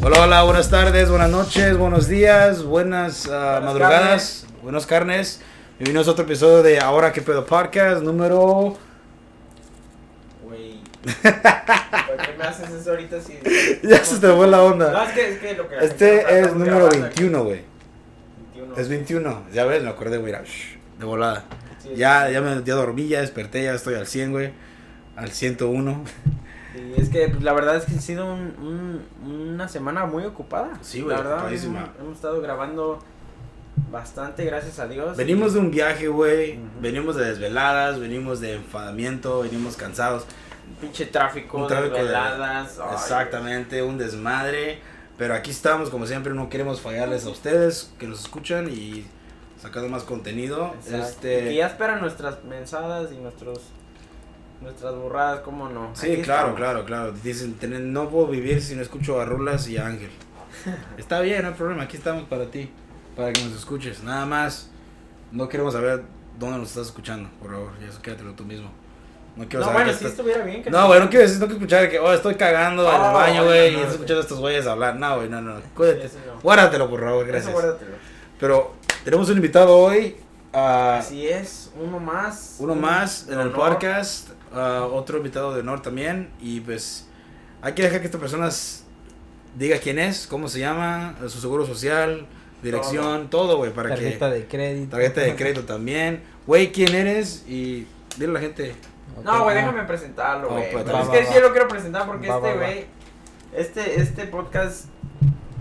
Hola, 0.00 0.22
hola, 0.22 0.42
buenas 0.44 0.70
tardes, 0.70 1.10
buenas 1.10 1.28
noches, 1.28 1.76
buenos 1.76 2.06
días, 2.06 2.62
buenas, 2.62 3.26
uh, 3.26 3.30
madrugadas, 3.30 4.44
carnes. 4.44 4.46
buenos 4.62 4.86
carnes. 4.86 5.40
Bienvenidos 5.76 6.06
a 6.06 6.12
otro 6.12 6.24
episodio 6.24 6.62
de 6.62 6.78
Ahora 6.78 7.12
que 7.12 7.20
pedo 7.20 7.44
podcast 7.44 8.00
número. 8.04 8.76
Güey. 10.44 10.80
¿Por 11.02 12.16
qué 12.16 12.32
me 12.38 12.44
haces 12.44 12.70
eso 12.70 12.90
ahorita 12.90 13.20
si.? 13.20 13.40
ya 13.82 14.04
se 14.04 14.20
te 14.20 14.32
fue 14.32 14.46
la 14.46 14.62
onda. 14.62 14.92
No, 14.92 15.02
es 15.02 15.12
que, 15.12 15.28
es 15.30 15.38
que 15.40 15.54
lo 15.54 15.68
que 15.68 15.78
Este 15.78 16.40
es 16.40 16.54
número 16.54 16.88
21, 16.88 17.44
güey. 17.44 17.62
Es 18.76 18.88
21, 18.88 19.46
ya 19.52 19.64
ves, 19.64 19.82
me 19.82 19.90
acordé, 19.90 20.18
güey, 20.18 20.32
de 20.32 21.04
volada. 21.04 21.44
Sí, 21.82 21.90
ya, 21.96 22.30
ya 22.30 22.40
me 22.40 22.62
ya 22.62 22.74
dormí, 22.76 23.08
ya 23.08 23.20
desperté, 23.20 23.64
ya 23.64 23.74
estoy 23.74 23.96
al 23.96 24.06
100, 24.06 24.30
güey. 24.30 24.52
Al 25.16 25.32
101. 25.32 26.04
Sí, 26.78 26.94
es 26.96 27.08
que 27.08 27.28
pues, 27.28 27.42
la 27.42 27.52
verdad 27.52 27.76
es 27.76 27.84
que 27.84 27.96
ha 27.96 28.00
sido 28.00 28.32
un, 28.32 29.02
un, 29.24 29.30
una 29.30 29.68
semana 29.68 30.06
muy 30.06 30.24
ocupada. 30.24 30.78
Sí, 30.80 31.00
güey, 31.00 31.16
La 31.16 31.22
verdad, 31.22 31.52
hemos, 31.52 31.64
hemos, 32.00 32.14
estado 32.14 32.40
grabando 32.40 33.00
bastante, 33.90 34.44
gracias 34.44 34.78
a 34.78 34.86
Dios. 34.86 35.16
Venimos 35.16 35.54
de 35.54 35.60
un 35.60 35.70
viaje, 35.70 36.08
güey. 36.08 36.52
Uh 36.52 36.60
-huh. 36.60 36.80
Venimos 36.80 37.16
de 37.16 37.24
desveladas, 37.24 37.98
venimos 37.98 38.40
de 38.40 38.54
enfadamiento, 38.54 39.40
venimos 39.40 39.76
cansados. 39.76 40.24
Pinche 40.80 41.06
tráfico, 41.06 41.58
un 41.58 41.66
tráfico 41.66 41.96
desveladas. 41.96 42.76
De, 42.76 42.84
exactamente, 42.94 43.82
un 43.82 43.98
desmadre. 43.98 44.80
Pero 45.16 45.34
aquí 45.34 45.50
estamos, 45.50 45.90
como 45.90 46.06
siempre, 46.06 46.32
no 46.32 46.48
queremos 46.48 46.80
fallarles 46.80 47.26
a 47.26 47.30
ustedes 47.30 47.92
que 47.98 48.06
nos 48.06 48.20
escuchan 48.20 48.68
y 48.70 49.04
sacando 49.60 49.88
más 49.88 50.04
contenido. 50.04 50.74
Este... 50.86 51.52
Y 51.52 51.56
ya 51.56 51.66
esperan 51.66 52.00
nuestras 52.00 52.44
mensadas 52.44 53.10
y 53.12 53.16
nuestros 53.16 53.58
nuestras 54.60 54.94
burradas, 54.94 55.40
¿cómo 55.40 55.68
no? 55.68 55.90
Sí, 55.94 56.12
Aquí 56.12 56.22
claro, 56.22 56.48
estamos. 56.48 56.56
claro, 56.56 56.84
claro. 56.84 57.12
Dicen, 57.12 57.56
no 57.92 58.08
puedo 58.08 58.28
vivir 58.28 58.60
si 58.60 58.74
no 58.74 58.82
escucho 58.82 59.20
a 59.20 59.24
Rulas 59.24 59.68
y 59.68 59.76
a 59.76 59.86
Ángel. 59.86 60.10
Está 60.98 61.20
bien, 61.20 61.42
no 61.42 61.48
hay 61.48 61.54
problema, 61.54 61.82
aquí 61.84 61.96
estamos 61.96 62.24
para 62.24 62.46
ti, 62.46 62.70
para 63.16 63.32
que 63.32 63.42
nos 63.44 63.54
escuches. 63.54 64.02
Nada 64.02 64.26
más, 64.26 64.70
no 65.30 65.48
queremos 65.48 65.74
saber 65.74 66.02
dónde 66.38 66.58
nos 66.58 66.68
estás 66.68 66.86
escuchando, 66.86 67.28
por 67.40 67.52
favor, 67.52 67.70
ya 67.80 67.88
eso 67.88 68.02
quédatelo 68.02 68.32
tú 68.32 68.44
mismo. 68.44 68.70
No 69.36 69.46
quiero 69.48 69.60
no, 69.60 69.66
saber 69.66 69.84
bueno, 69.84 69.90
si 69.90 70.04
estás... 70.04 70.18
estuviera 70.18 70.44
bien. 70.44 70.62
Que 70.64 70.70
no, 70.70 70.86
güey, 70.88 71.00
no 71.00 71.08
quiero 71.08 71.22
decir, 71.24 71.38
no 71.38 71.46
quiero 71.46 71.60
escuchar 71.60 71.88
que, 71.88 72.00
oh, 72.00 72.12
estoy 72.12 72.34
cagando 72.34 72.88
oh, 72.88 72.90
en 72.90 73.04
el 73.04 73.12
baño, 73.12 73.44
güey, 73.44 73.72
no, 73.72 73.78
y 73.78 73.80
estoy 73.82 73.94
escuchando 73.94 74.18
a 74.18 74.22
estos 74.22 74.40
güeyes 74.40 74.66
hablar. 74.66 74.96
No, 74.96 75.16
güey, 75.16 75.28
no, 75.28 75.40
no, 75.40 75.60
cuídate. 75.76 76.08
Sí. 76.08 76.16
Guárdatelo, 76.42 76.90
por 76.90 77.00
favor, 77.00 77.24
gracias. 77.24 77.52
Eso 77.52 77.52
guárdatelo. 77.52 77.92
Pero 78.40 78.74
tenemos 79.04 79.28
un 79.30 79.36
invitado 79.36 79.76
hoy. 79.76 80.16
Uh, 80.52 80.98
Así 80.98 81.28
es, 81.28 81.70
uno 81.80 82.00
más. 82.00 82.56
Uno 82.58 82.74
más 82.74 83.28
en 83.28 83.38
el 83.38 83.50
podcast. 83.50 84.30
Uh, 84.52 84.94
otro 84.94 85.18
invitado 85.18 85.54
de 85.54 85.60
honor 85.60 85.82
también. 85.82 86.30
Y 86.40 86.60
pues 86.60 87.06
hay 87.62 87.74
que 87.74 87.82
dejar 87.82 88.00
que 88.00 88.06
esta 88.06 88.18
persona 88.18 88.48
diga 89.56 89.78
quién 89.78 89.98
es, 89.98 90.26
cómo 90.26 90.48
se 90.48 90.60
llama, 90.60 91.16
su 91.28 91.40
seguro 91.40 91.66
social, 91.66 92.26
dirección, 92.62 93.28
todo, 93.28 93.56
güey. 93.56 93.72
para 93.72 93.90
Tarjeta 93.90 94.30
que, 94.30 94.36
de 94.36 94.46
crédito. 94.46 94.90
Tarjeta 94.90 95.20
de 95.22 95.36
crédito 95.36 95.64
también. 95.64 96.22
Güey, 96.46 96.72
quién 96.72 96.94
eres 96.94 97.44
y 97.46 97.86
dile 98.16 98.30
a 98.30 98.34
la 98.34 98.40
gente. 98.40 98.74
Okay, 99.12 99.24
no, 99.24 99.44
güey, 99.44 99.56
déjame 99.56 99.82
presentarlo, 99.84 100.48
güey. 100.50 100.64
Oh, 100.74 100.82
pues, 100.84 100.86
es 100.86 101.08
que 101.08 101.32
sí 101.32 101.40
lo 101.40 101.50
quiero 101.52 101.68
presentar 101.68 102.06
porque 102.06 102.28
va, 102.28 102.36
este, 102.36 102.54
güey, 102.54 102.86
este, 103.54 104.00
este 104.00 104.24
podcast 104.26 104.86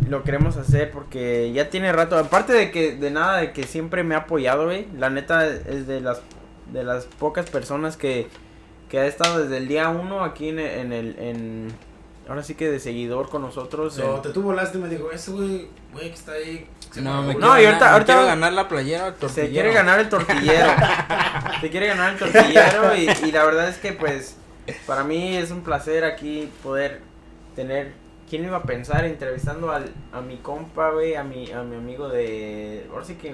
lo 0.07 0.23
queremos 0.23 0.57
hacer 0.57 0.91
porque 0.91 1.51
ya 1.53 1.69
tiene 1.69 1.91
rato. 1.91 2.17
Aparte 2.17 2.53
de 2.53 2.71
que, 2.71 2.95
de 2.95 3.11
nada, 3.11 3.37
de 3.37 3.51
que 3.51 3.63
siempre 3.63 4.03
me 4.03 4.15
ha 4.15 4.19
apoyado, 4.19 4.65
güey. 4.65 4.87
La 4.97 5.09
neta 5.09 5.45
es 5.47 5.87
de 5.87 6.01
las, 6.01 6.21
de 6.71 6.83
las 6.83 7.05
pocas 7.05 7.49
personas 7.49 7.97
que 7.97 8.27
que 8.89 8.99
ha 8.99 9.05
estado 9.05 9.39
desde 9.39 9.57
el 9.57 9.67
día 9.67 9.89
uno 9.89 10.23
aquí 10.23 10.49
en, 10.49 10.59
en 10.59 10.93
el 10.93 11.15
en 11.19 11.73
ahora 12.27 12.43
sí 12.43 12.55
que 12.55 12.69
de 12.69 12.79
seguidor 12.79 13.29
con 13.29 13.41
nosotros. 13.41 13.97
No, 13.97 14.17
en... 14.17 14.21
te 14.21 14.29
tuvo 14.29 14.53
lástima, 14.53 14.87
dijo, 14.87 15.11
ese 15.11 15.31
güey, 15.31 15.67
güey 15.93 16.09
que 16.09 16.15
está 16.15 16.33
ahí. 16.33 16.67
No, 17.01 17.21
me 17.21 17.35
no, 17.35 17.59
y 17.59 17.65
ahorita, 17.65 17.93
ahorita 17.93 18.13
quiero 18.13 18.27
ganar 18.27 18.53
la 18.53 18.67
playera 18.67 19.13
Se 19.29 19.49
quiere 19.49 19.73
ganar 19.73 19.99
el 19.99 20.09
tortillero. 20.09 20.69
se 21.61 21.69
quiere 21.69 21.87
ganar 21.87 22.13
el 22.13 22.19
tortillero 22.19 22.95
y, 22.95 23.09
y 23.27 23.31
la 23.31 23.43
verdad 23.43 23.67
es 23.67 23.77
que 23.77 23.91
pues 23.93 24.37
para 24.85 25.03
mí 25.03 25.35
es 25.35 25.51
un 25.51 25.61
placer 25.63 26.05
aquí 26.05 26.49
poder 26.63 27.01
tener 27.55 27.93
¿Quién 28.29 28.43
iba 28.43 28.57
a 28.57 28.63
pensar 28.63 29.05
entrevistando 29.05 29.71
al, 29.71 29.89
a 30.11 30.19
mi 30.19 30.37
compa, 30.37 30.91
güey, 30.91 31.15
a 31.15 31.23
mi, 31.23 31.49
a 31.51 31.63
mi 31.63 31.77
amigo 31.77 32.09
de... 32.09 32.85
Ahora 32.91 33.05
sí 33.05 33.15
que 33.15 33.33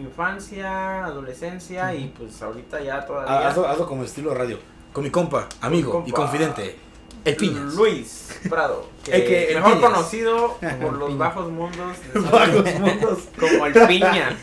infancia, 0.00 1.04
adolescencia 1.04 1.84
uh 1.84 1.94
-huh. 1.94 2.00
y 2.00 2.06
pues 2.08 2.40
ahorita 2.42 2.80
ya 2.80 3.04
todavía. 3.04 3.32
Ah, 3.32 3.48
hazlo, 3.48 3.66
hazlo, 3.66 3.86
como 3.86 4.04
estilo 4.04 4.34
radio. 4.34 4.58
Con 4.92 5.04
mi 5.04 5.10
compa, 5.10 5.48
amigo 5.60 5.92
compa, 5.92 6.08
y 6.08 6.12
confidente. 6.12 6.76
El 7.24 7.36
Piñas. 7.36 7.74
Luis 7.74 8.40
Prado. 8.48 8.88
Que 9.04 9.16
el 9.16 9.24
que, 9.24 9.54
mejor 9.54 9.74
Piñas. 9.74 9.90
conocido 9.90 10.58
por 10.82 10.92
los 10.94 11.18
bajos 11.18 11.50
mundos. 11.50 11.96
bajos 12.14 12.74
mundos. 12.80 13.18
Como 13.38 13.66
el 13.66 13.72
Piña. 13.86 14.36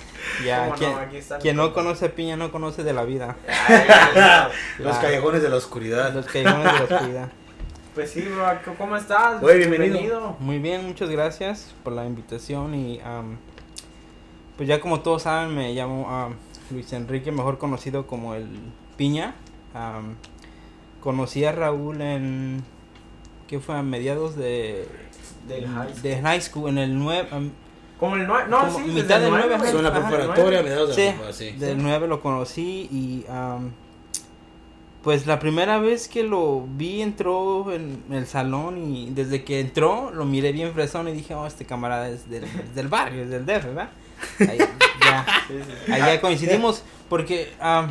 Ya, 0.46 0.74
quien, 0.74 0.92
no, 0.92 1.40
quien 1.40 1.56
no 1.56 1.74
conoce 1.74 2.10
Piña 2.10 2.38
no 2.38 2.52
conoce 2.52 2.84
de 2.84 2.94
la 2.94 3.04
vida. 3.04 3.36
Ay, 3.48 4.52
los 4.80 4.98
callejones 4.98 5.42
de 5.42 5.50
la 5.50 5.58
oscuridad. 5.58 6.14
Los 6.14 6.26
callejones 6.26 6.64
de 6.64 6.80
la 6.80 6.96
oscuridad. 6.96 7.30
Pues 7.94 8.10
sí, 8.10 8.22
bro, 8.22 8.46
¿cómo 8.78 8.98
estás? 8.98 9.40
Muy 9.42 9.58
bienvenido. 9.58 9.94
bienvenido. 9.94 10.36
Muy 10.40 10.58
bien, 10.58 10.86
muchas 10.88 11.10
gracias 11.10 11.76
por 11.84 11.94
la 11.94 12.06
invitación 12.06 12.74
y 12.74 13.00
um, 13.02 13.38
pues 14.58 14.70
ya 14.70 14.80
como 14.80 15.02
todos 15.02 15.24
saben, 15.24 15.56
me 15.56 15.74
llamo 15.74 16.04
uh, 16.04 16.74
Luis 16.74 16.92
Enrique, 16.94 17.32
mejor 17.32 17.58
conocido 17.58 18.06
como 18.08 18.36
el 18.36 18.48
Piña. 18.98 19.36
Um, 19.74 20.16
conocí 21.02 21.44
a 21.46 21.52
Raúl 21.52 22.02
en. 22.02 22.64
¿Qué 23.48 23.60
fue? 23.60 23.76
A 23.76 23.84
mediados 23.84 24.36
de. 24.36 24.88
Del 25.48 25.68
high 25.68 25.94
de 26.02 26.22
high 26.22 26.42
school, 26.42 26.70
en 26.70 26.78
el 26.78 26.98
9. 26.98 27.30
Um, 27.36 27.52
como 28.00 28.16
el 28.16 28.28
9, 28.28 28.46
no, 28.50 28.60
como 28.60 28.80
sí, 28.80 28.92
mitad 28.92 29.20
del 29.20 29.32
9. 29.32 29.60
Fue 29.60 29.70
en 29.70 29.84
la 29.84 29.94
preparatoria, 29.94 30.64
mediados 30.64 30.96
sí, 30.96 31.02
de 31.02 31.18
la 31.18 31.34
sí. 31.34 31.52
Del 31.52 31.82
9 31.82 32.08
lo 32.08 32.22
conocí 32.22 32.88
y. 32.92 33.26
Um, 33.30 33.72
pues 35.04 35.28
la 35.28 35.38
primera 35.38 35.80
vez 35.80 36.08
que 36.08 36.24
lo 36.24 36.66
vi 36.66 37.02
entró 37.02 37.74
en 37.74 38.04
el 38.10 38.26
salón 38.26 38.78
y 38.78 39.10
desde 39.10 39.44
que 39.44 39.60
entró 39.60 40.12
lo 40.12 40.24
miré 40.24 40.54
bien 40.54 40.72
fresón 40.74 41.10
y 41.10 41.12
dije, 41.12 41.36
oh, 41.36 41.46
este 41.46 41.66
camarada 41.66 42.08
es 42.08 42.30
del, 42.30 42.46
del 42.74 42.88
barrio, 42.88 43.24
es 43.24 43.30
del 43.30 43.46
DF, 43.46 43.66
¿verdad? 43.66 43.90
Ahí 44.40 44.58
ya. 44.58 45.26
Ahí 45.94 46.00
ya 46.02 46.22
coincidimos 46.22 46.84
porque 47.10 47.52
um, 47.62 47.88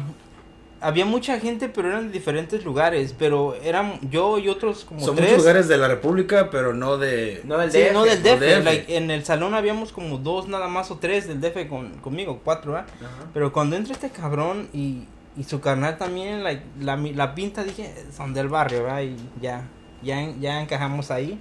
había 0.81 1.05
mucha 1.05 1.39
gente, 1.39 1.69
pero 1.69 1.89
eran 1.89 2.09
de 2.09 2.13
diferentes 2.13 2.65
lugares, 2.65 3.15
pero 3.17 3.55
eran 3.63 4.01
yo 4.11 4.39
y 4.39 4.49
otros 4.49 4.85
como 4.85 5.01
Son 5.01 5.15
tres. 5.15 5.29
muchos 5.31 5.43
lugares 5.45 5.69
de 5.69 5.77
la 5.79 5.87
República, 5.89 6.51
pero 6.51 6.75
no 6.75 6.99
de... 6.99 7.41
No 7.45 7.57
del 7.59 7.71
Sí, 7.71 7.79
DF. 7.81 7.93
no 7.93 8.05
del 8.05 8.21
DF. 8.23 8.41
DF. 8.41 8.65
like, 8.65 8.97
en 8.97 9.11
el 9.13 9.25
salón 9.25 9.55
habíamos 9.55 9.93
como 9.93 10.19
dos 10.19 10.49
nada 10.49 10.67
más 10.67 10.91
o 10.91 10.97
tres 10.99 11.29
del 11.29 11.41
DF 11.41 11.69
con, 11.69 11.91
conmigo, 12.01 12.41
cuatro, 12.43 12.73
¿verdad? 12.73 12.89
Ajá. 13.01 13.31
Pero 13.33 13.53
cuando 13.53 13.77
entra 13.77 13.93
este 13.93 14.11
cabrón 14.11 14.69
y, 14.73 15.05
y 15.37 15.45
su 15.45 15.61
carnal 15.61 15.99
también, 15.99 16.43
like, 16.43 16.65
la, 16.81 16.97
la 16.97 17.35
pinta, 17.37 17.63
dije, 17.63 17.95
son 18.17 18.35
del 18.35 18.49
barrio, 18.49 18.83
¿verdad? 18.83 19.03
Y 19.03 19.17
ya, 19.41 19.69
ya, 20.03 20.17
ya 20.41 20.61
encajamos 20.63 21.13
ahí. 21.13 21.39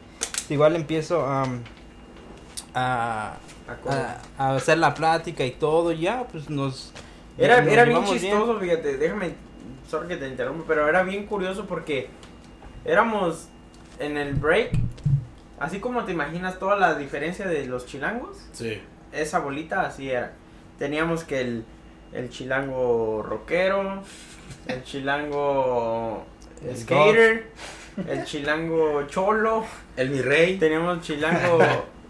Igual 0.50 0.76
empiezo 0.76 1.26
um, 1.26 1.62
a, 2.74 3.36
a, 3.88 4.18
a, 4.38 4.56
hacer 4.56 4.78
la 4.78 4.94
plática 4.94 5.46
y 5.46 5.52
todo, 5.52 5.92
ya, 5.92 6.26
pues 6.32 6.50
nos... 6.50 6.94
Era, 7.38 7.62
nos 7.62 7.72
era 7.72 7.86
bien 7.86 8.04
chistoso, 8.06 8.60
fíjate, 8.60 8.98
déjame, 8.98 9.34
sorry 9.90 10.08
que 10.10 10.18
te 10.18 10.28
interrumpa, 10.28 10.64
pero 10.68 10.88
era 10.88 11.04
bien 11.04 11.26
curioso 11.26 11.66
porque 11.66 12.10
éramos 12.86 13.48
en 14.00 14.18
el 14.18 14.34
break, 14.34 14.72
así 15.60 15.80
como 15.80 16.04
te 16.06 16.12
imaginas 16.12 16.60
toda 16.60 16.76
la 16.78 16.96
diferencia 16.96 17.48
de 17.48 17.66
los 17.66 17.86
chilangos, 17.86 18.38
Sí. 18.52 18.82
esa 19.12 19.40
bolita 19.40 19.82
así 19.86 20.10
era. 20.10 20.34
Teníamos 20.80 21.24
que 21.24 21.42
el, 21.42 21.66
el 22.14 22.30
chilango 22.30 23.24
rockero, 23.24 24.02
el 24.68 24.84
chilango 24.84 26.26
El 26.68 26.78
skater, 26.78 27.52
el 28.08 28.24
chilango 28.26 29.04
cholo, 29.08 29.66
El 29.96 30.10
mi 30.10 30.22
rey. 30.22 30.58
teníamos 30.58 31.02
chilango 31.02 31.60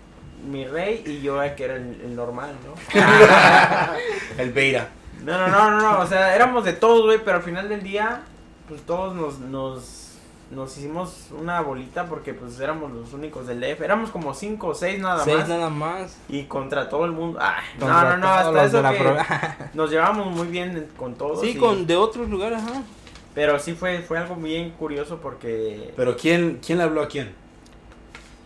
mi 0.50 0.66
rey 0.66 1.04
y 1.06 1.22
yo 1.22 1.40
que 1.56 1.64
era 1.66 1.76
el, 1.76 2.00
el 2.04 2.16
normal, 2.16 2.56
¿no? 2.66 3.00
El 4.38 4.52
Beira. 4.52 4.90
No, 5.24 5.38
no, 5.38 5.48
no, 5.48 5.72
no, 5.72 5.82
no, 5.82 6.00
o 6.00 6.08
sea, 6.08 6.36
éramos 6.36 6.64
de 6.66 6.74
todos, 6.74 7.06
güey, 7.06 7.20
pero 7.24 7.38
al 7.38 7.44
final 7.44 7.70
del 7.70 7.84
día, 7.84 8.22
pues 8.68 8.82
todos 8.82 9.14
nos, 9.16 9.38
nos, 9.40 10.14
nos 10.50 10.76
hicimos 10.78 11.28
una 11.38 11.62
bolita 11.62 12.06
porque 12.08 12.34
pues 12.34 12.60
éramos 12.60 12.92
los 12.92 13.14
únicos 13.14 13.46
del 13.46 13.60
DF, 13.62 13.82
éramos 13.82 14.10
como 14.10 14.34
cinco 14.34 14.70
o 14.70 14.74
seis 14.76 15.00
nada 15.00 15.24
Seis 15.24 15.38
más. 15.40 15.50
nada 15.50 15.70
más. 15.70 16.18
Y 16.28 16.46
contra 16.46 16.90
todo 16.90 17.06
el 17.06 17.12
mundo. 17.12 17.38
Ay, 17.40 17.64
no, 17.80 17.86
Contra 17.86 18.18
no, 18.18 18.18
no, 18.18 18.28
hasta 18.34 18.64
eso 18.66 18.82
que 18.92 18.98
pro- 18.98 19.18
nos 19.76 19.92
llevamos 19.92 20.28
muy 20.28 20.48
bien 20.48 20.88
con 20.98 21.14
todos. 21.16 21.42
Sí, 21.42 21.50
y- 21.52 21.58
con 21.58 21.86
de 21.86 21.96
otros 21.98 22.28
lugares, 22.30 22.60
ajá. 22.60 22.82
Pero 23.36 23.60
sí 23.60 23.74
fue, 23.76 24.00
fue 24.02 24.18
algo 24.18 24.36
bien 24.36 24.72
curioso 24.72 25.20
porque... 25.22 25.94
Pero 25.96 26.18
¿quién, 26.18 26.60
quién 26.66 26.80
le 26.80 26.84
habló 26.84 27.02
a 27.04 27.08
quién? 27.08 27.34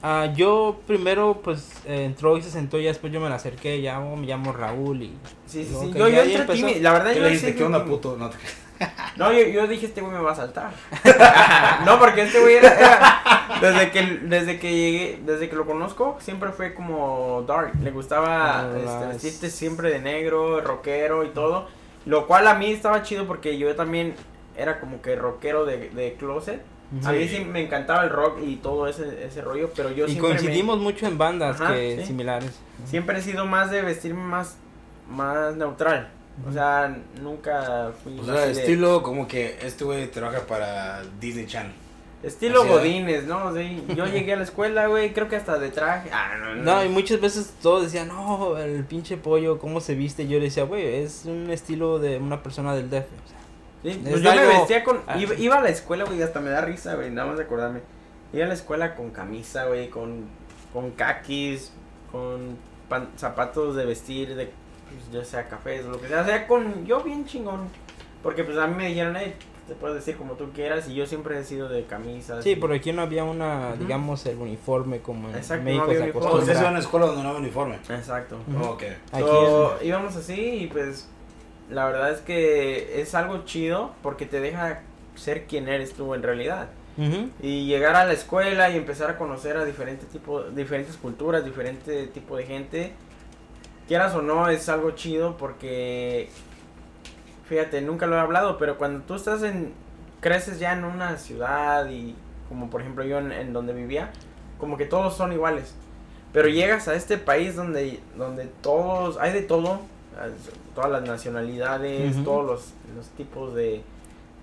Ah, 0.07 0.31
yo 0.35 0.81
primero, 0.85 1.41
pues, 1.43 1.67
eh, 1.87 2.05
entró 2.05 2.37
y 2.37 2.43
se 2.43 2.51
sentó, 2.51 2.77
y 2.77 2.83
ya 2.83 2.89
después 2.89 3.11
yo 3.11 3.19
me 3.19 3.27
la 3.27 3.35
acerqué, 3.37 3.81
ya 3.81 3.99
oh, 3.99 4.15
me 4.15 4.27
llamo 4.27 4.53
Raúl 4.53 5.01
y... 5.01 5.17
Sí, 5.47 5.65
sí, 5.65 5.75
sí. 5.81 5.91
Yo, 5.95 6.07
yo 6.07 6.21
entré 6.21 6.41
empezó. 6.41 6.53
tímido. 6.53 6.79
La 6.83 6.93
verdad 6.93 7.13
¿Qué 7.13 7.19
yo 7.19 7.25
le 7.25 7.39
fui 7.39 7.53
¿Qué 7.55 7.63
onda, 7.63 7.83
puto? 7.83 8.15
No, 8.15 8.29
te- 8.29 8.37
No, 9.15 9.33
yo, 9.33 9.47
yo 9.47 9.65
dije, 9.65 9.87
este 9.87 10.01
güey 10.01 10.13
me 10.13 10.19
va 10.21 10.33
a 10.33 10.35
saltar. 10.35 10.69
no, 11.87 11.97
porque 11.97 12.21
este 12.21 12.39
güey 12.39 12.57
era, 12.57 13.57
desde 13.59 13.89
que 13.89 14.01
desde 14.23 14.59
que 14.59 14.71
llegué, 14.75 15.19
desde 15.25 15.49
que 15.49 15.55
lo 15.55 15.65
conozco, 15.65 16.17
siempre 16.19 16.51
fue 16.51 16.75
como 16.75 17.43
dark. 17.47 17.73
Le 17.81 17.89
gustaba 17.89 18.59
Ah, 18.59 18.67
este, 18.77 19.07
vestirte 19.07 19.49
siempre 19.49 19.89
de 19.89 20.01
negro, 20.01 20.61
rockero 20.61 21.23
y 21.23 21.29
todo. 21.29 21.67
Lo 22.05 22.27
cual 22.27 22.47
a 22.47 22.53
mí 22.53 22.69
estaba 22.71 23.01
chido 23.01 23.25
porque 23.25 23.57
yo 23.57 23.75
también 23.75 24.13
era 24.55 24.79
como 24.79 25.01
que 25.01 25.15
rockero 25.15 25.65
de, 25.65 25.89
de 25.89 26.13
closet. 26.13 26.61
A 27.03 27.11
mí 27.11 27.27
sí 27.27 27.43
me 27.43 27.61
encantaba 27.63 28.03
el 28.03 28.09
rock 28.09 28.39
y 28.45 28.55
todo 28.57 28.87
ese, 28.87 29.25
ese 29.25 29.41
rollo, 29.41 29.69
pero 29.75 29.91
yo 29.91 30.05
y 30.05 30.11
siempre 30.11 30.29
me- 30.29 30.35
coincidimos 30.37 30.79
mucho 30.79 31.07
en 31.07 31.17
bandas 31.17 31.59
Ajá, 31.59 31.73
que 31.73 31.97
sí. 32.01 32.05
similares. 32.07 32.51
siempre 32.85 33.17
he 33.19 33.21
sido 33.21 33.45
más 33.45 33.71
de 33.71 33.81
vestirme 33.81 34.21
más, 34.23 34.57
más 35.09 35.55
neutral. 35.55 36.09
O 36.47 36.51
sea, 36.51 36.95
nunca 37.21 37.91
fui 38.03 38.19
O 38.19 38.23
sea, 38.25 38.45
de- 38.45 38.51
estilo 38.51 39.01
como 39.03 39.27
que 39.27 39.57
este 39.61 39.83
güey 39.85 40.07
trabaja 40.11 40.41
para 40.45 41.01
Disney 41.19 41.45
Channel. 41.47 41.71
Estilo 42.23 42.61
Así. 42.63 42.69
Godines, 42.71 43.25
¿no? 43.25 43.53
Sí, 43.55 43.83
yo 43.95 44.05
llegué 44.13 44.33
a 44.33 44.37
la 44.37 44.43
escuela, 44.43 44.87
güey, 44.87 45.13
creo 45.13 45.27
que 45.29 45.35
hasta 45.35 45.59
de 45.59 45.69
traje. 45.69 46.09
Ah, 46.11 46.33
no, 46.39 46.55
no. 46.55 46.63
No, 46.63 46.83
y 46.85 46.89
muchas 46.89 47.21
veces 47.21 47.53
todos 47.61 47.83
decían, 47.83 48.07
no, 48.07 48.57
el 48.57 48.83
pinche 48.83 49.15
pollo, 49.17 49.59
¿cómo 49.59 49.79
se 49.79 49.95
viste? 49.95 50.27
Yo 50.27 50.39
le 50.39 50.45
decía, 50.45 50.63
güey, 50.63 51.03
es 51.03 51.23
un 51.25 51.49
estilo 51.51 51.99
de 51.99 52.17
una 52.17 52.41
persona 52.41 52.73
del 52.75 52.89
DF. 52.89 53.05
O 53.05 53.27
sea, 53.29 53.37
Sí, 53.93 54.01
es 54.03 54.09
pues 54.09 54.21
yo 54.23 54.33
me 54.35 54.47
vestía 54.47 54.83
con. 54.83 55.01
Ah. 55.07 55.17
Iba, 55.17 55.35
iba 55.35 55.55
a 55.57 55.61
la 55.61 55.69
escuela, 55.69 56.05
güey, 56.05 56.21
hasta 56.21 56.39
me 56.41 56.49
da 56.49 56.61
risa, 56.61 56.95
güey, 56.95 57.11
nada 57.11 57.27
más 57.29 57.37
de 57.37 57.43
acordarme. 57.43 57.81
Iba 58.33 58.45
a 58.45 58.47
la 58.47 58.53
escuela 58.55 58.95
con 58.95 59.11
camisa, 59.11 59.65
güey, 59.65 59.89
con, 59.89 60.25
con 60.73 60.91
kakis, 60.91 61.71
con 62.11 62.57
pan- 62.89 63.09
zapatos 63.15 63.75
de 63.75 63.85
vestir, 63.85 64.35
de, 64.35 64.45
pues, 64.89 65.11
ya 65.11 65.23
sea 65.23 65.47
cafés 65.47 65.85
lo 65.85 66.01
que 66.01 66.07
sea. 66.07 66.21
O 66.21 66.25
sea, 66.25 66.47
con. 66.47 66.85
Yo 66.85 67.01
bien 67.01 67.25
chingón. 67.25 67.67
Porque, 68.23 68.43
pues 68.43 68.57
a 68.57 68.65
mí 68.65 68.73
me 68.75 68.87
dijeron, 68.87 69.15
eh, 69.17 69.35
te 69.67 69.75
puedes 69.75 69.97
vestir 69.97 70.17
como 70.17 70.33
tú 70.33 70.49
quieras. 70.51 70.87
Y 70.89 70.95
yo 70.95 71.05
siempre 71.05 71.37
he 71.39 71.43
sido 71.43 71.69
de 71.69 71.85
camisas. 71.85 72.43
sí, 72.43 72.51
y- 72.51 72.55
por 72.55 72.73
aquí 72.73 72.91
no 72.91 73.03
había 73.03 73.23
una, 73.23 73.73
digamos, 73.75 74.25
el 74.25 74.37
uniforme 74.39 74.99
como 75.01 75.29
en 75.29 75.35
Exacto, 75.35 75.57
no 75.63 75.65
México 75.65 75.83
había 75.85 75.97
se 75.97 76.03
uniforme. 76.05 76.25
Oh, 76.25 76.29
acostumbra. 76.29 76.39
ustedes 76.43 76.57
iban 76.59 76.67
a 76.67 76.71
una 76.71 76.79
escuela 76.79 77.05
donde 77.05 77.21
no 77.23 77.29
había 77.29 77.41
uniforme. 77.41 77.75
Exacto. 77.87 78.39
Ujú. 78.51 78.63
Oh, 78.65 78.69
ok. 78.71 78.83
Aquí 79.11 79.21
So, 79.23 79.77
íbamos 79.83 80.15
así 80.15 80.33
y 80.63 80.67
pues 80.67 81.07
la 81.69 81.85
verdad 81.85 82.11
es 82.11 82.21
que 82.21 83.01
es 83.01 83.15
algo 83.15 83.45
chido 83.45 83.93
porque 84.01 84.25
te 84.25 84.39
deja 84.39 84.81
ser 85.15 85.45
quien 85.45 85.67
eres 85.67 85.93
tú 85.93 86.13
en 86.13 86.23
realidad. 86.23 86.67
Ujú. 86.97 87.29
Y 87.41 87.65
llegar 87.65 87.95
a 87.95 88.05
la 88.05 88.13
escuela 88.13 88.69
y 88.69 88.77
empezar 88.77 89.09
a 89.09 89.17
conocer 89.17 89.57
a 89.57 89.65
diferentes 89.65 90.07
tipos, 90.09 90.55
diferentes 90.55 90.95
culturas, 90.95 91.43
diferente 91.43 92.07
tipo 92.07 92.37
de 92.37 92.45
gente, 92.45 92.93
quieras 93.87 94.15
o 94.15 94.21
no, 94.21 94.49
es 94.49 94.69
algo 94.69 94.91
chido 94.91 95.35
porque, 95.37 96.29
fíjate, 97.49 97.81
nunca 97.81 98.07
lo 98.07 98.15
he 98.15 98.19
hablado, 98.19 98.57
pero 98.57 98.77
cuando 98.77 99.03
tú 99.05 99.15
estás 99.15 99.43
en, 99.43 99.73
creces 100.21 100.59
ya 100.59 100.73
en 100.73 100.85
una 100.85 101.17
ciudad 101.17 101.89
y 101.89 102.15
como 102.47 102.69
por 102.69 102.81
ejemplo 102.81 103.03
yo 103.03 103.17
en, 103.17 103.31
en 103.31 103.53
donde 103.53 103.73
vivía, 103.73 104.11
como 104.59 104.77
que 104.77 104.85
todos 104.85 105.17
son 105.17 105.33
iguales. 105.33 105.75
Pero 106.31 106.47
llegas 106.49 106.87
a 106.87 106.95
este 106.95 107.17
país 107.17 107.55
donde, 107.55 107.99
donde 108.17 108.45
todos, 108.61 109.17
hay 109.17 109.33
de 109.33 109.41
todo, 109.41 109.81
todas 110.73 110.91
las 110.91 111.03
nacionalidades, 111.03 112.23
todos 112.23 112.45
los, 112.45 112.73
los 112.95 113.07
tipos 113.17 113.53
de, 113.53 113.81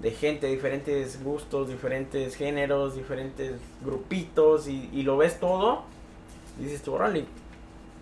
de 0.01 0.11
gente, 0.11 0.47
diferentes 0.47 1.23
gustos, 1.23 1.69
diferentes 1.69 2.35
géneros, 2.35 2.95
diferentes 2.95 3.55
grupitos 3.85 4.69
y, 4.69 4.91
y 4.93 5.03
lo 5.03 5.17
ves 5.17 5.41
todo, 5.41 5.83
y 6.61 6.65
dices 6.65 6.83
tú, 6.83 6.95
órale, 6.95 7.25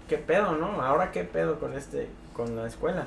qué 0.09 0.19
pedo, 0.19 0.57
¿no? 0.57 0.83
Ahora 0.83 1.13
qué 1.13 1.25
pedo 1.25 1.59
con 1.59 1.75
este, 1.75 2.09
con 2.35 2.57
la 2.57 2.67
escuela. 2.67 3.07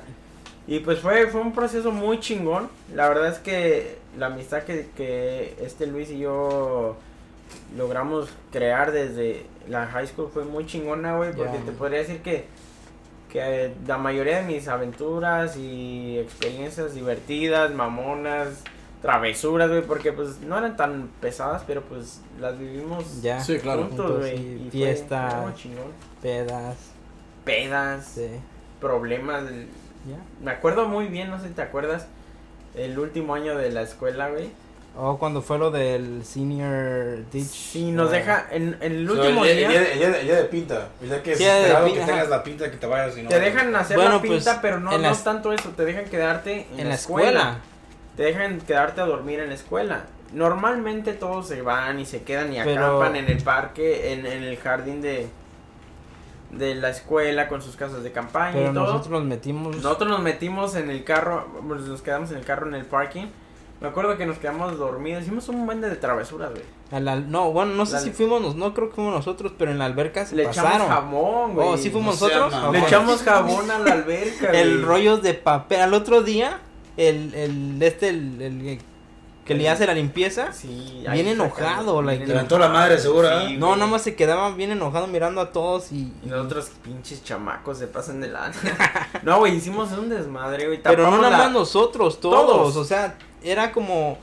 Y 0.66 0.78
pues 0.78 1.00
fue, 1.00 1.26
fue 1.26 1.42
un 1.42 1.52
proceso 1.52 1.90
muy 1.90 2.20
chingón. 2.20 2.70
La 2.94 3.08
verdad 3.08 3.28
es 3.28 3.38
que 3.38 3.98
la 4.16 4.26
amistad 4.26 4.62
que, 4.62 4.88
que 4.96 5.56
este 5.60 5.86
Luis 5.86 6.10
y 6.10 6.20
yo 6.20 6.96
logramos 7.76 8.30
crear 8.50 8.90
desde 8.90 9.44
la 9.68 9.86
high 9.86 10.06
school 10.06 10.30
fue 10.32 10.44
muy 10.44 10.64
chingona, 10.66 11.16
güey, 11.16 11.32
porque 11.34 11.58
te 11.58 11.72
podría 11.72 11.98
decir 11.98 12.22
que, 12.22 12.46
que 13.34 13.74
la 13.88 13.98
mayoría 13.98 14.36
de 14.38 14.42
mis 14.44 14.68
aventuras 14.68 15.56
y 15.56 16.18
experiencias 16.20 16.94
divertidas, 16.94 17.72
mamonas, 17.74 18.62
travesuras, 19.02 19.68
güey, 19.68 19.82
porque 19.82 20.12
pues 20.12 20.38
no 20.40 20.56
eran 20.56 20.76
tan 20.76 21.08
pesadas, 21.20 21.64
pero 21.66 21.82
pues 21.82 22.20
las 22.40 22.56
vivimos 22.56 23.20
Ya, 23.22 23.40
Sí, 23.40 23.58
claro. 23.58 23.86
juntos, 23.88 24.20
güey. 24.20 24.70
fiestas. 24.70 25.34
pedas, 26.22 26.76
Pedas, 27.44 28.06
sí, 28.14 28.28
problemas. 28.80 29.42
ya. 30.08 30.16
Me 30.40 30.52
acuerdo 30.52 30.88
muy 30.88 31.08
bien, 31.08 31.28
no 31.28 31.40
sé 31.40 31.48
si 31.48 31.54
te 31.54 31.62
acuerdas, 31.62 32.06
el 32.76 32.98
último 33.00 33.34
año 33.34 33.58
de 33.58 33.70
la 33.72 33.82
escuela, 33.82 34.30
güey. 34.30 34.48
O 34.96 35.18
cuando 35.18 35.42
fue 35.42 35.58
lo 35.58 35.72
del 35.72 36.24
senior 36.24 37.28
ditch. 37.32 37.46
Sí, 37.50 37.90
nos 37.90 38.10
ah, 38.10 38.12
deja, 38.12 38.46
en, 38.52 38.76
en 38.80 38.92
el 38.92 39.10
último 39.10 39.42
día, 39.44 39.54
día, 39.68 39.92
el 39.92 39.98
día- 39.98 40.20
el 40.20 40.26
día 40.26 40.36
de 40.36 40.44
pinta. 40.44 40.88
Día 41.00 41.20
que 41.20 41.32
es 41.32 41.40
esperado 41.40 41.86
que 41.86 42.00
tengas 42.00 42.28
la 42.28 42.42
pinta 42.44 42.70
que 42.70 42.76
te 42.76 42.86
vayas 42.86 43.18
y 43.18 43.22
no 43.22 43.28
te 43.28 43.40
dejan 43.40 43.74
hacer 43.74 43.96
Bueno, 43.96 44.16
la 44.16 44.22
pinta, 44.22 44.44
pues, 44.52 44.58
pero 44.62 44.78
no, 44.78 44.92
no 44.92 44.98
las- 44.98 45.24
tanto 45.24 45.52
eso, 45.52 45.70
te 45.70 45.84
dejan 45.84 46.04
quedarte 46.04 46.68
en, 46.72 46.78
En 46.78 46.84
la 46.84 46.90
la 46.90 46.94
escuela. 46.94 47.58
Te 48.16 48.22
dejan 48.22 48.60
quedarte 48.60 49.00
a 49.00 49.06
dormir 49.06 49.40
en 49.40 49.48
la 49.48 49.54
escuela. 49.56 50.04
Normalmente 50.32 51.12
todos 51.12 51.48
se 51.48 51.60
van 51.62 51.98
y 51.98 52.06
se 52.06 52.22
quedan 52.22 52.52
y 52.52 52.58
Pero- 52.62 52.86
acampan 52.86 53.16
en 53.16 53.26
el 53.28 53.42
parque, 53.42 54.12
en, 54.12 54.26
en 54.26 54.44
el 54.44 54.56
jardín 54.58 55.02
de, 55.02 55.26
de 56.52 56.76
la 56.76 56.90
escuela 56.90 57.48
con 57.48 57.62
sus 57.62 57.74
casas 57.74 58.04
de 58.04 58.12
campaña 58.12 58.52
Pero 58.52 58.70
y 58.70 58.74
todo. 58.74 58.84
nosotros 58.86 59.10
nos 59.10 59.24
metimos. 59.24 59.74
Nosotros 59.76 60.08
nos 60.08 60.20
metimos 60.20 60.76
en 60.76 60.88
el 60.90 61.02
carro, 61.02 61.48
pues, 61.66 61.80
nos 61.80 62.00
quedamos 62.00 62.30
en 62.30 62.36
el 62.38 62.44
carro 62.44 62.68
en 62.68 62.74
el 62.74 62.84
parking. 62.84 63.26
Me 63.84 63.90
acuerdo 63.90 64.16
que 64.16 64.24
nos 64.24 64.38
quedamos 64.38 64.78
dormidos, 64.78 65.22
hicimos 65.24 65.46
un 65.50 65.66
buen 65.66 65.80
de 65.82 65.94
travesuras, 65.96 66.50
güey. 66.52 66.62
a 66.90 67.00
la- 67.00 67.16
no, 67.16 67.52
bueno, 67.52 67.74
no 67.74 67.84
sé 67.84 67.92
La- 67.94 68.00
si 68.00 68.10
fuimos, 68.12 68.40
nos- 68.40 68.54
no 68.56 68.72
creo 68.72 68.88
que 68.88 68.94
fuimos 68.94 69.12
nosotros, 69.14 69.52
pero 69.58 69.70
en 69.70 69.78
la 69.78 69.84
alberca 69.84 70.24
se 70.24 70.36
Le 70.36 70.44
pasaron. 70.44 70.72
echamos 70.72 70.88
jabón, 70.88 71.54
güey. 71.54 71.68
Oh, 71.68 71.76
sí 71.76 71.90
fuimos 71.90 72.18
No 72.20 72.28
nosotros. 72.28 72.72
Le 72.72 72.78
echamos 72.78 73.22
jabón 73.22 73.70
a 73.70 73.78
la 73.78 73.92
alberca, 73.92 74.50
el 74.52 74.74
güey. 74.76 74.84
rollo 74.84 75.16
de 75.18 75.34
papel. 75.34 75.80
Al 75.82 75.92
otro 75.92 76.22
día, 76.22 76.60
el, 76.96 77.34
el, 77.34 77.82
este, 77.82 78.08
el, 78.08 78.40
el 78.40 78.78
que 79.44 79.54
le 79.54 79.68
hace 79.68 79.86
la 79.86 79.92
limpieza. 79.92 80.52
Sí, 80.54 81.04
Bien 81.12 81.28
enojado, 81.28 81.96
sacan- 82.00 82.06
like, 82.06 82.26
levantó 82.26 82.58
la 82.58 82.68
madre, 82.70 82.96
seguro, 82.98 83.28
¿eh? 83.40 83.56
No, 83.58 83.76
nada 83.76 83.90
más 83.90 84.00
se 84.00 84.14
quedaba 84.14 84.50
bien 84.52 84.70
enojado 84.70 85.06
mirando 85.06 85.42
a 85.42 85.52
todos 85.52 85.92
y. 85.92 86.10
Y 86.24 86.28
los 86.30 86.46
otros 86.46 86.70
pinches 86.82 87.22
chamacos 87.24 87.76
se 87.76 87.86
pasan 87.88 88.22
de 88.22 88.28
la... 88.28 88.50
no, 89.22 89.38
güey, 89.40 89.54
hicimos 89.56 89.92
un 89.92 90.08
desmadre, 90.08 90.66
güey. 90.68 90.80
Pero 90.82 91.10
no 91.10 91.18
nada 91.18 91.30
la- 91.30 91.38
más 91.38 91.52
nosotros, 91.52 92.20
todos, 92.20 92.46
Todos. 92.46 92.76
O 92.76 92.84
sea, 92.84 93.18
era 93.44 93.70
como 93.72 94.18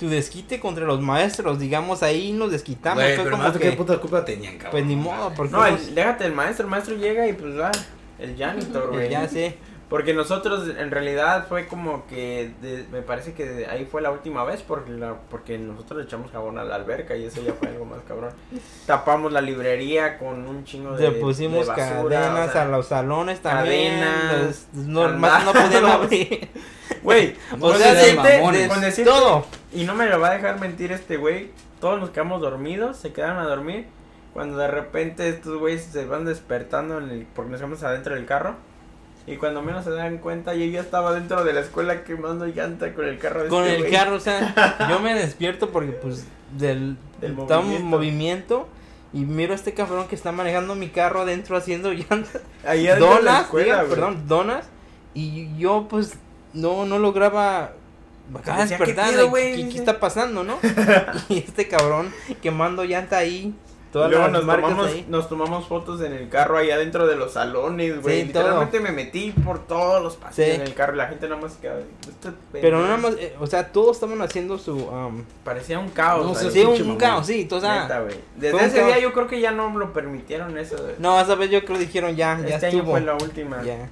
tu 0.00 0.08
desquite 0.08 0.58
contra 0.58 0.84
los 0.84 1.00
maestros. 1.00 1.58
Digamos, 1.60 2.02
ahí 2.02 2.32
nos 2.32 2.50
desquitamos. 2.50 3.02
Güey, 3.02 3.14
Fue 3.14 3.24
pero 3.24 3.36
como 3.36 3.48
más 3.48 3.56
que. 3.56 3.70
qué 3.70 3.76
puta 3.76 3.98
culpa 3.98 4.24
tenían, 4.24 4.54
cabrón. 4.54 4.70
Pues 4.72 4.84
ni 4.86 4.96
modo, 4.96 5.32
porque. 5.36 5.52
No, 5.52 5.64
el- 5.66 5.74
nos- 5.74 5.94
déjate 5.94 6.24
el 6.26 6.32
maestro, 6.32 6.64
el 6.66 6.70
maestro 6.70 6.96
llega 6.96 7.28
y 7.28 7.34
pues 7.34 7.58
va, 7.58 7.70
el 8.18 8.36
janitor, 8.36 8.88
güey. 8.92 9.08
ya 9.10 9.28
sé. 9.28 9.56
Porque 9.92 10.14
nosotros 10.14 10.68
en 10.76 10.90
realidad 10.90 11.46
fue 11.48 11.66
como 11.68 12.06
que 12.06 12.50
de- 12.62 12.84
me 12.90 13.02
parece 13.02 13.34
que 13.34 13.44
de 13.46 13.66
ahí 13.66 13.84
fue 13.84 14.00
la 14.02 14.10
última 14.10 14.42
vez 14.42 14.62
porque 14.62 14.90
la, 14.90 15.14
porque 15.30 15.58
nosotros 15.58 15.98
le 16.00 16.04
echamos 16.06 16.30
jabón 16.32 16.58
a 16.58 16.64
la 16.64 16.74
alberca 16.76 17.14
y 17.14 17.26
eso 17.26 17.42
ya 17.42 17.52
fue 17.52 17.68
algo 17.68 17.84
más 17.84 18.00
cabrón. 18.08 18.30
Tapamos 18.86 19.30
la 19.32 19.40
librería 19.42 20.18
con 20.18 20.48
un 20.48 20.64
chingo 20.64 20.92
de 20.96 21.10
Le 21.10 21.20
pusimos 21.20 21.66
de 21.66 21.72
basura, 21.72 22.20
cadenas 22.20 22.48
o 22.48 22.52
sea, 22.52 22.62
a 22.62 22.64
los 22.64 22.86
salones 22.86 23.40
también. 23.40 24.00
cadenas, 24.00 24.66
los- 24.74 24.86
no, 24.86 25.08
más 25.10 25.44
no 25.44 25.52
podían 25.52 25.84
abrir. 25.86 26.48
Güey, 27.02 27.34
O 27.52 27.58
con 27.58 27.76
sea, 27.76 27.92
decirte- 27.94 28.28
de- 28.28 28.38
mamones. 28.38 28.62
de 28.62 28.68
con 28.68 28.80
decirte- 28.80 29.10
todo. 29.10 29.46
Y 29.72 29.84
no 29.84 29.94
me 29.94 30.06
lo 30.06 30.18
va 30.18 30.30
a 30.30 30.34
dejar 30.34 30.58
mentir 30.58 30.90
este 30.90 31.16
güey. 31.18 31.50
Todos 31.80 32.00
nos 32.00 32.10
quedamos 32.10 32.40
dormidos, 32.40 32.96
se 32.96 33.12
quedaron 33.12 33.38
a 33.38 33.44
dormir. 33.46 33.86
Cuando 34.32 34.56
de 34.56 34.68
repente 34.68 35.28
estos 35.28 35.58
güeyes 35.58 35.84
se 35.84 36.06
van 36.06 36.24
despertando 36.24 36.96
en 36.98 37.10
el, 37.10 37.26
porque 37.34 37.50
nos 37.50 37.60
quedamos 37.60 37.82
adentro 37.82 38.14
del 38.14 38.24
carro. 38.24 38.54
Y 39.26 39.36
cuando 39.36 39.62
menos 39.62 39.84
se 39.84 39.90
dan 39.90 40.18
cuenta, 40.18 40.54
yo 40.54 40.64
ya 40.66 40.80
estaba 40.80 41.14
dentro 41.14 41.44
de 41.44 41.52
la 41.52 41.60
escuela 41.60 42.02
quemando 42.04 42.46
llanta 42.46 42.92
con 42.92 43.04
el 43.06 43.18
carro 43.18 43.44
de 43.44 43.48
Con 43.48 43.64
este 43.64 43.86
el 43.86 43.92
carro, 43.92 44.16
o 44.16 44.20
sea, 44.20 44.86
yo 44.90 44.98
me 45.00 45.14
despierto 45.14 45.70
porque 45.70 45.92
pues 45.92 46.26
del, 46.58 46.96
Del 47.20 47.34
movimiento. 47.34 47.84
movimiento 47.86 48.68
y 49.12 49.20
miro 49.20 49.52
a 49.52 49.56
este 49.56 49.74
cabrón 49.74 50.08
que 50.08 50.14
está 50.14 50.32
manejando 50.32 50.74
mi 50.74 50.88
carro 50.88 51.20
adentro 51.20 51.56
haciendo 51.56 51.92
llantas, 51.92 52.40
Ahí 52.66 52.84
de 52.84 52.88
la 52.88 52.98
donas, 52.98 53.42
escuela, 53.42 53.82
diga, 53.82 53.88
perdón, 53.94 54.24
donas 54.26 54.66
y 55.14 55.56
yo 55.58 55.86
pues 55.88 56.14
no 56.54 56.86
no 56.86 56.98
lograba 56.98 57.72
acaba 58.34 58.58
de 58.58 58.62
Decía, 58.64 58.78
¿qué 58.78 58.84
despertar? 58.86 59.32
¿qué, 59.34 59.68
qué 59.68 59.78
está 59.78 60.00
pasando, 60.00 60.44
no? 60.44 60.58
y 61.28 61.38
este 61.38 61.68
cabrón 61.68 62.12
quemando 62.40 62.84
llanta 62.84 63.18
ahí, 63.18 63.54
todas 63.92 64.10
luego 64.10 64.24
las 64.24 64.32
nos 64.32 64.44
marcas 64.44 64.70
tomamos, 64.70 64.86
ahí. 64.92 65.06
nos 65.08 65.28
tomamos 65.28 65.66
fotos 65.68 66.00
en 66.00 66.12
el 66.14 66.28
carro 66.28 66.56
ahí 66.56 66.70
adentro 66.70 67.06
de 67.06 67.14
los 67.16 67.32
salones, 67.34 68.02
güey. 68.02 68.22
Sí, 68.22 68.28
todo. 68.32 68.42
Literalmente 68.42 68.80
me 68.80 68.90
metí 68.92 69.30
por 69.30 69.66
todos 69.66 70.02
los 70.02 70.16
pasillos 70.16 70.48
Sí. 70.50 70.54
en 70.56 70.62
el 70.62 70.74
carro 70.74 70.94
y 70.94 70.96
la 70.96 71.06
gente 71.08 71.28
nada 71.28 71.40
más 71.42 71.52
quedaba. 71.54 71.80
"Este 71.80 72.30
Pero 72.52 72.78
no 72.78 72.82
pendejo". 72.82 72.82
nada 72.82 72.96
más, 72.96 73.14
eh, 73.18 73.36
o 73.38 73.46
sea, 73.46 73.70
todos 73.70 73.96
estaban 73.96 74.20
haciendo 74.22 74.58
su 74.58 74.76
um, 74.76 75.22
Parecía 75.44 75.78
un 75.78 75.90
caos. 75.90 76.24
No 76.26 76.50
sí, 76.50 76.60
un, 76.64 76.96
caos, 76.96 77.26
sí, 77.26 77.46
o 77.50 77.60
sea, 77.60 77.82
Neta. 77.82 78.04
Desde 78.36 78.64
ese 78.64 78.76
caos. 78.76 78.86
día 78.88 78.98
yo 78.98 79.12
creo 79.12 79.26
que 79.28 79.40
ya 79.40 79.50
no 79.52 79.68
lo 79.78 79.92
permitieron 79.92 80.56
eso. 80.58 80.76
güey. 80.82 80.94
no, 80.98 81.20
esa 81.20 81.34
vez 81.34 81.50
yo 81.50 81.62
creo 81.64 81.78
que 81.78 81.84
dijeron 81.84 82.16
ya, 82.16 82.40
ya 82.40 82.54
este 82.56 82.66
año 82.66 82.84
fue 82.84 83.00
la 83.02 83.14
última. 83.14 83.62
Ya. 83.62 83.88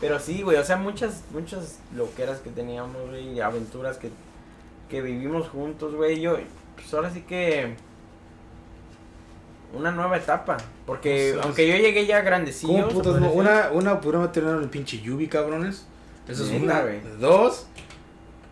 Pero 0.00 0.18
sí, 0.20 0.42
güey, 0.42 0.56
o 0.58 0.64
sea, 0.64 0.76
muchas, 0.76 1.22
muchas 1.32 1.78
loqueras 1.96 2.38
que 2.40 2.50
teníamos, 2.50 3.08
güey, 3.08 3.40
aventuras 3.40 3.96
que, 3.96 4.10
que 4.90 5.00
vivimos 5.00 5.48
juntos, 5.48 5.94
güey. 5.94 6.20
Yo, 6.20 6.36
pues 6.74 6.92
ahora 6.92 7.10
sí 7.10 7.22
que 7.22 7.76
una 9.72 9.90
nueva 9.90 10.16
etapa. 10.16 10.56
Porque 10.86 11.36
aunque 11.42 11.68
yo 11.68 11.76
llegué 11.76 12.06
ya 12.06 12.20
grandecillo. 12.20 12.88
¿Cómo 12.88 13.02
putas, 13.02 13.20
no? 13.20 13.30
Una, 13.32 13.70
una 13.72 14.00
pudieron 14.00 14.30
tener 14.32 14.54
el 14.56 14.68
pinche 14.68 15.00
Yubi, 15.00 15.28
cabrones. 15.28 15.86
Eso 16.28 16.44
es 16.44 16.62
una. 16.62 16.84
Dos. 17.18 17.66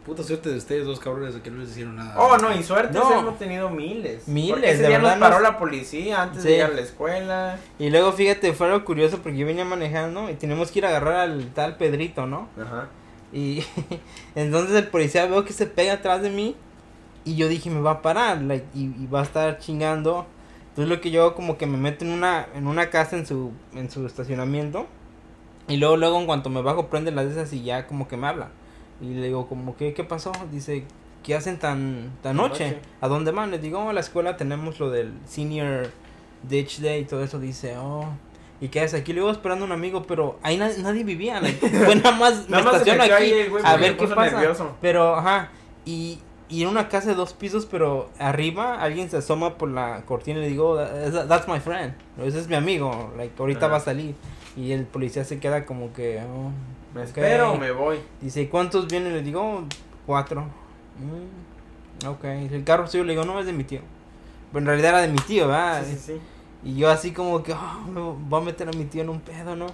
Puta 0.05 0.25
suerte 0.25 0.51
de 0.51 0.57
ustedes 0.57 0.85
dos 0.85 0.99
cabrones 0.99 1.37
que 1.37 1.51
no 1.51 1.61
les 1.61 1.71
hicieron 1.71 1.95
nada. 1.95 2.17
Oh, 2.19 2.37
no, 2.37 2.53
y 2.53 2.65
suerte 2.65 2.99
no. 2.99 3.21
hemos 3.21 3.39
tenido 3.39 3.71
miles. 3.71 4.27
Miles, 4.27 4.51
porque 4.51 4.71
ese 4.71 4.83
de 4.83 4.89
día 4.89 4.99
verdad. 4.99 5.17
Nos 5.17 5.31
paró 5.31 5.41
la 5.41 5.59
policía 5.59 6.23
antes 6.23 6.43
de 6.43 6.57
ir 6.57 6.63
a 6.65 6.69
la 6.69 6.81
escuela. 6.81 7.57
Y 7.79 7.89
luego 7.89 8.13
fíjate, 8.13 8.53
fue 8.53 8.67
algo 8.67 8.85
curioso 8.85 9.19
porque 9.23 9.39
yo 9.39 9.47
venía 9.47 9.65
manejando 9.65 10.29
y 10.29 10.35
tenemos 10.35 10.73
que 10.73 10.81
ir 10.81 10.87
a 10.87 10.89
agarrar 10.89 11.21
al 11.21 11.53
tal 11.55 11.77
Pedrito, 11.77 12.27
¿no? 12.27 12.49
Ajá. 12.61 12.89
Y 13.33 13.65
entonces 14.35 14.75
el 14.75 14.89
policía 14.89 15.27
veo 15.27 15.45
que 15.45 15.53
se 15.53 15.67
pega 15.67 15.93
atrás 15.93 16.21
de 16.21 16.31
mí 16.31 16.57
y 17.25 17.37
yo 17.37 17.47
dije, 17.47 17.71
me 17.71 17.81
va 17.81 17.93
a 17.93 18.03
parar 18.03 18.43
like, 18.43 18.67
y, 18.75 18.87
y 19.01 19.07
va 19.07 19.21
a 19.21 19.23
estar 19.23 19.61
chingando 19.61 20.27
entonces 20.73 20.89
lo 20.89 21.03
que 21.03 21.11
yo 21.11 21.35
como 21.35 21.59
que 21.59 21.67
me 21.67 21.77
meto 21.77 22.07
en 22.07 22.13
una, 22.13 22.47
en 22.55 22.67
una 22.67 22.89
casa 22.89 23.19
en 23.19 23.27
su, 23.27 23.53
en 23.75 23.91
su 23.91 24.07
estacionamiento. 24.07 24.87
Y 25.69 25.77
luego, 25.77 25.99
luego 25.99 26.19
en 26.19 26.25
cuanto 26.25 26.49
me 26.49 26.63
bajo 26.63 26.89
prende 26.89 27.11
las 27.11 27.27
de 27.27 27.33
esas 27.33 27.53
y 27.53 27.63
ya 27.63 27.87
como 27.87 28.09
que 28.09 28.17
me 28.17 28.27
habla. 28.27 28.49
Y 29.03 29.13
le 29.13 29.27
digo 29.27 29.49
como 29.49 29.77
que, 29.77 29.93
¿qué 29.93 30.03
pasó? 30.03 30.33
Dice, 30.51 30.85
¿qué 31.23 31.35
hacen 31.35 31.59
tan, 31.59 32.11
tan 32.23 32.39
noche? 32.39 32.79
¿A 33.03 33.09
dónde 33.09 33.33
van? 33.33 33.51
Le 33.51 33.59
digo, 33.59 33.81
oh, 33.81 33.91
a 33.91 33.93
la 33.93 34.01
escuela 34.01 34.39
tenemos 34.39 34.81
lo 34.81 34.89
del 34.89 35.13
senior 35.27 35.91
ditch 36.49 36.81
day 36.81 37.03
y 37.03 37.05
todo 37.05 37.23
eso. 37.23 37.39
Dice, 37.39 37.77
oh, 37.77 38.07
¿y 38.63 38.69
qué 38.69 38.81
haces 38.81 39.03
aquí? 39.03 39.13
Le 39.13 39.21
iba 39.21 39.31
esperando 39.31 39.67
a 39.67 39.67
un 39.67 39.73
amigo, 39.73 40.05
pero 40.05 40.39
ahí 40.43 40.57
nadie 40.57 41.05
vivía. 41.05 41.39
fue 41.85 41.97
nada 41.97 42.17
más, 42.17 42.49
me 42.49 42.59
estaciono 42.59 43.03
aquí 43.03 43.35
a 43.63 43.77
ver 43.77 43.99
qué 43.99 44.09
pasa. 44.09 44.41
Pero, 44.81 45.17
ajá, 45.17 45.51
y 45.85 46.19
y 46.53 46.65
en 46.65 46.69
una 46.69 46.91
casa 46.91 47.09
de 47.09 47.15
dos 47.15 47.33
pisos, 47.33 47.65
pero 47.65 48.11
arriba 48.19 48.83
alguien 48.83 49.09
se 49.09 49.17
asoma 49.17 49.57
por 49.57 49.71
la 49.71 50.03
cortina 50.03 50.39
y 50.39 50.43
le 50.43 50.49
digo, 50.51 50.77
that's 50.77 51.49
my 51.49 51.59
friend, 51.59 51.95
ese 52.23 52.41
es 52.41 52.47
mi 52.47 52.57
amigo, 52.57 53.11
like, 53.17 53.33
ahorita 53.39 53.69
va 53.69 53.79
a 53.79 53.81
salir. 53.81 54.15
Y 54.55 54.73
el 54.73 54.85
policía 54.85 55.25
se 55.25 55.41
queda 55.41 55.65
como 55.65 55.95
que, 55.95 56.21
oh, 56.21 56.51
me 56.95 57.05
espero, 57.05 57.57
me 57.57 57.73
voy. 57.73 58.01
Dice, 58.21 58.43
¿y 58.43 58.49
cuántos 58.49 58.87
vienen? 58.87 59.15
Le 59.15 59.23
digo, 59.23 59.65
cuatro. 60.05 60.43
Mm, 60.99 62.07
ok, 62.07 62.25
el 62.25 62.65
carro 62.65 62.87
suyo 62.87 63.05
le 63.05 63.15
digo, 63.15 63.25
no, 63.25 63.41
es 63.41 63.47
de 63.47 63.55
mi 63.55 63.65
tío. 63.65 63.81
Pero 64.53 64.61
en 64.61 64.67
realidad 64.67 64.91
era 64.91 65.01
de 65.01 65.09
mi 65.09 65.21
tío, 65.21 65.49
¿verdad? 65.49 65.83
Sí, 65.87 65.97
sí, 65.97 66.21
Y 66.63 66.77
yo 66.77 66.91
así 66.91 67.13
como 67.13 67.43
que, 67.43 67.55
oh, 67.55 67.91
me 67.91 67.99
voy 67.99 68.43
a 68.43 68.45
meter 68.45 68.69
a 68.69 68.73
mi 68.73 68.85
tío 68.85 69.01
en 69.01 69.09
un 69.09 69.21
pedo, 69.21 69.57
¿no? 69.57 69.69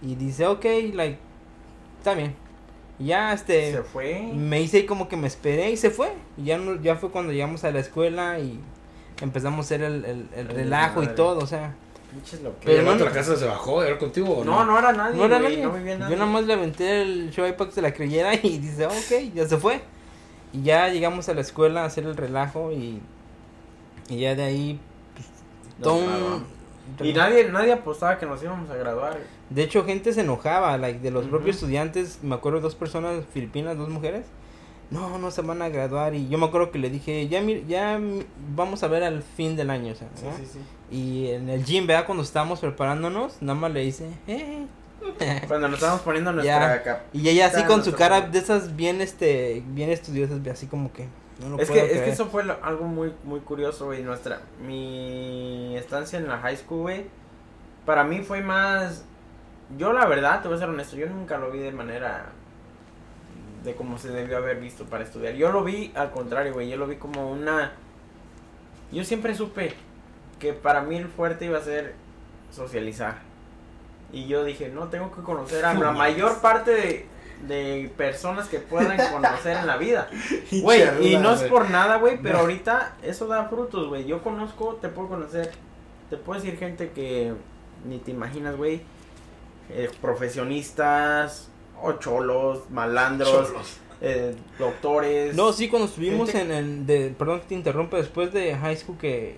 Y 0.00 0.14
dice, 0.14 0.46
ok, 0.46 0.64
like, 0.92 1.18
está 1.98 2.14
bien 2.14 2.43
ya 2.98 3.32
este 3.32 3.72
se 3.72 3.82
fue. 3.82 4.30
me 4.34 4.60
hice 4.60 4.86
como 4.86 5.08
que 5.08 5.16
me 5.16 5.26
esperé 5.26 5.70
y 5.70 5.76
se 5.76 5.90
fue. 5.90 6.12
Y 6.36 6.44
ya 6.44 6.58
no, 6.58 6.80
ya 6.80 6.96
fue 6.96 7.10
cuando 7.10 7.32
llegamos 7.32 7.64
a 7.64 7.70
la 7.70 7.80
escuela 7.80 8.38
y 8.38 8.60
empezamos 9.20 9.58
a 9.58 9.62
hacer 9.62 9.82
el, 9.82 10.28
el, 10.34 10.48
relajo 10.48 11.02
y 11.02 11.08
todo 11.08 11.40
o 11.40 11.46
sea. 11.46 11.74
Pero 12.64 12.82
no, 12.82 12.94
la 12.94 13.10
casa 13.10 13.36
se 13.36 13.44
bajó 13.44 13.82
era 13.82 13.98
contigo 13.98 14.38
o 14.38 14.44
no? 14.44 14.64
no 14.64 14.66
no 14.66 14.78
era 14.78 14.92
nadie 14.92 15.16
no 15.16 15.24
era 15.24 15.40
nadie, 15.40 15.62
yo 15.62 16.10
nada 16.10 16.26
más 16.26 16.44
le 16.44 16.52
aventé 16.52 17.02
el 17.02 17.30
show 17.32 17.44
para 17.56 17.68
que 17.68 17.74
se 17.74 17.82
la 17.82 17.92
creyera 17.92 18.34
y 18.34 18.58
dice 18.58 18.86
ok 18.86 19.34
ya 19.34 19.48
se 19.48 19.56
fue. 19.56 19.80
Y 20.52 20.62
ya 20.62 20.88
llegamos 20.88 21.28
a 21.28 21.34
la 21.34 21.40
escuela 21.40 21.82
a 21.82 21.86
hacer 21.86 22.04
el 22.04 22.16
relajo 22.16 22.70
y 22.70 23.00
y 24.08 24.20
ya 24.20 24.34
de 24.34 24.44
ahí 24.44 24.80
pues, 25.14 25.26
todo 25.82 26.42
y 27.00 27.12
nadie 27.12 27.50
nadie 27.50 27.72
apostaba 27.72 28.18
que 28.18 28.26
nos 28.26 28.42
íbamos 28.42 28.70
a 28.70 28.76
graduar 28.76 29.18
de 29.54 29.62
hecho, 29.62 29.84
gente 29.84 30.12
se 30.12 30.22
enojaba, 30.22 30.76
like, 30.78 30.98
de 30.98 31.12
los 31.12 31.26
propios 31.26 31.56
estudiantes, 31.56 32.18
me 32.22 32.34
acuerdo 32.34 32.60
dos 32.60 32.74
personas 32.74 33.24
filipinas, 33.32 33.78
dos 33.78 33.88
mujeres, 33.88 34.26
no, 34.90 35.18
no 35.18 35.30
se 35.30 35.42
van 35.42 35.62
a 35.62 35.68
graduar, 35.68 36.14
y 36.14 36.28
yo 36.28 36.38
me 36.38 36.46
acuerdo 36.46 36.72
que 36.72 36.80
le 36.80 36.90
dije, 36.90 37.28
ya, 37.28 37.40
ya 37.40 38.00
vamos 38.56 38.82
a 38.82 38.88
ver 38.88 39.04
al 39.04 39.22
fin 39.22 39.54
del 39.54 39.70
año, 39.70 39.92
o 39.92 39.94
sea, 39.94 40.08
sí, 40.16 40.26
sí, 40.38 40.46
sí. 40.54 40.58
y 40.90 41.30
en 41.30 41.48
el 41.48 41.64
gym, 41.64 41.86
vea, 41.86 42.04
cuando 42.04 42.24
estábamos 42.24 42.58
preparándonos, 42.58 43.40
nada 43.40 43.58
más 43.58 43.72
le 43.72 43.80
dice, 43.80 44.10
eh. 44.26 44.66
Cuando 45.48 45.68
nos 45.68 45.74
estábamos 45.74 46.00
poniendo 46.00 46.32
nuestra 46.32 46.82
capa. 46.82 47.02
Y 47.12 47.28
ella 47.28 47.48
así 47.48 47.62
con 47.64 47.84
su 47.84 47.92
cara 47.92 48.22
de 48.22 48.38
esas 48.38 48.74
bien, 48.74 49.02
este, 49.02 49.62
bien 49.66 49.90
estudiosas, 49.90 50.38
así 50.50 50.66
como 50.66 50.92
que... 50.94 51.06
No 51.40 51.50
lo 51.50 51.58
es, 51.58 51.70
que, 51.70 51.84
es 51.84 52.00
que 52.00 52.10
eso 52.10 52.26
fue 52.26 52.42
algo 52.62 52.86
muy, 52.86 53.12
muy 53.22 53.40
curioso, 53.40 53.86
güey, 53.86 54.02
nuestra, 54.02 54.40
mi 54.66 55.76
estancia 55.76 56.18
en 56.18 56.26
la 56.26 56.38
high 56.38 56.56
school, 56.56 56.82
güey, 56.82 57.04
para 57.84 58.04
mí 58.04 58.20
fue 58.20 58.40
más 58.40 59.04
yo 59.78 59.92
la 59.92 60.06
verdad, 60.06 60.42
te 60.42 60.48
voy 60.48 60.56
a 60.56 60.60
ser 60.60 60.68
honesto, 60.68 60.96
yo 60.96 61.06
nunca 61.06 61.38
lo 61.38 61.50
vi 61.50 61.58
de 61.58 61.72
manera 61.72 62.26
de 63.64 63.74
como 63.74 63.98
se 63.98 64.10
debió 64.10 64.36
haber 64.36 64.60
visto 64.60 64.84
para 64.84 65.04
estudiar. 65.04 65.34
Yo 65.34 65.50
lo 65.50 65.64
vi 65.64 65.90
al 65.94 66.10
contrario, 66.10 66.52
güey, 66.52 66.68
yo 66.68 66.76
lo 66.76 66.86
vi 66.86 66.96
como 66.96 67.30
una... 67.30 67.72
Yo 68.92 69.04
siempre 69.04 69.34
supe 69.34 69.74
que 70.38 70.52
para 70.52 70.82
mí 70.82 70.96
el 70.96 71.08
fuerte 71.08 71.46
iba 71.46 71.58
a 71.58 71.62
ser 71.62 71.94
socializar. 72.50 73.18
Y 74.12 74.26
yo 74.26 74.44
dije, 74.44 74.68
no, 74.68 74.88
tengo 74.88 75.10
que 75.10 75.22
conocer 75.22 75.64
a 75.64 75.74
la 75.74 75.90
mayor 75.92 76.40
parte 76.40 76.70
de, 76.70 77.06
de 77.48 77.90
personas 77.96 78.48
que 78.48 78.60
puedan 78.60 78.98
conocer 79.12 79.56
en 79.56 79.66
la 79.66 79.78
vida. 79.78 80.08
Güey, 80.62 81.14
y 81.14 81.16
no 81.16 81.32
es 81.32 81.42
por 81.44 81.70
nada, 81.70 81.96
güey, 81.96 82.18
pero 82.22 82.40
ahorita 82.40 82.96
eso 83.02 83.26
da 83.26 83.48
frutos, 83.48 83.88
güey. 83.88 84.04
Yo 84.04 84.22
conozco, 84.22 84.78
te 84.80 84.88
puedo 84.88 85.08
conocer, 85.08 85.50
te 86.10 86.18
puedo 86.18 86.38
decir 86.38 86.58
gente 86.58 86.90
que 86.90 87.32
ni 87.86 87.98
te 87.98 88.10
imaginas, 88.10 88.56
güey 88.56 88.82
eh, 89.70 89.90
profesionistas, 90.00 91.48
o 91.80 91.92
cholos, 91.94 92.70
malandros, 92.70 93.52
eh, 94.00 94.34
doctores. 94.58 95.34
No, 95.34 95.52
sí, 95.52 95.68
cuando 95.68 95.88
estuvimos 95.88 96.34
en 96.34 96.50
el, 96.50 96.86
de, 96.86 97.14
perdón 97.18 97.40
que 97.40 97.46
te 97.46 97.54
interrumpa, 97.54 97.96
después 97.96 98.32
de 98.32 98.56
high 98.56 98.76
school 98.76 98.96
que 98.98 99.36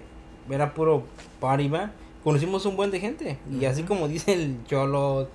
era 0.51 0.73
puro 0.75 1.05
party, 1.41 1.69
¿va? 1.69 1.91
conocimos 2.27 2.67
un 2.67 2.75
buen 2.75 2.91
de 2.91 2.99
gente. 2.99 3.39
Y 3.49 3.67
así 3.67 3.85
como 3.85 4.09
dice 4.09 4.33
el 4.33 4.65
cholo, 4.67 5.29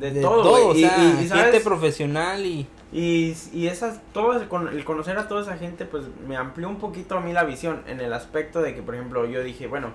de, 0.00 0.20
todo, 0.20 0.70
o 0.70 0.74
sea, 0.74 0.98
y, 1.22 1.28
gente 1.28 1.60
profesional 1.60 2.44
y... 2.44 2.66
Y, 2.92 3.36
y 3.52 3.68
esas, 3.68 4.00
todo 4.12 4.32
el 4.32 4.84
conocer 4.84 5.16
a 5.16 5.28
toda 5.28 5.42
esa 5.42 5.56
gente, 5.56 5.84
pues 5.84 6.06
me 6.26 6.36
amplió 6.36 6.68
un 6.68 6.78
poquito 6.80 7.16
a 7.16 7.20
mí 7.20 7.32
la 7.32 7.44
visión 7.44 7.84
en 7.86 8.00
el 8.00 8.12
aspecto 8.12 8.60
de 8.60 8.74
que, 8.74 8.82
por 8.82 8.96
ejemplo, 8.96 9.24
yo 9.26 9.44
dije, 9.44 9.68
bueno, 9.68 9.92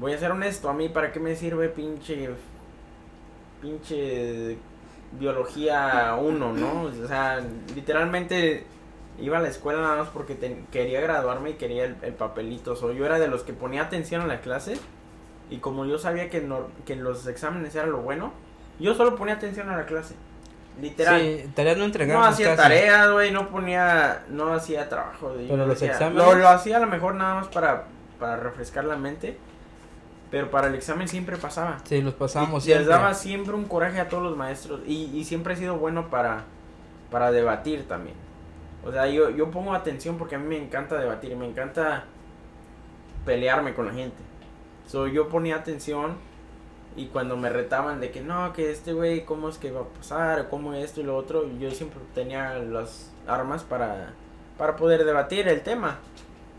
voy 0.00 0.14
a 0.14 0.18
ser 0.18 0.30
honesto, 0.30 0.70
a 0.70 0.72
mí 0.72 0.88
para 0.88 1.12
qué 1.12 1.20
me 1.20 1.36
sirve 1.36 1.68
pinche 1.68 2.30
pinche 3.60 4.56
biología 5.12 6.16
1, 6.20 6.52
¿no? 6.52 6.82
O 6.82 7.08
sea, 7.08 7.40
literalmente 7.74 8.64
iba 9.20 9.38
a 9.38 9.40
la 9.40 9.48
escuela 9.48 9.80
nada 9.80 9.96
más 9.96 10.08
porque 10.08 10.36
quería 10.70 11.00
graduarme 11.00 11.50
y 11.50 11.54
quería 11.54 11.84
el, 11.84 12.14
papelito. 12.14 12.72
O 12.72 12.92
yo 12.92 13.06
era 13.06 13.18
de 13.18 13.28
los 13.28 13.42
que 13.42 13.52
ponía 13.52 13.82
atención 13.82 14.22
a 14.22 14.26
la 14.26 14.40
clase 14.40 14.78
y 15.50 15.58
como 15.58 15.84
yo 15.84 15.98
sabía 15.98 16.30
que, 16.30 16.40
no, 16.40 16.68
que 16.86 16.96
los 16.96 17.26
exámenes 17.26 17.74
era 17.74 17.86
lo 17.86 17.98
bueno, 17.98 18.32
yo 18.78 18.94
solo 18.94 19.16
ponía 19.16 19.34
atención 19.34 19.68
a 19.68 19.76
la 19.76 19.86
clase. 19.86 20.14
Literal. 20.80 21.20
Sí, 21.20 21.50
tareas 21.54 21.76
no 21.76 21.88
No 21.88 22.24
hacía 22.24 22.56
tareas, 22.56 23.10
güey, 23.10 23.32
no 23.32 23.50
ponía, 23.50 24.24
no 24.30 24.54
hacía 24.54 24.88
trabajo. 24.88 25.34
Pero 25.36 25.66
los 25.66 25.82
exámenes. 25.82 26.24
Lo, 26.24 26.34
lo 26.34 26.48
hacía 26.48 26.76
a 26.76 26.80
lo 26.80 26.86
mejor 26.86 27.16
nada 27.16 27.34
más 27.34 27.48
para, 27.48 27.84
para 28.18 28.36
refrescar 28.36 28.84
la 28.84 28.96
mente. 28.96 29.36
Pero 30.30 30.50
para 30.50 30.68
el 30.68 30.74
examen 30.74 31.08
siempre 31.08 31.36
pasaba. 31.36 31.78
Sí, 31.84 32.00
los 32.02 32.14
pasábamos 32.14 32.62
y, 32.62 32.66
siempre. 32.66 32.86
Les 32.86 32.88
daba 32.88 33.14
siempre 33.14 33.54
un 33.54 33.64
coraje 33.64 33.98
a 34.00 34.08
todos 34.08 34.22
los 34.22 34.36
maestros. 34.36 34.80
Y, 34.86 35.10
y 35.14 35.24
siempre 35.24 35.54
he 35.54 35.56
sido 35.56 35.76
bueno 35.76 36.08
para, 36.08 36.44
para 37.10 37.32
debatir 37.32 37.88
también. 37.88 38.16
O 38.84 38.92
sea, 38.92 39.08
yo, 39.08 39.30
yo 39.30 39.50
pongo 39.50 39.74
atención 39.74 40.16
porque 40.18 40.36
a 40.36 40.38
mí 40.38 40.46
me 40.46 40.56
encanta 40.56 40.98
debatir. 40.98 41.36
Me 41.36 41.48
encanta 41.48 42.04
pelearme 43.24 43.74
con 43.74 43.86
la 43.86 43.92
gente. 43.92 44.22
So, 44.86 45.06
yo 45.06 45.28
ponía 45.28 45.56
atención 45.56 46.16
y 46.96 47.06
cuando 47.06 47.36
me 47.36 47.48
retaban 47.50 48.00
de 48.00 48.10
que 48.10 48.20
no, 48.20 48.52
que 48.52 48.70
este 48.70 48.92
güey, 48.92 49.24
¿cómo 49.24 49.48
es 49.48 49.58
que 49.58 49.70
va 49.70 49.82
a 49.82 49.84
pasar? 49.84 50.48
¿Cómo 50.48 50.74
esto 50.74 51.00
y 51.00 51.04
lo 51.04 51.16
otro? 51.16 51.46
Yo 51.58 51.70
siempre 51.70 52.00
tenía 52.14 52.54
las 52.58 53.10
armas 53.26 53.62
para, 53.62 54.12
para 54.58 54.76
poder 54.76 55.04
debatir 55.04 55.48
el 55.48 55.62
tema. 55.62 55.98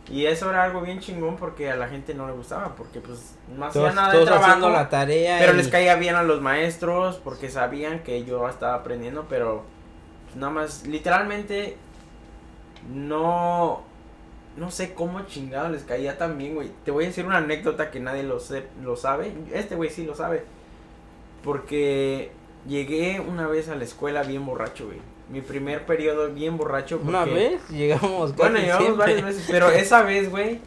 Y 0.09 0.25
eso 0.25 0.49
era 0.49 0.63
algo 0.63 0.81
bien 0.81 0.99
chingón 0.99 1.37
porque 1.37 1.71
a 1.71 1.75
la 1.75 1.87
gente 1.87 2.13
no 2.13 2.27
le 2.27 2.33
gustaba, 2.33 2.75
porque 2.75 2.99
pues 2.99 3.35
no 3.55 3.65
hacía 3.65 3.91
nada 3.91 4.13
de 4.13 4.25
trabajo. 4.25 4.69
la 4.69 4.89
tarea. 4.89 5.37
Pero 5.39 5.53
les 5.53 5.67
caía 5.67 5.95
bien 5.95 6.15
a 6.15 6.23
los 6.23 6.41
maestros 6.41 7.17
porque 7.17 7.49
sabían 7.49 7.99
que 7.99 8.23
yo 8.25 8.47
estaba 8.49 8.75
aprendiendo, 8.75 9.27
pero 9.29 9.63
pues, 10.25 10.35
nada 10.35 10.51
más, 10.51 10.87
literalmente, 10.87 11.77
no, 12.91 13.83
no 14.57 14.71
sé 14.71 14.93
cómo 14.93 15.21
chingado 15.27 15.69
les 15.69 15.83
caía 15.83 16.17
tan 16.17 16.37
bien, 16.37 16.55
güey. 16.55 16.71
Te 16.83 16.91
voy 16.91 17.05
a 17.05 17.07
decir 17.07 17.25
una 17.25 17.37
anécdota 17.37 17.91
que 17.91 17.99
nadie 17.99 18.23
lo, 18.23 18.39
sé, 18.39 18.65
lo 18.83 18.95
sabe. 18.95 19.33
Este 19.53 19.75
güey 19.75 19.89
sí 19.89 20.03
lo 20.03 20.15
sabe. 20.15 20.43
Porque 21.43 22.31
llegué 22.67 23.19
una 23.19 23.47
vez 23.47 23.69
a 23.69 23.75
la 23.75 23.83
escuela 23.83 24.23
bien 24.23 24.45
borracho, 24.45 24.87
güey 24.87 25.10
mi 25.29 25.41
primer 25.41 25.85
periodo 25.85 26.31
bien 26.31 26.57
borracho. 26.57 26.97
Porque... 26.97 27.09
¿Una 27.09 27.25
vez? 27.25 27.67
Llegamos 27.69 28.35
Bueno, 28.35 28.59
llegamos 28.59 28.97
varias 28.97 29.23
veces, 29.23 29.47
pero 29.49 29.69
esa 29.69 30.03
vez, 30.03 30.29
güey, 30.29 30.59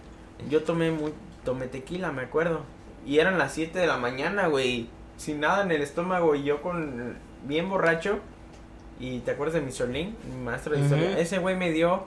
yo 0.49 0.63
tomé 0.63 0.91
muy, 0.91 1.13
tomé 1.45 1.67
tequila, 1.67 2.13
me 2.13 2.23
acuerdo. 2.23 2.61
Y 3.07 3.19
eran 3.19 3.39
las 3.39 3.53
7 3.53 3.79
de 3.79 3.87
la 3.87 3.99
mañana, 3.99 4.47
güey. 4.47 4.89
sin 5.17 5.41
nada 5.41 5.63
en 5.63 5.71
el 5.71 5.83
estómago 5.83 6.35
y 6.35 6.45
yo 6.45 6.63
con 6.63 7.17
bien 7.45 7.69
borracho. 7.69 8.19
Y 9.01 9.21
te 9.21 9.33
acuerdas 9.33 9.55
de 9.55 9.61
Mr. 9.61 9.91
Lin, 9.91 10.17
mi 10.31 10.45
maestro 10.45 10.75
de 10.75 10.83
historia. 10.83 11.19
Ese 11.19 11.39
güey 11.39 11.57
me 11.57 11.71
dio 11.73 12.05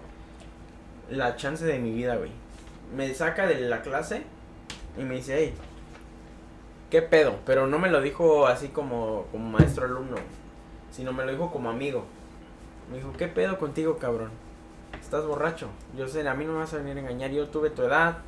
la 1.10 1.36
chance 1.36 1.66
de 1.66 1.80
mi 1.80 1.92
vida, 1.92 2.16
güey. 2.16 2.32
Me 2.96 3.13
saca 3.13 3.46
de 3.46 3.60
la 3.60 3.82
clase 3.82 4.24
y 4.98 5.04
me 5.04 5.16
dice, 5.16 5.36
hey, 5.38 5.54
¿qué 6.89 7.01
pedo? 7.01 7.36
Pero 7.46 7.68
no 7.68 7.77
me 7.80 7.89
lo 7.89 8.01
dijo 8.01 8.48
así 8.48 8.70
como, 8.70 9.25
como 9.32 9.50
maestro 9.50 9.86
alumno, 9.86 10.18
sino 10.92 11.12
me 11.13 11.25
lo 11.25 11.32
dijo 11.32 11.51
como 11.51 11.70
amigo. 11.70 12.06
Me 12.89 12.98
dijo, 12.98 13.13
¿qué 13.17 13.27
pedo 13.27 13.58
contigo, 13.58 13.98
cabrón? 13.98 14.32
Estás 15.01 15.25
borracho. 15.25 15.70
Yo 15.96 16.08
sé, 16.08 16.27
a 16.27 16.34
mí 16.34 16.46
no 16.46 16.53
me 16.53 16.60
vas 16.60 16.74
a 16.74 16.77
venir 16.77 16.98
a 16.98 17.01
engañar. 17.01 17.32
Yo 17.32 17.48
tuve 17.50 17.70
tu 17.70 17.84
edad. 17.84 18.20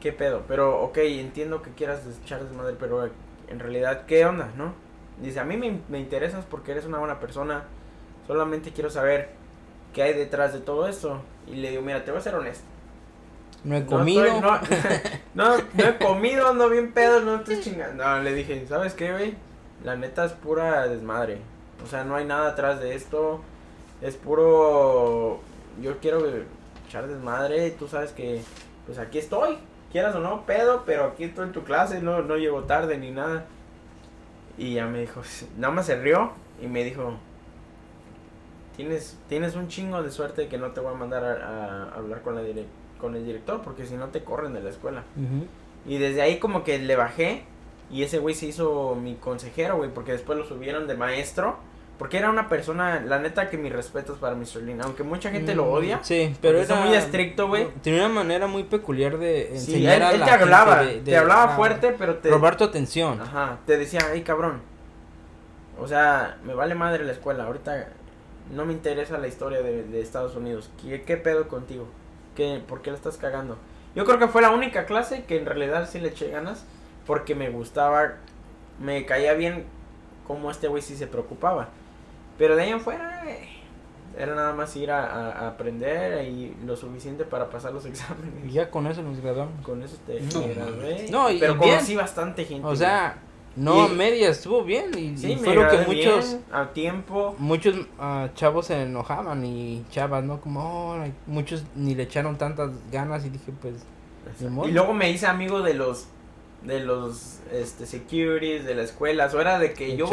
¿Qué 0.00 0.12
pedo? 0.12 0.42
Pero, 0.48 0.80
ok, 0.82 0.98
entiendo 0.98 1.62
que 1.62 1.70
quieras 1.70 2.02
echar 2.22 2.42
desmadre, 2.44 2.76
pero 2.78 3.08
en 3.48 3.58
realidad, 3.58 4.06
¿qué 4.06 4.26
onda, 4.26 4.50
no? 4.56 4.74
Dice, 5.20 5.40
a 5.40 5.44
mí 5.44 5.56
me, 5.56 5.80
me 5.88 5.98
interesas 5.98 6.44
porque 6.44 6.72
eres 6.72 6.84
una 6.84 6.98
buena 6.98 7.20
persona. 7.20 7.64
Solamente 8.26 8.72
quiero 8.72 8.90
saber 8.90 9.30
qué 9.94 10.02
hay 10.02 10.12
detrás 10.12 10.52
de 10.52 10.60
todo 10.60 10.88
esto. 10.88 11.22
Y 11.46 11.56
le 11.56 11.70
digo, 11.70 11.82
mira, 11.82 12.04
te 12.04 12.10
voy 12.10 12.18
a 12.18 12.22
ser 12.22 12.34
honesto. 12.34 12.64
No 13.64 13.76
he 13.76 13.84
comido. 13.84 14.24
No, 15.34 15.58
no, 15.58 15.84
he 15.84 15.98
comido, 15.98 16.48
ando 16.48 16.70
bien 16.70 16.92
pedo, 16.92 17.20
no 17.20 17.36
estoy 17.36 17.60
chingando. 17.60 18.02
No, 18.02 18.22
le 18.22 18.32
dije, 18.32 18.66
¿sabes 18.66 18.94
qué, 18.94 19.12
güey? 19.12 19.34
La 19.84 19.96
neta 19.96 20.24
es 20.24 20.32
pura 20.32 20.88
desmadre. 20.88 21.42
O 21.84 21.86
sea, 21.86 22.04
no 22.04 22.16
hay 22.16 22.24
nada 22.24 22.50
atrás 22.50 22.80
de 22.80 22.94
esto. 22.94 23.40
Es 24.00 24.16
puro. 24.16 25.40
Yo 25.80 25.98
quiero 26.00 26.20
echar 26.86 27.06
desmadre. 27.08 27.70
Tú 27.70 27.88
sabes 27.88 28.12
que, 28.12 28.42
pues 28.86 28.98
aquí 28.98 29.18
estoy. 29.18 29.58
Quieras 29.92 30.14
o 30.14 30.20
no, 30.20 30.44
pedo, 30.46 30.82
pero 30.84 31.04
aquí 31.04 31.24
estoy 31.24 31.46
en 31.46 31.52
tu 31.52 31.64
clase. 31.64 32.00
No, 32.02 32.22
no 32.22 32.36
llego 32.36 32.64
tarde 32.64 32.98
ni 32.98 33.10
nada. 33.10 33.46
Y 34.58 34.74
ya 34.74 34.86
me 34.86 35.00
dijo, 35.00 35.22
nada 35.56 35.72
más 35.72 35.86
se 35.86 35.96
rió 35.96 36.32
y 36.62 36.66
me 36.66 36.84
dijo, 36.84 37.14
tienes, 38.76 39.18
tienes 39.28 39.54
un 39.54 39.68
chingo 39.68 40.02
de 40.02 40.10
suerte 40.10 40.48
que 40.48 40.58
no 40.58 40.70
te 40.70 40.80
voy 40.80 40.92
a 40.94 40.96
mandar 40.96 41.24
a, 41.24 41.90
hablar 41.94 42.22
con, 42.22 42.34
la 42.34 42.42
con 43.00 43.14
el 43.14 43.24
director 43.24 43.62
porque 43.62 43.84
si 43.86 43.94
no 43.94 44.08
te 44.08 44.24
corren 44.24 44.54
de 44.54 44.62
la 44.62 44.70
escuela. 44.70 45.04
Y 45.86 45.98
desde 45.98 46.22
ahí 46.22 46.38
como 46.38 46.64
que 46.64 46.78
le 46.78 46.96
bajé 46.96 47.44
y 47.90 48.02
ese 48.02 48.18
güey 48.18 48.34
se 48.34 48.46
hizo 48.46 48.94
mi 48.94 49.14
consejero, 49.14 49.76
güey, 49.76 49.90
porque 49.90 50.12
después 50.12 50.38
lo 50.38 50.44
subieron 50.44 50.86
de 50.86 50.94
maestro. 50.94 51.58
Porque 51.98 52.18
era 52.18 52.28
una 52.28 52.46
persona, 52.50 53.00
la 53.00 53.18
neta 53.18 53.48
que 53.48 53.56
mis 53.56 53.72
respetos 53.72 54.18
para 54.18 54.34
Mr. 54.34 54.62
Lin, 54.64 54.82
aunque 54.82 55.02
mucha 55.02 55.30
gente 55.30 55.54
lo 55.54 55.64
mm, 55.64 55.72
odia. 55.72 56.00
Sí, 56.02 56.36
pero 56.42 56.60
era 56.60 56.74
muy 56.74 56.94
estricto, 56.94 57.48
güey. 57.48 57.68
Tenía 57.82 58.04
una 58.04 58.14
manera 58.16 58.46
muy 58.46 58.64
peculiar 58.64 59.16
de 59.16 59.54
enseñar 59.54 60.02
a 60.02 60.12
él 60.12 60.22
te 60.22 60.30
hablaba, 60.30 60.84
te 61.02 61.16
hablaba 61.16 61.56
fuerte, 61.56 61.94
pero 61.98 62.16
te 62.16 62.28
robar 62.28 62.58
tu 62.58 62.64
atención. 62.64 63.18
Ajá, 63.18 63.60
te 63.64 63.78
decía, 63.78 64.00
"Ay, 64.12 64.20
cabrón." 64.20 64.60
O 65.80 65.88
sea, 65.88 66.36
me 66.44 66.52
vale 66.52 66.74
madre 66.74 67.02
la 67.02 67.12
escuela, 67.12 67.44
ahorita 67.44 67.88
no 68.54 68.66
me 68.66 68.74
interesa 68.74 69.16
la 69.16 69.28
historia 69.28 69.62
de, 69.62 70.00
Estados 70.00 70.36
Unidos. 70.36 70.70
¿Qué, 70.82 71.00
¿Qué, 71.02 71.16
pedo 71.16 71.48
contigo? 71.48 71.88
¿Qué, 72.34 72.62
¿Por 72.66 72.82
qué 72.82 72.90
la 72.90 72.96
estás 72.98 73.16
cagando? 73.16 73.56
Yo 73.94 74.04
creo 74.04 74.18
que 74.18 74.28
fue 74.28 74.42
la 74.42 74.50
única 74.50 74.84
clase 74.84 75.24
que 75.24 75.38
en 75.38 75.46
realidad 75.46 75.88
sí 75.90 75.98
le 75.98 76.08
eché 76.08 76.30
ganas 76.30 76.66
porque 77.06 77.34
me 77.34 77.50
gustaba, 77.50 78.16
me 78.80 79.04
caía 79.06 79.34
bien 79.34 79.64
como 80.26 80.50
este 80.50 80.68
güey 80.68 80.82
sí 80.82 80.96
se 80.96 81.06
preocupaba. 81.06 81.68
Pero 82.38 82.56
de 82.56 82.64
ahí 82.64 82.70
en 82.70 82.80
fuera, 82.80 83.22
eh, 83.30 83.48
era 84.18 84.34
nada 84.34 84.54
más 84.54 84.74
ir 84.76 84.90
a, 84.90 85.48
aprender 85.48 86.24
y 86.24 86.56
lo 86.64 86.76
suficiente 86.76 87.24
para 87.24 87.48
pasar 87.48 87.72
los 87.72 87.84
exámenes. 87.86 88.44
Y 88.44 88.52
ya 88.52 88.70
con 88.70 88.86
eso 88.86 89.02
nos 89.02 89.20
graduamos. 89.20 89.64
Con 89.64 89.82
eso 89.82 89.96
te 90.06 90.20
no, 90.20 90.48
gradué. 90.48 91.06
No, 91.10 91.30
y 91.30 91.38
pero 91.38 91.56
conocí 91.56 91.94
bastante 91.94 92.44
gente. 92.44 92.66
O 92.66 92.74
sea, 92.74 93.18
no, 93.54 93.88
media 93.88 94.28
estuvo 94.28 94.64
bien 94.64 94.90
y, 94.98 95.16
sí, 95.16 95.36
fue 95.36 95.54
lo 95.54 95.68
que 95.70 95.78
muchos 95.78 96.36
a 96.52 96.66
tiempo 96.74 97.34
muchos 97.38 97.74
uh, 97.98 98.28
chavos 98.34 98.66
se 98.66 98.82
enojaban 98.82 99.46
y 99.46 99.82
chavas, 99.90 100.22
¿no? 100.24 100.42
Como 100.42 100.92
oh, 100.92 101.04
muchos 101.26 101.64
ni 101.74 101.94
le 101.94 102.02
echaron 102.02 102.36
tantas 102.36 102.70
ganas 102.90 103.24
y 103.24 103.30
dije, 103.30 103.52
pues 103.62 103.76
y 104.66 104.72
luego 104.72 104.92
me 104.92 105.10
hice 105.10 105.26
amigo 105.26 105.62
de 105.62 105.74
los 105.74 106.08
de 106.62 106.80
los 106.80 107.40
este, 107.52 107.86
securities 107.86 108.64
de 108.64 108.74
la 108.74 108.82
escuela. 108.82 109.30
O 109.32 109.40
era 109.40 109.58
de 109.58 109.72
que 109.72 109.96
yo 109.96 110.08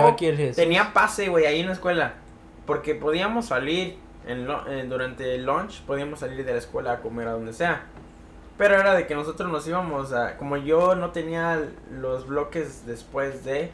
tenía 0.55 0.93
pase, 0.93 1.29
güey, 1.29 1.45
ahí 1.45 1.59
en 1.59 1.67
la 1.67 1.73
escuela. 1.73 2.13
Porque 2.65 2.95
podíamos 2.95 3.47
salir 3.47 3.97
en, 4.27 4.89
durante 4.89 5.35
el 5.35 5.45
lunch, 5.45 5.81
podíamos 5.81 6.19
salir 6.19 6.45
de 6.45 6.53
la 6.53 6.59
escuela 6.59 6.93
a 6.93 6.99
comer 7.01 7.27
a 7.27 7.31
donde 7.31 7.53
sea. 7.53 7.83
Pero 8.57 8.75
era 8.75 8.93
de 8.93 9.07
que 9.07 9.15
nosotros 9.15 9.51
nos 9.51 9.67
íbamos 9.67 10.13
a... 10.13 10.37
Como 10.37 10.57
yo 10.57 10.95
no 10.95 11.11
tenía 11.11 11.59
los 11.91 12.27
bloques 12.27 12.85
después 12.85 13.43
de... 13.43 13.71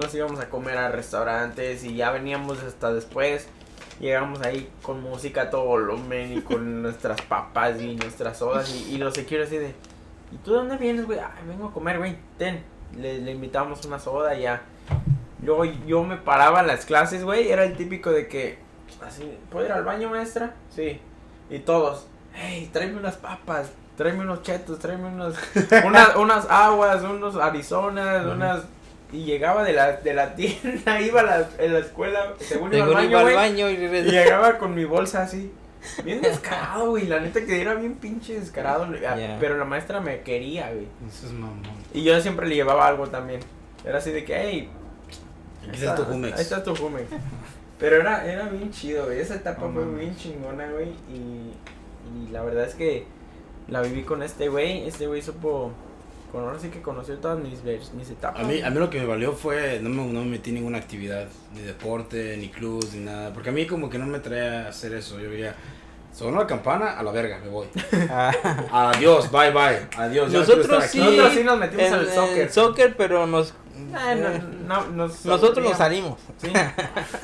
Nos 0.00 0.14
íbamos 0.14 0.40
a 0.40 0.48
comer 0.48 0.78
a 0.78 0.88
restaurantes 0.90 1.84
y 1.84 1.94
ya 1.94 2.10
veníamos 2.10 2.62
hasta 2.62 2.92
después. 2.92 3.46
Llegamos 4.00 4.40
ahí 4.40 4.70
con 4.80 5.02
música 5.02 5.42
a 5.42 5.50
todo 5.50 5.64
volumen 5.66 6.38
y 6.38 6.40
con 6.40 6.82
nuestras 6.82 7.20
papas 7.20 7.80
y 7.80 7.94
nuestras 7.94 8.38
sodas 8.38 8.74
y, 8.74 8.94
y 8.94 8.98
los 8.98 9.12
securities 9.14 9.48
así 9.48 9.58
de... 9.58 9.91
¿Y 10.32 10.36
tú 10.38 10.54
dónde 10.54 10.76
vienes, 10.76 11.06
güey? 11.06 11.18
Ay, 11.18 11.46
vengo 11.46 11.68
a 11.68 11.72
comer, 11.72 11.98
güey. 11.98 12.16
Ten. 12.38 12.62
Le, 12.96 13.18
le 13.20 13.32
invitamos 13.32 13.84
una 13.84 13.98
soda 13.98 14.34
y 14.34 14.42
ya. 14.42 14.62
Luego 15.42 15.64
yo 15.64 16.04
me 16.04 16.16
paraba 16.16 16.60
en 16.60 16.68
las 16.68 16.86
clases, 16.86 17.24
güey. 17.24 17.50
Era 17.50 17.64
el 17.64 17.76
típico 17.76 18.10
de 18.10 18.28
que. 18.28 18.58
Así, 19.06 19.38
¿puedo 19.50 19.66
ir 19.66 19.72
al 19.72 19.84
baño, 19.84 20.08
maestra? 20.08 20.54
Sí. 20.70 21.00
Y 21.50 21.58
todos. 21.60 22.06
Hey, 22.34 22.70
tráeme 22.72 22.98
unas 22.98 23.16
papas. 23.16 23.72
Tráeme 23.96 24.20
unos 24.20 24.42
chetos. 24.42 24.78
Tráeme 24.78 25.08
unos. 25.08 25.34
unas, 25.84 26.16
unas 26.16 26.50
aguas. 26.50 27.02
Unos 27.02 27.36
Arizonas. 27.36 28.24
Unas. 28.26 28.62
Y 29.12 29.24
llegaba 29.24 29.64
de 29.64 29.74
la, 29.74 29.92
de 29.92 30.14
la 30.14 30.34
tienda. 30.36 31.00
Iba 31.00 31.20
a 31.20 31.24
la, 31.24 31.48
en 31.58 31.72
la 31.74 31.78
escuela. 31.80 32.32
Según 32.38 32.72
iba 32.72 32.86
al 32.86 32.94
baño, 32.94 33.18
al 33.18 33.34
baño 33.34 33.68
y... 33.68 33.74
y 33.74 34.02
llegaba 34.10 34.56
con 34.56 34.74
mi 34.74 34.84
bolsa 34.84 35.22
así. 35.22 35.52
Bien 36.04 36.20
descarado, 36.20 36.90
güey. 36.90 37.06
La 37.06 37.20
neta 37.20 37.44
que 37.44 37.60
era 37.60 37.74
bien 37.74 37.94
pinche 37.94 38.38
descarado. 38.38 38.86
Ah, 39.06 39.36
pero 39.40 39.56
la 39.56 39.64
maestra 39.64 40.00
me 40.00 40.20
quería, 40.22 40.70
güey. 40.72 40.86
Eso 41.08 41.26
es 41.26 41.32
mamón. 41.32 41.62
Y 41.92 42.02
yo 42.02 42.20
siempre 42.20 42.46
le 42.48 42.54
llevaba 42.54 42.86
algo 42.86 43.08
también. 43.08 43.40
Era 43.84 43.98
así 43.98 44.10
de 44.10 44.24
que, 44.24 44.36
hey. 44.36 44.70
Ahí 45.62 45.74
está 45.74 45.94
tu 45.94 46.04
Jumex. 46.04 46.36
Ahí 46.36 46.42
está 46.42 46.62
tu 46.62 46.74
Jumex. 46.74 47.06
Pero 47.78 47.96
era, 47.96 48.24
era 48.30 48.48
bien 48.48 48.70
chido, 48.70 49.06
güey. 49.06 49.18
Esa 49.20 49.34
etapa 49.34 49.68
fue 49.72 49.84
bien 49.84 50.16
chingona, 50.16 50.70
güey. 50.70 50.90
Y, 51.12 51.52
y 52.14 52.28
la 52.30 52.42
verdad 52.42 52.64
es 52.64 52.74
que 52.74 53.06
la 53.68 53.82
viví 53.82 54.02
con 54.02 54.22
este 54.22 54.48
güey. 54.48 54.86
Este 54.86 55.06
güey 55.06 55.22
supo. 55.22 55.72
Con 56.32 56.44
ahora 56.44 56.58
sí 56.58 56.70
que 56.70 56.80
conoció 56.80 57.18
todas 57.18 57.38
mis, 57.38 57.62
mis 57.62 58.10
etapas. 58.10 58.42
A 58.42 58.46
mí, 58.46 58.62
a 58.62 58.70
mí 58.70 58.78
lo 58.78 58.88
que 58.88 58.98
me 58.98 59.06
valió 59.06 59.34
fue. 59.34 59.78
No 59.82 59.90
me, 59.90 60.10
no 60.10 60.20
me 60.20 60.30
metí 60.30 60.50
en 60.50 60.56
ninguna 60.56 60.78
actividad. 60.78 61.28
Ni 61.54 61.60
deporte, 61.60 62.36
ni 62.38 62.48
club, 62.48 62.84
ni 62.94 63.00
nada. 63.00 63.32
Porque 63.34 63.50
a 63.50 63.52
mí 63.52 63.66
como 63.66 63.90
que 63.90 63.98
no 63.98 64.06
me 64.06 64.18
traía 64.18 64.66
a 64.66 64.68
hacer 64.70 64.94
eso. 64.94 65.20
Yo 65.20 65.28
veía 65.28 65.54
Sonó 66.14 66.40
la 66.40 66.46
campana, 66.46 66.98
a 66.98 67.02
la 67.02 67.10
verga, 67.10 67.38
me 67.42 67.48
voy. 67.48 67.66
Ah. 68.10 68.92
Adiós, 68.94 69.30
bye 69.30 69.50
bye. 69.50 69.88
Adiós. 69.96 70.30
Nosotros 70.30 70.84
sí, 70.84 70.98
nosotros 70.98 71.32
sí 71.32 71.44
nos 71.44 71.58
metimos 71.58 71.86
en, 71.86 71.94
el 71.94 72.08
soccer. 72.10 72.52
soccer, 72.52 72.96
pero 72.96 73.26
nos. 73.26 73.54
No, 74.66 74.86
nos 74.88 75.24
nosotros 75.24 75.66
nos 75.66 75.78
salimos. 75.78 76.18
Sí. 76.36 76.52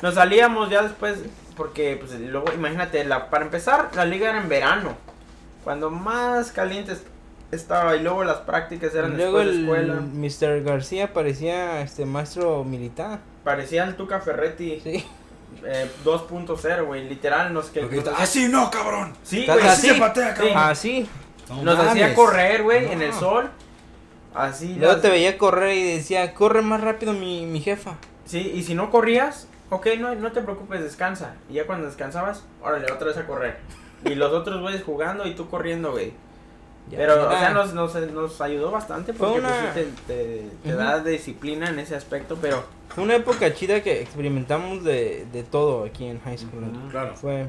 Nos 0.01 0.15
salíamos 0.15 0.69
ya 0.69 0.81
después, 0.81 1.19
porque 1.55 1.97
pues 1.99 2.19
luego, 2.19 2.51
imagínate, 2.53 3.03
la, 3.05 3.29
para 3.29 3.45
empezar, 3.45 3.91
la 3.95 4.05
liga 4.05 4.29
era 4.29 4.41
en 4.41 4.49
verano. 4.49 4.97
Cuando 5.63 5.91
más 5.91 6.51
calientes 6.51 7.03
estaba 7.51 7.95
y 7.95 8.03
luego 8.03 8.23
las 8.23 8.37
prácticas 8.39 8.93
eran 8.95 9.17
luego 9.17 9.39
después 9.39 9.57
de 9.57 9.61
escuela. 9.61 10.01
Mr. 10.01 10.63
García 10.63 11.13
parecía 11.13 11.81
este 11.81 12.05
maestro 12.05 12.63
militar. 12.63 13.19
Parecía 13.43 13.83
el 13.85 13.95
Tuca 13.95 14.19
Ferretti. 14.19 14.79
Sí 14.81 15.05
eh, 15.65 15.89
2.0, 16.03 16.85
güey. 16.85 17.07
Literal, 17.07 17.53
nos 17.53 17.69
que. 17.69 17.81
Así 18.17 18.45
ah, 18.45 18.49
no, 18.49 18.71
cabrón. 18.71 19.13
Sí, 19.23 19.45
güey. 19.45 19.67
Así 19.67 19.87
se 19.87 19.95
patea, 19.95 20.33
cabrón. 20.33 20.57
Así. 20.57 21.09
nos 21.63 21.79
hacía 21.79 22.13
correr, 22.13 22.63
güey, 22.63 22.91
en 22.91 23.01
el 23.01 23.13
sol. 23.13 23.49
Así. 24.33 24.75
Luego 24.75 24.97
te 25.01 25.09
veía 25.09 25.37
correr 25.37 25.75
y 25.75 25.83
decía, 25.95 26.33
corre 26.33 26.61
más 26.61 26.81
rápido 26.81 27.13
mi, 27.13 27.45
mi 27.45 27.61
jefa. 27.61 27.95
Sí, 28.25 28.51
y 28.53 28.63
si 28.63 28.75
no 28.75 28.91
corrías, 28.91 29.47
ok, 29.71 29.87
no, 29.99 30.13
no 30.15 30.31
te 30.31 30.41
preocupes, 30.41 30.81
descansa. 30.81 31.33
Y 31.49 31.53
ya 31.53 31.65
cuando 31.65 31.87
descansabas, 31.87 32.45
órale, 32.61 32.91
otra 32.91 33.07
vez 33.07 33.17
a 33.17 33.25
correr. 33.25 33.57
Y 34.05 34.15
los 34.15 34.31
otros 34.31 34.61
güeyes 34.61 34.83
jugando 34.83 35.25
y 35.27 35.33
tú 35.33 35.49
corriendo, 35.49 35.91
güey. 35.91 36.13
Pero, 36.89 37.27
o 37.27 37.31
sea, 37.31 37.51
nos, 37.51 37.73
nos, 37.73 37.95
nos, 38.11 38.41
ayudó 38.41 38.71
bastante 38.71 39.13
porque 39.13 39.41
pues, 39.41 39.95
te, 40.07 40.49
te, 40.63 40.73
da 40.73 41.03
disciplina 41.03 41.69
en 41.69 41.79
ese 41.79 41.95
aspecto, 41.95 42.37
pero 42.41 42.63
fue 42.89 43.03
una 43.03 43.15
época 43.15 43.53
chida 43.53 43.81
que 43.81 44.01
experimentamos 44.01 44.83
de, 44.83 45.27
de 45.31 45.43
todo 45.43 45.85
aquí 45.85 46.05
en 46.05 46.19
high 46.21 46.37
school. 46.37 46.63
claro. 46.89 47.15
Fue, 47.15 47.45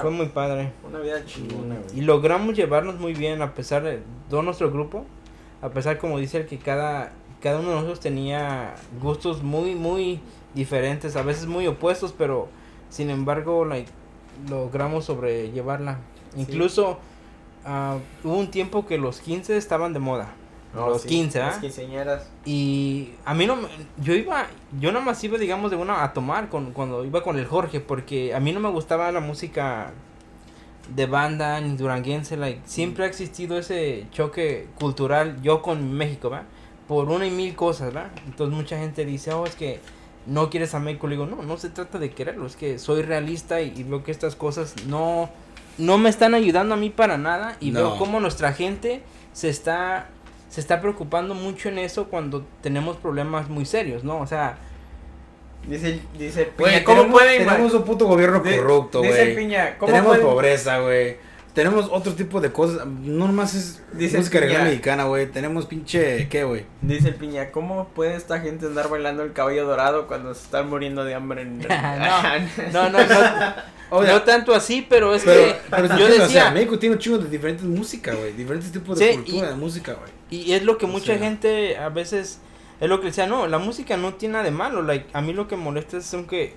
fue 0.00 0.10
muy 0.10 0.26
padre. 0.26 0.72
Una 0.86 1.00
vida 1.00 1.24
chingona, 1.24 1.76
Y 1.94 2.02
logramos 2.02 2.56
llevarnos 2.56 2.98
muy 2.98 3.14
bien 3.14 3.42
a 3.42 3.54
pesar 3.54 3.82
de 3.82 4.00
todo 4.30 4.42
nuestro 4.42 4.70
grupo. 4.70 5.04
A 5.60 5.70
pesar, 5.70 5.98
como 5.98 6.18
dice 6.18 6.38
el 6.38 6.46
que 6.46 6.58
cada, 6.58 7.12
cada 7.42 7.58
uno 7.58 7.70
de 7.70 7.74
nosotros 7.74 8.00
tenía 8.00 8.76
gustos 9.00 9.42
muy, 9.42 9.74
muy 9.74 10.20
diferentes. 10.54 11.16
A 11.16 11.22
veces 11.22 11.46
muy 11.46 11.66
opuestos, 11.66 12.14
pero 12.16 12.48
sin 12.90 13.10
embargo, 13.10 13.64
like, 13.64 13.90
logramos 14.48 15.06
sobrellevarla. 15.06 15.98
Incluso 16.36 16.98
uh, 17.66 18.26
hubo 18.26 18.36
un 18.36 18.50
tiempo 18.50 18.86
que 18.86 18.98
los 18.98 19.20
15 19.20 19.56
estaban 19.56 19.92
de 19.92 19.98
moda. 19.98 20.34
los 20.74 21.04
15, 21.04 21.40
¿ah? 21.40 21.58
quinceañeras. 21.60 22.28
Y 22.44 23.10
a 23.24 23.34
mí 23.34 23.46
no 23.46 23.56
yo 24.02 24.14
iba, 24.14 24.46
yo 24.80 24.92
nada 24.92 25.04
más 25.04 25.22
iba, 25.24 25.38
digamos, 25.38 25.70
de 25.70 25.76
una 25.76 26.04
a 26.04 26.12
tomar 26.12 26.48
con, 26.48 26.72
cuando 26.72 27.04
iba 27.04 27.22
con 27.22 27.38
el 27.38 27.46
Jorge, 27.46 27.80
porque 27.80 28.34
a 28.34 28.40
mí 28.40 28.52
no 28.52 28.60
me 28.60 28.70
gustaba 28.70 29.10
la 29.12 29.20
música 29.20 29.92
de 30.94 31.06
banda 31.06 31.60
ni 31.60 31.76
duranguense, 31.76 32.36
like, 32.36 32.60
siempre 32.64 33.04
ha 33.04 33.06
existido 33.06 33.58
ese 33.58 34.06
choque 34.10 34.66
cultural, 34.78 35.40
yo 35.42 35.62
con 35.62 35.92
México, 35.92 36.30
¿va? 36.30 36.44
Por 36.86 37.08
una 37.10 37.26
y 37.26 37.30
mil 37.30 37.54
cosas, 37.54 37.92
¿verdad? 37.92 38.10
Entonces 38.26 38.56
mucha 38.56 38.78
gente 38.78 39.04
dice, 39.04 39.32
oh, 39.32 39.44
es 39.44 39.54
que 39.54 39.80
no 40.26 40.50
quieres 40.50 40.74
a 40.74 40.80
México, 40.80 41.06
le 41.06 41.16
digo, 41.16 41.26
no, 41.26 41.42
no 41.42 41.56
se 41.58 41.70
trata 41.70 41.98
de 41.98 42.10
quererlo, 42.10 42.46
es 42.46 42.56
que 42.56 42.78
soy 42.78 43.02
realista 43.02 43.60
y, 43.60 43.82
veo 43.82 44.02
que 44.04 44.10
estas 44.10 44.36
cosas 44.36 44.74
no, 44.86 45.30
no 45.78 45.98
me 45.98 46.10
están 46.10 46.34
ayudando 46.34 46.74
a 46.74 46.76
mí 46.76 46.90
para 46.90 47.16
nada 47.16 47.56
y 47.60 47.70
veo 47.70 47.96
cómo 47.96 48.20
nuestra 48.20 48.52
gente 48.52 49.02
se 49.32 49.48
está 49.48 50.08
se 50.48 50.60
está 50.60 50.80
preocupando 50.80 51.34
mucho 51.34 51.68
en 51.68 51.78
eso 51.78 52.06
cuando 52.06 52.44
tenemos 52.62 52.96
problemas 52.96 53.48
muy 53.48 53.66
serios, 53.66 54.02
¿no? 54.02 54.18
O 54.18 54.26
sea, 54.26 54.58
Dice, 55.66 56.00
dice 56.16 56.44
Piña, 56.56 56.82
¿cómo 56.82 57.02
tenemos, 57.02 57.20
pueden, 57.20 57.46
Tenemos 57.46 57.74
un 57.74 57.84
puto 57.84 58.06
gobierno 58.06 58.42
corrupto, 58.42 59.00
güey. 59.00 59.10
Dice 59.10 59.26
Piña, 59.34 59.76
¿cómo 59.76 59.92
Tenemos 59.92 60.18
pobreza, 60.18 60.78
güey. 60.78 61.16
Tenemos 61.52 61.88
otro 61.90 62.14
tipo 62.14 62.40
de 62.40 62.52
cosas. 62.52 62.86
No 62.86 63.26
nomás 63.26 63.54
es 63.54 63.82
dice 63.92 64.16
música 64.16 64.40
regional 64.40 64.68
mexicana, 64.68 65.04
güey. 65.04 65.26
Tenemos 65.26 65.66
pinche. 65.66 66.28
¿Qué, 66.28 66.44
güey? 66.44 66.64
Dice 66.80 67.08
el 67.08 67.16
Piña, 67.16 67.50
¿cómo 67.50 67.88
puede 67.88 68.14
esta 68.14 68.40
gente 68.40 68.66
andar 68.66 68.88
bailando 68.88 69.24
el 69.24 69.32
caballo 69.32 69.66
dorado 69.66 70.06
cuando 70.06 70.32
se 70.34 70.44
están 70.44 70.70
muriendo 70.70 71.04
de 71.04 71.14
hambre 71.14 71.42
en. 71.42 71.58
no, 72.72 72.88
no, 72.88 72.98
no. 72.98 73.08
no, 73.08 73.54
tanto 74.24 74.54
así, 74.54 74.86
pero 74.88 75.14
es 75.14 75.24
que. 75.24 75.56
yo 75.98 76.06
decía. 76.06 76.24
O 76.24 76.28
sea, 76.28 76.50
México 76.50 76.78
tiene 76.78 76.96
un 76.96 77.00
chingo 77.00 77.18
de 77.18 77.28
diferentes 77.28 77.64
música, 77.64 78.14
güey. 78.14 78.32
Diferentes 78.32 78.70
tipos 78.72 78.98
de 78.98 79.14
cultura 79.14 79.48
de 79.48 79.54
música, 79.54 79.94
güey. 79.94 80.10
Y 80.30 80.52
es 80.52 80.62
lo 80.62 80.76
que 80.78 80.86
mucha 80.86 81.16
gente 81.16 81.76
a 81.78 81.88
veces 81.88 82.40
es 82.80 82.88
lo 82.88 83.00
que 83.00 83.06
decía, 83.06 83.26
no, 83.26 83.46
la 83.46 83.58
música 83.58 83.96
no 83.96 84.14
tiene 84.14 84.34
nada 84.34 84.44
de 84.44 84.50
malo, 84.50 84.82
like, 84.82 85.06
a 85.12 85.20
mí 85.20 85.32
lo 85.32 85.48
que 85.48 85.56
molesta 85.56 85.96
es 85.96 86.14
que 86.28 86.54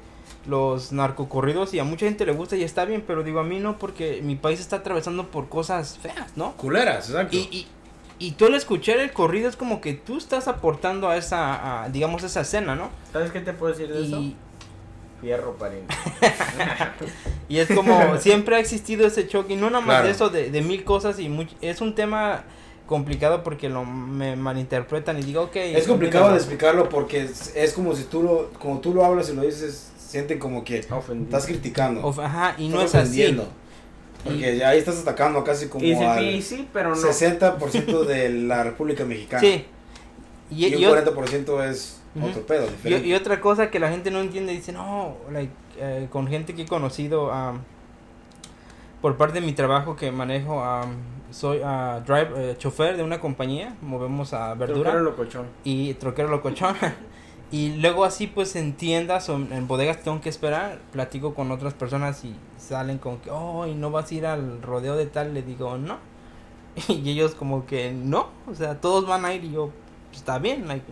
los 0.47 0.91
narcocorridos 0.91 1.73
y 1.73 1.79
a 1.79 1.83
mucha 1.83 2.05
gente 2.05 2.25
le 2.25 2.31
gusta 2.31 2.55
y 2.55 2.63
está 2.63 2.85
bien, 2.85 3.03
pero 3.05 3.23
digo 3.23 3.39
a 3.39 3.43
mí 3.43 3.59
no 3.59 3.77
porque 3.77 4.21
mi 4.23 4.35
país 4.35 4.59
está 4.59 4.77
atravesando 4.77 5.27
por 5.27 5.49
cosas 5.49 5.97
feas, 5.99 6.35
¿no? 6.35 6.53
Culeras, 6.57 7.09
exacto. 7.09 7.35
Y, 7.35 7.47
y, 7.51 7.67
y 8.19 8.31
tú 8.31 8.45
al 8.45 8.55
escuchar 8.55 8.99
el 8.99 9.11
corrido 9.11 9.49
es 9.49 9.55
como 9.55 9.81
que 9.81 9.93
tú 9.93 10.17
estás 10.17 10.47
aportando 10.47 11.09
a 11.09 11.17
esa, 11.17 11.83
a, 11.83 11.89
digamos, 11.89 12.23
esa 12.23 12.41
escena, 12.41 12.75
¿no? 12.75 12.89
¿Sabes 13.11 13.31
qué 13.31 13.39
te 13.39 13.53
puedo 13.53 13.73
decir 13.73 13.91
de 13.91 14.05
eso? 14.05 14.23
Fierro, 15.21 15.53
pariente. 15.53 15.93
y 17.49 17.59
es 17.59 17.67
como, 17.67 18.17
siempre 18.17 18.55
ha 18.55 18.59
existido 18.59 19.05
ese 19.05 19.27
choque, 19.27 19.53
y 19.53 19.55
no 19.55 19.69
nada 19.69 19.85
más 19.85 20.03
de 20.03 20.11
eso, 20.11 20.29
de, 20.29 20.49
de 20.49 20.61
mil 20.61 20.83
cosas, 20.83 21.19
y 21.19 21.47
es 21.61 21.79
un 21.79 21.95
tema 21.95 22.43
complicado 22.91 23.41
porque 23.41 23.69
lo 23.69 23.85
me 23.85 24.35
malinterpretan 24.35 25.17
y 25.17 25.23
digo, 25.23 25.43
ok. 25.43 25.55
Es 25.55 25.87
complicado 25.87 26.29
de 26.31 26.35
explicarlo 26.35 26.89
porque 26.89 27.21
es, 27.55 27.73
como 27.73 27.95
si 27.95 28.03
tú 28.03 28.21
lo, 28.21 28.49
como 28.59 28.81
tú 28.81 28.93
lo 28.93 29.05
hablas 29.05 29.29
y 29.29 29.33
lo 29.33 29.43
dices, 29.43 29.91
sienten 29.97 30.39
como 30.39 30.65
que 30.65 30.79
estás 30.79 31.45
criticando. 31.45 32.05
ajá, 32.21 32.55
y 32.57 32.67
no 32.67 32.81
es 32.81 32.93
así. 32.93 33.39
Porque 34.25 34.57
ya 34.57 34.69
ahí 34.69 34.79
estás 34.79 34.99
atacando 34.99 35.41
casi 35.45 35.67
como 35.67 35.85
y 35.85 35.93
al 35.93 36.43
sí, 36.43 36.67
pero 36.73 36.89
no. 36.89 36.95
60% 36.95 38.05
de 38.05 38.29
la 38.29 38.63
República 38.63 39.05
Mexicana. 39.05 39.39
Sí. 39.39 39.65
Y, 40.51 40.75
un 40.75 40.83
40% 40.91 41.69
es 41.69 42.00
otro 42.19 42.45
pedo. 42.45 42.67
Y, 42.83 43.13
otra 43.13 43.39
cosa 43.39 43.69
que 43.69 43.79
la 43.79 43.89
gente 43.89 44.11
no 44.11 44.19
entiende, 44.19 44.51
dice, 44.51 44.71
no, 44.71 45.17
like, 45.31 45.53
eh, 45.77 46.07
con 46.11 46.27
gente 46.27 46.53
que 46.53 46.63
he 46.63 46.67
conocido 46.67 47.31
por 49.01 49.17
parte 49.17 49.39
de 49.39 49.45
mi 49.45 49.53
trabajo 49.53 49.95
que 49.95 50.11
manejo, 50.11 50.63
soy 51.31 51.59
uh, 51.59 52.01
drive, 52.05 52.29
eh, 52.35 52.55
chofer 52.57 52.97
de 52.97 53.03
una 53.03 53.19
compañía, 53.19 53.75
movemos 53.81 54.33
a 54.33 54.53
verdura. 54.53 54.91
Troquero 54.91 55.03
locochón. 55.03 55.47
Y 55.63 55.93
troquero 55.95 56.29
locochón. 56.29 56.75
y 57.51 57.77
luego 57.77 58.03
así 58.03 58.27
pues 58.27 58.55
en 58.55 58.73
tiendas 58.73 59.29
o 59.29 59.35
en 59.35 59.67
bodegas 59.67 60.01
tengo 60.03 60.21
que 60.21 60.29
esperar, 60.29 60.79
platico 60.91 61.33
con 61.33 61.51
otras 61.51 61.73
personas 61.73 62.23
y 62.23 62.35
salen 62.57 62.97
con 62.97 63.17
que, 63.17 63.31
oh, 63.31 63.65
y 63.65 63.73
no 63.73 63.91
vas 63.91 64.11
a 64.11 64.13
ir 64.13 64.25
al 64.25 64.61
rodeo 64.61 64.95
de 64.95 65.07
tal, 65.07 65.33
le 65.33 65.41
digo, 65.41 65.77
no. 65.77 65.97
Y 66.87 67.09
ellos 67.09 67.35
como 67.35 67.65
que, 67.65 67.91
no, 67.91 68.27
o 68.49 68.55
sea, 68.55 68.79
todos 68.79 69.07
van 69.07 69.25
a 69.25 69.33
ir 69.33 69.43
y 69.43 69.51
yo, 69.51 69.71
pues, 70.11 70.19
está 70.19 70.39
bien, 70.39 70.67
like, 70.67 70.85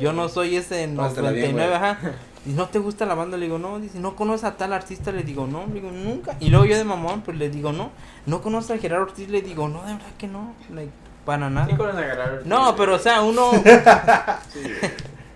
yo 0.00 0.14
no 0.14 0.30
soy 0.30 0.56
ese 0.56 0.86
99, 0.86 1.74
ajá. 1.74 1.98
Y 2.46 2.50
no 2.50 2.68
te 2.68 2.78
gusta 2.78 3.04
la 3.04 3.14
banda, 3.14 3.36
le 3.36 3.44
digo, 3.44 3.58
no, 3.58 3.78
dice, 3.78 3.98
no 4.00 4.16
conoces 4.16 4.44
a 4.44 4.56
tal 4.56 4.72
artista, 4.72 5.12
le 5.12 5.22
digo, 5.22 5.46
no, 5.46 5.66
le 5.66 5.74
digo, 5.74 5.90
nunca. 5.90 6.36
Y 6.40 6.48
luego 6.48 6.64
yo 6.64 6.76
de 6.76 6.84
mamón, 6.84 7.20
pues 7.20 7.36
le 7.36 7.50
digo, 7.50 7.72
no, 7.72 7.90
no 8.24 8.40
conoces 8.40 8.72
a 8.72 8.78
Gerardo 8.78 9.04
Ortiz, 9.04 9.28
le 9.28 9.42
digo, 9.42 9.68
no, 9.68 9.82
de 9.82 9.92
verdad 9.92 10.12
que 10.18 10.28
no, 10.28 10.54
like, 10.72 10.92
para 11.26 11.50
nada. 11.50 11.66
Sí 11.66 11.72
a 11.72 11.76
Gerardo 11.76 12.34
Ortiz. 12.36 12.46
No, 12.46 12.74
pero 12.76 12.94
o 12.94 12.98
sea, 12.98 13.22
uno... 13.22 13.50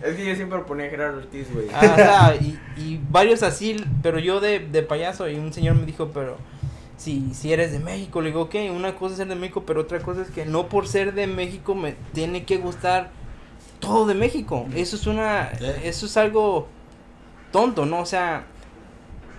Es 0.02 0.14
que 0.14 0.24
yo 0.24 0.34
siempre 0.36 0.60
ponía 0.60 0.86
a 0.86 0.90
Gerardo 0.90 1.18
Ortiz, 1.18 1.52
güey. 1.52 1.66
Ah, 1.74 2.32
y, 2.40 2.56
y 2.80 3.00
varios 3.10 3.42
así, 3.42 3.84
pero 4.02 4.18
yo 4.18 4.40
de, 4.40 4.60
de 4.60 4.82
payaso, 4.82 5.28
y 5.28 5.34
un 5.34 5.52
señor 5.52 5.74
me 5.74 5.86
dijo, 5.86 6.10
pero 6.14 6.36
si, 6.98 7.32
si 7.32 7.52
eres 7.52 7.72
de 7.72 7.78
México, 7.78 8.20
le 8.20 8.28
digo, 8.30 8.42
ok, 8.42 8.56
una 8.74 8.94
cosa 8.96 9.12
es 9.12 9.18
ser 9.18 9.28
de 9.28 9.36
México, 9.36 9.62
pero 9.66 9.82
otra 9.82 10.00
cosa 10.00 10.22
es 10.22 10.30
que 10.30 10.44
no 10.44 10.68
por 10.68 10.86
ser 10.86 11.14
de 11.14 11.26
México 11.26 11.74
me 11.74 11.94
tiene 12.12 12.44
que 12.44 12.58
gustar 12.58 13.10
todo 13.80 14.06
de 14.06 14.14
México. 14.14 14.66
Eso 14.74 14.96
es 14.96 15.06
una, 15.06 15.48
eso 15.82 16.06
es 16.06 16.16
algo 16.16 16.68
tonto, 17.52 17.86
¿no? 17.86 18.00
O 18.00 18.06
sea, 18.06 18.46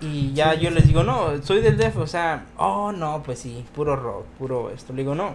y 0.00 0.32
ya 0.32 0.54
yo 0.54 0.70
les 0.70 0.86
digo, 0.86 1.02
no, 1.02 1.42
soy 1.42 1.60
del 1.60 1.76
DF, 1.76 1.98
o 1.98 2.06
sea, 2.06 2.46
oh, 2.56 2.92
no, 2.92 3.22
pues 3.22 3.40
sí, 3.40 3.64
puro 3.74 3.96
rock, 3.96 4.24
puro 4.38 4.70
esto. 4.70 4.92
Le 4.92 5.02
digo, 5.02 5.14
no, 5.14 5.34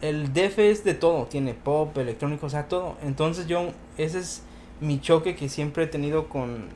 el 0.00 0.32
DF 0.32 0.58
es 0.60 0.84
de 0.84 0.94
todo, 0.94 1.26
tiene 1.26 1.54
pop, 1.54 1.96
electrónico, 1.98 2.46
o 2.46 2.50
sea, 2.50 2.68
todo. 2.68 2.96
Entonces 3.02 3.46
yo, 3.46 3.68
ese 3.96 4.20
es 4.20 4.42
mi 4.80 5.00
choque 5.00 5.34
que 5.36 5.48
siempre 5.48 5.84
he 5.84 5.86
tenido 5.86 6.28
con, 6.28 6.68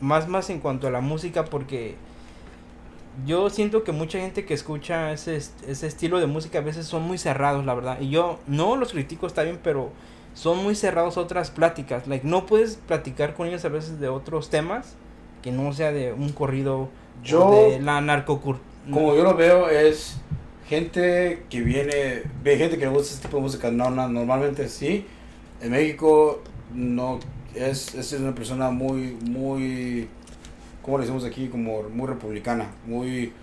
más, 0.00 0.28
más 0.28 0.50
en 0.50 0.60
cuanto 0.60 0.86
a 0.86 0.90
la 0.90 1.00
música, 1.00 1.46
porque 1.46 1.96
yo 3.26 3.50
siento 3.50 3.82
que 3.82 3.92
mucha 3.92 4.18
gente 4.18 4.44
que 4.44 4.54
escucha 4.54 5.12
ese, 5.12 5.36
ese 5.36 5.86
estilo 5.86 6.20
de 6.20 6.26
música 6.26 6.58
a 6.58 6.62
veces 6.62 6.86
son 6.86 7.02
muy 7.02 7.18
cerrados, 7.18 7.64
la 7.64 7.74
verdad. 7.74 8.00
Y 8.00 8.10
yo 8.10 8.38
no 8.46 8.76
los 8.76 8.92
critico, 8.92 9.26
está 9.26 9.42
bien, 9.44 9.58
pero 9.62 9.90
son 10.40 10.62
muy 10.62 10.74
cerrados 10.74 11.18
a 11.18 11.20
otras 11.20 11.50
pláticas. 11.50 12.06
Like, 12.06 12.26
no 12.26 12.46
puedes 12.46 12.76
platicar 12.76 13.34
con 13.34 13.46
ellos 13.46 13.62
a 13.66 13.68
veces 13.68 14.00
de 14.00 14.08
otros 14.08 14.48
temas 14.48 14.96
que 15.42 15.52
no 15.52 15.70
sea 15.74 15.92
de 15.92 16.14
un 16.14 16.30
corrido 16.30 16.88
yo, 17.22 17.50
de 17.50 17.78
la 17.78 18.00
narcocur. 18.00 18.56
Como 18.90 19.14
yo 19.14 19.22
lo 19.22 19.36
veo, 19.36 19.68
es 19.68 20.16
gente 20.66 21.42
que 21.50 21.60
viene, 21.60 22.22
ve 22.42 22.56
gente 22.56 22.78
que 22.78 22.86
le 22.86 22.90
gusta 22.90 23.12
este 23.12 23.26
tipo 23.26 23.36
de 23.36 23.42
música. 23.42 23.70
No, 23.70 23.90
normalmente 23.90 24.66
sí. 24.70 25.04
En 25.60 25.72
México 25.72 26.42
no 26.74 27.20
es, 27.54 27.94
es 27.94 28.10
una 28.14 28.34
persona 28.34 28.70
muy, 28.70 29.18
muy, 29.22 30.08
¿cómo 30.80 30.96
le 30.96 31.02
decimos 31.02 31.26
aquí? 31.26 31.48
Como 31.48 31.82
muy 31.82 32.06
republicana. 32.06 32.70
Muy, 32.86 33.34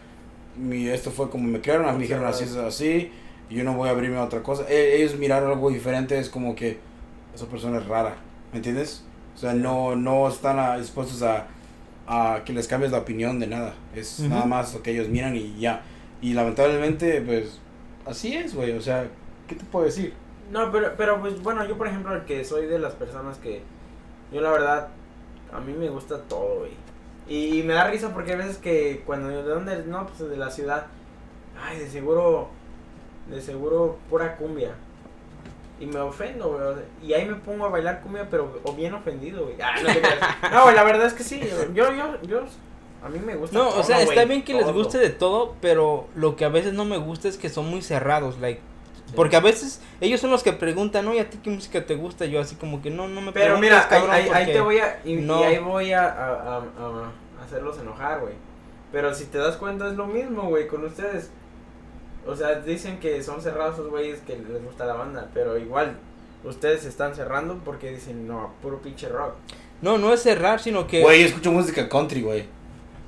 mi, 0.55 0.87
esto 0.87 1.11
fue 1.11 1.29
como 1.29 1.47
me 1.47 1.61
crearon, 1.61 1.95
me 1.95 2.01
dijeron 2.01 2.25
así, 2.25 2.45
así 2.57 3.11
yo 3.49 3.63
no 3.63 3.73
voy 3.75 3.89
a 3.89 3.91
abrirme 3.91 4.17
a 4.17 4.23
otra 4.23 4.43
cosa. 4.43 4.65
E, 4.67 4.97
ellos 4.97 5.15
miraron 5.15 5.51
algo 5.51 5.69
diferente, 5.69 6.17
es 6.17 6.29
como 6.29 6.55
que 6.55 6.86
esa 7.37 7.45
persona 7.45 7.77
es 7.77 7.85
rara, 7.85 8.15
¿me 8.51 8.57
entiendes? 8.57 9.03
O 9.35 9.37
sea, 9.37 9.53
no, 9.53 9.95
no 9.95 10.27
están 10.27 10.79
dispuestos 10.79 11.21
a, 11.21 11.45
a, 12.07 12.43
que 12.43 12.51
les 12.51 12.67
cambies 12.67 12.91
la 12.91 12.97
opinión 12.97 13.39
de 13.39 13.45
nada. 13.45 13.75
Es 13.95 14.19
nada 14.21 14.45
más 14.45 14.73
lo 14.73 14.81
que 14.81 14.91
ellos 14.91 15.07
miran 15.07 15.35
y 15.35 15.59
ya. 15.59 15.83
Y 16.19 16.33
lamentablemente, 16.33 17.21
pues, 17.21 17.59
así 18.07 18.35
es, 18.35 18.55
güey. 18.55 18.71
O 18.71 18.81
sea, 18.81 19.07
¿qué 19.47 19.53
te 19.53 19.63
puedo 19.65 19.85
decir? 19.85 20.15
No, 20.51 20.71
pero, 20.71 20.93
pero 20.97 21.21
pues 21.21 21.41
bueno, 21.43 21.63
yo 21.65 21.77
por 21.77 21.87
ejemplo, 21.87 22.15
el 22.15 22.25
que 22.25 22.43
soy 22.43 22.65
de 22.65 22.79
las 22.79 22.93
personas 22.93 23.37
que, 23.37 23.61
yo 24.33 24.41
la 24.41 24.49
verdad, 24.49 24.87
a 25.53 25.59
mí 25.59 25.73
me 25.73 25.89
gusta 25.89 26.23
todo, 26.23 26.61
güey. 26.61 26.71
Y, 27.29 27.61
me 27.63 27.73
da 27.73 27.87
risa 27.87 28.13
porque 28.13 28.31
hay 28.31 28.37
veces 28.37 28.57
que 28.57 29.03
cuando, 29.05 29.27
¿de 29.27 29.43
dónde? 29.43 29.83
No, 29.85 30.07
pues 30.07 30.27
de 30.27 30.37
la 30.37 30.49
ciudad. 30.49 30.87
Ay, 31.61 31.77
de 31.77 31.87
seguro 31.87 32.49
de 33.29 33.41
seguro 33.41 33.97
pura 34.09 34.37
cumbia. 34.37 34.75
Y 35.79 35.85
me 35.85 35.99
ofendo, 35.99 36.49
güey. 36.49 36.77
Y 37.01 37.13
ahí 37.13 37.25
me 37.25 37.35
pongo 37.35 37.65
a 37.65 37.69
bailar 37.69 38.01
cumbia, 38.01 38.27
pero 38.29 38.59
o 38.63 38.73
bien 38.73 38.93
ofendido, 38.93 39.43
güey. 39.43 39.55
Ah, 39.61 39.75
no, 40.51 40.63
güey, 40.63 40.75
la 40.75 40.83
verdad 40.83 41.05
es 41.05 41.13
que 41.13 41.23
sí. 41.23 41.39
Yo, 41.73 41.93
yo, 41.93 42.21
yo, 42.23 42.41
a 43.03 43.09
mí 43.09 43.19
me 43.19 43.35
gusta. 43.35 43.57
No, 43.57 43.69
o 43.69 43.83
sea, 43.83 44.01
está 44.01 44.25
bien 44.25 44.43
que 44.43 44.53
les 44.53 44.71
guste 44.71 44.97
de 44.97 45.09
todo, 45.09 45.55
pero 45.61 46.07
lo 46.15 46.35
que 46.35 46.45
a 46.45 46.49
veces 46.49 46.73
no 46.73 46.85
me 46.85 46.97
gusta 46.97 47.27
es 47.27 47.37
que 47.37 47.49
son 47.49 47.69
muy 47.69 47.81
cerrados, 47.81 48.39
like. 48.39 48.61
Porque 49.15 49.37
a 49.37 49.39
veces 49.39 49.81
ellos 50.01 50.19
son 50.19 50.31
los 50.31 50.43
que 50.43 50.51
preguntan, 50.51 51.07
oye, 51.07 51.21
¿a 51.21 51.29
ti 51.29 51.39
qué 51.41 51.49
música 51.49 51.85
te 51.85 51.95
gusta? 51.95 52.25
Yo 52.25 52.41
así 52.41 52.55
como 52.55 52.81
que 52.81 52.89
no, 52.89 53.07
no 53.07 53.21
me 53.21 53.31
Pero 53.31 53.57
mira, 53.57 53.87
ahí, 53.89 54.29
ahí, 54.33 54.51
te 54.51 54.59
voy 54.59 54.79
a, 54.79 54.99
y, 55.05 55.17
ahí 55.29 55.59
voy 55.59 55.93
a, 55.93 56.07
a, 56.07 56.57
a 56.57 57.43
hacerlos 57.45 57.79
enojar, 57.79 58.19
güey. 58.19 58.33
Pero 58.91 59.13
si 59.13 59.25
te 59.25 59.37
das 59.37 59.55
cuenta 59.57 59.87
es 59.87 59.95
lo 59.95 60.07
mismo, 60.07 60.43
güey, 60.49 60.67
con 60.67 60.83
ustedes. 60.83 61.31
O 62.27 62.35
sea, 62.35 62.55
dicen 62.55 62.99
que 62.99 63.23
son 63.23 63.41
cerrados 63.41 63.75
esos 63.75 63.89
güeyes 63.89 64.19
que 64.19 64.37
les 64.37 64.63
gusta 64.63 64.85
la 64.85 64.93
banda, 64.93 65.29
pero 65.33 65.57
igual 65.57 65.95
ustedes 66.43 66.81
se 66.81 66.89
están 66.89 67.15
cerrando 67.15 67.61
porque 67.63 67.91
dicen, 67.91 68.27
no, 68.27 68.53
puro 68.61 68.81
pinche 68.81 69.07
rock. 69.07 69.35
No, 69.81 69.97
no 69.97 70.13
es 70.13 70.21
cerrar, 70.21 70.59
sino 70.59 70.87
que... 70.87 71.01
Güey, 71.01 71.21
yo 71.21 71.27
escucho 71.27 71.51
música 71.51 71.87
country, 71.87 72.21
güey. 72.21 72.45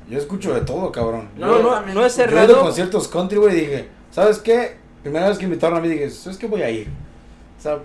Yo 0.07 0.17
escucho 0.17 0.53
de 0.53 0.61
todo, 0.61 0.91
cabrón. 0.91 1.29
No, 1.35 1.59
no, 1.61 1.81
no, 1.81 2.05
es 2.05 2.13
cerrado. 2.13 2.47
Yo 2.47 2.55
de 2.55 2.61
conciertos 2.61 3.07
country, 3.07 3.37
güey, 3.37 3.55
dije, 3.55 3.89
¿sabes 4.11 4.39
qué? 4.39 4.77
Primera 5.03 5.29
vez 5.29 5.37
que 5.37 5.45
invitaron 5.45 5.77
a 5.77 5.81
mí, 5.81 5.89
dije, 5.89 6.09
¿sabes 6.09 6.37
qué? 6.37 6.47
Voy 6.47 6.61
a 6.61 6.69
ir. 6.69 6.87
O 7.57 7.61
sea, 7.61 7.79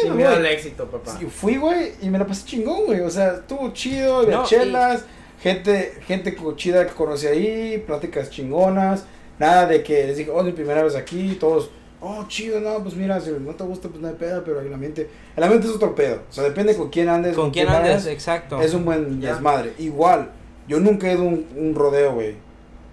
Sin 0.00 0.16
miedo 0.16 0.30
al 0.30 0.46
éxito, 0.46 0.86
papá. 0.86 1.16
Sí, 1.18 1.26
fui, 1.26 1.56
güey, 1.58 1.92
y 2.00 2.08
me 2.08 2.18
la 2.18 2.26
pasé 2.26 2.46
chingón, 2.46 2.86
güey. 2.86 3.00
O 3.00 3.10
sea, 3.10 3.34
estuvo 3.34 3.70
chido, 3.72 4.20
había 4.20 4.42
chelas, 4.44 5.04
gente, 5.42 6.00
gente 6.06 6.34
chida 6.56 6.86
que 6.86 6.94
conocí 6.94 7.26
ahí, 7.26 7.84
pláticas 7.86 8.30
chingonas. 8.30 9.04
Nada 9.40 9.66
de 9.66 9.82
que 9.82 10.06
les 10.06 10.18
dije, 10.18 10.30
oh, 10.30 10.40
es 10.40 10.44
mi 10.44 10.52
primera 10.52 10.82
vez 10.82 10.94
aquí, 10.94 11.34
todos, 11.40 11.70
oh, 11.98 12.26
chido, 12.28 12.60
no, 12.60 12.82
pues 12.82 12.94
mira, 12.94 13.18
si 13.18 13.30
no 13.30 13.54
te 13.54 13.64
gusta, 13.64 13.88
pues 13.88 14.02
no 14.02 14.08
hay 14.08 14.14
pedo, 14.14 14.44
pero 14.44 14.60
el 14.60 14.70
ambiente, 14.70 15.08
el 15.34 15.42
ambiente 15.42 15.66
es 15.66 15.74
otro 15.74 15.94
pedo. 15.94 16.20
O 16.28 16.32
sea, 16.32 16.44
depende 16.44 16.76
con 16.76 16.90
quién 16.90 17.08
andes. 17.08 17.34
Con, 17.34 17.50
quién 17.50 17.66
andes, 17.66 18.06
exacto. 18.06 18.60
Es 18.60 18.74
un 18.74 18.84
buen 18.84 19.18
desmadre. 19.18 19.72
Igual, 19.78 20.30
yo 20.68 20.78
nunca 20.78 21.10
he 21.10 21.14
ido 21.14 21.22
un, 21.22 21.46
un 21.56 21.74
rodeo, 21.74 22.12
güey. 22.12 22.34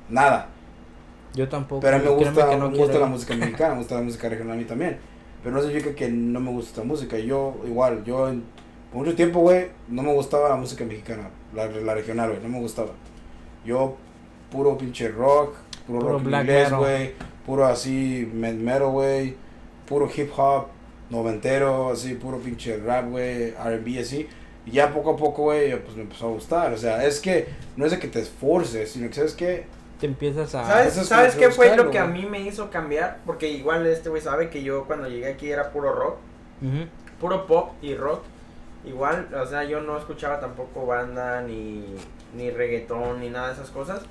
Nada. 0.08 0.48
Yo 1.34 1.50
tampoco. 1.50 1.82
Pero 1.82 2.00
me 2.00 2.10
gusta, 2.12 2.58
me 2.58 2.78
gusta 2.78 2.98
la 2.98 3.08
música 3.08 3.36
mexicana, 3.36 3.74
me 3.74 3.80
gusta 3.80 3.96
la 3.96 4.02
música 4.04 4.30
regional 4.30 4.54
a 4.54 4.58
mí 4.58 4.64
también. 4.64 5.00
Pero 5.44 5.54
no 5.54 5.62
significa 5.62 5.94
que 5.94 6.08
no 6.08 6.40
me 6.40 6.52
gusta 6.52 6.70
esta 6.70 6.84
música. 6.84 7.20
Yo, 7.20 7.58
igual, 7.68 8.06
yo 8.06 8.30
en, 8.30 8.46
por 8.94 9.04
mucho 9.04 9.18
tiempo, 9.18 9.42
güey, 9.42 9.68
no 9.90 10.02
me 10.02 10.14
gustaba 10.14 10.48
la 10.48 10.56
música 10.56 10.86
mexicana, 10.86 11.30
la, 11.54 11.68
la 11.68 11.94
regional, 11.94 12.30
güey, 12.30 12.42
no 12.42 12.48
me 12.48 12.60
gustaba. 12.60 12.92
Yo, 13.66 13.98
puro 14.50 14.78
pinche 14.78 15.10
rock, 15.10 15.56
puro, 15.88 16.10
rock 16.10 16.24
inglés, 16.24 16.72
güey, 16.72 17.14
puro 17.46 17.66
así, 17.66 18.30
metal, 18.34 18.88
güey, 18.88 19.36
puro 19.88 20.10
hip 20.16 20.32
hop, 20.38 20.68
noventero, 21.10 21.92
así, 21.92 22.16
puro 22.16 22.38
pinche 22.40 22.78
rap, 22.78 23.10
güey, 23.10 23.52
RB, 23.52 24.00
así. 24.00 24.28
Y 24.66 24.72
ya 24.72 24.94
poco 24.94 25.12
a 25.12 25.16
poco, 25.16 25.44
güey, 25.44 25.82
pues 25.82 25.96
me 25.96 26.04
empezó 26.04 26.28
a 26.28 26.32
gustar. 26.32 26.74
O 26.74 26.78
sea, 26.78 27.06
es 27.06 27.22
que 27.22 27.48
no 27.78 27.86
es 27.86 27.92
de 27.92 28.00
que 28.00 28.10
te 28.10 28.20
esforces, 28.20 28.92
sino 28.92 29.08
que 29.08 29.14
sabes 29.14 29.34
que 29.34 29.66
te 30.00 30.06
empiezas 30.06 30.54
a... 30.54 30.66
¿Sabes, 30.66 30.94
¿sabes 31.08 31.36
qué 31.36 31.50
fue 31.50 31.76
lo 31.76 31.90
que 31.90 31.98
a 31.98 32.06
mí 32.06 32.26
me 32.26 32.42
hizo 32.42 32.70
cambiar? 32.70 33.20
Porque 33.26 33.50
igual 33.50 33.86
este 33.88 34.10
güey 34.10 34.22
sabe 34.22 34.50
que 34.50 34.62
yo 34.62 34.86
cuando 34.86 35.08
llegué 35.08 35.28
aquí 35.28 35.50
era 35.50 35.72
puro 35.72 35.94
rock, 35.94 36.18
puro 37.20 37.48
pop 37.48 37.72
y 37.82 37.96
rock. 37.96 38.24
Igual, 38.86 39.28
o 39.34 39.46
sea, 39.46 39.64
yo 39.64 39.82
no 39.82 39.98
escuchaba 39.98 40.40
tampoco 40.40 40.86
banda, 40.86 41.42
ni, 41.42 41.84
ni 42.36 42.52
reggaetón, 42.52 43.20
ni 43.20 43.30
nada 43.30 43.48
de 43.48 43.54
esas 43.54 43.70
cosas. 43.70 44.02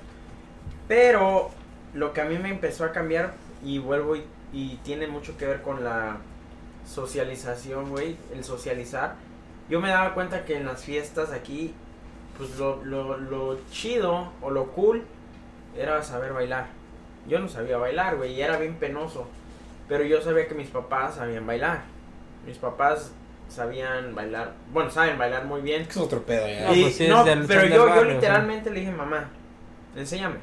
Pero 0.87 1.51
lo 1.97 2.13
que 2.13 2.21
a 2.21 2.25
mí 2.25 2.37
me 2.37 2.49
empezó 2.49 2.85
a 2.85 2.91
cambiar, 2.91 3.33
y 3.63 3.79
vuelvo 3.79 4.15
y, 4.15 4.23
y 4.53 4.79
tiene 4.83 5.07
mucho 5.07 5.37
que 5.37 5.45
ver 5.45 5.61
con 5.61 5.83
la 5.83 6.17
socialización, 6.85 7.89
güey, 7.89 8.17
el 8.33 8.43
socializar. 8.43 9.15
Yo 9.69 9.81
me 9.81 9.89
daba 9.89 10.13
cuenta 10.13 10.45
que 10.45 10.55
en 10.55 10.65
las 10.65 10.83
fiestas 10.83 11.31
aquí, 11.31 11.73
pues 12.37 12.57
lo, 12.57 12.83
lo, 12.85 13.17
lo 13.17 13.59
chido 13.71 14.31
o 14.41 14.49
lo 14.51 14.67
cool 14.67 15.03
era 15.77 16.01
saber 16.03 16.33
bailar. 16.33 16.67
Yo 17.27 17.39
no 17.39 17.49
sabía 17.49 17.77
bailar, 17.77 18.15
güey, 18.15 18.33
y 18.33 18.41
era 18.41 18.57
bien 18.57 18.75
penoso. 18.75 19.27
Pero 19.89 20.03
yo 20.03 20.21
sabía 20.21 20.47
que 20.47 20.55
mis 20.55 20.69
papás 20.69 21.15
sabían 21.15 21.45
bailar. 21.45 21.81
Mis 22.45 22.57
papás 22.57 23.11
sabían 23.49 24.13
bailar, 24.15 24.53
bueno, 24.71 24.89
saben 24.89 25.17
bailar 25.17 25.45
muy 25.45 25.61
bien. 25.61 25.83
Es 25.83 25.97
otro 25.97 26.21
pedo 26.23 26.47
ya. 26.47 26.67
no, 27.07 27.23
pues 27.23 27.45
pero 27.47 27.65
yo, 27.65 27.95
yo 27.95 28.03
literalmente 28.03 28.69
le 28.69 28.81
dije, 28.81 28.91
mamá, 28.91 29.29
enséñame. 29.95 30.37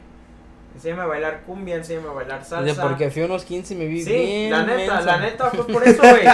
Enséñame 0.74 1.02
a 1.02 1.06
bailar 1.06 1.42
cumbia, 1.46 1.76
enséñame 1.76 2.08
a 2.08 2.12
bailar 2.12 2.44
salsa. 2.44 2.82
porque 2.82 3.08
fui 3.10 3.22
unos 3.22 3.44
15 3.44 3.74
y 3.74 3.76
me 3.76 3.86
vi 3.86 4.02
sí, 4.02 4.12
bien. 4.12 4.50
la 4.50 4.64
neta, 4.64 5.00
la 5.02 5.18
neta 5.18 5.50
fue 5.50 5.66
por 5.66 5.86
eso, 5.86 6.02
güey. 6.02 6.24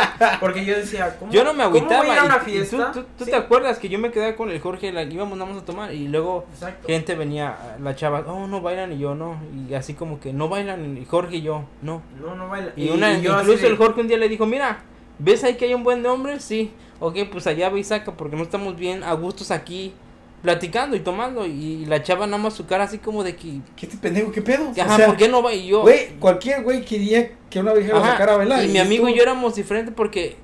Porque 0.40 0.64
yo 0.64 0.76
decía, 0.76 1.16
¿cómo, 1.18 1.30
yo 1.30 1.44
no 1.44 1.52
me 1.52 1.62
agüitaba. 1.62 1.98
¿cómo 1.98 2.10
voy 2.10 2.18
a, 2.18 2.24
una 2.24 2.40
fiesta? 2.40 2.90
¿Tú, 2.92 3.04
tú, 3.18 3.26
te 3.26 3.36
acuerdas 3.36 3.78
que 3.78 3.90
yo 3.90 3.98
me 3.98 4.10
quedaba 4.10 4.34
con 4.36 4.50
el 4.50 4.58
Jorge, 4.58 4.92
la, 4.92 5.02
íbamos 5.02 5.36
más 5.36 5.56
a 5.58 5.64
tomar 5.64 5.92
y 5.92 6.08
luego 6.08 6.46
gente 6.86 7.14
venía, 7.14 7.56
la 7.82 7.94
chava, 7.94 8.20
oh, 8.26 8.46
no 8.46 8.62
bailan 8.62 8.92
y 8.92 8.98
yo 8.98 9.14
no. 9.14 9.38
Y 9.68 9.74
así 9.74 9.92
como 9.92 10.18
que 10.18 10.32
no 10.32 10.48
bailan 10.48 10.96
y 10.96 11.04
Jorge 11.04 11.36
y 11.36 11.42
yo, 11.42 11.64
no. 11.82 12.00
No, 12.18 12.34
no 12.34 12.48
bailan. 12.48 12.72
Y, 12.76 12.88
una, 12.88 13.12
incluso 13.12 13.66
el 13.66 13.76
Jorge 13.76 14.00
un 14.00 14.08
día 14.08 14.16
le 14.16 14.30
dijo, 14.30 14.46
mira, 14.46 14.78
¿ves 15.18 15.44
ahí 15.44 15.56
que 15.56 15.66
hay 15.66 15.74
un 15.74 15.84
buen 15.84 16.04
hombre? 16.06 16.40
Sí. 16.40 16.72
Ok, 16.98 17.16
pues 17.30 17.46
allá 17.46 17.68
ve 17.68 17.80
y 17.80 17.84
saca 17.84 18.12
porque 18.12 18.36
no 18.36 18.42
estamos 18.42 18.76
bien 18.76 19.02
a 19.02 19.12
gustos 19.12 19.50
aquí 19.50 19.94
platicando 20.42 20.96
y 20.96 21.00
tomando 21.00 21.46
y 21.46 21.84
la 21.86 22.02
chava 22.02 22.26
nada 22.26 22.42
más 22.42 22.54
su 22.54 22.66
cara 22.66 22.84
así 22.84 22.98
como 22.98 23.22
de 23.22 23.36
que 23.36 23.60
¿qué 23.76 23.86
te 23.86 23.96
pendejo 23.96 24.32
qué 24.32 24.40
pedo? 24.40 24.72
Ajá, 24.80 25.06
¿por 25.06 25.16
qué 25.16 25.28
no 25.28 25.42
va 25.42 25.52
y 25.52 25.66
yo? 25.68 25.82
Güey, 25.82 26.14
cualquier 26.18 26.62
güey 26.62 26.84
quería 26.84 27.32
que 27.50 27.60
una 27.60 27.74
vieja 27.74 27.92
lo 27.92 28.04
sacara 28.04 28.34
a 28.34 28.36
bailar. 28.38 28.64
Y, 28.64 28.68
mi 28.68 28.78
amigo 28.78 29.08
y 29.08 29.14
yo 29.14 29.22
éramos 29.22 29.54
diferentes 29.54 29.94
porque 29.94 30.36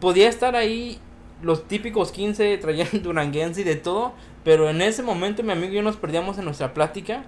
podía 0.00 0.28
estar 0.28 0.56
ahí 0.56 0.98
los 1.42 1.66
típicos 1.66 2.12
15 2.12 2.58
trayendo 2.58 2.98
duranguense 3.02 3.62
y 3.62 3.64
de 3.64 3.76
todo, 3.76 4.12
pero 4.42 4.68
en 4.68 4.82
ese 4.82 5.02
momento 5.02 5.42
mi 5.42 5.52
amigo 5.52 5.72
y 5.72 5.76
yo 5.76 5.82
nos 5.82 5.96
perdíamos 5.96 6.38
en 6.38 6.44
nuestra 6.44 6.74
plática 6.74 7.24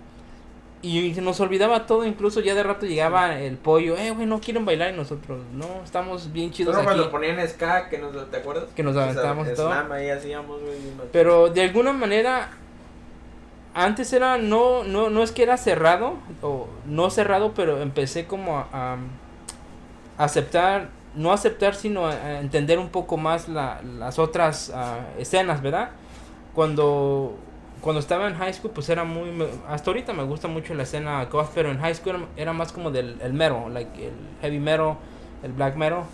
y 0.82 1.14
se 1.14 1.22
nos 1.22 1.40
olvidaba 1.40 1.86
todo, 1.86 2.04
incluso 2.04 2.40
ya 2.40 2.54
de 2.54 2.62
rato 2.62 2.86
llegaba 2.86 3.38
el 3.40 3.56
pollo, 3.56 3.96
eh, 3.96 4.10
güey, 4.10 4.26
no 4.26 4.40
quieren 4.40 4.64
bailar 4.64 4.92
y 4.92 4.96
nosotros, 4.96 5.40
no, 5.52 5.82
estamos 5.82 6.32
bien 6.32 6.50
chidos 6.50 6.74
Pero 6.74 6.84
cuando 6.84 7.10
ponían 7.10 7.46
ska, 7.48 7.88
que 7.88 7.98
nos, 7.98 8.30
¿te 8.30 8.36
acuerdas? 8.36 8.66
Que 8.74 8.82
nos 8.82 8.96
aventábamos 8.96 9.52
todo. 9.54 9.72
Ahí 9.92 10.10
hacíamos, 10.10 10.60
güey, 10.60 10.76
Pero 11.12 11.48
de 11.48 11.62
alguna 11.62 11.92
manera, 11.92 12.50
antes 13.74 14.12
era, 14.12 14.38
no, 14.38 14.84
no, 14.84 15.10
no 15.10 15.22
es 15.22 15.32
que 15.32 15.42
era 15.42 15.56
cerrado, 15.56 16.18
o 16.42 16.68
no 16.84 17.10
cerrado, 17.10 17.52
pero 17.54 17.80
empecé 17.80 18.26
como 18.26 18.58
a, 18.58 18.98
aceptar, 20.18 20.90
no 21.14 21.32
aceptar, 21.32 21.74
sino 21.74 22.06
a, 22.06 22.40
entender 22.40 22.78
un 22.78 22.90
poco 22.90 23.16
más 23.16 23.48
la, 23.48 23.80
las 23.82 24.18
otras 24.18 24.70
ah, 24.74 24.98
escenas, 25.18 25.62
¿verdad? 25.62 25.90
Cuando 26.54 27.36
cuando 27.80 28.00
estaba 28.00 28.26
en 28.28 28.34
high 28.36 28.52
school, 28.52 28.72
pues 28.72 28.88
era 28.88 29.04
muy. 29.04 29.30
hasta 29.68 29.90
ahorita 29.90 30.12
me 30.12 30.22
gusta 30.24 30.48
mucho 30.48 30.74
la 30.74 30.82
escena 30.82 31.24
goth, 31.26 31.50
pero 31.54 31.70
en 31.70 31.78
high 31.78 31.94
school 31.94 32.26
era, 32.36 32.52
más 32.52 32.72
como 32.72 32.90
del 32.90 33.18
el 33.20 33.32
metal, 33.32 33.72
like 33.72 34.06
el 34.06 34.14
heavy 34.40 34.58
metal, 34.58 34.96
el 35.42 35.52
black 35.52 35.76
metal. 35.76 36.04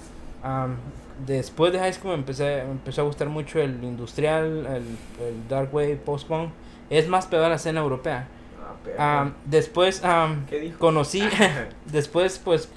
después 1.27 1.73
de 1.73 1.79
high 1.79 1.93
school 1.93 2.11
me 2.11 2.19
empecé, 2.19 2.61
empezó 2.61 3.03
a 3.03 3.05
gustar 3.05 3.29
mucho 3.29 3.61
el 3.61 3.83
industrial, 3.85 4.67
el, 4.67 5.27
el 5.27 5.49
dark 5.49 5.73
wave, 5.73 5.97
post 5.97 6.29
punk. 6.29 6.51
Es 6.91 7.09
más 7.09 7.27
pegado 7.27 7.47
a 7.47 7.51
la 7.51 7.57
escena 7.57 7.81
europea. 7.81 8.29
Ah, 8.99 9.31
después 9.45 10.03
conocí, 10.79 11.23
después 11.87 12.39
pues 12.39 12.69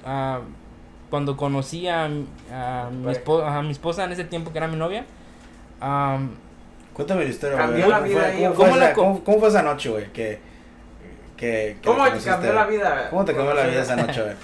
cuando 1.10 1.36
conocí 1.36 1.88
a, 1.88 2.04
a, 2.04 2.90
mi 2.90 3.10
esposa, 3.10 3.58
a 3.58 3.62
mi 3.62 3.70
esposa 3.72 4.04
en 4.04 4.12
ese 4.12 4.24
tiempo 4.24 4.52
que 4.52 4.58
era 4.58 4.68
mi 4.68 4.76
novia, 4.76 5.04
Cuéntame 6.96 7.24
la 7.24 7.30
historia, 7.30 7.58
Cambió 7.58 7.88
la 7.88 8.00
vida 8.00 8.32
¿Cómo, 8.32 8.54
¿cómo, 8.54 8.72
fue, 8.72 8.92
¿cómo, 8.94 9.22
¿Cómo, 9.22 9.38
fue 9.38 9.48
esa 9.50 9.60
noche, 9.60 9.90
güey? 9.90 10.10
Que, 10.14 10.38
que, 11.36 11.76
¿Cómo 11.84 12.10
te 12.10 12.18
cambió 12.20 12.54
la 12.54 12.64
vida? 12.64 13.10
¿Cómo 13.10 13.22
te 13.22 13.34
cambió 13.34 13.52
la 13.52 13.66
vida 13.66 13.82
esa 13.82 13.96
noche, 13.96 14.22
güey? 14.22 14.34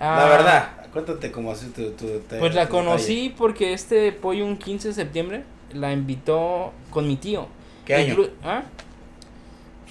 Ah. 0.00 0.16
la 0.18 0.28
verdad, 0.28 0.68
cuéntate 0.92 1.30
cómo 1.30 1.52
así 1.52 1.68
tu, 1.68 1.92
tu, 1.92 2.20
Pues 2.40 2.56
la 2.56 2.68
conocí 2.68 3.32
porque 3.38 3.72
este 3.72 4.10
pollo 4.10 4.44
un 4.44 4.56
15 4.56 4.88
de 4.88 4.94
septiembre 4.94 5.44
la 5.74 5.92
invitó 5.92 6.72
con 6.90 7.06
mi 7.06 7.14
tío. 7.14 7.46
¿Qué 7.84 7.94
año? 7.94 8.16
¿Ah? 8.42 8.62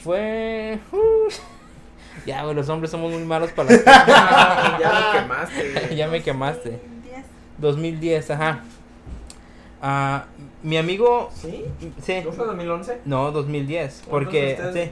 Fue... 0.04 0.80
Uh, 0.92 1.32
ya, 2.26 2.44
güey, 2.44 2.56
los 2.56 2.68
hombres 2.68 2.92
somos 2.92 3.10
muy 3.10 3.24
malos 3.24 3.52
para 3.54 3.72
las 3.72 3.86
ya 3.86 4.92
me 4.92 5.18
quemaste. 5.18 5.96
ya 5.96 6.08
me 6.10 6.22
quemaste. 6.22 6.70
2010. 6.72 7.26
2010, 7.60 8.32
ajá. 8.32 8.64
Ah, 9.82 10.26
mi 10.64 10.78
amigo. 10.78 11.30
¿Sí? 11.34 11.66
Sí. 12.02 12.22
¿No 12.24 12.32
fue 12.32 12.46
2011? 12.46 13.02
No, 13.06 13.32
2010. 13.32 14.04
Porque. 14.10 14.58
Sí. 14.74 14.92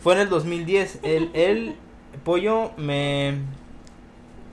Fue 0.00 0.14
en 0.14 0.20
el 0.20 0.28
2010. 0.28 1.00
El, 1.02 1.30
el 1.34 1.76
pollo 2.24 2.72
me. 2.76 3.34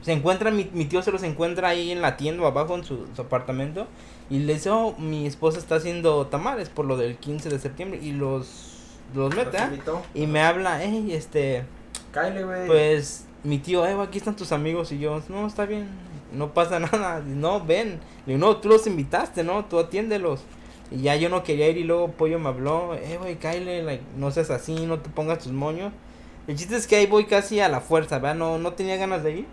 Se 0.02 0.12
encuentra, 0.12 0.52
mi, 0.52 0.70
mi, 0.74 0.84
tío 0.84 1.02
se 1.02 1.12
los 1.12 1.24
encuentra 1.24 1.70
ahí 1.70 1.92
en 1.92 2.02
la 2.02 2.18
tienda 2.18 2.46
abajo 2.46 2.76
en 2.76 2.84
su, 2.84 3.08
apartamento. 3.18 3.88
Y 4.30 4.40
le 4.40 4.56
dice, 4.56 4.70
oh, 4.70 4.96
mi 4.98 5.26
esposa 5.26 5.60
está 5.60 5.76
haciendo 5.76 6.28
tamales 6.28 6.68
por 6.70 6.86
lo 6.86 6.98
del 6.98 7.18
15 7.18 7.50
de 7.50 7.60
septiembre. 7.60 8.00
Y 8.02 8.12
los, 8.12 9.00
los 9.16 9.34
mete, 9.34 9.58
¿eh? 9.58 9.80
Y 10.14 10.28
me 10.28 10.42
habla, 10.42 10.82
hey, 10.84 11.10
este. 11.12 11.64
Kyle, 12.12 12.44
güey. 12.44 12.68
Pues 12.68 13.28
mi 13.44 13.60
tío, 13.60 13.86
eh, 13.86 13.96
aquí 14.02 14.18
están 14.18 14.36
tus 14.36 14.52
amigos. 14.52 14.92
Y 14.92 15.00
yo, 15.00 15.22
no, 15.30 15.48
está 15.48 15.66
bien 15.66 15.88
no 16.34 16.54
pasa 16.54 16.80
nada, 16.80 17.22
no, 17.26 17.64
ven. 17.64 18.00
Le 18.26 18.34
digo, 18.34 18.46
no, 18.46 18.58
tú 18.58 18.70
los 18.70 18.88
invitaste, 18.88 19.44
¿no? 19.44 19.66
Tú 19.66 19.80
atiéndelos. 19.80 20.42
Y 20.92 21.02
ya 21.02 21.16
yo 21.16 21.30
no 21.30 21.44
quería 21.44 21.70
ir 21.70 21.78
y 21.78 21.84
luego 21.84 22.10
Pollo 22.12 22.40
me 22.40 22.50
habló, 22.50 22.94
eh, 22.96 23.18
güey, 23.20 23.38
Kyle, 23.38 23.84
like, 23.84 24.04
no 24.18 24.32
seas 24.32 24.50
así, 24.52 24.86
no 24.86 25.00
te 25.00 25.10
pongas 25.10 25.40
tus 25.40 25.52
moños. 25.52 25.92
El 26.48 26.56
chiste 26.56 26.76
es 26.76 26.88
que 26.88 26.98
ahí 26.98 27.08
voy 27.08 27.26
casi 27.26 27.60
a 27.60 27.70
la 27.70 27.82
fuerza, 27.82 28.20
¿verdad? 28.20 28.36
No, 28.36 28.58
no 28.60 28.74
tenía 28.74 28.98
ganas 28.98 29.24
de 29.24 29.32
ir. 29.40 29.46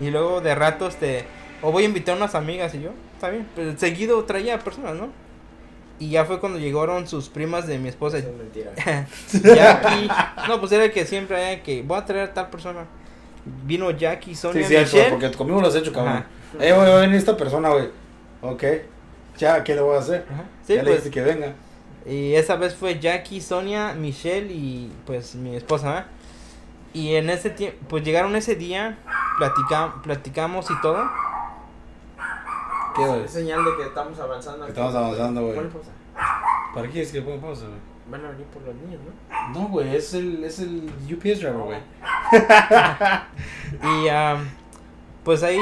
Y 0.00 0.10
luego 0.10 0.40
de 0.40 0.54
rato, 0.54 0.86
este, 0.86 1.24
o 1.62 1.72
voy 1.72 1.82
a 1.82 1.86
invitar 1.86 2.14
a 2.14 2.18
unas 2.18 2.34
amigas 2.34 2.74
y 2.74 2.82
yo, 2.82 2.90
está 3.14 3.30
bien. 3.30 3.46
Pero 3.54 3.76
seguido 3.76 4.24
traía 4.24 4.58
personas, 4.60 4.94
¿no? 4.94 5.08
Y 5.98 6.10
ya 6.10 6.24
fue 6.24 6.40
cuando 6.40 6.58
llegaron 6.58 7.06
sus 7.08 7.28
primas 7.28 7.66
de 7.66 7.78
mi 7.78 7.88
esposa. 7.88 8.18
Es 8.18 8.26
mentira. 8.26 8.72
no, 10.48 10.60
pues 10.60 10.72
era 10.72 10.90
que 10.90 11.04
siempre 11.04 11.44
hay 11.44 11.60
que, 11.60 11.82
voy 11.82 11.98
a 11.98 12.04
traer 12.04 12.30
a 12.30 12.34
tal 12.34 12.50
persona 12.50 12.86
vino 13.64 13.90
Jackie, 13.90 14.34
Sonia, 14.34 14.66
sí, 14.66 14.76
Michelle. 14.76 15.10
porque 15.10 15.30
conmigo 15.32 15.60
lo 15.60 15.68
has 15.68 15.74
hecho, 15.74 15.92
cabrón. 15.92 16.24
Eh, 16.60 16.72
voy 16.72 16.88
a 16.88 16.96
venir 16.96 17.16
esta 17.16 17.36
persona, 17.36 17.68
güey. 17.70 17.90
Ok. 18.40 18.64
Ya, 19.36 19.62
¿qué 19.62 19.74
le 19.74 19.82
voy 19.82 19.96
a 19.96 19.98
hacer? 19.98 20.24
Sí, 20.66 20.74
ya 20.74 20.82
pues, 20.82 21.04
le 21.04 21.10
que 21.10 21.20
venga. 21.22 21.54
Y 22.06 22.34
esa 22.34 22.56
vez 22.56 22.74
fue 22.74 22.98
Jackie, 23.00 23.40
Sonia, 23.40 23.92
Michelle 23.92 24.52
y 24.52 24.92
pues 25.04 25.34
mi 25.34 25.56
esposa, 25.56 25.98
¿eh? 25.98 26.04
Y 26.94 27.14
en 27.16 27.28
ese 27.28 27.50
tiempo, 27.50 27.78
pues 27.88 28.04
llegaron 28.04 28.34
ese 28.36 28.54
día, 28.54 28.96
platica, 29.36 29.94
platicamos 30.02 30.70
y 30.70 30.80
todo. 30.80 31.10
¿Qué, 32.94 33.04
güey? 33.04 33.24
Es 33.24 33.32
señal 33.32 33.64
de 33.64 33.76
que 33.76 33.82
estamos 33.82 34.18
avanzando. 34.18 34.66
estamos 34.66 34.94
avanzando, 34.94 35.42
güey. 35.42 35.58
¿Para 36.74 36.86
qué 36.86 36.92
quieres 36.92 37.12
que 37.12 37.20
ponga 37.20 37.42
pausa, 37.42 37.66
güey? 37.66 37.78
Van 38.08 38.24
a 38.24 38.30
venir 38.30 38.46
por 38.46 38.62
los 38.62 38.74
niños, 38.76 39.00
¿no? 39.04 39.60
No, 39.60 39.68
güey, 39.68 39.94
es 39.94 40.14
el, 40.14 40.44
es 40.44 40.60
el 40.60 40.90
UPS 41.10 41.40
driver, 41.40 41.54
güey. 41.54 41.80
y, 43.82 44.08
um, 44.08 44.48
pues 45.24 45.42
ahí, 45.42 45.60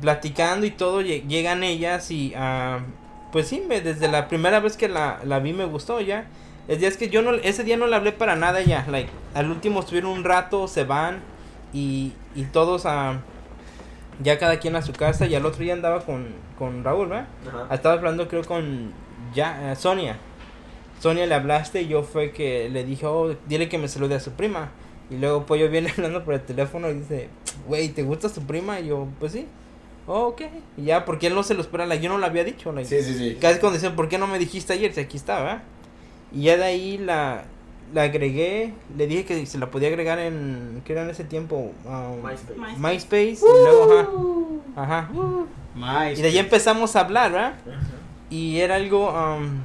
platicando 0.00 0.66
y 0.66 0.70
todo, 0.70 1.02
llegan 1.02 1.62
ellas 1.62 2.10
y, 2.10 2.34
uh, 2.34 2.80
pues 3.32 3.48
sí, 3.48 3.62
me, 3.66 3.80
desde 3.80 4.08
la 4.08 4.28
primera 4.28 4.60
vez 4.60 4.76
que 4.76 4.88
la, 4.88 5.20
la 5.24 5.38
vi 5.38 5.52
me 5.52 5.64
gustó 5.64 6.00
ya. 6.00 6.26
El 6.68 6.78
día 6.78 6.88
es 6.88 6.96
que 6.96 7.08
yo 7.08 7.22
no, 7.22 7.32
ese 7.34 7.64
día 7.64 7.76
no 7.76 7.86
le 7.86 7.96
hablé 7.96 8.12
para 8.12 8.36
nada 8.36 8.62
ya, 8.62 8.86
like, 8.88 9.10
al 9.34 9.50
último 9.50 9.80
estuvieron 9.80 10.10
un 10.10 10.24
rato, 10.24 10.68
se 10.68 10.84
van 10.84 11.20
y, 11.72 12.12
y 12.34 12.44
todos 12.44 12.86
a... 12.86 13.20
ya 14.22 14.38
cada 14.38 14.58
quien 14.58 14.76
a 14.76 14.82
su 14.82 14.92
casa 14.92 15.26
y 15.26 15.34
al 15.34 15.46
otro 15.46 15.62
día 15.62 15.72
andaba 15.72 16.04
con, 16.04 16.28
con 16.58 16.84
Raúl, 16.84 17.08
¿verdad? 17.08 17.26
Estaba 17.72 17.94
hablando 17.94 18.28
creo 18.28 18.44
con 18.44 18.92
ya, 19.34 19.72
eh, 19.72 19.76
Sonia. 19.76 20.16
Sonia 21.00 21.26
le 21.26 21.34
hablaste 21.34 21.82
y 21.82 21.88
yo 21.88 22.02
fue 22.02 22.30
que 22.32 22.68
le 22.68 22.84
dije, 22.84 23.06
oh, 23.06 23.34
dile 23.46 23.68
que 23.68 23.78
me 23.78 23.88
salude 23.88 24.16
a 24.16 24.20
su 24.20 24.32
prima. 24.32 24.70
Y 25.10 25.16
luego 25.16 25.46
pues 25.46 25.60
yo 25.60 25.68
viene 25.68 25.90
hablando 25.96 26.24
por 26.24 26.34
el 26.34 26.42
teléfono 26.42 26.90
y 26.90 26.94
dice, 26.94 27.28
güey, 27.66 27.88
¿te 27.88 28.02
gusta 28.02 28.28
su 28.28 28.42
prima? 28.42 28.80
Y 28.80 28.88
yo, 28.88 29.08
pues 29.18 29.32
sí. 29.32 29.46
Oh, 30.12 30.26
ok. 30.26 30.42
Y 30.76 30.86
ya, 30.86 31.04
porque 31.04 31.28
él 31.28 31.36
no 31.36 31.44
se 31.44 31.54
lo 31.54 31.60
espera, 31.60 31.94
yo 31.94 32.08
no 32.08 32.18
lo 32.18 32.26
había 32.26 32.42
dicho. 32.42 32.74
sí, 32.84 33.00
sí, 33.00 33.14
sí. 33.14 33.38
Casi 33.40 33.60
cuando 33.60 33.78
dicen, 33.78 33.94
¿por 33.94 34.08
qué 34.08 34.18
no 34.18 34.26
me 34.26 34.40
dijiste 34.40 34.72
ayer? 34.72 34.92
Si 34.92 34.98
aquí 34.98 35.16
estaba, 35.16 35.62
Y 36.32 36.42
ya 36.42 36.56
de 36.56 36.64
ahí 36.64 36.98
la, 36.98 37.44
la 37.94 38.02
agregué, 38.02 38.74
le 38.96 39.06
dije 39.06 39.24
que 39.24 39.46
se 39.46 39.56
la 39.56 39.70
podía 39.70 39.86
agregar 39.86 40.18
en, 40.18 40.82
¿qué 40.84 40.94
era 40.94 41.04
en 41.04 41.10
ese 41.10 41.22
tiempo? 41.22 41.70
Um, 41.84 42.26
MySpace. 42.26 42.76
MySpace. 42.76 43.38
y 43.46 43.64
luego, 43.64 44.62
ajá. 44.74 45.08
ajá. 45.76 46.10
Y 46.10 46.22
de 46.22 46.26
ahí 46.26 46.38
empezamos 46.38 46.96
a 46.96 47.00
hablar, 47.02 47.30
¿verdad? 47.30 47.54
Y 48.30 48.58
era 48.58 48.74
algo, 48.74 49.12
um, 49.12 49.60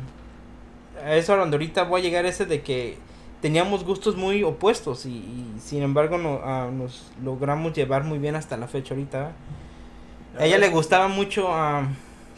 eso 1.08 1.36
donde 1.38 1.55
ahorita 1.55 1.86
voy 1.86 2.01
a 2.01 2.03
llegar 2.03 2.27
ese 2.27 2.45
de 2.45 2.62
que 2.62 2.99
teníamos 3.41 3.84
gustos 3.84 4.15
muy 4.15 4.43
opuestos 4.43 5.08
y, 5.08 5.23
sin 5.60 5.81
embargo 5.81 6.19
no, 6.19 6.36
uh, 6.36 6.71
nos 6.71 7.12
logramos 7.23 7.73
llevar 7.73 8.03
muy 8.03 8.19
bien 8.19 8.36
hasta 8.36 8.58
la 8.58 8.67
fecha 8.67 8.93
ahorita. 8.93 9.31
Ella 10.39 10.58
le 10.58 10.69
gustaba 10.69 11.08
mucho, 11.08 11.50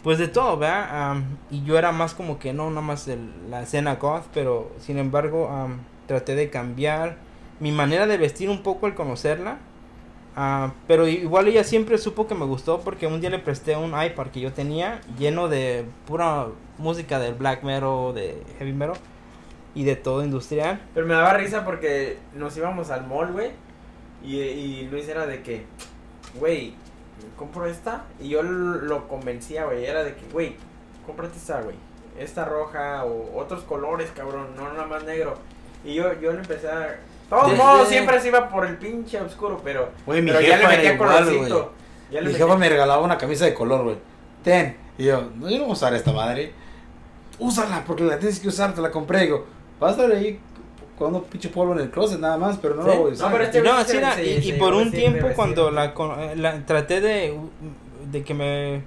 pues 0.03 0.17
de 0.17 0.27
todo, 0.27 0.57
¿verdad? 0.57 1.17
Y 1.49 1.63
yo 1.63 1.77
era 1.77 1.91
más 1.91 2.13
como 2.13 2.39
que 2.39 2.53
no, 2.53 2.69
nada 2.69 2.81
más 2.81 3.09
la 3.49 3.61
escena 3.63 3.95
goth, 3.95 4.25
pero 4.33 4.71
sin 4.79 4.97
embargo 4.97 5.49
traté 6.07 6.35
de 6.35 6.49
cambiar 6.49 7.17
mi 7.59 7.71
manera 7.71 8.07
de 8.07 8.17
vestir 8.17 8.49
un 8.49 8.63
poco 8.63 8.85
al 8.85 8.95
conocerla. 8.95 9.57
Uh, 10.37 10.69
pero 10.85 11.07
igual 11.07 11.47
ella 11.47 11.63
siempre 11.63 11.97
supo 11.97 12.27
que 12.27 12.35
me 12.35 12.45
gustó 12.45 12.81
porque 12.81 13.07
un 13.07 13.19
día 13.19 13.31
le 13.31 13.39
presté 13.39 13.75
un 13.75 13.99
iPad 13.99 14.27
que 14.27 14.39
yo 14.39 14.53
tenía 14.53 15.01
lleno 15.17 15.47
de 15.47 15.85
pura 16.05 16.49
música 16.77 17.17
del 17.17 17.33
black 17.33 17.63
metal, 17.63 18.13
de 18.13 18.43
heavy 18.59 18.71
metal 18.71 18.97
y 19.73 19.83
de 19.83 19.95
todo 19.95 20.23
industrial. 20.23 20.79
Pero 20.93 21.07
me 21.07 21.15
daba 21.15 21.33
risa 21.33 21.65
porque 21.65 22.19
nos 22.35 22.55
íbamos 22.55 22.91
al 22.91 23.07
mall, 23.07 23.31
güey. 23.31 23.49
Y, 24.23 24.37
y 24.37 24.87
Luis 24.91 25.07
era 25.07 25.25
de 25.25 25.41
que, 25.41 25.65
güey, 26.39 26.75
compro 27.35 27.65
esta. 27.65 28.05
Y 28.19 28.29
yo 28.29 28.43
lo 28.43 29.07
convencía, 29.07 29.65
güey. 29.65 29.85
Era 29.85 30.03
de 30.03 30.15
que, 30.15 30.25
güey, 30.31 30.55
cómprate 31.05 31.37
esta, 31.37 31.61
güey. 31.61 31.75
Esta 32.17 32.45
roja 32.45 33.03
o 33.05 33.37
otros 33.39 33.63
colores, 33.63 34.09
cabrón. 34.15 34.47
No 34.55 34.71
nada 34.71 34.85
más 34.85 35.03
negro. 35.03 35.37
Y 35.83 35.93
yo, 35.93 36.13
yo 36.19 36.31
le 36.31 36.39
empecé 36.39 36.69
a 36.69 36.99
todos 37.29 37.57
modos, 37.57 37.89
siempre 37.89 38.19
se 38.21 38.29
iba 38.29 38.47
por 38.49 38.65
el 38.65 38.77
pinche 38.77 39.19
oscuro, 39.19 39.59
pero, 39.63 39.89
güey, 40.05 40.21
mi 40.21 40.31
pero 40.31 40.41
ya 40.41 40.57
le 40.57 40.67
metía 40.67 40.97
colorcito. 40.97 41.73
Mi 42.09 42.33
jefa 42.33 42.55
me 42.55 42.69
regalaba 42.69 43.01
una 43.01 43.17
camisa 43.17 43.45
de 43.45 43.53
color, 43.53 43.83
güey. 43.83 43.97
Ten. 44.43 44.77
Y 44.97 45.05
yo, 45.05 45.29
no, 45.35 45.49
yo 45.49 45.57
no 45.57 45.63
voy 45.63 45.71
a 45.71 45.73
usar 45.73 45.93
esta 45.93 46.13
madre. 46.13 46.53
Úsala, 47.37 47.83
porque 47.85 48.03
la 48.03 48.17
tienes 48.17 48.39
que 48.39 48.47
usar, 48.47 48.73
te 48.73 48.81
la 48.81 48.91
compré. 48.91 49.19
Y 49.19 49.21
digo, 49.23 49.45
vas 49.79 49.97
a 49.97 50.03
estar 50.03 50.17
ahí 50.17 50.39
con 50.97 51.13
un 51.13 51.23
pinche 51.23 51.49
polvo 51.49 51.73
en 51.73 51.79
el 51.79 51.89
closet 51.89 52.19
nada 52.19 52.37
más, 52.37 52.57
pero 52.57 52.75
no 52.75 52.83
lo 52.83 52.95
voy 52.97 53.11
a 53.11 53.13
usar. 53.13 53.27
No, 53.27 53.37
pero 53.37 53.43
este 53.43 53.61
no, 53.61 53.83
sí, 54.15 54.41
y, 54.43 54.49
y, 54.49 54.53
por 54.53 54.73
un 54.73 54.91
tiempo 54.91 55.27
cuando 55.35 55.69
la, 55.71 55.93
la, 56.35 56.65
traté 56.65 57.01
de, 57.01 57.37
de 58.11 58.23
que 58.23 58.33
me 58.33 58.81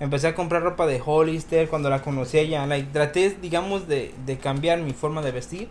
empecé 0.00 0.28
a 0.28 0.34
comprar 0.34 0.62
ropa 0.62 0.86
de 0.86 1.00
Hollister, 1.04 1.68
cuando 1.68 1.88
la 1.88 2.02
conocí 2.02 2.38
ella, 2.38 2.66
like, 2.66 2.90
traté, 2.92 3.36
digamos, 3.40 3.86
de, 3.86 4.12
de 4.26 4.38
cambiar 4.38 4.80
mi 4.80 4.92
forma 4.92 5.22
de 5.22 5.30
vestir 5.30 5.68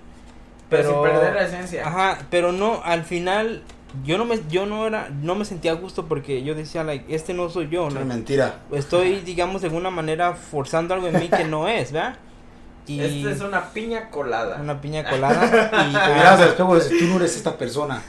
pero, 0.69 0.89
sin 0.89 1.01
perder 1.01 1.34
la 1.34 1.43
esencia. 1.43 1.86
Ajá, 1.86 2.19
pero 2.30 2.54
no, 2.54 2.82
al 2.84 3.04
final 3.04 3.63
yo 4.06 4.17
no 4.17 4.23
me 4.23 4.39
yo 4.49 4.65
no 4.65 4.88
era 4.88 5.10
no 5.10 5.36
me 5.36 5.43
sentía 5.43 5.71
a 5.71 5.75
gusto 5.75 6.06
porque 6.06 6.43
yo 6.43 6.56
decía 6.56 6.82
like 6.86 7.13
este 7.13 7.34
no 7.34 7.49
soy 7.49 7.67
yo 7.67 7.89
no 7.89 8.06
mentira 8.06 8.62
estoy 8.71 9.19
digamos 9.19 9.62
de 9.62 9.67
alguna 9.67 9.89
manera 9.89 10.34
forzando 10.34 10.93
algo 10.93 11.08
en 11.08 11.19
mí 11.19 11.27
que 11.27 11.43
no 11.43 11.67
es 11.67 11.91
¿verdad? 11.91 12.15
Y 12.99 13.01
esta 13.01 13.32
es 13.32 13.41
una 13.41 13.69
piña 13.69 14.10
colada 14.10 14.58
una 14.62 14.82
piña 14.82 15.04
colada 15.10 15.45
y 15.84 15.88
miras 15.88 16.39
al 16.39 16.49
espejo 16.49 16.77
y 16.77 16.99
tú 16.99 17.06
no 17.08 17.15
eres 17.17 17.36
esta 17.36 17.58
persona 17.58 18.01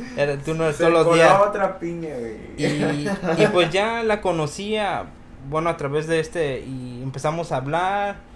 tú 0.45 0.55
no 0.55 0.65
eres 0.65 0.79
todos 0.79 0.93
los 0.93 1.15
días 1.15 1.33
otra 1.47 1.79
piña 1.79 2.11
güey. 2.19 2.37
y, 2.57 3.09
y 3.43 3.47
pues 3.53 3.71
ya 3.71 4.03
la 4.03 4.21
conocía 4.21 5.07
bueno 5.49 5.71
a 5.71 5.77
través 5.77 6.07
de 6.07 6.21
este 6.21 6.61
y 6.61 7.01
empezamos 7.03 7.53
a 7.53 7.57
hablar 7.57 8.33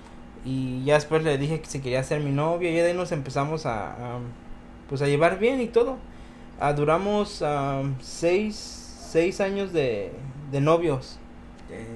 y 0.46 0.85
ya 0.85 0.94
después 0.94 1.24
le 1.24 1.37
dije 1.38 1.61
que 1.61 1.66
si 1.66 1.80
quería 1.80 2.04
ser 2.04 2.20
mi 2.20 2.30
novia 2.30 2.70
y 2.70 2.74
de 2.74 2.87
ahí 2.87 2.94
nos 2.94 3.11
empezamos 3.11 3.66
a, 3.66 3.96
pues 4.88 5.02
a 5.02 5.06
llevar 5.06 5.40
bien 5.40 5.61
y 5.61 5.66
todo. 5.66 5.96
Ah, 6.61 6.72
duramos 6.72 7.44
seis, 8.00 9.09
seis 9.11 9.40
años 9.40 9.72
de, 9.72 10.12
de 10.52 10.61
novios. 10.61 11.18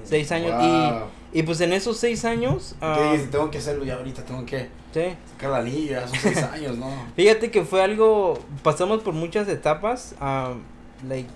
Seis 0.03 0.33
años. 0.33 0.61
Y, 0.61 1.20
y 1.33 1.43
pues 1.43 1.61
en 1.61 1.73
esos 1.73 1.97
seis 1.97 2.25
años... 2.25 2.75
¿Qué 2.79 2.85
ah, 2.85 3.11
dices? 3.13 3.31
Tengo 3.31 3.49
que 3.49 3.57
hacerlo 3.57 3.83
ya 3.83 3.95
ahorita, 3.95 4.23
tengo 4.23 4.45
que 4.45 4.69
sí. 4.93 5.15
sacar 5.31 5.51
la 5.51 5.57
anilla, 5.57 6.07
son 6.07 6.17
seis 6.17 6.43
años, 6.53 6.77
¿no? 6.77 6.89
Fíjate 7.15 7.51
que 7.51 7.63
fue 7.63 7.81
algo, 7.81 8.39
pasamos 8.63 9.01
por 9.01 9.13
muchas 9.13 9.47
etapas, 9.47 10.15
like, 11.07 11.29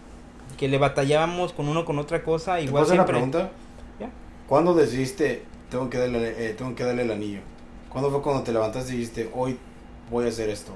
que 0.58 0.68
le 0.68 0.78
batallábamos 0.78 1.54
con 1.54 1.68
uno 1.68 1.86
con 1.86 2.00
otra 2.00 2.24
cosa. 2.24 2.60
Igual 2.60 2.84
¿Te 2.84 2.92
siempre... 2.92 3.18
una 3.18 3.32
pregunta? 3.32 3.52
¿Ya? 4.00 4.10
¿Cuándo 4.48 4.74
decidiste 4.74 5.44
tengo 5.70 5.90
que 5.90 5.98
darle, 5.98 6.50
eh, 6.50 6.54
tengo 6.54 6.76
que 6.76 6.84
darle 6.84 7.04
el 7.04 7.12
anillo. 7.12 7.42
¿Cuándo 7.90 8.12
fue 8.12 8.22
cuando 8.22 8.44
te 8.44 8.52
levantaste 8.52 8.94
y 8.94 8.98
dijiste, 8.98 9.30
hoy 9.34 9.58
voy 10.12 10.26
a 10.26 10.30
hacer 10.30 10.50
esto? 10.50 10.74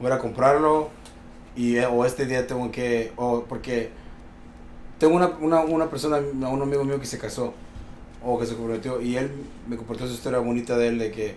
Voy 0.00 0.10
a 0.10 0.18
comprarlo 0.18 0.88
y, 1.56 1.76
eh, 1.76 1.86
o 1.86 2.04
este 2.04 2.26
día 2.26 2.46
tengo 2.46 2.70
que, 2.70 3.12
o 3.16 3.44
porque 3.48 3.90
tengo 4.98 5.16
una, 5.16 5.28
una, 5.40 5.60
una 5.60 5.90
persona, 5.90 6.18
un 6.18 6.62
amigo 6.62 6.84
mío 6.84 6.98
que 7.00 7.06
se 7.06 7.18
casó 7.18 7.54
o 8.24 8.38
que 8.38 8.46
se 8.46 8.54
comprometió 8.54 9.00
y 9.00 9.16
él 9.16 9.30
me 9.68 9.76
compartió 9.76 10.06
su 10.06 10.14
historia 10.14 10.38
bonita 10.38 10.76
de 10.76 10.88
él, 10.88 10.98
de 10.98 11.10
que 11.10 11.34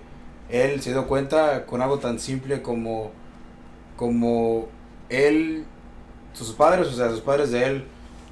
él 0.49 0.81
se 0.81 0.91
dio 0.91 1.07
cuenta 1.07 1.65
con 1.65 1.81
algo 1.81 1.99
tan 1.99 2.19
simple 2.19 2.61
como, 2.61 3.11
como 3.95 4.67
él, 5.09 5.65
sus 6.33 6.51
padres, 6.53 6.87
o 6.87 6.91
sea, 6.91 7.09
sus 7.09 7.21
padres 7.21 7.51
de 7.51 7.65
él, 7.65 7.85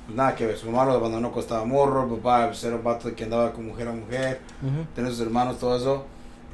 pues 0.06 0.18
nada 0.18 0.36
que 0.36 0.46
ver, 0.46 0.58
su 0.58 0.70
mamá 0.70 0.86
lo 0.86 0.94
abandonó 0.94 1.32
costaba 1.32 1.64
morro, 1.66 2.08
papá 2.18 2.48
pues 2.48 2.64
era 2.64 2.76
un 2.76 2.84
vato 2.84 3.14
que 3.16 3.24
andaba 3.24 3.54
con 3.54 3.66
mujer 3.66 3.88
a 3.88 3.94
mujer, 3.94 4.40
tenía 4.96 5.12
sus 5.12 5.22
hermanos, 5.22 5.60
todo 5.60 5.78
eso. 5.78 6.06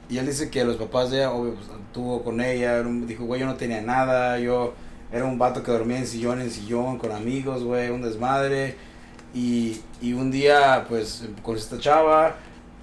Y 0.10 0.17
él 0.19 0.25
dice 0.25 0.49
que 0.49 0.63
los 0.63 0.77
papás 0.77 1.12
de 1.12 1.17
ella, 1.17 1.31
obvio, 1.31 1.55
pues 1.55 1.67
tuvo 1.93 2.23
con 2.23 2.39
ella, 2.39 2.81
dijo, 2.83 3.25
güey, 3.25 3.41
yo 3.41 3.45
no 3.45 3.55
tenía 3.55 3.81
nada, 3.81 4.39
yo 4.39 4.73
era 5.12 5.25
un 5.25 5.38
vato 5.38 5.63
que 5.63 5.71
dormía 5.71 5.97
en 5.97 6.07
sillón, 6.07 6.41
en 6.41 6.51
sillón, 6.51 6.97
con 6.97 7.12
amigos, 7.12 7.63
güey, 7.63 7.89
un 7.89 8.01
desmadre. 8.01 8.75
Y, 9.38 10.13
un 10.13 10.32
día, 10.32 10.86
pues, 10.88 11.26
con 11.43 11.56
esta 11.56 11.78
chava, 11.78 12.36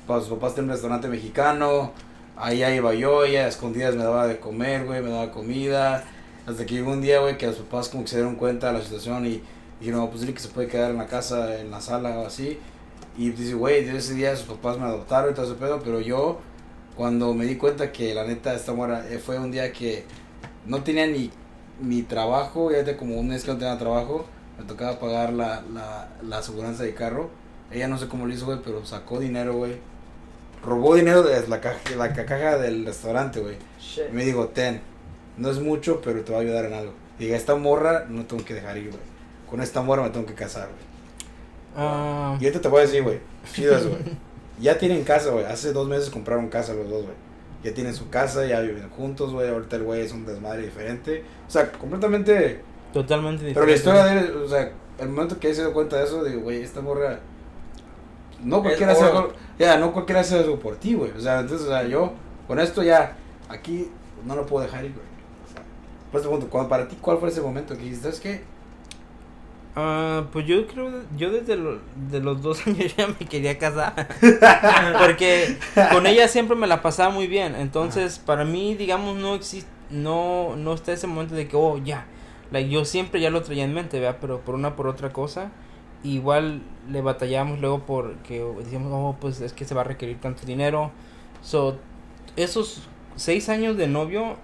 pues, 0.07 0.25
sus 0.25 0.35
papás 0.35 0.55
tienen 0.55 0.71
un 0.71 0.75
restaurante 0.75 1.09
mexicano, 1.09 1.93
ahí 2.37 2.63
iba 2.63 2.95
yo, 2.95 3.25
ella 3.25 3.47
a 3.47 3.49
escondidas 3.49 3.95
me 3.95 4.05
daba 4.05 4.27
de 4.27 4.39
comer, 4.39 4.85
güey, 4.85 5.03
me 5.03 5.11
daba 5.11 5.31
comida. 5.33 6.05
Hasta 6.47 6.67
que 6.67 6.75
llegó 6.75 6.93
un 6.93 7.01
día, 7.01 7.21
güey, 7.21 7.39
que 7.39 7.47
los 7.47 7.57
papás 7.57 7.89
como 7.89 8.05
que 8.05 8.11
se 8.11 8.17
dieron 8.17 8.37
cuenta 8.37 8.69
de 8.69 8.75
la 8.75 8.85
situación 8.85 9.27
y 9.27 9.43
y 9.81 9.91
no, 9.91 10.09
pues 10.09 10.23
dile 10.23 10.35
que 10.35 10.41
se 10.41 10.49
puede 10.49 10.69
quedar 10.69 10.91
en 10.91 10.99
la 10.99 11.07
casa, 11.07 11.61
en 11.61 11.71
la 11.71 11.81
sala 11.81 12.19
o 12.19 12.27
así. 12.27 12.59
Y 13.17 13.31
dice, 13.31 13.55
güey, 13.55 13.85
desde 13.85 13.99
ese 13.99 14.15
día 14.15 14.37
sus 14.37 14.47
papás 14.47 14.79
me 14.79 14.85
adoptaron 14.85 15.33
y 15.33 15.35
todo 15.35 15.47
ese 15.47 15.55
pedo, 15.55 15.81
pero 15.85 16.01
yo, 16.01 16.41
cuando 16.97 17.35
me 17.35 17.45
di 17.45 17.57
cuenta 17.57 17.93
que 17.93 18.15
la 18.15 18.25
neta 18.25 18.55
esta 18.55 18.73
muera, 18.73 19.07
eh, 19.11 19.19
fue 19.19 19.39
un 19.39 19.51
día 19.51 19.73
que 19.73 20.05
no 20.67 20.83
tenía 20.83 21.07
ni 21.07 21.31
mi 21.81 22.03
trabajo, 22.03 22.71
ya 22.71 22.83
de 22.83 22.97
como 22.97 23.17
un 23.17 23.29
mes 23.29 23.45
que 23.45 23.53
no 23.53 23.59
tenía 23.59 23.79
trabajo, 23.79 24.27
me 24.59 24.65
tocaba 24.65 24.99
pagar 24.99 25.33
la, 25.33 25.63
la, 25.73 26.09
la 26.23 26.39
aseguranza 26.39 26.83
de 26.83 26.95
carro. 26.95 27.31
Ella 27.71 27.89
no 27.89 27.99
sé 27.99 28.09
cómo 28.09 28.27
lo 28.27 28.33
hizo, 28.33 28.47
güey, 28.47 28.59
pero 28.65 28.85
sacó 28.85 29.21
dinero, 29.21 29.55
güey. 29.55 29.77
Robó 30.65 30.95
dinero 30.95 31.23
de 31.23 31.47
la 31.49 31.61
caja, 31.61 31.79
la 31.97 32.13
caja 32.13 32.59
del 32.59 32.87
restaurante, 32.87 33.41
güey. 33.41 33.57
Me 34.13 34.25
dijo, 34.25 34.49
ten, 34.49 34.81
no 35.37 35.51
es 35.51 35.61
mucho, 35.61 36.01
pero 36.01 36.23
te 36.23 36.33
va 36.33 36.39
a 36.39 36.41
ayudar 36.43 36.65
en 36.67 36.75
algo. 36.75 36.93
Y 37.19 37.31
esta 37.31 37.55
morra 37.55 38.07
no 38.09 38.25
tengo 38.25 38.45
que 38.45 38.55
dejar 38.55 38.77
ir, 38.79 38.91
güey 38.91 39.15
con 39.55 39.63
esta 39.63 39.83
morra 39.83 40.03
me 40.03 40.11
tengo 40.11 40.27
que 40.27 40.35
casar, 40.35 40.69
güey. 40.69 40.85
Ah. 41.77 42.37
Y 42.41 42.45
ahorita 42.45 42.61
te 42.61 42.67
voy 42.67 42.81
a 42.81 42.87
decir, 42.87 43.05
güey, 43.05 43.21
chido 43.53 43.79
güey. 43.79 44.03
ya 44.61 44.77
tienen 44.79 45.05
casa, 45.05 45.31
güey. 45.31 45.45
Hace 45.45 45.73
dos 45.73 45.87
meses 45.89 46.11
compraron 46.11 46.49
casa 46.49 46.75
los 46.75 46.91
dos, 46.91 47.05
güey. 47.05 47.15
Ya 47.63 47.73
tienen 47.73 47.95
su 47.95 48.11
casa, 48.11 48.45
ya 48.47 48.59
viven 48.59 48.91
juntos, 48.91 49.33
güey. 49.33 49.49
Ahorita 49.49 49.77
el 49.77 49.85
güey 49.85 50.01
es 50.01 50.11
un 50.11 50.27
desmadre 50.27 50.63
diferente. 50.63 51.23
O 51.47 51.51
sea, 51.53 51.71
completamente... 51.71 52.63
Totalmente 52.95 53.45
diferente. 53.45 53.55
Pero 53.55 53.67
la 53.67 53.73
historia 53.73 54.05
de 54.05 54.21
él, 54.21 54.43
o 54.45 54.49
sea, 54.49 54.73
el 54.99 55.09
momento 55.09 55.41
que 55.41 55.53
se 55.53 55.63
dio 55.63 55.73
cuenta 55.73 55.97
de 55.97 56.05
eso, 56.05 56.23
digo, 56.23 56.43
güey, 56.43 56.63
esta 56.63 56.81
morra 56.81 57.19
no 58.43 58.63
cualquiera 58.63 58.93
hace 58.93 59.05
algo, 59.05 59.33
ya, 59.59 59.77
no 59.79 59.93
cualquiera 59.93 60.21
hace 60.21 60.39
algo 60.39 60.61
por 60.61 60.77
ti, 60.77 60.95
güey. 60.95 61.11
O 61.11 61.21
sea, 61.21 61.41
entonces, 61.41 61.67
o 61.67 61.71
sea, 61.71 61.83
yo, 61.83 62.13
con 62.47 62.61
esto 62.61 62.85
ya, 62.85 63.17
aquí 63.49 63.91
no 64.25 64.37
lo 64.37 64.47
puedo 64.47 64.65
dejar 64.65 64.85
ir, 64.85 64.93
güey. 64.93 65.07
O 65.45 65.53
sea, 65.53 66.49
pues, 66.49 66.67
para 66.69 66.87
ti, 66.87 66.97
¿cuál 67.01 67.19
fue 67.19 67.31
ese 67.31 67.41
momento 67.41 67.75
que 67.75 67.83
dijiste, 67.83 68.03
¿sabes 68.05 68.21
qué? 68.21 68.55
Uh, 69.77 70.27
pues 70.33 70.47
yo 70.47 70.69
creo, 70.69 71.03
yo 71.17 71.33
desde 71.33 71.57
de 71.57 72.21
los 72.21 72.41
dos 72.41 72.65
años 72.69 72.95
ya 72.97 73.09
me 73.09 73.27
quería 73.27 73.59
casar. 73.59 74.07
Porque 75.01 75.59
con 75.91 76.07
ella 76.07 76.29
siempre 76.29 76.57
me 76.57 76.69
la 76.69 76.81
pasaba 76.81 77.11
muy 77.11 77.27
bien. 77.27 77.57
Entonces, 77.57 78.21
para 78.21 78.45
mí, 78.45 78.77
digamos, 78.77 79.17
no 79.17 79.35
existe, 79.35 79.69
no, 79.91 80.55
no 80.55 80.75
está 80.75 80.93
ese 80.93 81.09
momento 81.09 81.35
de 81.35 81.49
que, 81.49 81.57
oh, 81.57 81.79
ya. 81.79 82.07
Like, 82.51 82.71
yo 82.71 82.85
siempre 82.85 83.21
ya 83.21 83.31
lo 83.31 83.43
traía 83.43 83.65
en 83.65 83.75
mente, 83.75 84.01
¿verdad? 84.01 84.19
Pero 84.21 84.41
por 84.41 84.55
una 84.55 84.77
por 84.77 84.87
otra 84.87 85.13
cosa. 85.13 85.51
Igual 86.03 86.63
le 86.91 87.01
batallamos 87.01 87.61
luego 87.61 87.81
porque 87.87 88.45
decíamos, 88.59 88.91
oh, 88.93 89.17
pues 89.21 89.41
es 89.41 89.53
que 89.53 89.65
se 89.65 89.75
va 89.75 89.81
a 89.81 89.85
requerir 89.85 90.21
tanto 90.21 90.45
dinero. 90.45 90.91
So, 91.43 91.79
esos 92.37 92.83
seis 93.17 93.49
años 93.49 93.77
de 93.77 93.87
novio, 93.87 94.37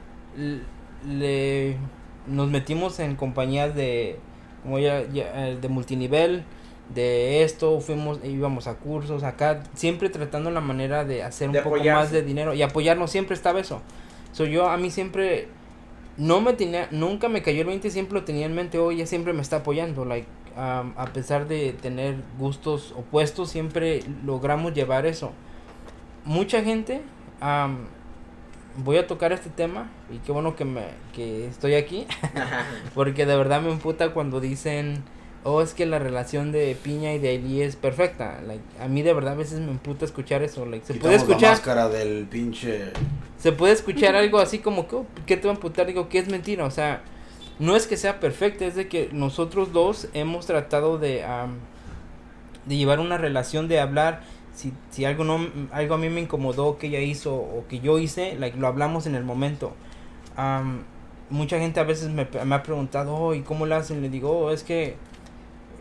le, 1.06 1.76
nos 2.26 2.48
metimos 2.48 2.98
en 3.00 3.16
compañías 3.16 3.74
de 3.74 4.18
como 4.62 4.78
ya, 4.78 5.00
eh, 5.00 5.58
de 5.60 5.68
multinivel, 5.68 6.44
de 6.94 7.44
esto, 7.44 7.80
fuimos, 7.80 8.20
íbamos 8.24 8.66
a 8.66 8.74
cursos 8.74 9.22
acá, 9.22 9.62
siempre 9.74 10.10
tratando 10.10 10.50
la 10.50 10.60
manera 10.60 11.04
de 11.04 11.22
hacer 11.22 11.48
un 11.48 11.56
poco 11.62 11.82
más 11.84 12.10
de 12.10 12.22
dinero 12.22 12.52
y 12.52 12.62
apoyarnos, 12.62 13.10
siempre 13.10 13.34
estaba 13.34 13.60
eso. 13.60 13.80
So, 14.32 14.44
yo 14.44 14.68
a 14.68 14.76
mí 14.76 14.90
siempre 14.90 15.48
no 16.20 16.42
me 16.42 16.52
tenía, 16.52 16.86
nunca 16.90 17.30
me 17.30 17.40
cayó 17.42 17.62
el 17.62 17.68
20, 17.68 17.90
siempre 17.90 18.18
lo 18.18 18.24
tenía 18.24 18.44
en 18.44 18.54
mente, 18.54 18.78
oye, 18.78 19.06
siempre 19.06 19.32
me 19.32 19.40
está 19.40 19.56
apoyando, 19.56 20.04
like, 20.04 20.28
a 20.54 21.06
pesar 21.14 21.48
de 21.48 21.72
tener 21.72 22.16
gustos 22.38 22.92
opuestos, 22.92 23.48
siempre 23.48 24.02
logramos 24.24 24.74
llevar 24.74 25.06
eso. 25.06 25.32
Mucha 26.26 26.62
gente, 26.62 27.00
voy 28.76 28.98
a 28.98 29.06
tocar 29.06 29.32
este 29.32 29.48
tema 29.48 29.90
y 30.12 30.18
qué 30.18 30.30
bueno 30.30 30.56
que 30.56 30.66
me 30.66 30.82
que 31.14 31.46
estoy 31.46 31.74
aquí 31.74 32.06
porque 32.94 33.24
de 33.24 33.36
verdad 33.36 33.62
me 33.62 33.72
emputa 33.72 34.12
cuando 34.12 34.40
dicen 34.40 35.02
oh 35.44 35.62
es 35.62 35.74
que 35.74 35.86
la 35.86 35.98
relación 35.98 36.52
de 36.52 36.76
Piña 36.82 37.14
y 37.14 37.18
de 37.18 37.34
Eli 37.34 37.62
es 37.62 37.76
perfecta. 37.76 38.40
Like, 38.46 38.62
a 38.80 38.88
mí 38.88 39.02
de 39.02 39.12
verdad 39.12 39.34
a 39.34 39.36
veces 39.36 39.60
me 39.60 39.70
emputa 39.70 40.04
escuchar 40.04 40.42
eso 40.42 40.66
like, 40.66 40.84
se 40.84 40.94
puede 40.94 41.14
escuchar 41.14 41.42
la 41.42 41.50
máscara 41.50 41.88
del 41.88 42.26
pinche 42.26 42.92
se 43.38 43.52
puede 43.52 43.72
escuchar 43.72 44.16
algo 44.16 44.38
así 44.38 44.58
como 44.58 44.86
que 44.86 44.96
oh, 44.96 45.06
qué 45.24 45.36
te 45.36 45.46
va 45.46 45.54
a 45.54 45.56
emputar 45.56 45.86
digo 45.86 46.10
que 46.10 46.18
es 46.18 46.28
mentira 46.28 46.66
o 46.66 46.70
sea 46.70 47.02
no 47.58 47.74
es 47.74 47.86
que 47.86 47.96
sea 47.96 48.20
perfecta 48.20 48.66
es 48.66 48.74
de 48.74 48.88
que 48.88 49.08
nosotros 49.12 49.72
dos 49.72 50.08
hemos 50.12 50.44
tratado 50.46 50.98
de 50.98 51.24
de 52.66 52.76
llevar 52.76 53.00
una 53.00 53.18
relación 53.18 53.68
de 53.68 53.80
hablar. 53.80 54.22
Si, 54.54 54.72
si 54.90 55.04
algo 55.04 55.24
no 55.24 55.46
algo 55.72 55.94
a 55.94 55.98
mí 55.98 56.08
me 56.08 56.20
incomodó 56.20 56.76
que 56.76 56.88
ella 56.88 57.00
hizo 57.00 57.34
o 57.34 57.64
que 57.68 57.80
yo 57.80 57.98
hice 57.98 58.36
like, 58.38 58.58
lo 58.58 58.66
hablamos 58.66 59.06
en 59.06 59.14
el 59.14 59.24
momento. 59.24 59.72
Mucha 61.30 61.58
gente 61.58 61.78
a 61.78 61.84
veces 61.84 62.08
me, 62.08 62.26
me 62.44 62.54
ha 62.54 62.62
preguntado 62.62 63.14
oh, 63.14 63.34
y 63.34 63.42
cómo 63.42 63.66
lo 63.66 63.76
hacen 63.76 64.02
le 64.02 64.08
digo 64.08 64.30
oh, 64.30 64.50
es 64.50 64.64
que 64.64 64.96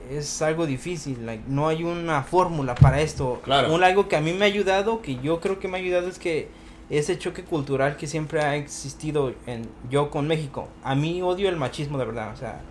es 0.10 0.42
algo 0.42 0.66
difícil 0.66 1.26
like, 1.26 1.44
no 1.48 1.68
hay 1.68 1.84
una 1.84 2.24
fórmula 2.24 2.76
para 2.76 3.02
esto 3.02 3.40
claro. 3.44 3.74
un, 3.74 3.84
algo 3.84 4.08
que 4.08 4.16
a 4.16 4.22
mí 4.22 4.34
me 4.34 4.46
ha 4.46 4.48
ayudado 4.48 5.02
que 5.02 5.18
yo 5.18 5.40
creo 5.40 5.60
que 5.60 5.68
me 5.68 5.78
ha 5.78 5.82
ayudado 5.82 6.08
es 6.08 6.20
que 6.20 6.50
ese 6.90 7.18
choque 7.18 7.44
cultural 7.44 7.98
que 7.98 8.08
siempre 8.08 8.42
ha 8.42 8.56
existido 8.56 9.34
en 9.46 9.70
yo 9.90 10.10
con 10.10 10.28
México 10.28 10.68
a 10.84 10.96
mí 10.96 11.22
odio 11.22 11.50
el 11.50 11.56
machismo 11.56 11.98
de 11.98 12.06
verdad 12.06 12.34
o 12.34 12.38
sea 12.38 12.62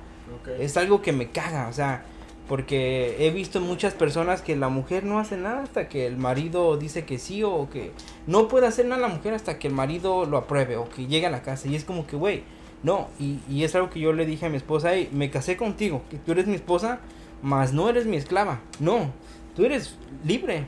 es 0.59 0.77
algo 0.77 1.01
que 1.01 1.13
me 1.13 1.31
caga 1.31 1.69
o 1.69 1.73
sea 1.73 2.05
porque 2.49 3.17
he 3.21 3.31
visto 3.31 3.61
muchas 3.61 3.93
personas 3.93 4.41
que 4.41 4.57
la 4.57 4.71
mujer 4.71 5.05
no 5.05 5.19
hace 5.19 5.37
nada 5.37 5.63
hasta 5.63 5.89
que 5.89 6.07
el 6.07 6.17
marido 6.17 6.79
dice 6.79 7.05
que 7.05 7.19
sí 7.19 7.43
o 7.45 7.69
que 7.71 7.93
no 8.27 8.49
puede 8.49 8.67
hacer 8.67 8.87
nada 8.87 9.03
la 9.03 9.09
mujer 9.09 9.35
hasta 9.35 9.59
que 9.59 9.69
el 9.69 9.75
marido 9.75 10.25
lo 10.25 10.39
apruebe 10.39 10.77
o 10.79 10.89
que 10.89 11.07
llegue 11.07 11.27
a 11.27 11.31
la 11.31 11.43
casa. 11.43 11.69
Y 11.69 11.77
es 11.77 11.85
como 11.85 12.07
que, 12.07 12.17
güey, 12.17 12.45
no. 12.83 13.09
Y, 13.21 13.41
y, 13.51 13.65
es 13.65 13.75
algo 13.75 13.91
que 13.91 14.01
yo 14.01 14.15
le 14.15 14.25
dije 14.25 14.47
a 14.47 14.49
mi 14.49 14.57
esposa, 14.57 14.95
hey, 14.95 15.11
me 15.13 15.31
casé 15.31 15.59
contigo, 15.59 16.03
que 16.11 16.17
tú 16.17 16.33
eres 16.33 16.47
mi 16.47 16.55
esposa, 16.55 17.01
mas 17.43 17.73
no 17.73 17.89
eres 17.89 18.07
mi 18.07 18.17
esclava. 18.17 18.61
No, 18.81 19.13
tú 19.55 19.65
eres 19.65 19.97
libre. 20.25 20.67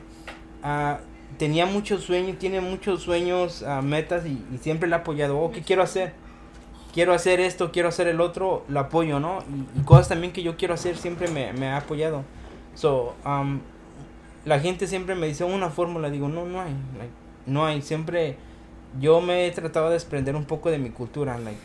Uh, 0.63 0.97
tenía 1.37 1.65
muchos 1.65 2.03
sueños, 2.03 2.37
tiene 2.37 2.61
muchos 2.61 3.01
sueños, 3.01 3.63
uh, 3.63 3.81
metas 3.81 4.25
y, 4.25 4.43
y, 4.53 4.57
siempre 4.59 4.87
le 4.87 4.95
he 4.95 4.99
apoyado. 4.99 5.39
Oh, 5.39 5.51
¿qué 5.51 5.61
quiero 5.61 5.83
hacer? 5.83 6.13
quiero 6.93 7.13
hacer 7.13 7.39
esto, 7.39 7.71
quiero 7.71 7.89
hacer 7.89 8.07
el 8.07 8.21
otro, 8.21 8.63
lo 8.67 8.79
apoyo, 8.79 9.19
¿no? 9.19 9.43
Y, 9.75 9.83
cosas 9.83 10.09
también 10.09 10.33
que 10.33 10.43
yo 10.43 10.57
quiero 10.57 10.73
hacer 10.73 10.97
siempre 10.97 11.29
me, 11.29 11.53
me 11.53 11.67
ha 11.67 11.77
apoyado. 11.77 12.23
So, 12.75 13.15
um, 13.25 13.59
la 14.45 14.59
gente 14.59 14.87
siempre 14.87 15.15
me 15.15 15.27
dice 15.27 15.43
una 15.43 15.69
fórmula, 15.69 16.09
digo, 16.09 16.27
no, 16.27 16.45
no 16.45 16.61
hay, 16.61 16.73
no 17.45 17.65
hay, 17.65 17.81
siempre 17.81 18.37
yo 18.99 19.21
me 19.21 19.45
he 19.45 19.51
tratado 19.51 19.87
de 19.87 19.93
desprender 19.93 20.35
un 20.35 20.45
poco 20.45 20.71
de 20.71 20.77
mi 20.77 20.89
cultura, 20.89 21.37
like, 21.37 21.59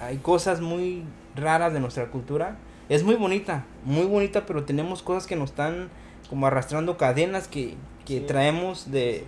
hay 0.00 0.18
cosas 0.18 0.60
muy 0.60 1.04
raras 1.34 1.72
de 1.72 1.80
nuestra 1.80 2.06
cultura, 2.06 2.56
es 2.88 3.02
muy 3.02 3.14
bonita, 3.16 3.64
muy 3.84 4.06
bonita, 4.06 4.46
pero 4.46 4.64
tenemos 4.64 5.02
cosas 5.02 5.26
que 5.26 5.36
nos 5.36 5.50
están 5.50 5.88
como 6.28 6.46
arrastrando 6.46 6.96
cadenas 6.96 7.48
que, 7.48 7.74
que 8.04 8.20
traemos 8.20 8.90
de 8.90 9.24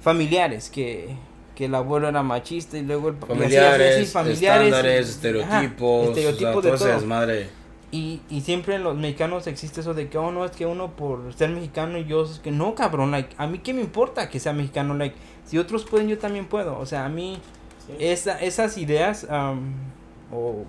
familiares, 0.00 0.70
que, 0.70 1.16
que 1.54 1.66
el 1.66 1.74
abuelo 1.74 2.08
era 2.08 2.22
machista 2.22 2.78
y 2.78 2.82
luego 2.82 3.08
el 3.08 3.16
familiares, 3.16 4.12
familiares 4.12 4.66
estándares, 4.68 5.08
estereotipos, 5.08 6.08
estereotipos 6.08 6.64
de 6.64 6.70
todo. 6.72 7.06
madre. 7.06 7.48
Y, 7.90 8.20
y 8.28 8.42
siempre 8.42 8.74
en 8.74 8.84
los 8.84 8.96
mexicanos 8.96 9.46
existe 9.46 9.80
eso 9.80 9.94
de 9.94 10.10
que 10.10 10.18
oh 10.18 10.30
no 10.30 10.44
es 10.44 10.50
que 10.50 10.66
uno 10.66 10.90
por 10.94 11.32
ser 11.34 11.48
mexicano 11.48 11.96
y 11.96 12.04
yo 12.04 12.22
es 12.22 12.38
que 12.38 12.50
no 12.50 12.74
cabrón 12.74 13.10
like 13.12 13.34
a 13.38 13.46
mí 13.46 13.60
qué 13.60 13.72
me 13.72 13.80
importa 13.80 14.28
que 14.28 14.38
sea 14.38 14.52
mexicano 14.52 14.92
like 14.92 15.16
si 15.46 15.56
otros 15.56 15.86
pueden 15.86 16.06
yo 16.06 16.18
también 16.18 16.44
puedo 16.44 16.78
o 16.78 16.84
sea 16.84 17.06
a 17.06 17.08
mí 17.08 17.38
esa, 17.98 18.38
esas 18.42 18.76
ideas 18.76 19.26
o 20.30 20.64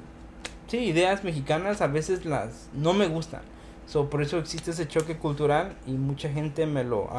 sí 0.70 0.78
ideas 0.78 1.24
mexicanas 1.24 1.82
a 1.82 1.88
veces 1.88 2.26
las 2.26 2.70
no 2.74 2.94
me 2.94 3.08
gustan. 3.08 3.42
So, 3.86 4.10
por 4.10 4.22
eso 4.22 4.38
existe 4.38 4.72
ese 4.72 4.88
choque 4.88 5.18
cultural 5.18 5.76
y 5.88 5.92
mucha 5.92 6.30
gente 6.30 6.66
me 6.66 6.84
lo 6.84 7.10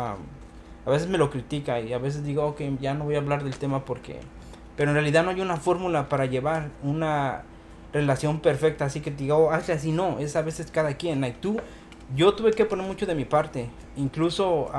a 0.86 0.90
veces 0.90 1.08
me 1.08 1.18
lo 1.18 1.30
critica 1.30 1.80
y 1.80 1.92
a 1.92 1.98
veces 1.98 2.24
digo, 2.24 2.44
ok, 2.46 2.62
ya 2.80 2.94
no 2.94 3.04
voy 3.04 3.14
a 3.14 3.18
hablar 3.18 3.44
del 3.44 3.56
tema 3.56 3.84
porque... 3.84 4.20
Pero 4.76 4.90
en 4.90 4.94
realidad 4.94 5.24
no 5.24 5.30
hay 5.30 5.40
una 5.40 5.56
fórmula 5.56 6.08
para 6.08 6.24
llevar 6.24 6.70
una 6.82 7.42
relación 7.92 8.40
perfecta, 8.40 8.86
así 8.86 9.00
que 9.00 9.10
te 9.10 9.24
digo, 9.24 9.36
oh, 9.36 9.50
hazle 9.50 9.74
así, 9.74 9.92
no, 9.92 10.18
es 10.18 10.36
a 10.36 10.42
veces 10.42 10.70
cada 10.70 10.94
quien. 10.94 11.20
Like, 11.20 11.38
tú, 11.40 11.58
yo 12.16 12.34
tuve 12.34 12.52
que 12.52 12.64
poner 12.64 12.86
mucho 12.86 13.04
de 13.04 13.14
mi 13.14 13.26
parte, 13.26 13.68
incluso 13.96 14.70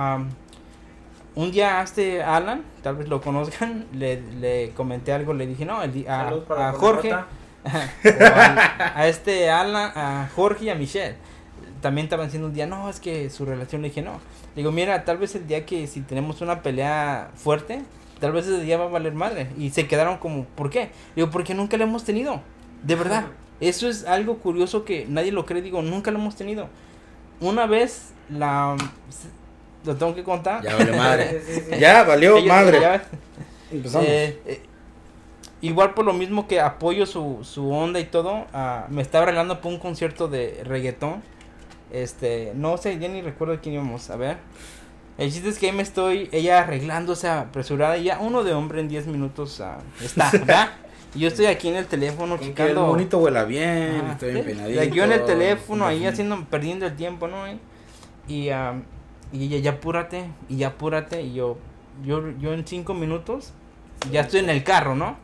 un 1.36 1.52
día 1.52 1.80
a 1.80 1.84
este 1.84 2.24
Alan, 2.24 2.64
tal 2.82 2.96
vez 2.96 3.10
lo 3.10 3.22
conozcan, 3.22 3.86
le, 3.94 4.22
le 4.40 4.72
comenté 4.72 5.14
algo, 5.14 5.34
le 5.34 5.46
dije, 5.46 5.66
no, 5.66 5.84
el, 5.84 6.08
a, 6.08 6.30
a 6.30 6.74
Jorge, 6.74 7.14
a, 7.66 9.08
este 9.08 9.50
Alan, 9.50 9.92
a 9.96 10.30
Jorge 10.36 10.66
y 10.66 10.70
a 10.70 10.76
Michelle, 10.76 11.16
también 11.82 12.06
estaban 12.06 12.28
diciendo 12.28 12.48
un 12.48 12.54
día, 12.54 12.68
no, 12.68 12.90
es 12.90 13.00
que 13.00 13.30
su 13.30 13.46
relación, 13.46 13.82
le 13.82 13.90
dije, 13.90 14.02
no, 14.02 14.20
Digo, 14.56 14.72
mira, 14.72 15.06
tal 15.06 15.18
vez 15.18 15.34
el 15.36 15.48
día 15.48 15.66
que 15.66 15.88
si 15.88 16.02
tenemos 16.02 16.42
una 16.42 16.62
pelea 16.62 17.32
fuerte, 17.36 17.84
tal 18.20 18.34
vez 18.34 18.48
ese 18.48 18.62
día 18.62 18.78
va 18.78 18.86
a 18.86 18.90
valer 18.90 19.14
madre. 19.14 19.48
Y 19.58 19.70
se 19.70 19.88
quedaron 19.88 20.18
como, 20.18 20.46
¿por 20.46 20.70
qué? 20.70 20.90
Digo, 21.16 21.30
porque 21.30 21.54
nunca 21.54 21.78
lo 21.78 21.84
hemos 21.84 22.04
tenido. 22.04 22.42
De 22.84 22.96
verdad. 22.96 23.26
Eso 23.62 23.88
es 23.88 24.06
algo 24.06 24.40
curioso 24.40 24.84
que 24.84 25.06
nadie 25.08 25.32
lo 25.32 25.46
cree. 25.46 25.62
Digo, 25.62 25.82
nunca 25.82 26.12
lo 26.12 26.20
hemos 26.20 26.36
tenido. 26.36 26.68
Una 27.40 27.66
vez 27.66 28.10
la... 28.30 28.76
Lo 29.86 29.96
tengo 29.96 30.14
que 30.14 30.24
contar. 30.24 30.64
Ya 30.64 30.76
valió 30.76 30.96
madre. 30.96 31.42
Ya 31.80 32.04
valió 32.04 32.46
madre. 32.46 33.02
Eh, 33.72 34.40
eh, 34.46 34.62
igual 35.62 35.94
por 35.94 36.06
lo 36.06 36.14
mismo 36.14 36.48
que 36.48 36.60
apoyo 36.60 37.06
su, 37.06 37.40
su 37.44 37.72
onda 37.72 38.00
y 38.00 38.06
todo, 38.06 38.48
uh, 38.54 38.90
me 38.92 39.02
estaba 39.02 39.24
arreglando 39.24 39.62
por 39.62 39.72
un 39.72 39.80
concierto 39.80 40.28
de 40.28 40.62
reggaetón 40.64 41.22
este, 41.92 42.54
no 42.56 42.78
sé, 42.78 42.98
ya 43.00 43.10
ni 43.10 43.22
recuerdo 43.22 43.60
quién 43.62 43.76
íbamos 43.76 44.10
a 44.10 44.16
ver. 44.16 44.38
El 45.18 45.32
chiste 45.32 45.50
es 45.50 45.60
que 45.60 45.68
ahí 45.68 45.72
me 45.74 45.84
estoy, 45.84 46.30
ella 46.32 46.60
arreglándose 46.60 47.28
apresurada 47.28 47.98
y 47.98 48.06
ya 48.06 48.20
uno 48.20 48.44
de 48.44 48.54
hombre 48.54 48.80
en 48.80 48.88
10 48.88 49.08
minutos 49.08 49.60
uh, 49.60 50.04
está, 50.04 50.32
¿verdad? 50.34 50.70
Y 51.14 51.20
yo 51.20 51.28
estoy 51.28 51.48
aquí 51.48 51.68
en 51.68 51.76
el 51.76 51.86
teléfono 51.86 52.38
checando. 52.38 52.88
bonito 52.88 53.18
huela 53.18 53.44
bien, 53.44 54.08
estoy 54.12 54.38
empenadito. 54.38 54.84
Yo 54.86 55.04
en 55.04 55.12
el 55.12 55.26
teléfono 55.26 55.86
ahí 55.86 56.06
haciendo, 56.06 56.46
perdiendo 56.46 56.86
el 56.86 56.96
tiempo, 56.96 57.28
¿no? 57.28 57.46
Y, 57.50 57.58
y 58.30 58.50
ella, 58.50 59.58
ya 59.58 59.72
apúrate, 59.72 60.30
y 60.48 60.58
ya 60.58 60.68
apúrate, 60.68 61.22
y 61.22 61.34
yo, 61.34 61.58
yo, 62.06 62.32
yo 62.40 62.54
en 62.54 62.66
5 62.66 62.94
minutos 62.94 63.52
ya 64.10 64.22
estoy 64.22 64.40
en 64.40 64.50
el 64.50 64.64
carro, 64.64 64.96
¿no? 64.96 65.18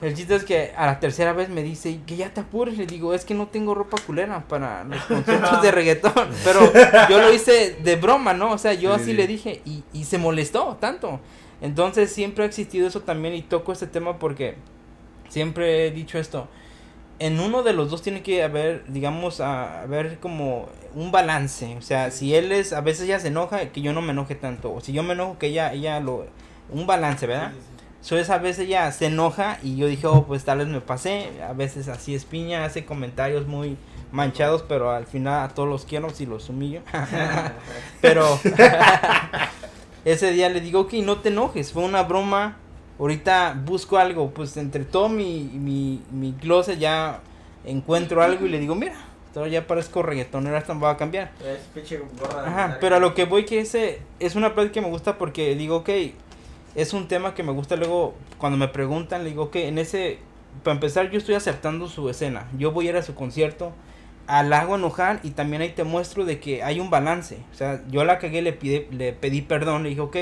El 0.00 0.14
chiste 0.14 0.34
es 0.34 0.44
que 0.44 0.72
a 0.76 0.86
la 0.86 0.98
tercera 0.98 1.34
vez 1.34 1.50
me 1.50 1.62
dice 1.62 2.00
que 2.06 2.16
ya 2.16 2.32
te 2.32 2.40
apures. 2.40 2.78
Le 2.78 2.86
digo, 2.86 3.12
es 3.12 3.24
que 3.24 3.34
no 3.34 3.48
tengo 3.48 3.74
ropa 3.74 3.98
culera 4.06 4.44
para 4.48 4.84
los 4.84 5.02
conciertos 5.04 5.60
de 5.60 5.70
reggaetón. 5.72 6.30
Pero 6.42 6.60
yo 7.08 7.20
lo 7.20 7.32
hice 7.32 7.76
de 7.82 7.96
broma, 7.96 8.32
¿no? 8.32 8.52
O 8.52 8.58
sea, 8.58 8.72
yo 8.72 8.94
así 8.94 9.12
le 9.12 9.26
dije 9.26 9.60
y, 9.64 9.84
y 9.92 10.04
se 10.04 10.16
molestó 10.16 10.78
tanto. 10.80 11.20
Entonces 11.60 12.10
siempre 12.10 12.44
ha 12.44 12.46
existido 12.46 12.88
eso 12.88 13.00
también 13.00 13.34
y 13.34 13.42
toco 13.42 13.72
este 13.72 13.86
tema 13.86 14.18
porque 14.18 14.54
siempre 15.28 15.86
he 15.86 15.90
dicho 15.90 16.18
esto. 16.18 16.48
en 17.18 17.38
uno 17.38 17.62
de 17.62 17.74
los 17.74 17.90
dos 17.90 18.00
tiene 18.00 18.22
que 18.22 18.42
haber, 18.42 18.84
digamos, 18.86 19.40
a, 19.42 19.82
haber 19.82 20.18
como 20.20 20.68
un 20.94 21.12
balance. 21.12 21.76
O 21.76 21.82
sea, 21.82 22.10
si 22.10 22.34
él 22.34 22.50
es, 22.52 22.72
a 22.72 22.80
veces 22.80 23.04
ella 23.04 23.20
se 23.20 23.28
enoja, 23.28 23.70
que 23.70 23.82
yo 23.82 23.92
no 23.92 24.00
me 24.00 24.12
enoje 24.12 24.34
tanto. 24.34 24.72
O 24.72 24.80
si 24.80 24.92
yo 24.92 25.02
me 25.02 25.12
enojo, 25.12 25.38
que 25.38 25.48
ella, 25.48 25.72
ella 25.72 26.00
lo... 26.00 26.26
Un 26.70 26.86
balance, 26.86 27.26
¿verdad? 27.26 27.52
So, 28.00 28.18
esa 28.18 28.38
vez 28.38 28.58
ella 28.58 28.90
se 28.92 29.06
enoja 29.06 29.58
y 29.62 29.76
yo 29.76 29.86
dije, 29.86 30.06
oh, 30.06 30.24
pues 30.24 30.44
tal 30.44 30.58
vez 30.58 30.68
me 30.68 30.80
pasé. 30.80 31.30
A 31.46 31.52
veces 31.52 31.88
así 31.88 32.14
es 32.14 32.24
piña, 32.24 32.64
hace 32.64 32.84
comentarios 32.84 33.46
muy 33.46 33.76
manchados, 34.10 34.64
pero 34.66 34.90
al 34.90 35.06
final 35.06 35.44
a 35.44 35.54
todos 35.54 35.68
los 35.68 35.84
quiero 35.84 36.10
si 36.10 36.26
los 36.26 36.48
humillo. 36.48 36.80
pero 38.00 38.40
ese 40.04 40.32
día 40.32 40.48
le 40.48 40.60
digo, 40.60 40.80
ok, 40.80 40.94
no 40.94 41.18
te 41.18 41.28
enojes, 41.28 41.72
fue 41.72 41.82
una 41.84 42.02
broma 42.02 42.56
ahorita 43.00 43.58
busco 43.64 43.96
algo, 43.96 44.30
pues 44.30 44.56
entre 44.58 44.84
todo 44.84 45.08
mi, 45.08 45.50
mi, 45.54 46.02
mi 46.10 46.32
closet 46.32 46.78
ya 46.78 47.20
encuentro 47.64 48.22
algo 48.22 48.44
y 48.46 48.50
le 48.50 48.58
digo, 48.58 48.74
mira, 48.74 48.94
ya 49.50 49.66
parezco 49.66 50.02
reggaetonero, 50.02 50.56
esto 50.56 50.74
me 50.74 50.82
va 50.82 50.90
a 50.90 50.96
cambiar. 50.98 51.30
Ajá, 52.44 52.76
pero 52.80 52.96
a 52.96 52.98
lo 52.98 53.14
que 53.14 53.24
voy 53.24 53.46
que 53.46 53.60
ese 53.60 54.02
es 54.18 54.34
una 54.34 54.54
parte 54.54 54.70
que 54.70 54.80
me 54.82 54.88
gusta 54.88 55.16
porque 55.16 55.54
digo, 55.54 55.76
ok, 55.76 55.88
es 56.74 56.92
un 56.92 57.08
tema 57.08 57.34
que 57.34 57.42
me 57.42 57.52
gusta 57.52 57.76
luego 57.76 58.14
cuando 58.38 58.58
me 58.58 58.68
preguntan, 58.68 59.24
le 59.24 59.30
digo, 59.30 59.44
ok, 59.44 59.56
en 59.56 59.78
ese, 59.78 60.18
para 60.62 60.74
empezar 60.74 61.10
yo 61.10 61.18
estoy 61.18 61.34
aceptando 61.34 61.88
su 61.88 62.08
escena, 62.08 62.48
yo 62.58 62.72
voy 62.72 62.86
a 62.86 62.90
ir 62.90 62.96
a 62.96 63.02
su 63.02 63.14
concierto, 63.14 63.72
al 64.26 64.52
hago 64.52 64.76
enojar 64.76 65.20
y 65.22 65.30
también 65.30 65.62
ahí 65.62 65.70
te 65.70 65.84
muestro 65.84 66.24
de 66.24 66.38
que 66.38 66.62
hay 66.62 66.80
un 66.80 66.90
balance, 66.90 67.38
o 67.52 67.54
sea, 67.56 67.82
yo 67.90 68.04
la 68.04 68.18
cagué, 68.18 68.42
le, 68.42 68.52
pide, 68.52 68.86
le 68.90 69.12
pedí 69.12 69.42
perdón, 69.42 69.82
le 69.82 69.90
dije, 69.90 70.00
ok, 70.00 70.16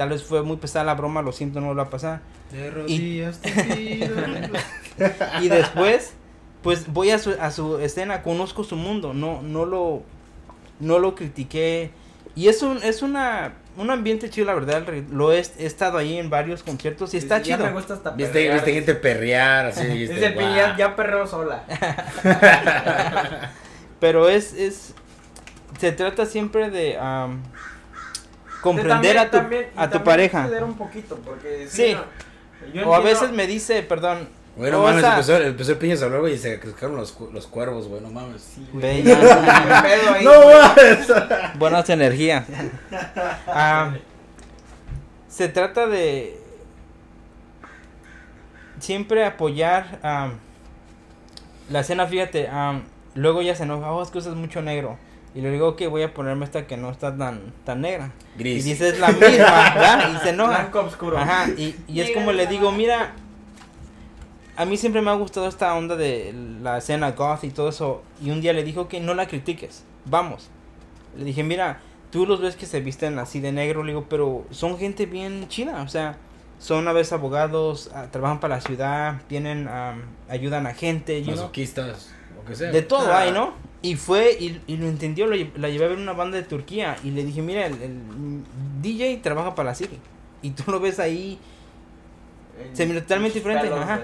Tal 0.00 0.08
vez 0.08 0.22
fue 0.22 0.42
muy 0.42 0.56
pesada 0.56 0.82
la 0.86 0.94
broma, 0.94 1.20
lo 1.20 1.30
siento, 1.30 1.60
no 1.60 1.74
lo 1.74 1.76
va 1.76 1.82
a 1.82 1.90
pasar. 1.90 2.22
De 2.50 2.70
rodillas 2.70 3.38
y, 3.76 4.00
y 5.42 5.48
después, 5.48 6.14
pues 6.62 6.90
voy 6.90 7.10
a 7.10 7.18
su, 7.18 7.36
a 7.38 7.50
su 7.50 7.76
escena, 7.80 8.22
conozco 8.22 8.64
su 8.64 8.76
mundo, 8.76 9.12
no, 9.12 9.42
no 9.42 9.66
lo, 9.66 10.02
no 10.78 10.98
lo 11.00 11.14
critiqué. 11.14 11.90
Y 12.40 12.48
es 12.48 12.62
un, 12.62 12.82
es 12.82 13.02
una, 13.02 13.52
un 13.76 13.90
ambiente 13.90 14.30
chido, 14.30 14.46
la 14.46 14.54
verdad. 14.54 14.82
Lo 15.12 15.30
he, 15.30 15.40
estado 15.40 15.98
ahí 15.98 16.16
en 16.16 16.30
varios 16.30 16.62
conciertos 16.62 17.12
y 17.12 17.18
está 17.18 17.42
chido. 17.42 17.58
me 17.58 17.70
gusta 17.70 17.92
hasta 17.92 18.12
¿Viste, 18.12 18.50
viste 18.50 18.72
gente 18.72 18.94
perrear, 18.94 19.66
así. 19.66 19.86
Dice, 20.08 20.34
ya, 20.34 20.74
ya 20.74 20.96
perreo 20.96 21.26
sola. 21.26 21.64
Pero 24.00 24.30
es, 24.30 24.54
es, 24.54 24.94
se 25.78 25.92
trata 25.92 26.24
siempre 26.24 26.70
de, 26.70 26.98
comprender 28.62 29.18
a 29.18 29.30
tu, 29.30 29.38
a 29.76 29.90
tu 29.90 30.02
pareja. 30.02 30.48
un 30.62 30.78
poquito, 30.78 31.16
porque 31.16 31.66
sí. 31.68 31.94
o 32.82 32.94
a 32.94 33.00
veces 33.00 33.32
me 33.32 33.46
dice, 33.46 33.82
perdón. 33.82 34.30
Bueno, 34.60 34.76
no 34.76 34.84
mames, 34.84 35.02
empezó, 35.02 35.38
empezó 35.38 35.72
el 35.72 35.78
piñas 35.78 36.02
a 36.02 36.04
hablar, 36.04 36.20
güey, 36.20 36.34
y 36.34 36.38
se 36.38 36.60
cruzcaron 36.60 36.94
los, 36.94 37.18
los 37.32 37.46
cuervos, 37.46 37.88
güey, 37.88 38.02
no 38.02 38.10
mames. 38.10 38.42
Sí, 38.42 38.68
güey. 38.74 39.02
no 40.22 40.32
mames. 40.50 41.08
Buenas 41.58 41.88
energías. 41.88 42.44
Ah, 43.46 43.94
se 45.28 45.48
trata 45.48 45.86
de 45.86 46.38
siempre 48.80 49.24
apoyar 49.24 49.98
um, 50.04 50.32
la 51.70 51.80
escena, 51.80 52.06
fíjate, 52.06 52.50
um, 52.52 52.82
luego 53.14 53.40
ya 53.40 53.54
se 53.54 53.62
enoja, 53.62 53.92
oh, 53.92 54.02
es 54.02 54.10
que 54.10 54.18
usas 54.18 54.34
mucho 54.34 54.60
negro. 54.60 54.98
Y 55.34 55.40
le 55.40 55.50
digo 55.50 55.74
que 55.74 55.86
voy 55.86 56.02
a 56.02 56.12
ponerme 56.12 56.44
esta 56.44 56.66
que 56.66 56.76
no 56.76 56.90
está 56.90 57.16
tan, 57.16 57.54
tan 57.64 57.80
negra. 57.80 58.12
Gris. 58.36 58.66
Y 58.66 58.70
dice 58.70 58.90
es 58.90 59.00
la 59.00 59.08
misma, 59.08 59.26
¿verdad? 59.74 60.12
Y 60.14 60.18
se 60.18 60.30
enoja. 60.30 60.58
Blanco 60.58 60.80
oscuro. 60.80 61.16
Ajá, 61.16 61.48
y, 61.56 61.76
y 61.88 62.00
es 62.00 62.10
como 62.10 62.32
le 62.32 62.46
digo, 62.46 62.72
mira, 62.72 63.14
a 64.60 64.66
mí 64.66 64.76
siempre 64.76 65.00
me 65.00 65.10
ha 65.10 65.14
gustado 65.14 65.48
esta 65.48 65.74
onda 65.74 65.96
de 65.96 66.34
la 66.60 66.76
escena 66.76 67.12
goth 67.12 67.44
y 67.44 67.50
todo 67.50 67.70
eso. 67.70 68.02
Y 68.22 68.30
un 68.30 68.42
día 68.42 68.52
le 68.52 68.62
dijo 68.62 68.88
que 68.88 69.00
no 69.00 69.14
la 69.14 69.26
critiques, 69.26 69.84
vamos. 70.04 70.50
Le 71.16 71.24
dije, 71.24 71.42
mira, 71.42 71.80
tú 72.12 72.26
los 72.26 72.42
ves 72.42 72.56
que 72.56 72.66
se 72.66 72.80
visten 72.80 73.18
así 73.18 73.40
de 73.40 73.52
negro, 73.52 73.82
le 73.84 73.92
digo, 73.92 74.04
pero 74.10 74.44
son 74.50 74.76
gente 74.76 75.06
bien 75.06 75.48
china, 75.48 75.80
o 75.80 75.88
sea, 75.88 76.18
son 76.58 76.86
a 76.88 76.92
veces 76.92 77.14
abogados, 77.14 77.90
ah, 77.94 78.08
trabajan 78.10 78.38
para 78.38 78.56
la 78.56 78.60
ciudad, 78.60 79.22
tienen, 79.28 79.66
ayudan 80.28 80.66
a 80.66 80.74
gente. 80.74 81.22
Masoquistas, 81.26 82.10
lo 82.36 82.44
que 82.44 82.54
sea. 82.54 82.70
De 82.70 82.82
todo 82.82 83.14
hay, 83.14 83.32
¿no? 83.32 83.54
Y 83.80 83.96
fue, 83.96 84.36
y, 84.38 84.60
y 84.66 84.76
lo 84.76 84.88
entendió, 84.88 85.26
lo, 85.26 85.36
la 85.56 85.70
llevé 85.70 85.86
a 85.86 85.88
ver 85.88 85.96
una 85.96 86.12
banda 86.12 86.36
de 86.36 86.42
Turquía 86.42 86.98
y 87.02 87.12
le 87.12 87.24
dije, 87.24 87.40
mira, 87.40 87.64
el, 87.64 87.78
DJ 88.82 89.20
trabaja 89.22 89.54
para 89.54 89.70
la 89.70 89.74
City. 89.74 89.98
Y 90.42 90.50
tú 90.50 90.70
lo 90.70 90.80
ves 90.80 90.98
ahí, 90.98 91.38
se 92.74 92.84
mira 92.84 93.00
totalmente 93.00 93.38
diferente, 93.38 93.72
ajá. 93.72 94.02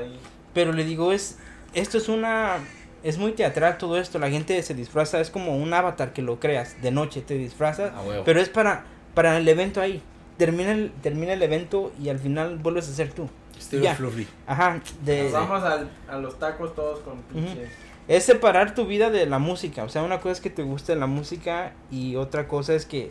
Pero 0.57 0.73
le 0.73 0.85
digo, 0.85 1.13
es, 1.13 1.39
esto 1.75 1.99
es 1.99 2.09
una, 2.09 2.57
es 3.03 3.19
muy 3.19 3.33
teatral 3.33 3.79
todo 3.79 3.99
esto, 3.99 4.19
la 4.19 4.31
gente 4.31 4.61
se 4.63 4.75
disfraza, 4.75 5.21
es 5.21 5.31
como 5.31 5.57
un 5.57 5.73
avatar 5.73 6.13
que 6.13 6.23
lo 6.23 6.41
creas, 6.41 6.81
de 6.83 6.91
noche 6.91 7.21
te 7.21 7.35
disfrazas, 7.35 7.93
ah, 7.95 8.03
pero 8.25 8.41
es 8.41 8.49
para, 8.49 8.87
para 9.15 9.37
el 9.37 9.47
evento 9.47 9.81
ahí. 9.81 10.03
Termina 10.39 10.73
el, 10.73 10.91
termina 11.03 11.33
el 11.33 11.43
evento 11.43 11.93
y 12.03 12.09
al 12.09 12.19
final 12.19 12.57
vuelves 12.57 12.89
a 12.89 12.93
ser 12.93 13.13
tú. 13.13 13.29
Estilo 13.57 13.95
fluffy. 13.95 14.27
Ajá. 14.47 14.81
De, 15.05 15.25
Nos 15.25 15.33
vamos 15.33 15.63
a 15.63 16.19
los 16.19 16.39
tacos 16.39 16.75
todos 16.75 17.01
con 17.01 17.23
pinches 17.23 17.71
es 18.09 18.25
separar 18.25 18.75
tu 18.75 18.87
vida 18.87 19.11
de 19.11 19.27
la 19.27 19.39
música. 19.39 19.85
O 19.85 19.89
sea, 19.89 20.03
una 20.03 20.21
cosa 20.21 20.33
es 20.33 20.41
que 20.41 20.51
te 20.51 20.63
guste 20.63 20.95
la 20.97 21.07
música 21.07 21.73
y 21.91 22.17
otra 22.17 22.47
cosa 22.47 22.75
es 22.75 22.87
que 22.87 23.11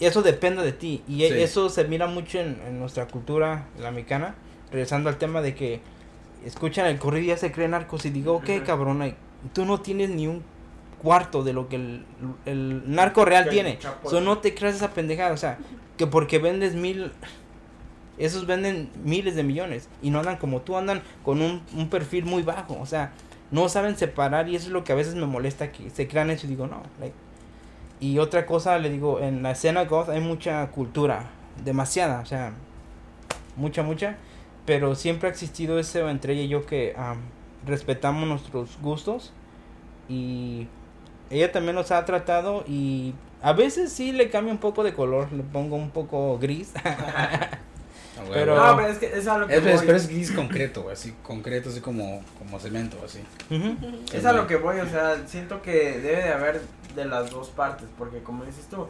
eso 0.00 0.22
depende 0.22 0.62
de 0.62 0.72
ti. 0.72 1.02
Y 1.06 1.24
eso 1.24 1.68
se 1.68 1.84
mira 1.84 2.06
mucho 2.06 2.40
en, 2.40 2.78
nuestra 2.78 3.06
cultura 3.06 3.66
la 3.78 3.90
mexicana. 3.90 4.34
Regresando 4.70 5.10
al 5.10 5.18
tema 5.18 5.42
de 5.42 5.54
que 5.54 5.80
escuchan 6.44 6.86
el 6.86 6.98
corrido 6.98 7.24
y 7.24 7.28
ya 7.28 7.36
se 7.36 7.52
creen 7.52 7.72
narcos. 7.72 8.04
Y 8.04 8.10
digo, 8.10 8.34
ok, 8.34 8.64
cabrón, 8.64 9.14
tú 9.52 9.64
no 9.64 9.80
tienes 9.80 10.10
ni 10.10 10.26
un 10.26 10.42
cuarto 11.02 11.42
de 11.42 11.52
lo 11.52 11.68
que 11.68 11.76
el, 11.76 12.82
narco 12.86 13.24
real 13.24 13.48
tiene. 13.48 13.78
So, 14.04 14.20
no 14.20 14.38
te 14.38 14.54
creas 14.54 14.76
esa 14.76 14.90
pendejada. 14.90 15.32
O 15.32 15.36
sea, 15.36 15.58
que 15.96 16.06
porque 16.06 16.38
vendes 16.38 16.74
mil 16.74 17.12
esos 18.18 18.46
venden 18.46 18.90
miles 19.02 19.34
de 19.34 19.42
millones 19.42 19.88
y 20.02 20.10
no 20.10 20.18
andan 20.18 20.36
como 20.36 20.60
tú, 20.60 20.76
andan 20.76 21.02
con 21.24 21.40
un, 21.40 21.62
un, 21.74 21.88
perfil 21.88 22.24
muy 22.24 22.42
bajo. 22.42 22.78
O 22.78 22.86
sea, 22.86 23.12
no 23.50 23.68
saben 23.68 23.96
separar 23.96 24.48
y 24.48 24.56
eso 24.56 24.66
es 24.66 24.72
lo 24.72 24.82
que 24.82 24.92
a 24.92 24.96
veces 24.96 25.14
me 25.14 25.26
molesta 25.26 25.70
que 25.70 25.90
se 25.90 26.08
crean 26.08 26.30
eso 26.30 26.46
y 26.46 26.50
digo, 26.50 26.66
no. 26.66 26.82
y 28.00 28.18
otra 28.18 28.46
cosa, 28.46 28.78
le 28.78 28.90
digo, 28.90 29.20
en 29.20 29.42
la 29.42 29.52
escena 29.52 29.84
goth 29.84 30.08
hay 30.08 30.20
mucha 30.20 30.66
cultura, 30.70 31.26
demasiada, 31.64 32.20
o 32.20 32.26
sea, 32.26 32.52
mucha, 33.56 33.82
mucha, 33.82 34.16
pero 34.64 34.94
siempre 34.94 35.28
ha 35.28 35.32
existido 35.32 35.78
ese 35.78 36.00
entre 36.00 36.34
ella 36.34 36.42
y 36.42 36.48
yo 36.48 36.66
que 36.66 36.94
respetamos 37.66 38.28
nuestros 38.28 38.78
gustos 38.80 39.32
y 40.08 40.68
ella 41.30 41.50
también 41.52 41.74
nos 41.74 41.90
ha 41.90 42.04
tratado 42.04 42.64
y 42.66 43.14
a 43.40 43.52
veces 43.52 43.92
sí 43.92 44.12
le 44.12 44.30
cambia 44.30 44.52
un 44.52 44.58
poco 44.58 44.84
de 44.84 44.94
color, 44.94 45.32
le 45.32 45.42
pongo 45.42 45.76
un 45.76 45.90
poco 45.90 46.38
gris. 46.38 46.72
pero, 48.32 48.56
no, 48.56 48.76
pero 48.76 48.88
es 48.88 48.98
que 48.98 49.06
es 49.06 49.26
algo 49.26 49.48
que 49.48 49.56
es, 49.56 49.80
Pero 49.80 49.96
es 49.96 50.08
gris 50.08 50.30
concreto, 50.30 50.88
así, 50.90 51.14
concreto, 51.22 51.70
así 51.70 51.80
como, 51.80 52.22
como 52.38 52.60
cemento, 52.60 52.98
así. 53.04 53.20
Es 54.12 54.24
a 54.24 54.32
lo 54.32 54.46
que 54.46 54.56
voy, 54.56 54.78
o 54.78 54.88
sea, 54.88 55.26
siento 55.26 55.60
que 55.62 55.98
debe 55.98 56.22
de 56.22 56.32
haber 56.32 56.60
de 56.94 57.04
las 57.04 57.30
dos 57.30 57.48
partes, 57.48 57.88
porque 57.98 58.22
como 58.22 58.44
dices 58.44 58.66
tú, 58.70 58.86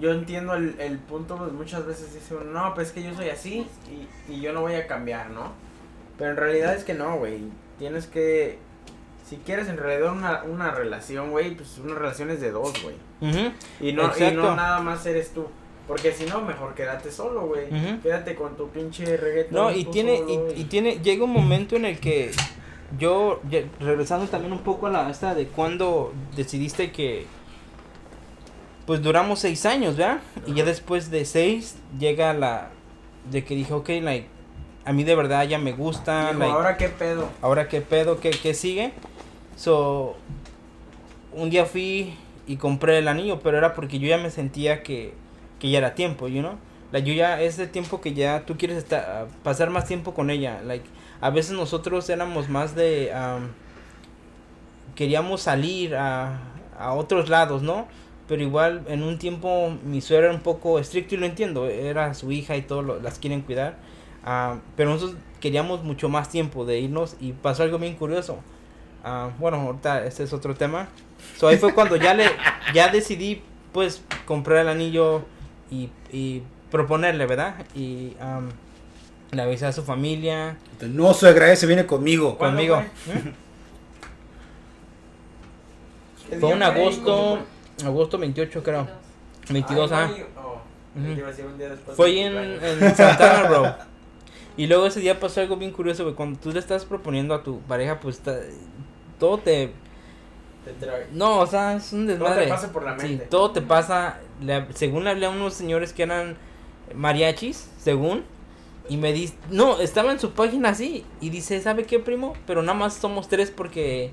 yo 0.00 0.12
entiendo 0.12 0.54
el, 0.54 0.74
el 0.78 0.98
punto, 0.98 1.36
pues 1.36 1.52
muchas 1.52 1.86
veces 1.86 2.12
dice 2.14 2.34
uno, 2.34 2.50
no, 2.50 2.74
pues 2.74 2.88
es 2.88 2.92
que 2.92 3.02
yo 3.02 3.14
soy 3.14 3.30
así 3.30 3.66
y, 4.28 4.32
y 4.32 4.40
yo 4.40 4.52
no 4.52 4.60
voy 4.60 4.74
a 4.74 4.86
cambiar, 4.86 5.30
¿no? 5.30 5.52
Pero 6.18 6.30
en 6.30 6.36
realidad 6.36 6.74
es 6.74 6.84
que 6.84 6.94
no, 6.94 7.16
güey, 7.16 7.40
tienes 7.78 8.06
que, 8.06 8.58
si 9.28 9.36
quieres 9.36 9.68
en 9.68 9.76
realidad 9.76 10.12
una, 10.12 10.42
una 10.44 10.70
relación, 10.70 11.30
güey, 11.30 11.54
pues 11.54 11.78
una 11.78 11.94
relación 11.94 12.30
es 12.30 12.40
de 12.40 12.50
dos, 12.50 12.72
güey. 12.82 12.96
y, 13.80 13.92
no, 13.92 14.10
y 14.16 14.34
no 14.34 14.56
nada 14.56 14.80
más 14.80 15.04
eres 15.06 15.32
tú. 15.32 15.46
Porque 15.86 16.12
si 16.12 16.26
no, 16.26 16.42
mejor 16.42 16.74
quédate 16.74 17.10
solo, 17.10 17.46
güey. 17.46 17.68
Quédate 18.02 18.34
con 18.34 18.56
tu 18.56 18.68
pinche 18.68 19.16
reggaetón. 19.16 19.54
No, 19.54 19.70
y 19.70 19.86
tiene, 19.86 20.22
y, 20.54 20.64
tiene, 20.64 20.98
llega 20.98 21.24
un 21.24 21.32
momento 21.32 21.76
en 21.76 21.86
el 21.86 21.98
que 21.98 22.30
yo, 22.98 23.40
regresando 23.80 24.26
también 24.26 24.52
un 24.52 24.60
poco 24.60 24.86
a 24.86 24.90
la 24.90 25.08
esta 25.08 25.34
de 25.34 25.46
cuando 25.46 26.12
decidiste 26.36 26.92
que, 26.92 27.26
pues 28.88 29.02
duramos 29.02 29.40
seis 29.40 29.66
años, 29.66 29.98
¿verdad? 29.98 30.20
Y 30.46 30.54
ya 30.54 30.64
después 30.64 31.10
de 31.10 31.26
seis 31.26 31.76
llega 31.98 32.32
la, 32.32 32.70
de 33.30 33.44
que 33.44 33.54
dije, 33.54 33.74
ok, 33.74 33.86
like, 34.00 34.26
a 34.86 34.94
mí 34.94 35.04
de 35.04 35.14
verdad 35.14 35.46
ya 35.46 35.58
me 35.58 35.72
gusta. 35.72 36.30
ahora 36.30 36.78
qué 36.78 36.88
pedo. 36.88 37.28
Ahora 37.42 37.68
qué 37.68 37.82
pedo, 37.82 38.18
qué, 38.18 38.30
qué 38.30 38.54
sigue. 38.54 38.94
So, 39.56 40.16
un 41.34 41.50
día 41.50 41.66
fui 41.66 42.14
y 42.46 42.56
compré 42.56 42.96
el 42.96 43.08
anillo, 43.08 43.40
pero 43.40 43.58
era 43.58 43.74
porque 43.74 43.98
yo 43.98 44.08
ya 44.08 44.16
me 44.16 44.30
sentía 44.30 44.82
que 44.82 45.12
que 45.58 45.68
ya 45.68 45.76
era 45.76 45.94
tiempo, 45.94 46.26
you 46.26 46.40
know? 46.40 46.54
La 46.90 47.00
yo 47.00 47.12
ya 47.12 47.42
es 47.42 47.58
el 47.58 47.68
tiempo 47.68 48.00
que 48.00 48.14
ya 48.14 48.46
tú 48.46 48.56
quieres 48.56 48.78
estar, 48.78 49.26
pasar 49.42 49.68
más 49.68 49.84
tiempo 49.84 50.14
con 50.14 50.30
ella. 50.30 50.62
Like, 50.64 50.86
a 51.20 51.28
veces 51.28 51.52
nosotros 51.52 52.08
éramos 52.08 52.48
más 52.48 52.74
de 52.74 53.12
queríamos 54.94 55.42
salir 55.42 55.94
a, 55.94 56.38
a 56.78 56.94
otros 56.94 57.28
lados, 57.28 57.60
¿no? 57.60 57.86
Pero 58.28 58.42
igual 58.42 58.82
en 58.88 59.02
un 59.02 59.18
tiempo 59.18 59.74
mi 59.84 60.00
suegra 60.00 60.26
era 60.26 60.34
un 60.34 60.42
poco 60.42 60.78
estricto 60.78 61.14
y 61.14 61.18
lo 61.18 61.26
entiendo, 61.26 61.66
era 61.66 62.12
su 62.14 62.30
hija 62.30 62.56
y 62.56 62.62
todo 62.62 62.82
las 63.00 63.18
quieren 63.18 63.40
cuidar. 63.40 63.76
Ah, 64.24 64.58
pero 64.76 64.90
nosotros 64.90 65.18
queríamos 65.40 65.82
mucho 65.82 66.08
más 66.08 66.28
tiempo 66.28 66.64
de 66.66 66.78
irnos 66.80 67.16
y 67.20 67.32
pasó 67.32 67.62
algo 67.62 67.78
bien 67.78 67.94
curioso. 67.94 68.38
Ah, 69.02 69.30
bueno, 69.38 69.58
ahorita 69.58 70.04
ese 70.04 70.24
es 70.24 70.32
otro 70.32 70.54
tema. 70.54 70.88
So, 71.36 71.48
ahí 71.48 71.56
fue 71.56 71.72
cuando 71.72 71.96
ya 71.96 72.14
le 72.14 72.26
ya 72.74 72.88
decidí 72.88 73.42
pues 73.72 74.02
comprar 74.26 74.58
el 74.58 74.68
anillo 74.68 75.22
y, 75.70 75.88
y 76.12 76.42
proponerle, 76.70 77.26
¿verdad? 77.26 77.54
Y 77.74 78.12
le 79.30 79.42
avisé 79.42 79.66
a 79.66 79.72
su 79.72 79.82
familia. 79.82 80.56
No, 80.80 81.14
suegra, 81.14 81.52
ese 81.52 81.66
viene 81.66 81.86
conmigo. 81.86 82.38
Conmigo. 82.38 82.82
Fue 86.40 86.52
un 86.52 86.62
agosto, 86.62 87.38
agosto 87.84 88.18
28 88.18 88.62
creo. 88.62 88.88
22, 89.50 89.92
ah. 89.92 90.10
Oh, 90.36 90.60
fue 91.94 92.20
en, 92.20 92.36
en 92.36 92.94
Santana, 92.94 93.48
bro. 93.48 93.74
Y 94.58 94.66
luego 94.66 94.86
ese 94.86 94.98
día 94.98 95.20
pasó 95.20 95.40
algo 95.40 95.56
bien 95.56 95.70
curioso, 95.70 96.02
güey. 96.02 96.16
Cuando 96.16 96.40
tú 96.40 96.50
le 96.50 96.58
estás 96.58 96.84
proponiendo 96.84 97.32
a 97.32 97.44
tu 97.44 97.60
pareja, 97.60 98.00
pues 98.00 98.20
todo 99.18 99.38
te... 99.38 99.72
No, 101.12 101.38
o 101.38 101.46
sea, 101.46 101.76
es 101.76 101.92
un 101.92 102.08
desmadre. 102.08 102.34
Todo 102.34 102.44
te 102.44 102.50
pasa 102.50 102.72
por 102.72 102.84
la 102.84 102.94
mente. 102.94 103.06
Sí, 103.06 103.30
todo 103.30 103.50
te 103.52 103.62
pasa. 103.62 104.18
según 104.74 105.04
le 105.04 105.10
hablé 105.10 105.26
a 105.26 105.30
unos 105.30 105.54
señores 105.54 105.92
que 105.92 106.02
eran 106.02 106.36
mariachis, 106.92 107.70
según. 107.78 108.24
Y 108.88 108.96
me 108.96 109.12
dice, 109.12 109.34
no, 109.48 109.78
estaba 109.78 110.10
en 110.10 110.18
su 110.18 110.32
página 110.32 110.70
así. 110.70 111.04
Y 111.20 111.30
dice, 111.30 111.60
¿sabe 111.60 111.84
qué, 111.84 112.00
primo? 112.00 112.34
Pero 112.44 112.60
nada 112.62 112.76
más 112.76 112.94
somos 112.94 113.28
tres 113.28 113.52
porque 113.52 114.10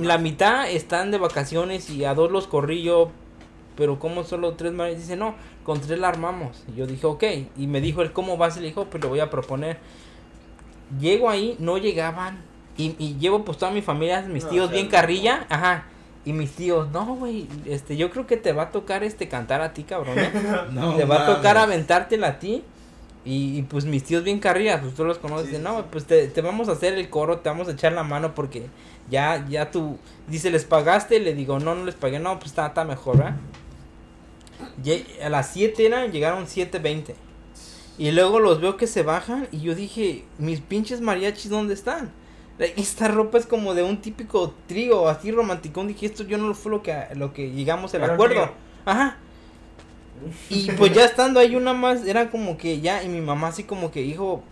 la 0.00 0.18
mitad 0.18 0.70
están 0.70 1.10
de 1.10 1.18
vacaciones 1.18 1.90
y 1.90 2.04
a 2.04 2.14
dos 2.14 2.30
los 2.30 2.46
corrí 2.46 2.82
yo. 2.82 3.10
Pero 3.76 3.98
como 3.98 4.22
solo 4.22 4.54
tres 4.54 4.72
mariachis, 4.72 5.02
dice, 5.02 5.16
no, 5.16 5.34
con 5.64 5.80
tres 5.80 5.98
la 5.98 6.08
armamos. 6.08 6.64
Y 6.72 6.76
yo 6.76 6.86
dije, 6.86 7.06
ok. 7.06 7.24
Y 7.56 7.66
me 7.66 7.80
dijo 7.80 8.02
él, 8.02 8.12
¿cómo 8.12 8.36
vas? 8.36 8.56
Y 8.56 8.60
le 8.60 8.66
dijo, 8.66 8.84
pues 8.84 9.02
le 9.02 9.08
voy 9.08 9.20
a 9.20 9.30
proponer. 9.30 9.78
Llego 11.00 11.28
ahí, 11.28 11.56
no 11.58 11.78
llegaban. 11.78 12.42
Y, 12.76 12.94
y 12.98 13.16
llevo 13.18 13.44
pues 13.44 13.58
toda 13.58 13.72
mi 13.72 13.82
familia, 13.82 14.22
mis 14.22 14.48
tíos 14.48 14.70
bien 14.70 14.88
carrilla. 14.88 15.46
Ajá. 15.48 15.86
Y 16.24 16.32
mis 16.32 16.52
tíos, 16.52 16.90
no, 16.90 17.04
güey, 17.16 17.46
este, 17.66 17.96
yo 17.96 18.10
creo 18.10 18.26
que 18.26 18.38
te 18.38 18.52
va 18.52 18.64
a 18.64 18.70
tocar 18.70 19.04
este 19.04 19.28
cantar 19.28 19.60
a 19.60 19.74
ti, 19.74 19.82
cabrón. 19.82 20.18
¿eh? 20.18 20.30
te 20.96 21.04
va 21.04 21.22
a 21.22 21.34
tocar 21.34 21.58
aventártela 21.58 22.28
a 22.28 22.38
ti. 22.38 22.62
Y, 23.26 23.62
pues 23.62 23.86
mis 23.86 24.04
tíos 24.04 24.22
bien 24.22 24.38
carrillas, 24.38 24.82
pues 24.82 24.94
tú 24.94 25.04
los 25.04 25.16
conoces, 25.16 25.58
no, 25.58 25.86
pues 25.86 26.04
te, 26.04 26.28
te, 26.28 26.42
vamos 26.42 26.68
a 26.68 26.72
hacer 26.72 26.92
el 26.92 27.08
coro, 27.08 27.38
te 27.38 27.48
vamos 27.48 27.68
a 27.68 27.70
echar 27.72 27.92
la 27.92 28.02
mano 28.02 28.34
porque 28.34 28.66
ya, 29.08 29.46
ya 29.48 29.70
tú, 29.70 29.98
dice, 30.28 30.50
¿les 30.50 30.66
pagaste? 30.66 31.20
Le 31.20 31.32
digo, 31.32 31.58
no, 31.58 31.74
no 31.74 31.86
les 31.86 31.94
pagué, 31.94 32.18
no, 32.18 32.38
pues 32.38 32.50
está, 32.50 32.66
está 32.66 32.84
mejor, 32.84 33.16
¿verdad? 33.16 33.36
a 35.22 35.28
las 35.28 35.52
7 35.52 35.86
eran, 35.86 36.12
llegaron 36.12 36.46
7.20. 36.46 37.14
Y 37.96 38.10
luego 38.10 38.40
los 38.40 38.60
veo 38.60 38.76
que 38.76 38.86
se 38.86 39.02
bajan 39.02 39.48
y 39.52 39.60
yo 39.60 39.74
dije, 39.74 40.24
mis 40.38 40.60
pinches 40.60 41.00
mariachis, 41.00 41.50
¿dónde 41.50 41.74
están? 41.74 42.10
Esta 42.58 43.08
ropa 43.08 43.38
es 43.38 43.46
como 43.46 43.74
de 43.74 43.82
un 43.82 44.00
típico 44.00 44.54
trío, 44.66 45.08
así 45.08 45.30
romanticón. 45.30 45.88
Dije, 45.88 46.06
esto 46.06 46.24
yo 46.24 46.38
no 46.38 46.54
fue 46.54 46.70
lo 46.70 46.82
que, 46.82 46.94
lo 47.14 47.32
que 47.32 47.50
llegamos 47.50 47.94
al 47.94 48.04
acuerdo. 48.04 48.50
Ajá. 48.84 49.16
Y 50.48 50.70
pues 50.72 50.92
ya 50.92 51.04
estando 51.04 51.40
ahí 51.40 51.56
una 51.56 51.72
más, 51.72 52.06
era 52.06 52.30
como 52.30 52.56
que 52.56 52.80
ya, 52.80 53.02
y 53.02 53.08
mi 53.08 53.20
mamá 53.20 53.48
así 53.48 53.64
como 53.64 53.90
que, 53.90 54.02
hijo, 54.02 54.42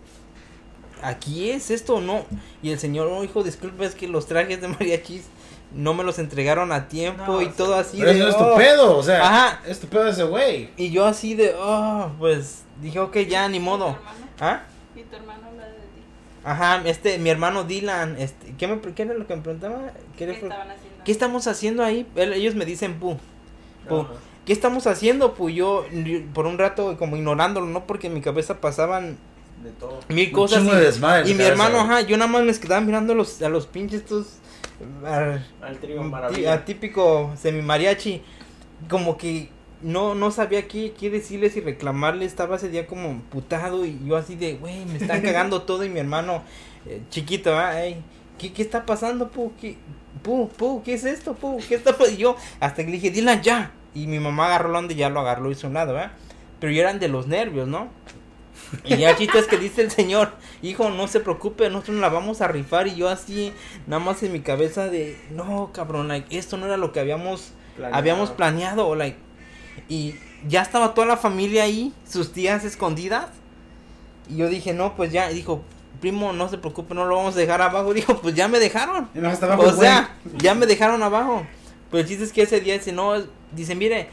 ¿aquí 1.01 1.51
es 1.51 1.71
esto 1.71 1.95
o 1.95 2.01
no? 2.01 2.25
Y 2.61 2.71
el 2.71 2.79
señor, 2.79 3.07
oh, 3.07 3.23
hijo, 3.23 3.43
disculpe, 3.43 3.85
es 3.85 3.95
que 3.95 4.07
los 4.07 4.27
trajes 4.27 4.61
de 4.61 4.67
mariachis 4.67 5.25
no 5.73 5.93
me 5.93 6.03
los 6.03 6.19
entregaron 6.19 6.71
a 6.71 6.87
tiempo 6.87 7.41
y 7.41 7.49
todo 7.49 7.75
así. 7.75 7.97
Pero 7.97 8.11
eso 8.11 8.29
es 8.29 8.37
tu 8.37 8.43
oh". 8.43 8.55
pedo, 8.55 8.97
o 8.97 9.03
sea, 9.03 9.25
Ajá. 9.25 9.61
es 9.67 9.79
tu 9.79 9.87
pedo 9.87 10.07
ese 10.07 10.23
güey. 10.23 10.69
Y 10.77 10.91
yo 10.91 11.05
así 11.05 11.35
de, 11.35 11.55
oh, 11.57 12.11
pues 12.19 12.63
dije, 12.81 12.99
ok, 12.99 13.17
ya, 13.19 13.47
ni 13.49 13.59
modo. 13.59 13.97
¿Ah? 14.39 14.63
¿Y 14.95 15.01
tu 15.01 15.15
hermano 15.15 15.47
habla 15.47 15.65
de 15.65 15.73
ti? 15.73 16.03
Ajá, 16.43 16.81
este, 16.85 17.17
mi 17.17 17.29
hermano 17.29 17.63
Dylan, 17.63 18.17
este, 18.19 18.55
¿qué, 18.57 18.67
me, 18.67 18.79
qué 18.79 19.03
era 19.03 19.13
lo 19.13 19.27
que 19.27 19.35
me 19.35 19.41
preguntaba? 19.41 19.93
¿Qué, 20.17 20.29
estaban 20.29 20.69
haciendo? 20.69 21.03
¿Qué 21.03 21.11
estamos 21.11 21.47
haciendo 21.47 21.83
ahí? 21.83 22.07
ellos 22.15 22.55
me 22.55 22.65
dicen, 22.65 22.99
pu, 22.99 23.17
pu. 23.87 24.05
¿Qué 24.45 24.53
estamos 24.53 24.87
haciendo? 24.87 25.33
Pues 25.35 25.55
yo, 25.55 25.85
por 26.33 26.45
un 26.45 26.57
rato, 26.57 26.97
como 26.97 27.15
ignorándolo, 27.15 27.67
¿no? 27.67 27.85
Porque 27.87 28.07
en 28.07 28.13
mi 28.13 28.21
cabeza 28.21 28.59
pasaban 28.59 29.17
de 29.63 29.71
todo. 29.71 29.99
mil 30.09 30.31
cosas. 30.31 30.63
y, 31.25 31.31
y 31.31 31.33
mi 31.35 31.43
hermano, 31.43 31.79
ajá, 31.79 32.01
yo 32.01 32.17
nada 32.17 32.29
más 32.29 32.43
me 32.43 32.53
quedaba 32.53 32.81
mirando 32.81 33.13
a 33.13 33.15
los, 33.15 33.41
a 33.41 33.49
los 33.49 33.67
pinches 33.67 34.01
estos 34.01 34.39
al, 35.05 35.45
al 36.47 36.65
típico 36.65 37.31
semi 37.37 37.61
mariachi, 37.61 38.21
como 38.89 39.17
que 39.17 39.49
no, 39.81 40.15
no 40.15 40.31
sabía 40.31 40.67
qué, 40.67 40.93
qué 40.93 41.09
decirles 41.09 41.55
y 41.57 41.61
reclamarles, 41.61 42.27
estaba 42.27 42.55
ese 42.55 42.69
día 42.69 42.87
como 42.87 43.21
putado 43.23 43.85
y 43.85 43.99
yo 44.05 44.17
así 44.17 44.35
de, 44.35 44.55
güey, 44.55 44.85
me 44.85 44.97
están 44.97 45.21
cagando 45.23 45.63
todo 45.63 45.83
y 45.83 45.89
mi 45.89 45.99
hermano 45.99 46.43
eh, 46.85 47.01
chiquito, 47.09 47.55
¿qué, 48.37 48.53
¿qué 48.53 48.61
está 48.61 48.85
pasando, 48.85 49.29
pu? 49.29 49.53
¿Qué, 49.59 49.77
pu, 50.21 50.49
pu, 50.49 50.81
¿qué 50.83 50.93
es 50.95 51.05
esto, 51.05 51.33
pu? 51.33 51.59
¿Qué 51.67 51.75
está 51.75 51.91
pasando? 51.91 52.13
Y 52.13 52.17
yo 52.17 52.35
hasta 52.59 52.83
que 52.83 52.91
le 52.91 52.97
dije, 52.97 53.11
Dylan, 53.11 53.41
ya. 53.41 53.71
Y 53.93 54.07
mi 54.07 54.19
mamá 54.19 54.47
agarró 54.47 54.69
la 54.69 54.79
onda 54.79 54.93
y 54.93 54.97
ya 54.97 55.09
lo 55.09 55.19
agarró 55.19 55.49
y 55.49 55.53
hizo 55.53 55.67
un 55.67 55.73
lado, 55.73 55.95
Pero 56.59 56.71
yo 56.71 56.81
eran 56.81 56.99
de 56.99 57.07
los 57.07 57.27
nervios, 57.27 57.67
¿no? 57.67 57.89
Y 58.83 58.97
ya 58.97 59.11
es 59.11 59.47
que 59.47 59.57
dice 59.57 59.81
el 59.81 59.91
señor, 59.91 60.31
hijo, 60.61 60.89
no 60.89 61.07
se 61.07 61.19
preocupe, 61.19 61.69
nosotros 61.69 61.97
la 61.97 62.09
vamos 62.09 62.41
a 62.41 62.47
rifar. 62.47 62.87
Y 62.87 62.95
yo 62.95 63.09
así, 63.09 63.53
nada 63.87 64.03
más 64.03 64.23
en 64.23 64.33
mi 64.33 64.39
cabeza 64.39 64.87
de, 64.87 65.19
no, 65.31 65.71
cabrón, 65.73 66.07
like, 66.07 66.35
esto 66.35 66.57
no 66.57 66.65
era 66.65 66.77
lo 66.77 66.91
que 66.91 66.99
habíamos 66.99 67.51
planeado. 67.75 67.97
habíamos 67.97 68.29
planeado, 68.31 68.95
like. 68.95 69.17
Y 69.89 70.15
ya 70.47 70.61
estaba 70.61 70.93
toda 70.93 71.07
la 71.07 71.17
familia 71.17 71.63
ahí, 71.63 71.93
sus 72.07 72.31
tías 72.31 72.63
escondidas. 72.65 73.27
Y 74.29 74.37
yo 74.37 74.49
dije, 74.49 74.73
no, 74.73 74.95
pues 74.95 75.11
ya, 75.11 75.29
dijo, 75.29 75.63
primo, 75.99 76.33
no 76.33 76.49
se 76.49 76.57
preocupe, 76.57 76.93
no 76.93 77.05
lo 77.05 77.15
vamos 77.15 77.35
a 77.35 77.39
dejar 77.39 77.61
abajo. 77.61 77.93
Dijo, 77.93 78.17
pues 78.17 78.35
ya 78.35 78.47
me 78.47 78.59
dejaron. 78.59 79.09
o 79.57 79.71
sea, 79.73 80.15
ya 80.37 80.53
me 80.55 80.65
dejaron 80.65 81.01
abajo. 81.03 81.45
Pues 81.93 82.05
el 82.05 82.09
chiste 82.09 82.23
es 82.23 82.33
que 82.33 82.41
ese 82.41 82.59
día 82.59 82.73
dice, 82.73 82.91
no, 82.91 83.13
dice, 83.51 83.75
mire, 83.75 84.07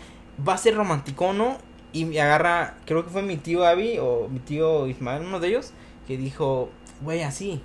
va 0.46 0.52
a 0.52 0.58
ser 0.58 0.74
romántico, 0.74 1.32
¿no? 1.32 1.56
Y 1.94 2.04
me 2.04 2.20
agarra, 2.20 2.76
creo 2.84 3.04
que 3.04 3.10
fue 3.10 3.22
mi 3.22 3.38
tío 3.38 3.64
Avi 3.64 3.96
o 3.98 4.28
mi 4.28 4.38
tío 4.38 4.86
Ismael, 4.86 5.22
uno 5.22 5.40
de 5.40 5.48
ellos, 5.48 5.72
que 6.06 6.18
dijo, 6.18 6.68
güey, 7.00 7.22
así, 7.22 7.62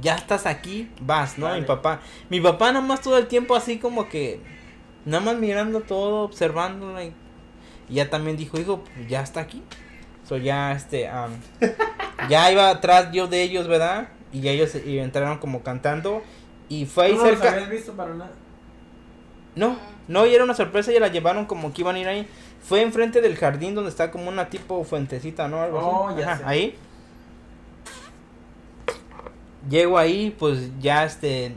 ya 0.00 0.14
estás 0.14 0.46
aquí, 0.46 0.88
vas, 1.00 1.36
¿no? 1.36 1.52
Mi 1.52 1.62
papá, 1.62 2.00
mi 2.28 2.40
papá 2.40 2.70
nada 2.70 2.86
más 2.86 3.00
todo 3.00 3.18
el 3.18 3.26
tiempo 3.26 3.56
así 3.56 3.78
como 3.78 4.08
que, 4.08 4.38
nada 5.04 5.20
más 5.24 5.36
mirando 5.36 5.80
todo, 5.80 6.22
observándolo 6.22 7.02
y, 7.02 7.12
ya 7.88 8.08
también 8.08 8.36
dijo, 8.36 8.56
hijo, 8.56 8.84
ya 9.08 9.20
está 9.20 9.40
aquí. 9.40 9.64
So 10.28 10.36
ya, 10.36 10.70
este, 10.70 11.10
ya 12.28 12.52
iba 12.52 12.70
atrás 12.70 13.10
yo 13.12 13.26
de 13.26 13.42
ellos, 13.42 13.66
¿verdad? 13.66 14.10
Y 14.32 14.42
ya 14.42 14.52
ellos 14.52 14.76
entraron 14.76 15.38
como 15.38 15.64
cantando 15.64 16.22
y 16.68 16.86
fue 16.86 17.06
ahí 17.06 17.16
cerca. 17.16 17.50
habías 17.50 17.68
visto 17.68 17.94
para 17.94 18.14
nada? 18.14 18.30
No, 19.54 19.76
no, 20.08 20.26
y 20.26 20.34
era 20.34 20.44
una 20.44 20.54
sorpresa, 20.54 20.92
y 20.92 20.98
la 20.98 21.08
llevaron 21.08 21.46
como 21.46 21.72
que 21.72 21.82
iban 21.82 21.96
a 21.96 21.98
ir 21.98 22.08
ahí. 22.08 22.28
Fue 22.62 22.82
enfrente 22.82 23.20
del 23.20 23.36
jardín 23.36 23.74
donde 23.74 23.90
está 23.90 24.10
como 24.10 24.28
una 24.28 24.48
tipo 24.48 24.82
fuentecita, 24.84 25.48
¿no? 25.48 25.62
Algo 25.62 25.78
oh, 25.78 26.18
Ya 26.18 26.40
ahí. 26.44 26.76
Llego 29.68 29.98
ahí, 29.98 30.34
pues 30.38 30.70
ya 30.80 31.04
este. 31.04 31.52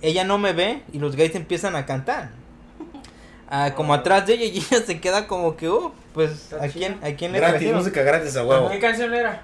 Ella 0.00 0.24
no 0.24 0.38
me 0.38 0.52
ve 0.52 0.82
y 0.92 0.98
los 0.98 1.16
gays 1.16 1.34
empiezan 1.34 1.76
a 1.76 1.86
cantar. 1.86 2.30
Ah, 3.50 3.72
como 3.74 3.94
atrás 3.94 4.26
de 4.26 4.34
ella 4.34 4.44
y 4.44 4.58
ella 4.58 4.84
se 4.84 5.00
queda 5.00 5.26
como 5.26 5.56
que, 5.56 5.70
oh, 5.70 5.94
pues, 6.12 6.52
¿a 6.52 6.68
quién, 6.68 6.98
¿a 7.02 7.12
quién 7.12 7.32
le 7.32 7.40
Gratis, 7.40 7.72
música 7.72 8.02
gratis 8.02 8.36
a 8.36 8.44
huevo. 8.44 8.68
¿Qué 8.68 8.78
canción 8.78 9.14
era? 9.14 9.40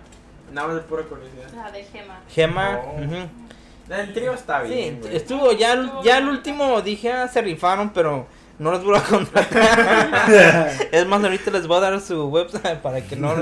Nada 0.53 0.68
más 0.68 0.76
de 0.76 0.82
pura 0.82 1.05
curiosidad. 1.05 1.49
La 1.57 1.70
de 1.70 1.84
Gema. 1.84 2.20
Gema, 2.28 2.80
oh. 2.84 3.43
El 3.89 4.12
trío 4.14 4.32
está 4.32 4.62
bien. 4.62 5.01
Sí, 5.03 5.11
estuvo, 5.12 5.53
ya, 5.53 6.01
ya 6.03 6.18
el 6.18 6.28
último 6.28 6.80
dije, 6.80 7.12
ah, 7.12 7.28
se 7.28 7.43
rifaron, 7.43 7.91
pero 7.91 8.26
no 8.59 8.72
les 8.72 8.82
voy 8.82 8.97
a 8.97 9.03
contratar. 9.03 10.70
es 10.93 11.07
más, 11.07 11.22
ahorita 11.22 11.51
les 11.51 11.66
voy 11.66 11.76
a 11.78 11.80
dar 11.80 12.01
su 12.01 12.28
website 12.28 12.78
para 12.82 13.03
que 13.03 13.16
no. 13.16 13.35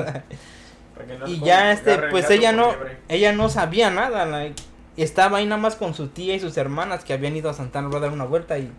y 1.27 1.41
ya 1.41 1.73
este, 1.73 1.97
pues 2.11 2.29
ella 2.31 2.53
no, 2.53 2.75
ella 3.09 3.33
no 3.33 3.49
sabía 3.49 3.91
nada. 3.91 4.51
estaba 4.97 5.39
ahí 5.39 5.47
nada 5.47 5.61
más 5.61 5.77
con 5.77 5.95
su 5.95 6.09
tía 6.09 6.35
y 6.35 6.41
sus 6.41 6.57
hermanas 6.57 7.05
que 7.05 7.13
habían 7.13 7.37
ido 7.37 7.49
a 7.49 7.55
Santana 7.55 7.95
a 7.97 8.01
dar 8.01 8.11
una 8.11 8.25
vuelta 8.25 8.59
y, 8.59 8.71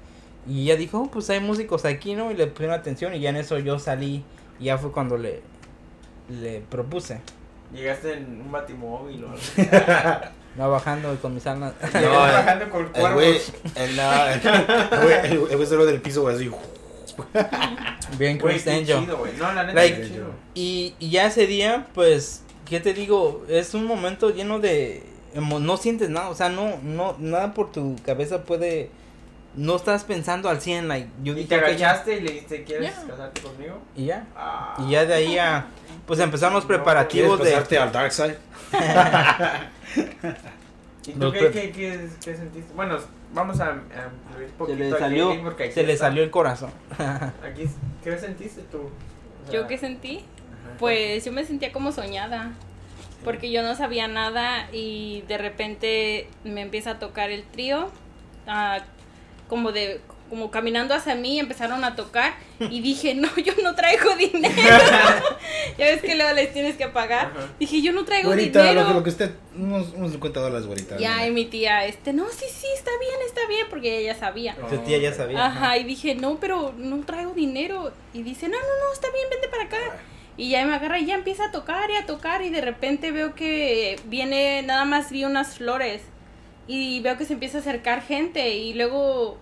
y 0.47 0.64
ella 0.64 0.76
dijo, 0.76 0.99
oh, 0.99 1.11
pues 1.11 1.30
hay 1.30 1.39
músicos 1.39 1.86
aquí, 1.86 2.16
¿no? 2.16 2.32
Y 2.32 2.36
le 2.36 2.47
pusieron 2.47 2.76
atención 2.76 3.16
y 3.16 3.22
ya 3.22 3.30
en 3.30 3.38
eso 3.38 3.57
yo 3.59 3.80
salí 3.80 4.24
y 4.59 4.66
ya 4.66 4.78
fue 4.78 4.91
cuando 4.91 5.18
le, 5.18 5.41
le 6.30 6.59
propuse. 6.59 7.22
Llegaste 7.74 8.14
en 8.14 8.41
un 8.41 8.51
batimóvil 8.51 9.24
o 9.24 9.30
algo. 9.30 10.28
No, 10.55 10.69
bajando 10.69 11.15
con 11.21 11.33
mis 11.33 11.45
almas. 11.47 11.73
No, 11.93 12.11
bajando 12.11 12.69
con 12.69 12.87
cuervos. 12.89 13.51
El 13.75 13.95
güey, 13.95 15.19
el, 15.23 15.31
el, 15.31 15.55
güey 15.55 15.65
solo 15.67 15.85
del 15.85 16.01
piso, 16.01 16.21
güey, 16.21 16.35
así. 16.35 16.51
Bien 18.17 18.37
Chris 18.37 18.67
Angel. 18.67 19.07
No, 19.07 19.53
la 19.53 19.63
neta 19.63 19.73
like, 19.73 20.07
chido. 20.07 20.27
Y, 20.53 20.95
y 20.99 21.09
ya 21.09 21.27
ese 21.27 21.47
día, 21.47 21.87
pues, 21.93 22.43
¿qué 22.69 22.79
te 22.79 22.93
digo? 22.93 23.45
Es 23.49 23.73
un 23.73 23.85
momento 23.85 24.29
lleno 24.29 24.59
de... 24.59 25.03
No 25.35 25.77
sientes 25.77 26.09
nada, 26.09 26.29
o 26.29 26.35
sea, 26.35 26.49
no, 26.49 26.77
no, 26.83 27.15
nada 27.17 27.55
por 27.55 27.71
tu 27.71 27.95
cabeza 28.05 28.43
puede 28.43 28.91
no 29.55 29.75
estás 29.75 30.03
pensando 30.03 30.49
al 30.49 30.61
100, 30.61 30.87
like, 30.87 31.09
yo 31.23 31.37
¿Y 31.37 31.45
te 31.45 31.55
agachaste 31.55 32.17
y 32.17 32.21
le 32.21 32.31
dijiste, 32.33 32.63
¿quieres 32.63 32.93
casarte 33.07 33.41
conmigo? 33.41 33.79
Y 33.95 34.05
ya. 34.05 34.25
Ah. 34.35 34.75
Y 34.79 34.91
ya 34.91 35.05
de 35.05 35.13
ahí 35.13 35.37
a, 35.37 35.67
pues 36.07 36.19
empezamos 36.19 36.55
los 36.55 36.65
preparativos 36.65 37.39
de... 37.39 37.51
pasarte 37.51 37.77
al 37.77 37.91
dark 37.91 38.11
side? 38.11 38.37
¿Y 41.05 41.11
tú 41.13 41.32
qué, 41.32 41.51
qué, 41.51 41.71
qué, 41.71 42.09
qué, 42.24 42.36
sentiste? 42.36 42.74
Bueno, 42.74 42.97
vamos 43.34 43.59
a, 43.59 43.71
un 43.71 44.51
poquito 44.57 44.78
se 44.78 44.89
le 44.89 44.97
salió, 44.97 45.55
se 45.71 45.84
le 45.84 45.97
salió 45.97 46.24
el 46.24 46.32
corazón. 46.32 46.71
aquí, 47.43 47.69
¿Qué 48.03 48.17
sentiste 48.17 48.61
tú? 48.71 48.89
¿Yo 49.51 49.67
qué 49.67 49.78
sentí? 49.78 50.24
Pues 50.80 51.26
yo 51.26 51.32
me 51.32 51.43
sentía 51.45 51.71
como 51.71 51.91
soñada 51.91 52.53
porque 53.24 53.51
yo 53.51 53.63
no 53.63 53.76
sabía 53.76 54.07
nada 54.07 54.69
y 54.71 55.24
de 55.28 55.38
repente 55.38 56.28
me 56.43 56.61
empieza 56.61 56.91
a 56.91 56.99
tocar 56.99 57.32
el 57.32 57.43
trío, 57.43 57.89
uh, 58.47 58.82
como 59.47 59.71
de 59.71 60.01
como 60.34 60.49
caminando 60.49 60.95
hacia 60.95 61.13
mí 61.13 61.39
empezaron 61.39 61.84
a 61.84 61.95
tocar 61.95 62.34
y 62.59 62.81
dije, 62.81 63.13
no, 63.13 63.29
yo 63.36 63.53
no 63.61 63.75
traigo 63.75 64.15
dinero. 64.17 64.55
ya 65.77 65.86
ves 65.86 66.01
que 66.01 66.15
luego 66.15 66.34
les 66.34 66.51
tienes 66.51 66.75
que 66.75 66.88
pagar. 66.88 67.31
Dije, 67.59 67.84
yo 67.84 67.91
no 67.91 68.03
traigo 68.03 68.36
dinero. 68.36 68.73
Lo 68.81 68.88
que, 68.88 68.93
lo 68.95 69.03
que 69.03 69.09
usted, 69.11 69.36
unos, 69.55 69.93
unos 69.93 70.19
dólares, 70.19 70.65
güerita. 70.65 70.97
Ya, 70.97 71.27
y 71.27 71.29
mi 71.29 71.45
tía, 71.45 71.86
este, 71.86 72.13
no, 72.13 72.27
sí, 72.29 72.45
sí, 72.51 72.65
está 72.75 72.89
bien, 72.99 73.13
está 73.27 73.41
bien, 73.47 73.67
porque 73.69 73.99
ella 73.99 74.13
ya 74.13 74.19
sabía. 74.19 74.55
Tu 74.55 74.77
tía 74.79 74.97
ya 74.97 75.13
sabía. 75.13 75.45
Ajá, 75.45 75.77
y 75.77 75.84
dije, 75.84 76.15
no, 76.15 76.39
pero 76.39 76.73
no 76.79 77.05
traigo 77.05 77.34
dinero. 77.36 77.93
Y 78.11 78.23
dice, 78.23 78.47
no, 78.47 78.57
no, 78.57 78.88
no, 78.88 78.91
está 78.91 79.09
bien, 79.11 79.27
vente 79.29 79.49
para 79.49 79.65
acá. 79.65 79.99
Y 80.36 80.49
ya 80.49 80.65
me 80.65 80.73
agarra 80.73 80.97
y 80.97 81.05
ya 81.05 81.13
empieza 81.13 81.45
a 81.45 81.51
tocar 81.51 81.91
y 81.91 81.95
a 81.95 82.07
tocar 82.07 82.41
y 82.41 82.49
de 82.49 82.61
repente 82.61 83.11
veo 83.11 83.36
que 83.36 83.99
viene, 84.05 84.63
nada 84.63 84.84
más 84.84 85.11
vi 85.11 85.25
unas 85.25 85.57
flores 85.57 86.01
y 86.67 87.01
veo 87.01 87.19
que 87.19 87.25
se 87.25 87.34
empieza 87.34 87.59
a 87.59 87.61
acercar 87.61 88.01
gente 88.01 88.55
y 88.55 88.73
luego 88.73 89.38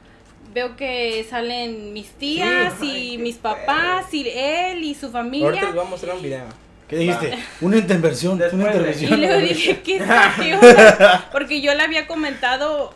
veo 0.54 0.76
que 0.76 1.26
salen 1.30 1.94
mis 1.94 2.10
tías 2.12 2.74
y 2.82 3.18
mis 3.18 3.38
papás 3.38 4.14
y 4.14 4.28
él 4.28 4.84
y 4.84 4.96
su 4.96 5.10
familia. 5.10 5.48
Ahorita 5.48 5.66
les 5.66 5.76
voy 5.76 5.86
a 5.86 5.90
mostrar 5.90 6.16
un 6.16 6.22
video. 6.22 6.46
¿Qué 6.88 6.98
dijiste? 6.98 7.40
Una 7.62 7.78
intervención, 7.78 8.42
una 8.52 8.66
intervención. 8.66 9.14
Y 9.14 9.18
luego 9.18 9.40
dije, 9.48 9.82
¿qué 9.82 10.02
Porque 11.32 11.62
yo 11.62 11.74
le 11.74 11.84
había 11.84 12.06
comentado 12.06 12.94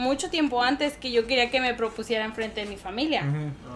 mucho 0.00 0.30
tiempo 0.30 0.62
antes 0.62 0.94
que 0.94 1.12
yo 1.12 1.26
quería 1.26 1.50
que 1.50 1.60
me 1.60 1.74
propusiera 1.74 2.24
enfrente 2.24 2.62
de 2.62 2.66
mi 2.66 2.76
familia. 2.76 3.22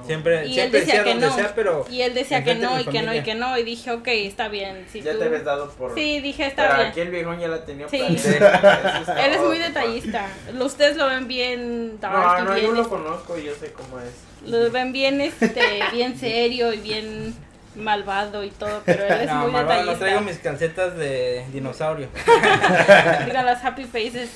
Siempre, 0.06 0.46
y 0.46 0.58
él 0.58 0.72
decía 0.72 1.04
que 1.04 1.14
no. 1.14 1.34
pero 1.54 1.86
y 1.90 2.02
él 2.02 2.14
decía 2.14 2.42
que 2.42 2.54
no 2.54 2.80
y 2.80 2.84
que 2.84 3.02
no 3.02 3.14
y 3.14 3.22
que 3.22 3.34
no 3.34 3.56
y 3.56 3.62
dije, 3.62 3.90
ok, 3.92 4.08
está 4.08 4.48
bien. 4.48 4.86
Si 4.90 5.00
ya 5.00 5.16
te 5.16 5.24
habías 5.24 5.44
dado 5.44 5.70
por... 5.70 5.94
Sí, 5.94 6.20
dije, 6.20 6.46
está 6.46 6.76
bien. 6.76 6.88
Aquí 6.88 7.00
el 7.00 7.10
viejón 7.10 7.38
ya 7.38 7.48
la 7.48 7.64
tenía 7.64 7.88
sí. 7.88 8.00
él 8.06 9.32
es 9.32 9.40
muy 9.40 9.58
detallista. 9.58 10.28
Ustedes 10.60 10.96
lo 10.96 11.06
ven 11.06 11.28
bien 11.28 12.00
dark 12.00 12.44
no, 12.44 12.44
no, 12.44 12.58
yo 12.58 12.72
lo 12.72 12.88
conozco 12.88 13.38
y 13.38 13.44
yo 13.44 13.54
sé 13.54 13.72
cómo 13.72 14.00
es. 14.00 14.50
Lo 14.50 14.70
ven 14.70 14.92
bien, 14.92 15.20
este, 15.20 15.62
bien 15.92 16.18
serio 16.18 16.72
y 16.72 16.78
bien 16.78 17.34
malvado 17.76 18.44
y 18.44 18.50
todo, 18.50 18.82
pero 18.84 19.04
él 19.04 19.20
es 19.22 19.32
muy 19.34 19.50
malvado, 19.50 19.80
detallista. 19.80 19.92
No 19.92 19.98
traigo 19.98 20.20
mis 20.20 20.38
calcetas 20.38 20.96
de 20.96 21.44
dinosaurio. 21.52 22.08
Digan 23.26 23.46
las 23.46 23.64
happy 23.64 23.84
faces. 23.84 24.30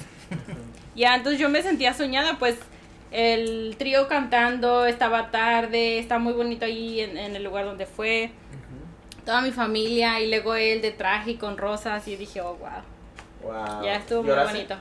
Ya, 0.99 1.15
entonces 1.15 1.41
yo 1.41 1.49
me 1.49 1.63
sentía 1.63 1.95
soñada, 1.95 2.41
pues 2.41 2.57
el 3.13 3.77
trío 3.79 4.09
cantando, 4.09 4.85
estaba 4.85 5.31
tarde, 5.31 6.01
está 6.01 6.19
muy 6.19 6.33
bonito 6.33 6.65
ahí 6.65 7.01
en, 7.01 7.17
el 7.17 7.45
lugar 7.45 7.67
donde 7.67 7.87
fue. 7.87 8.33
Toda 9.25 9.41
mi 9.41 9.53
familia 9.53 10.21
y 10.21 10.29
luego 10.29 10.57
él 10.57 10.83
de 10.83 10.91
traje 10.91 11.33
y 11.33 11.37
con 11.37 11.57
rosas 11.57 12.09
y 12.09 12.17
dije, 12.17 12.41
oh, 12.41 12.57
wow. 12.57 12.83
Wow. 13.45 13.85
Ya 13.85 13.95
estuvo 13.95 14.25
muy 14.25 14.35
bonito. 14.35 14.75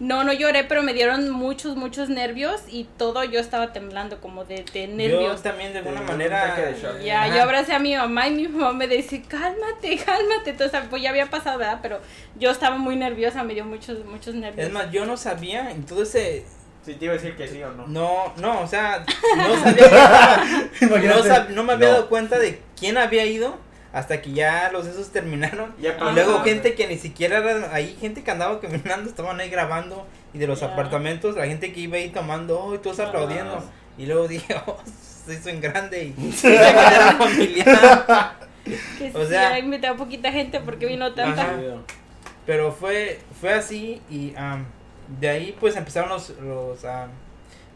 No, 0.00 0.24
no 0.24 0.32
lloré, 0.32 0.64
pero 0.64 0.82
me 0.82 0.92
dieron 0.92 1.30
muchos, 1.30 1.76
muchos 1.76 2.08
nervios 2.08 2.62
y 2.68 2.84
todo 2.96 3.22
yo 3.22 3.38
estaba 3.38 3.72
temblando 3.72 4.20
como 4.20 4.44
de, 4.44 4.64
de 4.72 4.88
nervios. 4.88 5.36
Yo 5.36 5.42
también 5.42 5.72
de 5.72 5.78
alguna 5.78 6.02
manera. 6.02 6.74
Ya, 7.02 7.28
yo 7.28 7.42
abracé 7.42 7.74
a 7.74 7.78
mi 7.78 7.94
mamá 7.94 8.28
y 8.28 8.32
mi 8.32 8.48
mamá 8.48 8.72
me 8.72 8.88
dice, 8.88 9.22
cálmate, 9.22 9.96
cálmate. 10.04 10.50
Entonces, 10.50 10.80
pues 10.90 11.02
ya 11.02 11.10
había 11.10 11.30
pasado, 11.30 11.58
¿verdad? 11.58 11.78
Pero 11.80 12.00
yo 12.36 12.50
estaba 12.50 12.76
muy 12.76 12.96
nerviosa, 12.96 13.44
me 13.44 13.54
dio 13.54 13.64
muchos, 13.64 14.04
muchos 14.04 14.34
nervios. 14.34 14.66
Es 14.66 14.72
más, 14.72 14.90
yo 14.90 15.06
no 15.06 15.16
sabía, 15.16 15.70
entonces... 15.70 16.44
Sí, 16.84 16.94
te 16.96 17.06
iba 17.06 17.14
a 17.14 17.16
decir 17.16 17.34
que 17.34 17.48
sí 17.48 17.62
o 17.62 17.72
no. 17.72 17.86
No, 17.86 18.34
no, 18.36 18.60
o 18.60 18.66
sea, 18.66 19.06
no 19.36 19.62
sabía. 19.62 20.68
no, 20.82 21.54
no, 21.54 21.62
me 21.62 21.72
había 21.72 21.88
dado 21.88 22.08
cuenta 22.10 22.38
de 22.38 22.60
quién 22.78 22.98
había 22.98 23.24
ido 23.24 23.58
hasta 23.94 24.20
que 24.20 24.32
ya 24.32 24.70
los 24.72 24.86
esos 24.86 25.10
terminaron. 25.10 25.72
y 25.78 26.14
luego 26.14 26.40
gente 26.42 26.74
que 26.74 26.88
ni 26.88 26.98
siquiera 26.98 27.38
era 27.38 27.72
ahí, 27.72 27.96
gente 28.00 28.24
que 28.24 28.30
andaba 28.32 28.60
caminando, 28.60 29.08
estaban 29.08 29.38
ahí 29.38 29.48
grabando. 29.48 30.04
Y 30.34 30.38
de 30.38 30.48
los 30.48 30.64
apartamentos, 30.64 31.36
la 31.36 31.46
gente 31.46 31.72
que 31.72 31.78
iba 31.78 31.96
ahí 31.96 32.08
tomando, 32.08 32.58
oh, 32.58 32.74
y 32.74 32.78
todos 32.78 32.98
aplaudiendo. 32.98 33.62
Y 33.96 34.06
luego 34.06 34.26
dije, 34.26 34.56
oh, 34.66 34.78
se 34.84 35.34
hizo 35.34 35.48
en 35.48 35.60
grande 35.60 36.12
y 36.18 36.32
se 36.32 36.58
familiar. 36.58 38.36
que 38.98 39.12
o 39.14 39.24
sea, 39.26 39.54
ahí 39.54 39.62
me 39.62 39.78
poquita 39.78 40.32
gente 40.32 40.58
porque 40.58 40.86
vino 40.86 41.14
tanta. 41.14 41.54
Pero 42.44 42.72
fue, 42.72 43.20
fue 43.40 43.52
así 43.52 44.02
y 44.10 44.34
de 45.20 45.28
ahí 45.28 45.56
pues 45.60 45.76
empezaron 45.76 46.08
los, 46.08 46.30
los 46.40 46.84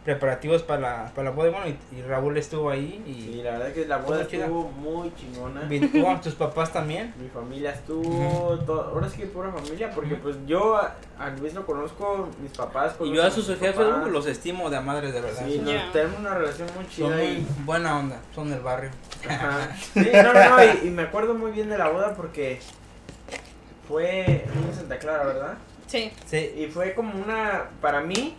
preparativos 0.04 0.62
para 0.62 0.80
la, 0.80 1.12
para 1.14 1.30
la 1.30 1.36
boda 1.36 1.50
bueno, 1.50 1.76
y, 1.92 2.02
Raúl 2.02 2.38
estuvo 2.38 2.70
ahí 2.70 3.02
y 3.06 3.32
sí, 3.32 3.42
la 3.42 3.52
verdad 3.52 3.72
que 3.72 3.84
la 3.86 3.98
boda 3.98 4.22
estuvo 4.22 4.68
muy 4.68 5.12
chingona. 5.14 5.68
¿Tú, 5.68 6.20
tus 6.22 6.34
papás 6.34 6.72
también 6.72 7.12
mi 7.20 7.28
familia 7.28 7.72
estuvo 7.72 8.58
ahora 8.68 9.08
sí 9.08 9.18
que 9.18 9.26
pura 9.26 9.52
familia 9.52 9.90
porque 9.90 10.14
pues 10.14 10.36
yo 10.46 10.76
a, 10.76 10.96
Luis 11.38 11.54
lo 11.54 11.66
conozco 11.66 12.28
mis 12.40 12.52
papás 12.52 12.96
y 13.04 13.12
yo 13.12 13.22
a 13.22 13.30
sus 13.30 13.46
jefes 13.48 13.76
los 14.10 14.26
estimo 14.26 14.70
de 14.70 14.76
a 14.76 14.80
madre 14.80 15.12
de 15.12 15.20
verdad. 15.20 15.44
Sí, 15.46 15.62
tenemos 15.92 16.20
una 16.20 16.34
relación 16.34 16.68
muy 16.74 16.88
chida 16.88 17.08
son 17.08 17.22
y... 17.22 17.46
buena 17.64 17.98
onda 17.98 18.20
son 18.34 18.50
del 18.50 18.60
barrio. 18.60 18.90
Sí 19.92 20.10
no 20.12 20.32
no 20.32 20.56
no 20.56 20.84
y, 20.84 20.90
me 20.90 21.02
acuerdo 21.02 21.34
muy 21.34 21.50
bien 21.50 21.68
de 21.68 21.76
la 21.76 21.88
boda 21.88 22.14
porque 22.14 22.60
fue 23.86 24.44
en 24.44 24.74
Santa 24.74 24.98
Clara 24.98 25.24
verdad 25.24 25.58
sí. 25.86 26.12
Sí. 26.26 26.54
Y 26.56 26.66
fue 26.66 26.94
como 26.94 27.20
una 27.20 27.64
para 27.80 28.00
mí 28.00 28.36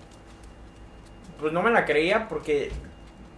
pues 1.40 1.54
no 1.54 1.62
me 1.62 1.72
la 1.72 1.86
creía 1.86 2.28
porque 2.28 2.72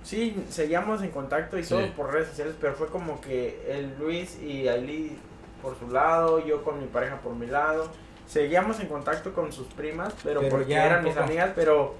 sí, 0.03 0.43
seguíamos 0.49 1.01
en 1.03 1.11
contacto 1.11 1.57
y 1.57 1.63
todo 1.63 1.85
por 1.93 2.11
redes 2.11 2.29
sociales, 2.29 2.55
pero 2.59 2.73
fue 2.73 2.87
como 2.87 3.21
que 3.21 3.65
el 3.67 3.97
Luis 3.99 4.39
y 4.41 4.67
Ali 4.67 5.17
por 5.61 5.77
su 5.77 5.89
lado, 5.89 6.45
yo 6.45 6.63
con 6.63 6.79
mi 6.79 6.87
pareja 6.87 7.17
por 7.17 7.35
mi 7.35 7.47
lado. 7.47 7.89
Seguíamos 8.27 8.79
en 8.79 8.87
contacto 8.87 9.33
con 9.33 9.51
sus 9.51 9.67
primas, 9.67 10.13
pero, 10.23 10.41
porque 10.49 10.71
ya 10.71 10.85
eran 10.85 11.03
mis 11.03 11.17
amigas, 11.17 11.51
pero 11.55 11.95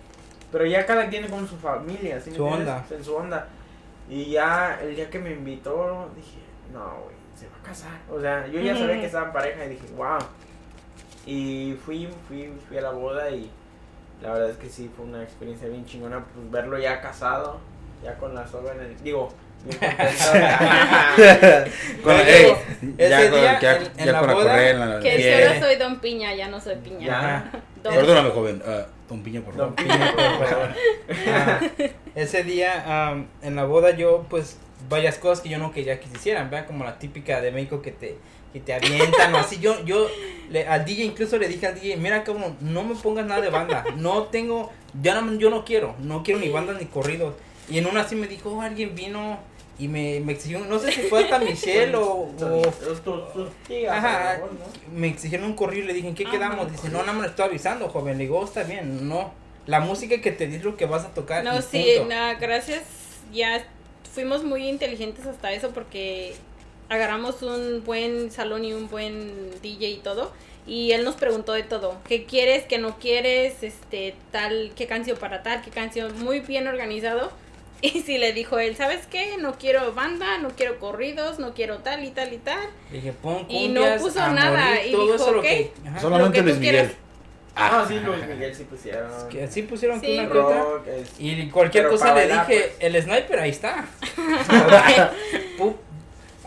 pero 0.51 0.65
ya 0.65 0.85
cada 0.85 1.07
quien 1.07 1.27
con 1.29 1.47
su 1.47 1.57
familia, 1.57 2.19
¿sí 2.19 2.31
su 2.31 2.43
onda. 2.43 2.85
En 2.89 3.03
su 3.03 3.15
onda. 3.15 3.47
Y 4.09 4.31
ya 4.31 4.79
el 4.81 4.95
día 4.95 5.09
que 5.09 5.19
me 5.19 5.31
invitó, 5.31 6.09
dije, 6.15 6.39
no, 6.73 7.03
güey, 7.03 7.15
se 7.35 7.47
va 7.47 7.57
a 7.61 7.63
casar. 7.63 7.99
O 8.09 8.19
sea, 8.19 8.45
yo 8.47 8.59
ya 8.59 8.75
sabía 8.75 8.99
que 8.99 9.05
estaba 9.05 9.27
en 9.27 9.33
pareja 9.33 9.65
y 9.65 9.69
dije, 9.69 9.87
wow. 9.95 10.19
Y 11.25 11.77
fui, 11.85 12.09
fui, 12.27 12.51
fui 12.67 12.77
a 12.77 12.81
la 12.81 12.91
boda 12.91 13.29
y 13.29 13.49
la 14.21 14.33
verdad 14.33 14.49
es 14.51 14.57
que 14.57 14.69
sí 14.69 14.89
fue 14.95 15.05
una 15.05 15.23
experiencia 15.23 15.67
bien 15.67 15.85
chingona, 15.85 16.23
pues 16.25 16.51
verlo 16.51 16.77
ya 16.77 17.01
casado, 17.01 17.59
ya 18.03 18.15
con 18.17 18.35
la 18.35 18.47
soga 18.47 18.73
en 18.73 18.81
el. 18.81 19.03
Digo, 19.03 19.29
bien 19.63 19.81
con, 22.03 22.15
ese 22.97 23.29
día, 23.29 23.59
en, 23.97 24.11
la 24.11 24.21
boda, 24.21 24.99
que 24.99 25.21
yo 25.21 25.35
ahora 25.35 25.59
soy 25.59 25.75
Don 25.75 25.99
Piña, 25.99 26.33
ya 26.33 26.47
no 26.47 26.59
soy 26.59 26.75
Piña. 26.77 27.05
Ya. 27.05 27.51
Perdóname, 27.83 28.29
joven. 28.29 28.61
Uh, 28.65 28.83
don 29.09 29.23
Piña, 29.23 29.41
por 29.41 29.55
favor. 29.55 29.75
Don 29.75 29.75
Piña, 29.75 30.13
por 30.15 30.47
favor. 30.47 30.69
Ah, 31.27 31.59
ese 32.15 32.43
día, 32.43 33.11
um, 33.13 33.27
en 33.41 33.55
la 33.55 33.65
boda, 33.65 33.91
yo, 33.91 34.25
pues, 34.29 34.57
varias 34.89 35.17
cosas 35.17 35.41
que 35.41 35.49
yo 35.49 35.57
no 35.57 35.71
quería 35.71 35.99
que 35.99 36.07
se 36.07 36.15
hicieran, 36.15 36.49
¿verdad? 36.49 36.67
Como 36.67 36.83
la 36.83 36.97
típica 36.97 37.41
de 37.41 37.51
México 37.51 37.81
que 37.81 37.91
te 37.91 38.17
que 38.53 38.59
te 38.59 38.73
avientan 38.73 39.33
o 39.33 39.37
así. 39.37 39.59
Yo, 39.59 39.83
yo 39.85 40.07
le, 40.49 40.67
al 40.67 40.85
DJ 40.85 41.05
incluso 41.05 41.37
le 41.37 41.47
dije 41.47 41.67
al 41.67 41.75
DJ, 41.75 41.97
mira 41.97 42.23
como 42.23 42.55
no 42.61 42.83
me 42.83 42.95
pongas 42.95 43.25
nada 43.25 43.41
de 43.41 43.49
banda, 43.49 43.85
no 43.95 44.23
tengo, 44.23 44.71
ya 45.01 45.19
no, 45.19 45.33
yo 45.35 45.49
no 45.49 45.63
quiero, 45.65 45.95
no 45.99 46.23
quiero 46.23 46.39
ni 46.39 46.49
bandas 46.49 46.79
ni 46.79 46.85
corridos. 46.85 47.35
Y 47.69 47.77
en 47.77 47.85
una 47.85 48.01
así 48.01 48.15
me 48.15 48.27
dijo, 48.27 48.51
oh, 48.51 48.61
alguien 48.61 48.95
vino 48.95 49.39
y 49.79 49.87
me, 49.87 50.19
me 50.19 50.33
exigió, 50.33 50.59
no 50.59 50.77
sé 50.77 50.91
si 50.91 51.01
fue 51.03 51.23
hasta 51.23 51.39
Michelle 51.39 51.95
o... 51.95 52.29
ajá, 53.89 54.41
me 54.93 55.07
exigieron 55.07 55.47
un 55.47 55.55
corrido 55.55 55.85
y 55.85 55.87
le 55.87 55.93
dije, 55.93 56.09
¿en 56.09 56.15
qué 56.15 56.25
quedamos? 56.25 56.71
Dice, 56.71 56.89
no, 56.89 56.99
nada 56.99 57.13
más 57.13 57.21
le 57.23 57.27
estoy 57.29 57.45
avisando, 57.45 57.87
joven. 57.89 58.17
Le 58.17 58.25
digo, 58.25 58.39
oh, 58.39 58.45
está 58.45 58.63
bien, 58.63 59.07
no. 59.07 59.33
La 59.65 59.79
música 59.79 60.19
que 60.21 60.31
te 60.31 60.47
dice 60.47 60.63
lo 60.63 60.75
que 60.75 60.85
vas 60.85 61.05
a 61.05 61.13
tocar. 61.13 61.43
No, 61.43 61.61
sí, 61.61 61.97
nada, 62.07 62.33
gracias. 62.35 62.83
Ya 63.31 63.65
fuimos 64.13 64.43
muy 64.43 64.67
inteligentes 64.67 65.25
hasta 65.25 65.53
eso 65.53 65.71
porque 65.71 66.35
agarramos 66.91 67.41
un 67.41 67.83
buen 67.85 68.31
salón 68.31 68.65
y 68.65 68.73
un 68.73 68.89
buen 68.89 69.49
DJ 69.61 69.89
y 69.89 69.97
todo. 69.97 70.31
Y 70.67 70.91
él 70.91 71.03
nos 71.03 71.15
preguntó 71.15 71.53
de 71.53 71.63
todo. 71.63 71.97
¿Qué 72.07 72.25
quieres? 72.25 72.65
¿Qué 72.65 72.77
no 72.77 72.99
quieres? 72.99 73.63
Este, 73.63 74.13
tal, 74.31 74.73
qué 74.75 74.85
canción 74.85 75.17
para 75.17 75.41
tal, 75.41 75.61
qué 75.61 75.71
canción. 75.71 76.21
Muy 76.23 76.41
bien 76.41 76.67
organizado. 76.67 77.31
Y 77.83 78.01
si 78.01 78.19
le 78.19 78.31
dijo 78.31 78.59
él, 78.59 78.75
¿sabes 78.75 79.07
qué? 79.07 79.37
No 79.39 79.53
quiero 79.57 79.91
banda, 79.93 80.37
no 80.37 80.49
quiero 80.51 80.77
corridos, 80.77 81.39
no 81.39 81.55
quiero 81.55 81.79
tal 81.79 82.03
y 82.03 82.11
tal 82.11 82.31
y 82.31 82.37
tal. 82.37 82.59
Dije, 82.91 83.11
pon 83.11 83.43
y 83.49 83.69
no 83.69 83.81
puso 83.97 84.19
nada. 84.31 84.83
y 84.85 84.89
dijo, 84.89 85.17
Solamente 85.99 86.43
Luis 86.43 86.57
Miguel. 86.57 86.91
Ah, 87.55 87.83
sí, 87.87 87.99
Luis 87.99 88.23
Miguel 88.27 88.53
sí 88.53 88.65
pusieron. 88.65 89.09
Es 89.11 89.23
que 89.23 89.47
sí 89.47 89.63
pusieron 89.63 89.99
Sí, 89.99 90.13
una 90.13 90.27
que. 90.27 90.33
Rock, 90.35 90.87
es- 90.89 91.19
Y 91.19 91.49
cualquier 91.49 91.87
cosa 91.87 92.13
le 92.13 92.27
dije, 92.27 92.43
pues. 92.45 92.71
el 92.79 93.01
sniper 93.01 93.39
ahí 93.39 93.49
está. 93.49 93.87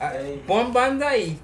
Ah, 0.09 0.19
Ey. 0.19 0.43
Pon 0.47 0.73
banda 0.73 1.17
y 1.17 1.39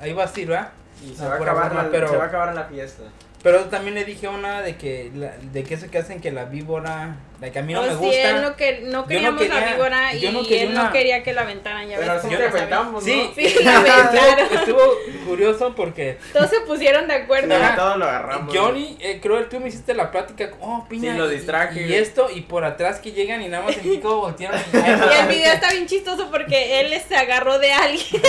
ahí 0.00 0.12
vas 0.12 0.34
a 0.34 0.40
ir, 0.40 0.50
¿va? 0.52 0.70
Y 1.02 1.14
se 1.14 1.22
No, 1.22 1.28
va, 1.28 1.34
a 1.34 1.38
acabar 1.38 1.66
broma, 1.70 1.82
la, 1.84 1.90
pero- 1.90 2.08
se 2.08 2.16
va 2.16 2.24
a 2.24 2.26
acabar 2.26 2.48
en 2.50 2.54
la 2.56 2.64
fiesta. 2.64 3.02
Pero 3.42 3.66
también 3.66 3.94
le 3.94 4.04
dije 4.04 4.26
una 4.26 4.62
de 4.62 4.76
que, 4.76 5.10
la- 5.14 5.32
de 5.52 5.62
que 5.62 5.74
eso 5.74 5.88
que 5.90 5.98
hacen 5.98 6.20
que 6.20 6.32
la 6.32 6.46
víbora, 6.46 7.16
la 7.40 7.50
que 7.52 7.60
a 7.60 7.62
mí 7.62 7.72
no 7.72 7.82
Oh, 7.82 7.84
me 7.84 7.90
sí, 7.90 7.94
gusta. 7.96 8.30
él 8.30 8.42
no, 8.42 8.56
que, 8.56 8.80
no 8.80 8.90
no 9.02 9.06
queríamos 9.06 9.48
la 9.48 9.72
víbora 9.74 10.12
y 10.12 10.18
yo 10.20 10.32
no 10.32 10.42
quería 10.42 10.62
él 10.64 10.74
no 10.74 10.90
quería 10.90 11.22
que 11.22 11.32
la 11.32 11.42
aventaran, 11.42 11.88
ya 11.88 11.98
Pero 11.98 12.20
sí 12.20 12.30
saben. 12.30 12.48
aventamos, 12.48 13.04
Sí, 13.04 13.28
¿no? 13.28 13.34
Sí, 13.36 13.54
la 13.62 13.76
aventaron. 13.78 14.38
estuvo, 14.40 14.58
estuvo 14.58 15.24
curioso 15.28 15.74
porque 15.76 16.18
Todos 16.32 16.50
se 16.50 16.60
pusieron 16.62 17.06
de 17.06 17.14
acuerdo. 17.14 17.54
Ajá. 17.54 17.76
Todos 17.76 17.96
lo 17.96 18.06
agarramos. 18.06 18.52
Johnny, 18.56 18.96
eh, 19.00 19.20
creo 19.22 19.38
que 19.38 19.44
tú 19.44 19.60
me 19.60 19.68
hiciste 19.68 19.94
la 19.94 20.10
plática, 20.10 20.50
oh, 20.60 20.84
piña. 20.88 21.12
Sí, 21.12 21.18
lo 21.18 21.30
y- 21.30 21.36
distraje, 21.36 21.86
Y, 21.86 21.94
esto, 21.94 22.28
y 22.34 22.40
por 22.40 22.64
atrás 22.64 22.98
que 22.98 23.12
llegan 23.12 23.40
y 23.40 23.46
nada 23.48 23.62
más 23.64 23.74
sentí 23.76 23.98
como 24.00 24.16
voltearon. 24.22 24.60
Y, 24.72 24.76
Y 24.76 25.20
el 25.20 25.28
video 25.28 25.52
está 25.52 25.70
bien 25.70 25.86
chistoso 25.86 26.28
porque 26.28 26.80
él 26.80 26.92
se 27.08 27.14
agarró 27.16 27.60
de 27.60 27.70
alguien. 27.70 28.22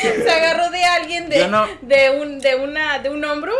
Se 0.00 0.30
agarró 0.30 0.70
de 0.70 0.84
alguien 0.84 1.28
de, 1.28 1.48
no- 1.48 1.66
de 1.82 2.10
un 2.10 2.38
de 2.40 2.54
una 2.56 2.98
de 2.98 3.10
un 3.10 3.24
hombro 3.24 3.52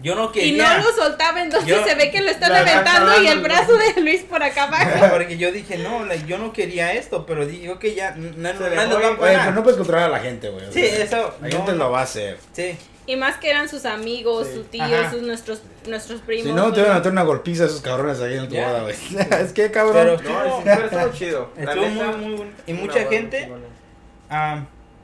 Yo 0.00 0.14
no 0.14 0.30
y 0.34 0.52
no 0.52 0.78
lo 0.78 0.92
soltaba, 0.92 1.40
entonces 1.42 1.68
Yo- 1.68 1.84
se 1.86 1.94
ve 1.94 2.10
que 2.10 2.20
lo 2.20 2.30
están 2.30 2.52
aventando 2.52 3.22
y 3.22 3.26
el 3.28 3.40
brazo 3.40 3.76
de 3.76 4.00
Luis 4.02 4.22
por 4.22 4.42
acá 4.42 4.64
abajo. 4.64 5.06
Porque 5.10 5.38
yo 5.38 5.50
dije, 5.52 5.78
no, 5.78 6.04
like, 6.04 6.26
yo 6.26 6.36
no 6.38 6.52
quería 6.52 6.92
esto, 6.92 7.24
pero 7.24 7.46
dije, 7.46 7.70
ok, 7.70 7.84
ya, 7.96 8.10
no, 8.12 8.30
no, 8.36 8.48
Se 8.58 8.58
no 8.58 8.70
dejó 8.70 8.98
ir. 8.98 9.06
Oye, 9.20 9.38
pero 9.38 9.52
no 9.52 9.62
puedes 9.62 9.78
controlar 9.78 10.04
a 10.06 10.08
la 10.12 10.18
gente, 10.20 10.50
güey. 10.50 10.66
o 10.66 10.72
Sí, 10.72 10.86
sea, 10.86 11.04
eso. 11.04 11.34
La 11.40 11.48
no, 11.48 11.56
gente 11.56 11.72
lo 11.72 11.90
va 11.90 12.00
a 12.00 12.02
hacer. 12.04 12.38
Sí. 12.52 12.76
Y 13.08 13.14
más 13.14 13.36
que 13.38 13.48
eran 13.48 13.68
sus 13.68 13.84
amigos, 13.86 14.48
Sí. 14.48 14.54
sus 14.54 14.70
tíos, 14.70 14.90
Ajá. 14.92 15.10
sus 15.12 15.22
nuestros 15.22 15.62
nuestros 15.86 16.20
primos. 16.22 16.46
Si 16.48 16.52
no, 16.52 16.72
te 16.72 16.82
van 16.82 16.90
a 16.90 16.94
meter 16.94 17.12
una 17.12 17.22
golpiza 17.22 17.62
a 17.62 17.66
esos 17.66 17.80
cabrones 17.80 18.20
ahí 18.20 18.36
en 18.36 18.48
tu 18.48 18.56
boda, 18.56 18.82
güey. 18.82 18.96
es 19.40 19.52
que, 19.52 19.70
cabrón. 19.70 20.18
Pero- 20.20 20.22
No, 20.22 20.56
sí, 20.58 20.62
pero 20.64 20.84
estuvo 20.86 21.12
chido. 21.16 21.50
Estuvo 21.56 21.86
muy, 21.88 22.16
muy 22.16 22.34
bueno. 22.34 22.52
Y 22.66 22.72
mucha 22.72 23.06
gente, 23.08 23.48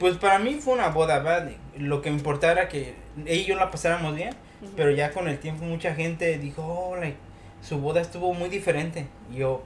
pues 0.03 0.18
para 0.18 0.38
mí 0.38 0.59
fue 0.61 0.74
una 0.74 0.88
boda, 0.88 1.20
¿verdad? 1.20 1.50
Lo 1.78 2.03
que 2.03 2.11
me 2.11 2.16
importaba 2.16 2.53
era 2.53 2.68
que 2.68 2.94
ella 3.24 3.42
y 3.42 3.46
yo 3.46 3.57
la 3.57 3.70
pasáramos 3.70 4.14
bien, 4.14 4.34
pero 4.76 4.90
ya 4.90 5.11
con 5.12 5.26
el 5.28 5.38
tiempo 5.38 5.64
mucha 5.64 5.94
gente 5.94 6.36
dijo, 6.38 6.62
oh, 6.62 6.96
like, 6.96 7.16
su 7.62 7.78
boda 7.78 8.03
estuvo 8.03 8.34
muy 8.34 8.50
diferente. 8.50 9.07
Y 9.32 9.36
yo, 9.36 9.62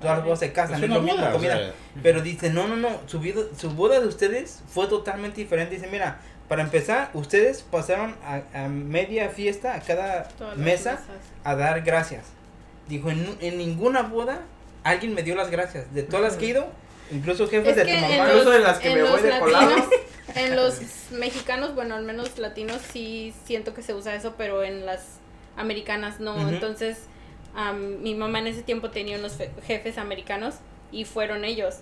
todas 0.00 0.18
las 0.18 0.24
bodas 0.24 0.38
se 0.38 0.52
casan, 0.52 0.76
Es 0.76 0.82
es 0.82 0.88
una 0.88 0.94
lo 0.96 1.02
mismo, 1.02 1.18
boda, 1.18 1.30
o 1.30 1.32
comida. 1.32 1.56
sea, 1.56 1.72
Pero 2.02 2.22
dice, 2.22 2.50
no, 2.50 2.68
no, 2.68 2.76
no, 2.76 2.88
su, 3.06 3.18
vida, 3.18 3.40
su 3.56 3.70
boda 3.70 3.98
de 4.00 4.06
ustedes 4.06 4.62
fue 4.68 4.86
totalmente 4.86 5.40
diferente. 5.40 5.74
Dice, 5.74 5.88
mira, 5.88 6.20
para 6.48 6.62
empezar, 6.62 7.10
ustedes 7.14 7.62
pasaron 7.62 8.14
a, 8.24 8.42
a 8.64 8.68
media 8.68 9.28
fiesta, 9.30 9.74
a 9.74 9.80
cada 9.80 10.24
Todas 10.24 10.56
mesa, 10.56 11.00
a 11.42 11.56
dar 11.56 11.80
gracias. 11.82 12.26
Dijo, 12.88 13.10
en, 13.10 13.36
en 13.40 13.58
ninguna 13.58 14.02
boda 14.02 14.42
alguien 14.84 15.14
me 15.14 15.22
dio 15.22 15.34
las 15.34 15.50
gracias. 15.50 15.92
De 15.94 16.02
todas 16.02 16.22
las 16.22 16.36
que 16.36 16.46
he 16.46 16.48
ido, 16.50 16.66
incluso 17.10 17.46
jefes 17.48 17.70
Es 17.70 17.76
de 17.76 17.82
que 17.84 17.98
tu 17.98 18.04
en 18.04 18.10
mamá. 18.10 18.16
los, 18.24 18.28
Incluso 18.36 18.50
de 18.50 18.58
las 18.60 18.78
que 18.78 18.88
en 18.88 18.94
me 18.94 19.00
los 19.00 19.10
voy 19.10 19.22
de 19.22 19.30
en 20.36 20.56
los 20.56 20.80
mexicanos, 21.12 21.74
bueno, 21.74 21.94
al 21.96 22.04
menos 22.04 22.38
latinos 22.38 22.80
sí 22.92 23.34
siento 23.44 23.74
que 23.74 23.82
se 23.82 23.94
usa 23.94 24.14
eso, 24.14 24.34
pero 24.38 24.62
en 24.62 24.86
las 24.86 25.18
americanas 25.56 26.20
no. 26.20 26.48
Entonces, 26.48 26.98
am, 27.54 28.00
mi 28.02 28.14
mamá 28.14 28.38
en 28.38 28.46
ese 28.48 28.62
tiempo 28.62 28.90
tenía 28.90 29.18
unos 29.18 29.32
fe- 29.34 29.50
jefes 29.66 29.98
americanos 29.98 30.56
y 30.92 31.04
fueron 31.04 31.44
ellos. 31.44 31.76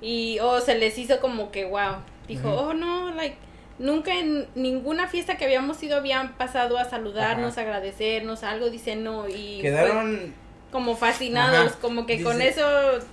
Y, 0.00 0.38
oh, 0.40 0.60
se 0.60 0.74
les 0.76 0.98
hizo 0.98 1.20
como 1.20 1.50
que, 1.50 1.64
wow. 1.64 1.96
Dijo, 2.28 2.50
oh, 2.52 2.74
no, 2.74 3.12
like, 3.14 3.36
nunca 3.78 4.18
en 4.18 4.46
ninguna 4.54 5.08
fiesta 5.08 5.36
que 5.38 5.44
habíamos 5.46 5.82
ido 5.82 5.96
habían 5.96 6.34
pasado 6.36 6.76
a 6.76 6.84
saludarnos, 6.84 7.52
Ajá. 7.52 7.62
agradecernos, 7.62 8.42
algo, 8.42 8.68
dice 8.68 8.96
no. 8.96 9.26
Y 9.28 9.60
fue 9.60 9.62
Quedaron 9.62 10.34
como 10.76 10.94
fascinados, 10.94 11.68
Ajá. 11.72 11.78
como 11.80 12.04
que 12.04 12.22
con 12.22 12.42
eso, 12.42 12.62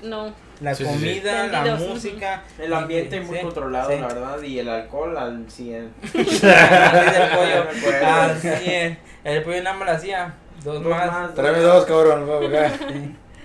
no. 0.01 0.34
la 0.59 0.76
Sí, 0.76 0.84
sí, 0.86 0.91
sí. 0.91 0.97
comida, 0.99 1.47
la 1.47 1.76
música. 1.78 2.43
El 2.59 2.74
ambiente 2.74 3.22
muy 3.22 3.38
Sí, 3.38 3.43
controlado, 3.43 3.89
sí. 3.89 3.97
la 4.01 4.07
verdad, 4.07 4.41
y 4.41 4.59
el 4.59 4.68
alcohol 4.68 5.18
al 5.18 5.49
100. 5.49 5.93
El 6.14 6.26
pollo, 6.26 7.66
Me 7.72 7.80
acuerdo. 7.80 8.05
al 8.05 8.38
100. 8.38 8.99
El 9.24 9.43
pollo 9.43 9.64
nada 9.64 9.76
más 9.78 9.88
lo 9.88 9.93
hacía. 9.95 10.34
Dos, 10.61 10.84
Dos 10.84 10.91
más. 10.91 11.07
más. 11.09 11.34
Tráeme 11.36 11.59
dos, 11.59 11.86
cabrón. 11.86 12.28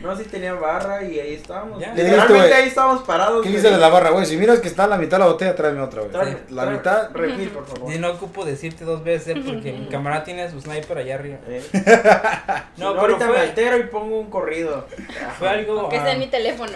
No, 0.01 0.17
sí 0.17 0.25
tenía 0.25 0.55
barra 0.55 1.03
y 1.03 1.19
ahí 1.19 1.35
estábamos. 1.35 1.81
Ya. 1.81 1.93
¿Qué 1.95 2.03
dijiste, 2.05 2.21
Literalmente 2.23 2.55
ahí 2.55 2.69
estábamos 2.69 3.03
parados. 3.03 3.43
¿Qué 3.43 3.49
güey. 3.49 3.57
dice 3.63 3.71
de 3.73 3.79
la 3.79 3.89
barra, 3.89 4.11
güey? 4.11 4.25
Si 4.27 4.37
miras 4.37 4.61
que 4.61 4.69
está 4.69 4.85
a 4.85 4.87
la 4.87 4.97
mitad 4.97 5.17
de 5.19 5.25
la 5.25 5.31
botella, 5.31 5.57
tráeme 5.57 5.81
otra, 5.81 6.03
güey. 6.03 6.13
Tráeme- 6.13 6.39
La 6.51 6.67
mitad. 6.67 7.11
Refil, 7.13 7.49
por 7.51 7.67
favor. 7.67 7.93
Y 7.93 7.99
no 7.99 8.11
ocupo 8.13 8.45
decirte 8.45 8.85
dos 8.85 9.03
veces 9.03 9.37
¿eh? 9.37 9.43
porque 9.45 9.73
mi 9.73 9.89
camarada 9.89 10.23
tiene 10.25 10.49
su 10.51 10.61
sniper 10.61 10.99
allá 10.99 11.15
arriba. 11.17 11.39
Eh. 11.49 11.63
No, 12.77 12.93
Si 12.93 12.99
pero 12.99 13.01
ahorita 13.01 13.27
me 13.27 13.33
fue, 13.33 13.41
altero 13.41 13.79
y 13.79 13.83
pongo 13.85 14.21
un 14.21 14.31
corrido. 14.31 14.87
fue 15.39 15.49
algo. 15.49 15.89
Que 15.89 15.97
ah, 15.99 16.05
sea 16.05 16.13
en 16.13 16.19
mi 16.21 16.29
teléfono. 16.29 16.73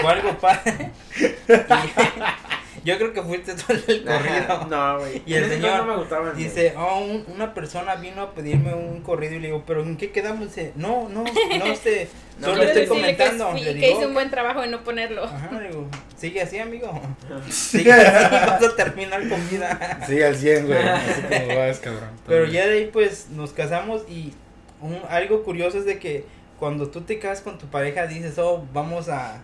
fue 0.00 0.10
algo 0.12 0.38
padre. 0.38 0.90
Yo 2.84 2.96
creo 2.96 3.12
que 3.12 3.22
fuiste 3.22 3.54
tú 3.54 3.72
el 3.72 4.04
corrido. 4.04 4.66
No, 4.70 4.98
güey. 5.00 5.22
Y 5.26 5.34
el 5.34 5.48
señor 5.48 5.78
no 5.78 5.84
me 5.86 5.96
gustaban. 5.96 6.36
Dice, 6.36 6.74
oh, 6.76 7.00
un- 7.00 7.24
una 7.34 7.54
persona 7.54 7.94
vino 7.96 8.22
a 8.22 8.32
pedirme 8.34 8.74
un 8.74 9.00
corrido 9.02 9.34
y 9.34 9.40
le 9.40 9.46
digo, 9.48 9.64
pero 9.66 9.82
¿en 9.82 9.96
qué 9.96 10.10
quedamos? 10.10 10.46
Dice, 10.48 10.72
no, 10.76 11.08
no, 11.08 11.24
no, 11.24 11.64
este, 11.66 12.08
No, 12.38 12.48
solo 12.48 12.62
estoy 12.62 12.82
que 12.82 12.88
comentando. 12.88 13.52
sí, 13.56 13.64
Le 13.64 13.74
que, 13.74 13.86
digo, 13.86 13.96
hice 13.98 14.06
un 14.06 14.14
buen 14.14 14.30
trabajo 14.30 14.62
en 14.62 14.70
no 14.70 14.84
ponerlo. 14.84 15.24
Ajá, 15.24 15.50
le 15.60 15.68
digo, 15.68 15.86
sigue 16.16 16.42
así, 16.42 16.58
amigo. 16.58 16.88
Sigue 17.50 17.92
así, 17.92 18.34
vas 18.46 18.62
a 18.64 18.76
terminar 18.76 19.28
con 19.28 19.48
vida. 19.50 20.00
Sí, 20.06 20.22
al 20.22 20.34
100, 20.36 20.66
güey. 20.66 20.78
Así 20.78 21.22
como 21.22 21.58
vas, 21.58 21.78
cabrón. 21.80 22.10
Pero 22.26 22.44
ya 22.46 22.66
de 22.66 22.78
ahí, 22.78 22.90
pues, 22.92 23.28
nos 23.30 23.52
casamos 23.52 24.02
y 24.08 24.32
un- 24.80 25.00
algo 25.08 25.42
curioso 25.42 25.78
es 25.78 25.84
de 25.84 25.98
que 25.98 26.24
cuando 26.58 26.88
tú 26.88 27.02
te 27.02 27.18
casas 27.18 27.42
con 27.42 27.56
tu 27.58 27.66
pareja 27.66 28.06
dices, 28.06 28.38
oh, 28.38 28.64
vamos 28.72 29.08
a, 29.08 29.42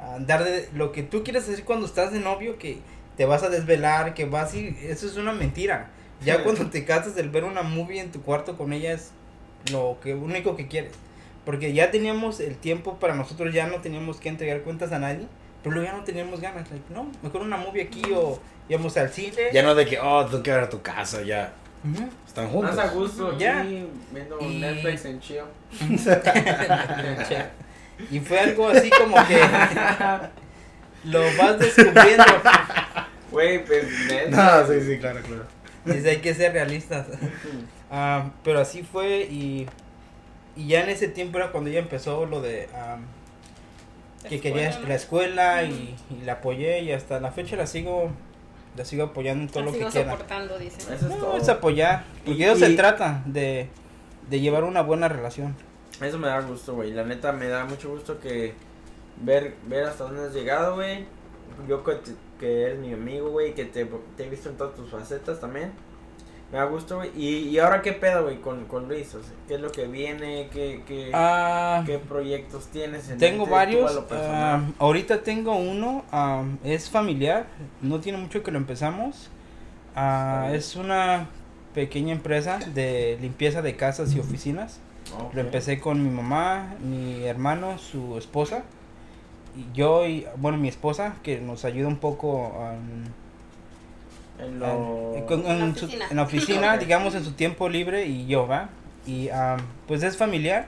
a 0.00 0.18
dar 0.18 0.44
de 0.44 0.68
lo 0.74 0.92
que 0.92 1.02
tú 1.02 1.22
quieres 1.24 1.44
hacer 1.48 1.64
cuando 1.64 1.86
estás 1.86 2.12
de 2.12 2.20
novio, 2.20 2.58
que 2.58 2.78
te 3.16 3.24
vas 3.24 3.42
a 3.42 3.48
desvelar, 3.48 4.14
que 4.14 4.24
vas 4.26 4.54
y 4.54 4.76
eso 4.82 5.06
es 5.06 5.16
una 5.16 5.32
mentira. 5.32 5.90
Ya 6.24 6.42
cuando 6.42 6.68
te 6.70 6.84
casas, 6.84 7.16
el 7.18 7.28
ver 7.30 7.44
una 7.44 7.62
movie 7.62 8.00
en 8.00 8.10
tu 8.10 8.22
cuarto 8.22 8.56
con 8.56 8.72
ella 8.72 8.92
es 8.92 9.10
lo 9.70 9.98
que 10.02 10.14
único 10.14 10.56
que 10.56 10.66
quieres. 10.68 10.92
Porque 11.44 11.72
ya 11.72 11.90
teníamos 11.90 12.40
el 12.40 12.56
tiempo 12.56 12.94
para 12.98 13.14
nosotros, 13.14 13.54
ya 13.54 13.66
no 13.66 13.76
teníamos 13.76 14.18
que 14.18 14.28
entregar 14.28 14.62
cuentas 14.62 14.92
a 14.92 14.98
nadie, 14.98 15.26
pero 15.62 15.74
luego 15.76 15.90
ya 15.90 15.96
no 15.96 16.04
teníamos 16.04 16.40
ganas. 16.40 16.68
like, 16.70 16.84
no, 16.92 17.10
mejor 17.22 17.42
una 17.42 17.56
movie 17.56 17.82
aquí 17.82 18.02
o 18.14 18.40
íbamos 18.68 18.96
al 18.96 19.10
cine. 19.10 19.36
Ya 19.52 19.62
no 19.62 19.74
de 19.74 19.86
que, 19.86 19.98
oh, 20.00 20.24
tengo 20.26 20.42
que 20.42 20.50
ir 20.50 20.56
a 20.56 20.68
tu 20.68 20.80
casa, 20.82 21.22
ya. 21.22 21.52
Están 22.26 22.48
juntos. 22.48 22.74
Más 22.74 22.84
a 22.84 22.90
gusto 22.92 23.28
aquí 23.28 23.44
Ya. 23.44 23.62
viendo 23.62 24.40
Y- 24.40 24.58
Netflix 24.58 25.04
en 25.04 25.20
chill. 25.20 25.40
y 28.10 28.20
fue 28.20 28.38
algo 28.40 28.68
así 28.68 28.90
como 28.90 29.16
que 29.26 29.38
lo 31.04 31.20
vas 31.38 31.58
descubriendo. 31.58 32.24
Güey, 33.30 33.64
pues. 33.64 33.84
No, 34.30 34.66
sí, 34.66 34.80
sí, 34.86 34.98
claro, 34.98 35.20
claro. 35.20 35.44
Dice, 35.84 36.10
hay 36.10 36.16
que 36.18 36.34
ser 36.34 36.52
realistas. 36.52 37.06
Ah, 37.90 38.30
pero 38.42 38.60
así 38.60 38.82
fue 38.82 39.20
y, 39.30 39.66
y 40.56 40.66
ya 40.68 40.82
en 40.82 40.90
ese 40.90 41.08
tiempo 41.08 41.38
era 41.38 41.52
cuando 41.52 41.70
ya 41.70 41.78
empezó 41.78 42.26
lo 42.26 42.40
de 42.40 42.68
ah, 42.74 42.96
que 44.28 44.40
quería 44.40 44.76
la 44.80 44.94
escuela 44.94 45.62
y, 45.62 45.94
y 46.10 46.24
la 46.24 46.34
apoyé 46.34 46.80
y 46.80 46.90
hasta 46.92 47.20
la 47.20 47.30
fecha 47.30 47.54
la 47.56 47.66
sigo 47.66 48.10
la 48.76 48.84
sigo 48.84 49.04
apoyando 49.04 49.42
en 49.44 49.48
todo 49.48 49.60
La 49.60 49.66
lo 49.66 49.72
que 49.72 49.84
quiera. 49.86 50.10
soportando, 50.10 50.58
dice. 50.58 50.78
Eso 50.82 50.92
es 50.94 51.02
No, 51.02 51.16
todo. 51.16 51.36
es 51.38 51.48
apoyar, 51.48 52.04
porque 52.24 52.40
Y- 52.40 52.44
eso 52.44 52.56
se 52.56 52.74
trata, 52.74 53.22
de, 53.24 53.68
de 54.28 54.40
llevar 54.40 54.64
una 54.64 54.82
buena 54.82 55.08
relación. 55.08 55.54
Eso 56.00 56.18
me 56.18 56.28
da 56.28 56.40
gusto, 56.42 56.74
güey. 56.74 56.92
La 56.92 57.04
neta 57.04 57.32
me 57.32 57.48
da 57.48 57.64
mucho 57.64 57.90
gusto 57.90 58.18
que 58.20 58.54
ver, 59.22 59.54
ver 59.66 59.84
hasta 59.84 60.04
dónde 60.04 60.26
has 60.26 60.34
llegado, 60.34 60.74
güey. 60.76 61.06
Yo 61.68 61.82
que, 61.84 61.92
te- 61.94 62.14
que 62.38 62.62
eres 62.64 62.78
mi 62.78 62.92
amigo, 62.92 63.30
güey, 63.30 63.54
que 63.54 63.64
te, 63.64 63.86
te 64.16 64.26
he 64.26 64.28
visto 64.28 64.48
en 64.50 64.56
todas 64.56 64.74
tus 64.74 64.90
facetas 64.90 65.40
también. 65.40 65.72
Me 66.52 66.58
da 66.58 66.64
gusto, 66.64 66.96
güey. 66.98 67.10
Y, 67.16 67.48
y 67.48 67.58
ahora 67.58 67.82
qué 67.82 67.92
pedo, 67.92 68.24
güey, 68.24 68.40
con, 68.40 68.66
con 68.66 68.88
Luis. 68.88 69.14
O 69.14 69.22
sea, 69.22 69.32
¿Qué 69.48 69.54
es 69.54 69.60
lo 69.60 69.72
que 69.72 69.86
viene? 69.86 70.48
¿Qué, 70.52 70.82
qué, 70.86 71.10
Ah, 71.14 71.82
qué 71.86 71.98
proyectos 71.98 72.66
tienes? 72.66 73.08
En 73.08 73.18
Tengo 73.18 73.46
varios. 73.46 73.98
ah, 74.12 74.62
ahorita 74.78 75.22
tengo 75.22 75.56
uno. 75.56 76.04
ah, 76.12 76.44
es 76.62 76.88
familiar. 76.90 77.46
No 77.80 78.00
tiene 78.00 78.18
mucho 78.18 78.42
que 78.42 78.50
lo 78.52 78.58
empezamos. 78.58 79.30
Bien. 79.94 80.54
es 80.54 80.76
una 80.76 81.26
pequeña 81.74 82.12
empresa 82.12 82.58
de 82.74 83.16
limpieza 83.20 83.62
de 83.62 83.76
casas 83.76 84.14
y 84.14 84.20
oficinas. 84.20 84.80
Ok. 85.14 85.34
Lo 85.34 85.40
empecé 85.40 85.78
con 85.80 86.02
mi 86.02 86.10
mamá, 86.10 86.74
mi 86.82 87.24
hermano, 87.24 87.78
su 87.78 88.16
esposa. 88.18 88.64
Y 89.56 89.76
yo 89.76 90.06
y, 90.06 90.26
bueno, 90.36 90.58
mi 90.58 90.68
esposa, 90.68 91.14
que 91.22 91.40
nos 91.40 91.64
ayuda 91.64 91.88
un 91.88 91.96
poco 91.96 92.48
um, 92.48 93.04
En 94.38 94.62
Ah, 94.62 94.74
lo... 94.74 95.14
en, 95.16 95.46
en 95.46 95.50
En 95.50 95.58
la 95.70 95.74
su- 95.74 95.84
oficina. 95.86 96.06
en 96.10 96.16
la 96.16 96.22
oficina, 96.22 96.72
Ok. 96.74 96.80
digamos, 96.80 97.14
en 97.14 97.24
su 97.24 97.32
tiempo 97.32 97.68
libre 97.68 98.06
y 98.06 98.26
yo, 98.26 98.46
¿va? 98.46 98.68
Y 99.06 99.28
am, 99.30 99.60
pues 99.86 100.02
es 100.02 100.16
familiar. 100.16 100.66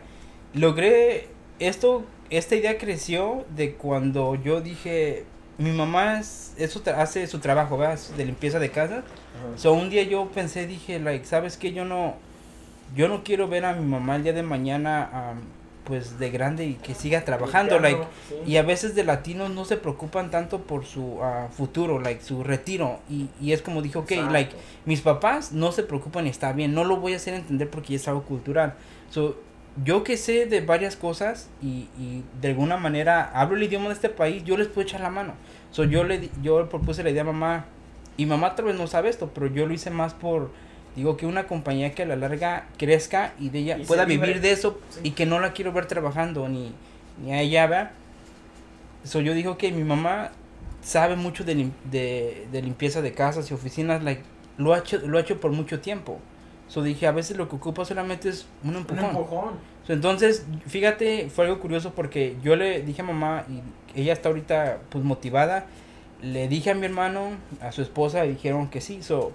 Logré 0.54 1.28
esto, 1.58 2.04
esta 2.30 2.54
idea 2.56 2.78
creció 2.78 3.44
de 3.54 3.74
cuando 3.74 4.34
yo 4.36 4.60
dije, 4.62 5.24
mi 5.58 5.72
mamá 5.72 6.20
es, 6.20 6.54
es 6.56 6.70
su 6.72 6.80
tra- 6.82 6.96
hace 6.98 7.26
su 7.26 7.40
trabajo, 7.40 7.76
¿va? 7.76 7.92
Es 7.92 8.16
De 8.16 8.24
limpieza 8.24 8.58
de 8.58 8.70
casa. 8.70 8.98
Ajá. 8.98 9.58
So 9.58 9.72
un 9.74 9.90
día 9.90 10.04
yo 10.04 10.26
pensé, 10.30 10.66
dije, 10.66 10.98
like, 10.98 11.26
¿sabes 11.26 11.56
qué? 11.58 11.72
Yo 11.74 11.84
no, 11.84 12.14
yo 12.96 13.08
no 13.08 13.22
quiero 13.24 13.48
ver 13.48 13.64
a 13.64 13.74
mi 13.74 13.84
mamá 13.84 14.16
el 14.16 14.24
día 14.24 14.32
de 14.32 14.42
mañana 14.42 15.34
pues 15.88 16.18
de 16.18 16.30
grande 16.30 16.66
y 16.66 16.74
que 16.74 16.94
siga 16.94 17.24
trabajando 17.24 17.78
like 17.78 18.02
y 18.46 18.56
a 18.56 18.62
veces 18.62 18.94
de 18.94 19.04
latinos 19.04 19.50
no 19.50 19.64
se 19.64 19.78
preocupan 19.78 20.30
tanto 20.30 20.60
por 20.60 20.84
su 20.84 21.18
ah, 21.22 21.48
futuro 21.50 21.98
like 21.98 22.22
su 22.22 22.44
retiro 22.44 23.00
y, 23.08 23.28
y 23.40 23.52
es 23.52 23.62
como 23.62 23.80
dijo 23.80 24.04
que 24.04 24.20
like 24.22 24.54
mis 24.84 25.00
papás 25.00 25.52
no 25.52 25.72
se 25.72 25.82
preocupan 25.82 26.26
y 26.26 26.28
está 26.30 26.52
bien 26.52 26.74
no 26.74 26.84
lo 26.84 26.98
voy 26.98 27.14
a 27.14 27.16
hacer 27.16 27.32
entender 27.32 27.70
porque 27.70 27.94
es 27.94 28.06
algo 28.06 28.22
cultural. 28.22 28.74
So 29.10 29.36
yo 29.82 30.04
que 30.04 30.18
sé 30.18 30.44
de 30.44 30.60
varias 30.60 30.94
cosas 30.94 31.48
y, 31.62 31.88
y 31.98 32.22
de 32.40 32.48
alguna 32.48 32.76
manera 32.76 33.30
hablo 33.32 33.56
el 33.56 33.62
idioma 33.62 33.86
de 33.86 33.94
este 33.94 34.10
país 34.10 34.44
yo 34.44 34.58
les 34.58 34.68
puedo 34.68 34.82
echar 34.86 35.00
la 35.00 35.10
mano. 35.10 35.32
So 35.70 35.84
yo 35.84 36.04
le 36.04 36.28
yo 36.42 36.68
propuse 36.68 37.02
la 37.02 37.10
idea 37.10 37.22
a 37.22 37.26
mamá 37.26 37.64
y 38.18 38.26
mamá 38.26 38.54
tal 38.54 38.66
vez 38.66 38.76
no 38.76 38.86
sabe 38.88 39.08
esto 39.08 39.30
pero 39.32 39.46
yo 39.46 39.64
lo 39.64 39.72
hice 39.72 39.90
más 39.90 40.12
por 40.12 40.50
Digo 40.96 41.16
que 41.16 41.26
una 41.26 41.46
compañía 41.46 41.94
que 41.94 42.02
a 42.02 42.06
la 42.06 42.16
larga 42.16 42.66
crezca 42.76 43.32
y 43.38 43.50
de 43.50 43.58
ella 43.60 43.78
pueda 43.86 44.04
vivir 44.04 44.40
de 44.40 44.50
eso 44.50 44.80
y 45.02 45.12
que 45.12 45.26
no 45.26 45.38
la 45.38 45.52
quiero 45.52 45.72
ver 45.72 45.86
trabajando 45.86 46.48
ni, 46.48 46.72
ni 47.22 47.32
a 47.32 47.40
ella, 47.40 47.66
¿verdad? 47.66 47.90
So, 49.04 49.20
yo 49.20 49.32
digo 49.34 49.56
que 49.56 49.70
mi 49.70 49.84
mamá 49.84 50.32
sabe 50.82 51.16
mucho 51.16 51.44
de, 51.44 51.70
de, 51.90 52.62
limpieza 52.62 53.02
de 53.02 53.12
casas 53.12 53.50
y 53.50 53.54
oficinas, 53.54 54.02
like, 54.02 54.22
lo, 54.56 54.74
ha 54.74 54.78
hecho, 54.78 54.98
lo 55.06 55.18
ha 55.18 55.20
hecho 55.20 55.40
por 55.40 55.52
mucho 55.52 55.80
tiempo. 55.80 56.18
So 56.68 56.82
dije, 56.82 57.06
a 57.06 57.12
veces 57.12 57.36
lo 57.36 57.48
que 57.48 57.56
ocupa 57.56 57.84
solamente 57.84 58.28
es 58.28 58.46
un 58.62 58.76
empujón. 58.76 59.04
Un 59.04 59.10
empujón. 59.10 59.54
entonces, 59.88 60.44
fíjate, 60.66 61.30
fue 61.30 61.46
algo 61.46 61.60
curioso 61.60 61.92
porque 61.94 62.36
yo 62.42 62.56
le 62.56 62.82
dije 62.82 63.00
a 63.02 63.04
mamá 63.04 63.46
y 63.48 63.62
ella 64.00 64.12
está 64.12 64.28
ahorita 64.28 64.80
pues 64.90 65.02
motivada. 65.04 65.66
Le 66.20 66.48
dije 66.48 66.70
a 66.70 66.74
mi 66.74 66.84
hermano, 66.84 67.30
a 67.60 67.72
su 67.72 67.80
esposa, 67.80 68.26
y 68.26 68.30
dijeron 68.30 68.68
que 68.68 68.80
sí. 68.80 69.02
So, 69.02 69.32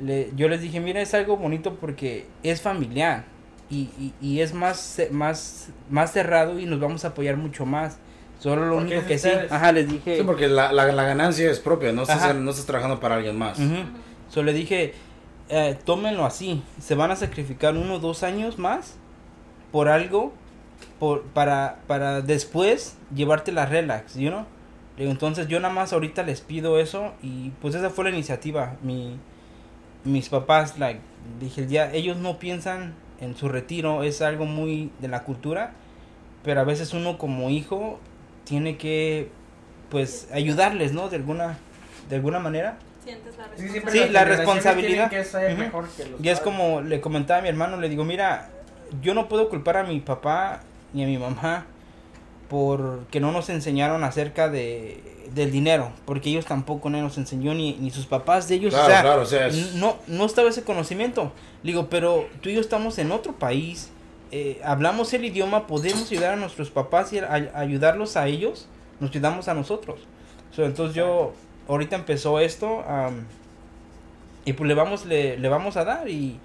le, 0.00 0.30
yo 0.36 0.48
les 0.48 0.60
dije, 0.60 0.80
mira, 0.80 1.00
es 1.00 1.14
algo 1.14 1.36
bonito 1.36 1.74
porque 1.76 2.26
es 2.42 2.60
familiar 2.60 3.24
y, 3.70 3.88
y, 3.98 4.14
y, 4.20 4.40
es 4.40 4.54
más, 4.54 5.00
más, 5.10 5.68
más 5.90 6.12
cerrado 6.12 6.58
y 6.58 6.66
nos 6.66 6.80
vamos 6.80 7.04
a 7.04 7.08
apoyar 7.08 7.36
mucho 7.36 7.66
más. 7.66 7.98
Solo 8.38 8.66
lo 8.66 8.76
único 8.76 9.06
que 9.06 9.18
sí, 9.18 9.30
ajá, 9.48 9.72
les 9.72 9.88
dije. 9.88 10.18
Sí, 10.18 10.22
porque 10.24 10.48
la, 10.48 10.72
la, 10.72 10.86
la 10.92 11.04
ganancia 11.04 11.50
es 11.50 11.60
propia, 11.60 11.92
no 11.92 12.02
estás, 12.02 12.34
no 12.36 12.50
estás 12.50 12.66
trabajando 12.66 13.00
para 13.00 13.14
alguien 13.14 13.38
más. 13.38 13.58
Solo 14.28 14.46
le 14.46 14.52
dije, 14.52 14.92
eh, 15.48 15.78
tómenlo 15.84 16.26
así, 16.26 16.62
se 16.80 16.94
van 16.94 17.10
a 17.10 17.16
sacrificar 17.16 17.76
uno 17.76 17.94
o 17.94 17.98
dos 18.00 18.22
años 18.22 18.58
más 18.58 18.96
por 19.72 19.88
algo 19.88 20.32
por, 20.98 21.22
para, 21.22 21.78
para 21.86 22.20
después 22.20 22.96
llevarte 23.14 23.52
la 23.52 23.66
relax, 23.66 24.14
you 24.16 24.28
know? 24.28 24.44
Entonces 24.96 25.48
yo 25.48 25.58
nada 25.58 25.74
más 25.74 25.92
ahorita 25.92 26.22
les 26.22 26.40
pido 26.40 26.78
eso 26.78 27.14
y 27.22 27.50
pues 27.60 27.74
esa 27.74 27.90
fue 27.90 28.04
la 28.04 28.10
iniciativa. 28.10 28.76
Mi, 28.82 29.16
mis 30.04 30.28
papás, 30.28 30.78
like, 30.78 31.00
dije, 31.40 31.66
ya, 31.66 31.92
ellos 31.92 32.16
no 32.16 32.38
piensan 32.38 32.94
en 33.20 33.36
su 33.36 33.48
retiro, 33.48 34.02
es 34.02 34.22
algo 34.22 34.44
muy 34.44 34.90
de 35.00 35.08
la 35.08 35.24
cultura, 35.24 35.72
pero 36.42 36.60
a 36.60 36.64
veces 36.64 36.92
uno 36.92 37.18
como 37.18 37.50
hijo 37.50 37.98
tiene 38.44 38.76
que, 38.76 39.30
pues, 39.90 40.28
ayudarles, 40.32 40.92
¿no? 40.92 41.08
De 41.08 41.16
alguna, 41.16 41.58
de 42.08 42.16
alguna 42.16 42.38
manera. 42.38 42.76
Sientes 43.02 43.36
la 43.36 43.46
responsabilidad. 43.48 43.92
Sí, 44.06 44.12
la 44.12 44.24
responsabilidad. 44.24 46.16
y 46.22 46.28
es 46.28 46.40
como 46.40 46.80
le 46.80 47.00
comentaba 47.00 47.38
a 47.40 47.42
mi 47.42 47.48
hermano, 47.48 47.78
le 47.78 47.88
digo, 47.88 48.04
mira, 48.04 48.50
yo 49.02 49.14
no 49.14 49.28
puedo 49.28 49.48
culpar 49.48 49.78
a 49.78 49.84
mi 49.84 50.00
papá 50.00 50.60
ni 50.92 51.04
a 51.04 51.06
mi 51.06 51.18
mamá 51.18 51.66
porque 52.48 53.20
no 53.20 53.32
nos 53.32 53.48
enseñaron 53.48 54.04
acerca 54.04 54.48
de 54.48 55.14
del 55.34 55.50
dinero, 55.50 55.90
porque 56.04 56.30
ellos 56.30 56.44
tampoco 56.44 56.90
no 56.90 57.00
nos 57.00 57.18
enseñó 57.18 57.54
ni, 57.54 57.74
ni 57.74 57.90
sus 57.90 58.06
papás 58.06 58.48
de 58.48 58.56
ellos, 58.56 58.74
o, 58.74 58.86
sea, 58.86 59.50
no, 59.74 59.96
no 60.06 60.24
estaba 60.26 60.48
ese 60.48 60.62
conocimiento. 60.62 61.32
digo, 61.62 61.88
pero 61.88 62.26
tú 62.40 62.48
y 62.48 62.54
yo 62.54 62.60
estamos 62.60 62.98
en 62.98 63.10
otro 63.12 63.32
país, 63.32 63.90
eh, 64.30 64.60
hablamos 64.64 65.12
el 65.12 65.24
idioma, 65.24 65.66
podemos 65.66 66.10
ayudar 66.10 66.34
a 66.34 66.36
nuestros 66.36 66.70
papás 66.70 67.12
y 67.12 67.18
ayudarlos 67.18 68.16
a 68.16 68.26
ellos, 68.26 68.68
nos 69.00 69.10
ayudamos 69.10 69.48
a 69.48 69.54
nosotros. 69.54 70.00
entonces 70.56 70.94
yo, 70.94 71.32
ahorita 71.68 71.96
empezó 71.96 72.38
esto, 72.40 72.84
y 74.44 74.52
pues 74.52 74.68
le 74.68 74.74
vamos, 74.74 75.06
le, 75.06 75.38
le, 75.38 75.48
vamos 75.48 75.76
a 75.76 75.84
dar 75.84 76.08
y... 76.08 76.38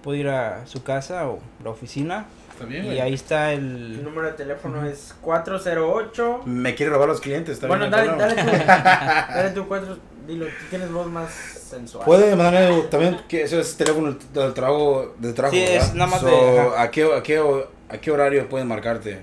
puede 0.04 0.20
ir 0.20 0.28
a 0.28 0.68
su 0.68 0.84
casa 0.84 1.30
o 1.30 1.40
la 1.64 1.70
oficina. 1.70 2.26
y 2.70 3.00
ahí 3.00 3.14
está 3.14 3.54
el... 3.54 3.96
El 3.96 4.04
número 4.04 4.28
de 4.28 4.34
teléfono 4.34 4.84
es 4.84 5.16
408... 5.22 6.42
Me 6.44 6.76
quiere 6.76 6.92
robar 6.92 7.08
los 7.08 7.22
clientes, 7.22 7.66
Bueno, 7.66 7.90
dale, 7.90 8.18
dale, 8.18 8.36
tú, 8.36 8.46
dale 8.46 9.54
cuatro, 9.70 9.98
dilo, 10.28 10.46
tú 10.46 10.66
tienes 10.70 10.92
voz 10.92 11.08
más 11.08 11.32
sensual. 11.32 12.06
Puede 12.06 12.36
mandarme 12.36 12.82
también, 12.84 13.22
que 13.28 13.44
ese 13.44 13.60
es 13.60 13.72
el 13.72 13.78
teléfono 13.78 14.18
del 14.34 14.54
trabajo, 14.54 15.16
del 15.18 15.34
trabajo, 15.34 15.56
Sí, 15.56 15.64
es 15.64 15.94
nada 15.94 16.12
más 16.12 16.24
de... 16.24 16.72
¿a 16.78 16.92
qué, 16.92 17.04
a, 17.04 17.24
qué, 17.24 17.66
¿A 17.90 17.98
qué 17.98 18.12
horario 18.12 18.48
pueden 18.50 18.68
marcarte? 18.68 19.20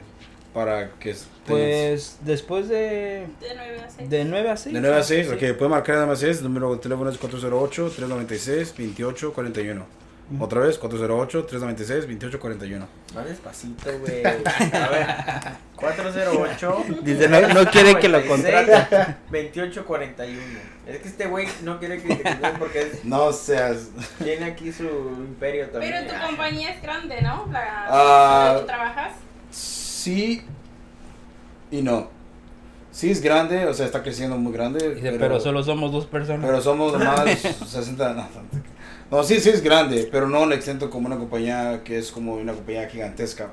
para 0.54 0.90
que 1.00 1.14
pues 1.46 2.18
después 2.22 2.68
de... 2.68 3.26
De 3.40 3.54
9 3.54 3.80
a 3.80 3.90
6. 3.90 4.08
De 4.08 4.24
9 4.24 4.50
a 4.50 4.56
6. 4.56 4.72
De 4.72 4.80
9 4.80 4.96
a 4.96 5.02
6, 5.02 5.32
ok. 5.32 5.42
Puede 5.58 5.68
marcar 5.68 5.96
de 5.96 6.06
9 6.06 6.14
a 6.14 6.16
6. 6.16 6.38
El 6.38 6.44
número 6.44 6.72
de 6.72 6.78
teléfono 6.80 7.10
es 7.10 7.20
408-396-2841. 7.20 9.82
Otra 10.40 10.60
vez, 10.60 10.80
408-396-2841. 10.80 12.86
Va 13.16 13.24
despacito, 13.24 13.90
güey. 13.98 14.24
A 14.24 14.88
ver. 14.88 15.06
408. 15.76 16.84
Dice, 17.02 17.28
no, 17.28 17.40
no 17.48 17.70
quiere 17.70 17.98
que 17.98 18.08
lo 18.08 18.24
contrate. 18.26 18.72
2841. 19.30 20.40
Es 20.86 20.98
que 20.98 21.08
este 21.08 21.26
güey 21.26 21.46
no 21.62 21.78
quiere 21.78 22.02
que 22.02 22.16
te 22.16 22.22
contraten 22.22 22.58
porque 22.58 22.80
es. 22.80 23.04
No 23.04 23.32
seas. 23.32 23.88
Tiene 24.22 24.46
aquí 24.46 24.72
su 24.72 24.84
imperio 24.84 25.68
también. 25.68 25.92
Pero 25.92 26.06
tu 26.14 26.26
compañía 26.26 26.70
es 26.70 26.82
grande, 26.82 27.20
¿no? 27.20 27.46
La, 27.52 28.54
uh, 28.56 28.60
¿Tú 28.60 28.66
trabajas? 28.66 29.12
sí 29.50 30.42
y 31.70 31.82
no. 31.82 32.08
Sí 32.92 33.10
es 33.10 33.20
grande, 33.20 33.66
o 33.66 33.74
sea, 33.74 33.86
está 33.86 34.02
creciendo 34.02 34.36
muy 34.36 34.52
grande. 34.52 35.00
pero, 35.18 35.40
solo 35.40 35.64
somos 35.64 35.90
dos 35.90 36.06
personas. 36.06 36.46
Pero 36.46 36.60
somos 36.60 36.96
más 37.04 37.24
60... 37.40 38.14
No, 38.14 38.28
no, 39.10 39.22
sí, 39.22 39.40
sí 39.40 39.50
es 39.50 39.62
grande, 39.62 40.08
pero 40.10 40.28
no 40.28 40.46
le 40.46 40.54
exento 40.54 40.90
como 40.90 41.06
una 41.06 41.16
compañía 41.16 41.82
que 41.84 41.98
es 41.98 42.10
como 42.10 42.34
una 42.34 42.52
compañía 42.52 42.88
gigantesca. 42.88 43.50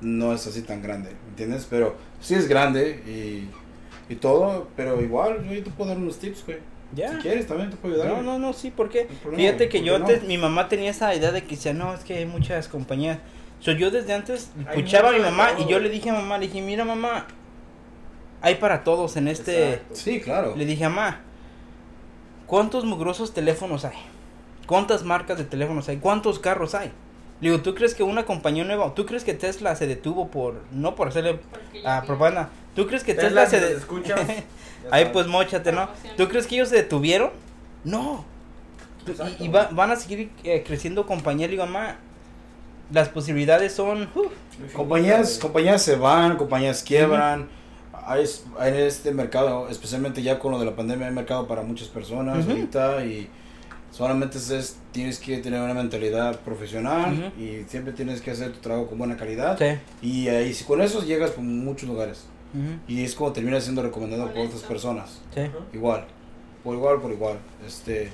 No 0.00 0.32
es 0.32 0.46
así 0.46 0.62
tan 0.62 0.82
grande, 0.82 1.10
¿entiendes? 1.28 1.66
Pero 1.68 1.96
sí 2.20 2.34
es 2.34 2.48
grande 2.48 3.02
y, 3.06 4.12
y 4.12 4.16
todo, 4.16 4.68
pero 4.76 5.00
igual 5.00 5.48
yo 5.48 5.62
te 5.62 5.70
puedo 5.70 5.90
dar 5.90 5.98
unos 5.98 6.18
tips, 6.18 6.44
güey. 6.44 6.58
Ya. 6.94 7.10
Si 7.12 7.16
quieres, 7.18 7.46
también 7.46 7.70
te 7.70 7.76
puedo 7.76 7.94
ayudar. 7.94 8.16
No, 8.16 8.22
no, 8.22 8.38
no, 8.38 8.52
sí, 8.52 8.72
porque 8.74 9.08
fíjate 9.34 9.68
que 9.68 9.82
yo 9.82 9.96
antes, 9.96 10.24
mi 10.24 10.38
mamá 10.38 10.68
tenía 10.68 10.90
esa 10.90 11.14
idea 11.14 11.32
de 11.32 11.42
que 11.42 11.56
decía, 11.56 11.72
no, 11.72 11.94
es 11.94 12.00
que 12.00 12.18
hay 12.18 12.26
muchas 12.26 12.68
compañías 12.68 13.18
yo 13.70 13.90
desde 13.90 14.12
antes 14.12 14.50
escuchaba 14.68 15.10
a 15.10 15.12
mi 15.12 15.20
mamá 15.20 15.50
y 15.58 15.70
yo 15.70 15.78
le 15.78 15.88
dije 15.88 16.10
a 16.10 16.14
mamá, 16.14 16.38
le 16.38 16.48
dije, 16.48 16.60
mira 16.60 16.84
mamá, 16.84 17.26
hay 18.40 18.56
para 18.56 18.82
todos 18.82 19.16
en 19.16 19.28
este... 19.28 19.82
Sí, 19.92 20.20
claro. 20.20 20.56
Le 20.56 20.66
dije, 20.66 20.82
mamá, 20.84 21.20
¿cuántos 22.46 22.84
mugrosos 22.84 23.32
teléfonos 23.32 23.84
hay? 23.84 23.96
¿Cuántas 24.66 25.04
marcas 25.04 25.38
de 25.38 25.44
teléfonos 25.44 25.88
hay? 25.88 25.98
¿Cuántos 25.98 26.38
carros 26.38 26.74
hay? 26.74 26.92
Le 27.40 27.50
digo, 27.50 27.60
¿tú 27.60 27.74
crees 27.74 27.94
que 27.94 28.04
una 28.04 28.24
compañía 28.24 28.62
nueva, 28.62 28.94
tú 28.94 29.04
crees 29.04 29.24
que 29.24 29.34
Tesla 29.34 29.74
se 29.74 29.88
detuvo 29.88 30.28
por, 30.28 30.62
no 30.70 30.94
por 30.94 31.08
hacerle 31.08 31.40
a 31.84 32.02
propaganda, 32.02 32.50
¿tú 32.76 32.86
crees 32.86 33.02
que 33.02 33.14
Tesla, 33.14 33.46
se 33.46 33.60
detuvo? 33.60 34.00
Ahí 34.92 35.10
pues 35.12 35.26
mochate, 35.26 35.72
¿no? 35.72 35.88
¿Tú 36.16 36.28
crees 36.28 36.46
que 36.46 36.54
ellos 36.54 36.68
se 36.68 36.76
detuvieron? 36.76 37.30
No. 37.82 38.24
Y, 39.40 39.48
van 39.48 39.90
a 39.90 39.96
seguir 39.96 40.30
eh, 40.44 40.62
creciendo 40.64 41.04
compañía, 41.04 41.48
le 41.48 41.52
digo, 41.52 41.66
mamá, 41.66 41.96
las 42.92 43.08
posibilidades 43.08 43.72
son... 43.72 44.08
Uh, 44.14 44.28
compañías, 44.72 45.38
compañías 45.38 45.82
se 45.82 45.96
van, 45.96 46.36
compañías 46.36 46.84
quiebran. 46.84 47.48
hay, 47.92 48.24
en 48.60 48.74
este 48.76 49.10
mercado, 49.10 49.68
especialmente 49.68 50.22
ya 50.22 50.38
con 50.38 50.52
lo 50.52 50.60
de 50.60 50.66
la 50.66 50.76
pandemia, 50.76 51.08
hay 51.08 51.12
mercado 51.12 51.48
para 51.48 51.62
muchas 51.62 51.88
personas 51.88 52.46
ahorita 52.46 53.04
y 53.04 53.28
solamente 53.92 54.38
es, 54.38 54.78
tienes 54.90 55.18
que 55.18 55.38
tener 55.38 55.60
una 55.60 55.74
mentalidad 55.74 56.40
profesional 56.40 57.32
y 57.38 57.62
siempre 57.68 57.92
tienes 57.92 58.20
que 58.20 58.30
hacer 58.32 58.52
tu 58.52 58.58
trabajo 58.58 58.88
con 58.88 58.98
buena 58.98 59.16
calidad. 59.16 59.56
Y 60.00 60.26
ahí 60.28 60.52
si 60.52 60.64
con 60.64 60.80
eso 60.80 61.04
llegas 61.04 61.30
por 61.30 61.44
muchos 61.44 61.88
lugares. 61.88 62.24
Y 62.88 63.04
es 63.04 63.14
como 63.14 63.32
termina 63.32 63.60
siendo 63.60 63.82
recomendado 63.82 64.26
por 64.32 64.46
otras 64.46 64.62
personas. 64.62 65.20
Igual, 65.72 66.04
por 66.64 66.74
igual, 66.74 67.00
por 67.00 67.12
igual. 67.12 67.36
Este, 67.66 68.10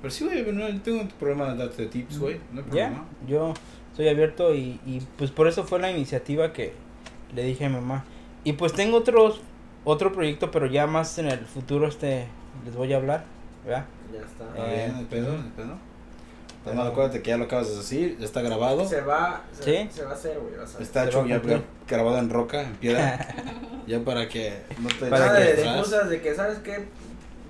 pero 0.00 0.10
sí, 0.12 0.24
güey, 0.24 0.50
no 0.52 0.80
tengo 0.82 1.06
problema 1.20 1.52
de 1.52 1.58
darte 1.58 1.86
tips, 1.86 2.18
güey. 2.18 2.40
No 2.52 2.60
hay 2.60 2.66
problema. 2.66 3.04
Yo 3.28 3.54
estoy 3.90 4.08
abierto 4.08 4.54
y, 4.54 4.80
y 4.86 5.02
pues 5.18 5.30
por 5.30 5.46
eso 5.48 5.64
fue 5.64 5.78
la 5.80 5.90
iniciativa 5.90 6.52
que 6.52 6.72
le 7.34 7.44
dije 7.44 7.64
a 7.66 7.68
mi 7.68 7.76
mamá. 7.76 8.04
Y 8.44 8.52
pues 8.54 8.72
tengo 8.72 8.96
otros, 8.98 9.40
otro 9.84 10.12
proyecto, 10.12 10.50
pero 10.50 10.66
ya 10.66 10.86
más 10.86 11.18
en 11.18 11.26
el 11.28 11.40
futuro 11.46 11.88
este 11.88 12.26
les 12.64 12.74
voy 12.74 12.92
a 12.92 12.96
hablar, 12.96 13.24
¿verdad? 13.64 13.86
Ya 14.18 14.26
está. 14.26 14.44
Eh, 14.56 14.86
bien, 14.86 14.96
el 14.98 15.06
pedo, 15.06 15.34
el 15.34 15.52
pedo. 15.52 15.78
Además, 16.66 16.88
acuérdate 16.88 17.22
que 17.22 17.30
ya 17.30 17.36
lo 17.36 17.44
acabas 17.44 17.68
de 17.68 17.76
decir, 17.76 18.16
ya 18.18 18.24
está 18.24 18.42
grabado. 18.42 18.84
Se 18.88 19.00
va, 19.00 19.44
se, 19.52 19.62
¿Sí? 19.62 19.88
se 19.92 20.04
va 20.04 20.10
a 20.10 20.14
hacer, 20.14 20.38
güey. 20.40 20.54
Está 20.80 21.04
hecho 21.04 21.24
ya 21.24 21.40
grabado 21.86 22.18
en 22.18 22.28
roca, 22.28 22.62
en 22.62 22.74
piedra. 22.74 23.34
ya 23.86 24.00
para 24.00 24.28
que 24.28 24.62
no 24.80 24.88
te 24.88 25.06
Para 25.06 25.32
de, 25.32 25.54
de 25.54 25.62
cosas 25.62 26.10
de 26.10 26.20
que, 26.20 26.34
¿sabes 26.34 26.58
qué? 26.58 26.88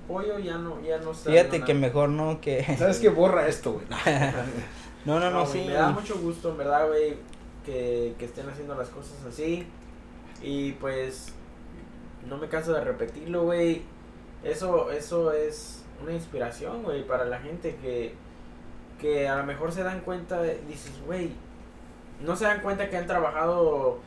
Pollo 0.07 0.37
ya 0.37 0.57
no, 0.59 0.79
ya 0.83 0.99
no 0.99 1.11
está. 1.11 1.31
Fíjate 1.31 1.61
que 1.63 1.73
mejor 1.73 2.09
no 2.09 2.39
que. 2.39 2.63
¿Sabes 2.77 2.99
qué? 2.99 3.09
Borra 3.09 3.47
esto, 3.47 3.73
güey. 3.73 3.85
no, 5.05 5.19
no, 5.19 5.31
no, 5.31 5.45
sí. 5.47 5.63
Me 5.65 5.73
da 5.73 5.89
mucho 5.89 6.19
gusto, 6.19 6.51
en 6.51 6.57
verdad, 6.59 6.87
güey, 6.87 7.15
que, 7.65 8.13
que 8.19 8.25
estén 8.25 8.47
haciendo 8.47 8.75
las 8.75 8.89
cosas 8.89 9.17
así. 9.27 9.65
Y 10.43 10.73
pues, 10.73 11.29
no 12.29 12.37
me 12.37 12.47
canso 12.49 12.71
de 12.73 12.81
repetirlo, 12.81 13.45
güey. 13.45 13.81
Eso, 14.43 14.91
eso 14.91 15.33
es 15.33 15.81
una 16.01 16.13
inspiración, 16.13 16.83
güey, 16.83 17.05
para 17.05 17.25
la 17.25 17.39
gente 17.39 17.75
que 17.81 18.13
que 18.99 19.27
a 19.27 19.35
lo 19.37 19.43
mejor 19.43 19.71
se 19.71 19.83
dan 19.83 20.01
cuenta, 20.01 20.41
dices, 20.41 20.91
güey, 21.05 21.31
no 22.25 22.35
se 22.35 22.45
dan 22.45 22.61
cuenta 22.61 22.89
que 22.89 22.97
han 22.97 23.07
trabajado 23.07 23.99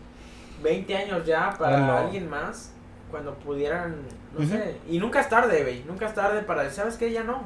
20 0.62 0.96
años 0.96 1.26
ya 1.26 1.54
para 1.58 2.00
alguien 2.00 2.28
más 2.28 2.72
cuando 3.10 3.34
pudieran, 3.34 3.96
no 4.36 4.46
sé, 4.46 4.76
y 4.88 4.98
nunca 4.98 5.20
es 5.20 5.28
tarde, 5.28 5.62
güey, 5.62 5.84
nunca 5.84 6.06
es 6.06 6.14
tarde 6.14 6.42
para 6.42 6.62
decir, 6.62 6.76
¿sabes 6.76 6.96
qué? 6.96 7.10
Ya 7.12 7.24
no. 7.24 7.44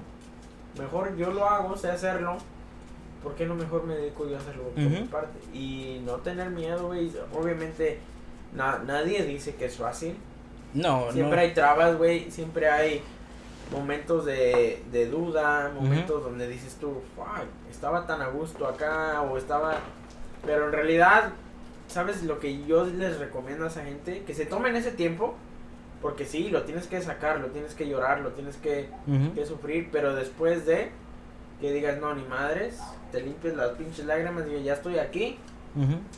Mejor 0.79 1.17
yo 1.17 1.31
lo 1.31 1.49
hago, 1.49 1.77
sé 1.77 1.91
hacerlo. 1.91 2.37
¿Por 3.23 3.35
qué 3.37 3.47
no 3.47 3.55
mejor 3.55 3.85
me 3.85 3.95
dedico 3.95 4.29
yo 4.29 4.37
a 4.37 4.39
hacerlo 4.39 4.65
por 4.65 4.83
mi 4.83 5.03
parte? 5.05 5.39
Y 5.57 6.03
no 6.05 6.17
tener 6.17 6.51
miedo, 6.51 6.89
güey. 6.89 7.11
Obviamente 7.33 7.99
nadie 8.53 9.23
dice 9.23 9.55
que 9.55 9.67
es 9.67 9.79
fácil. 9.79 10.17
No, 10.75 11.11
Siempre 11.11 11.41
hay 11.41 11.55
trabas, 11.55 11.97
güey. 11.97 12.31
Siempre 12.31 12.69
hay 12.69 13.03
momentos 13.73 14.25
de, 14.25 14.83
de 14.93 15.07
duda, 15.07 15.73
momentos 15.75 16.23
donde 16.23 16.49
dices 16.49 16.77
tú, 16.81 17.01
estaba 17.71 18.07
tan 18.07 18.23
a 18.23 18.29
gusto 18.29 18.67
acá 18.67 19.23
o 19.23 19.37
estaba... 19.37 19.79
Pero 20.45 20.67
en 20.67 20.73
realidad, 20.73 21.33
¿sabes 21.89 22.23
lo 22.23 22.39
que 22.39 22.65
yo 22.67 22.85
les 22.85 23.19
recomiendo 23.19 23.65
a 23.65 23.69
esa 23.69 23.85
gente? 23.85 24.23
Que 24.27 24.35
se 24.35 24.47
tomen 24.47 24.77
ese 24.77 24.91
tiempo, 24.93 25.35
porque 26.03 26.27
sí, 26.27 26.51
lo 26.51 26.62
tienes 26.62 26.87
que 26.87 27.01
sacar, 27.01 27.41
lo 27.41 27.49
tienes 27.49 27.75
que 27.75 27.89
llorar, 27.89 28.21
lo 28.21 28.31
tienes 28.31 28.57
que, 28.57 28.91
que 29.35 29.47
sufrir, 29.47 29.89
pero 29.91 30.15
después 30.15 30.67
de 30.67 30.91
que 31.61 31.73
digas, 31.73 31.99
no, 31.99 32.15
ni 32.15 32.25
madres, 32.25 32.79
te 33.11 33.23
limpies 33.23 33.57
las 33.57 33.71
pinches 33.71 34.05
lágrimas 34.05 34.45
ya 34.62 34.75
estoy 34.75 34.99
aquí. 34.99 35.39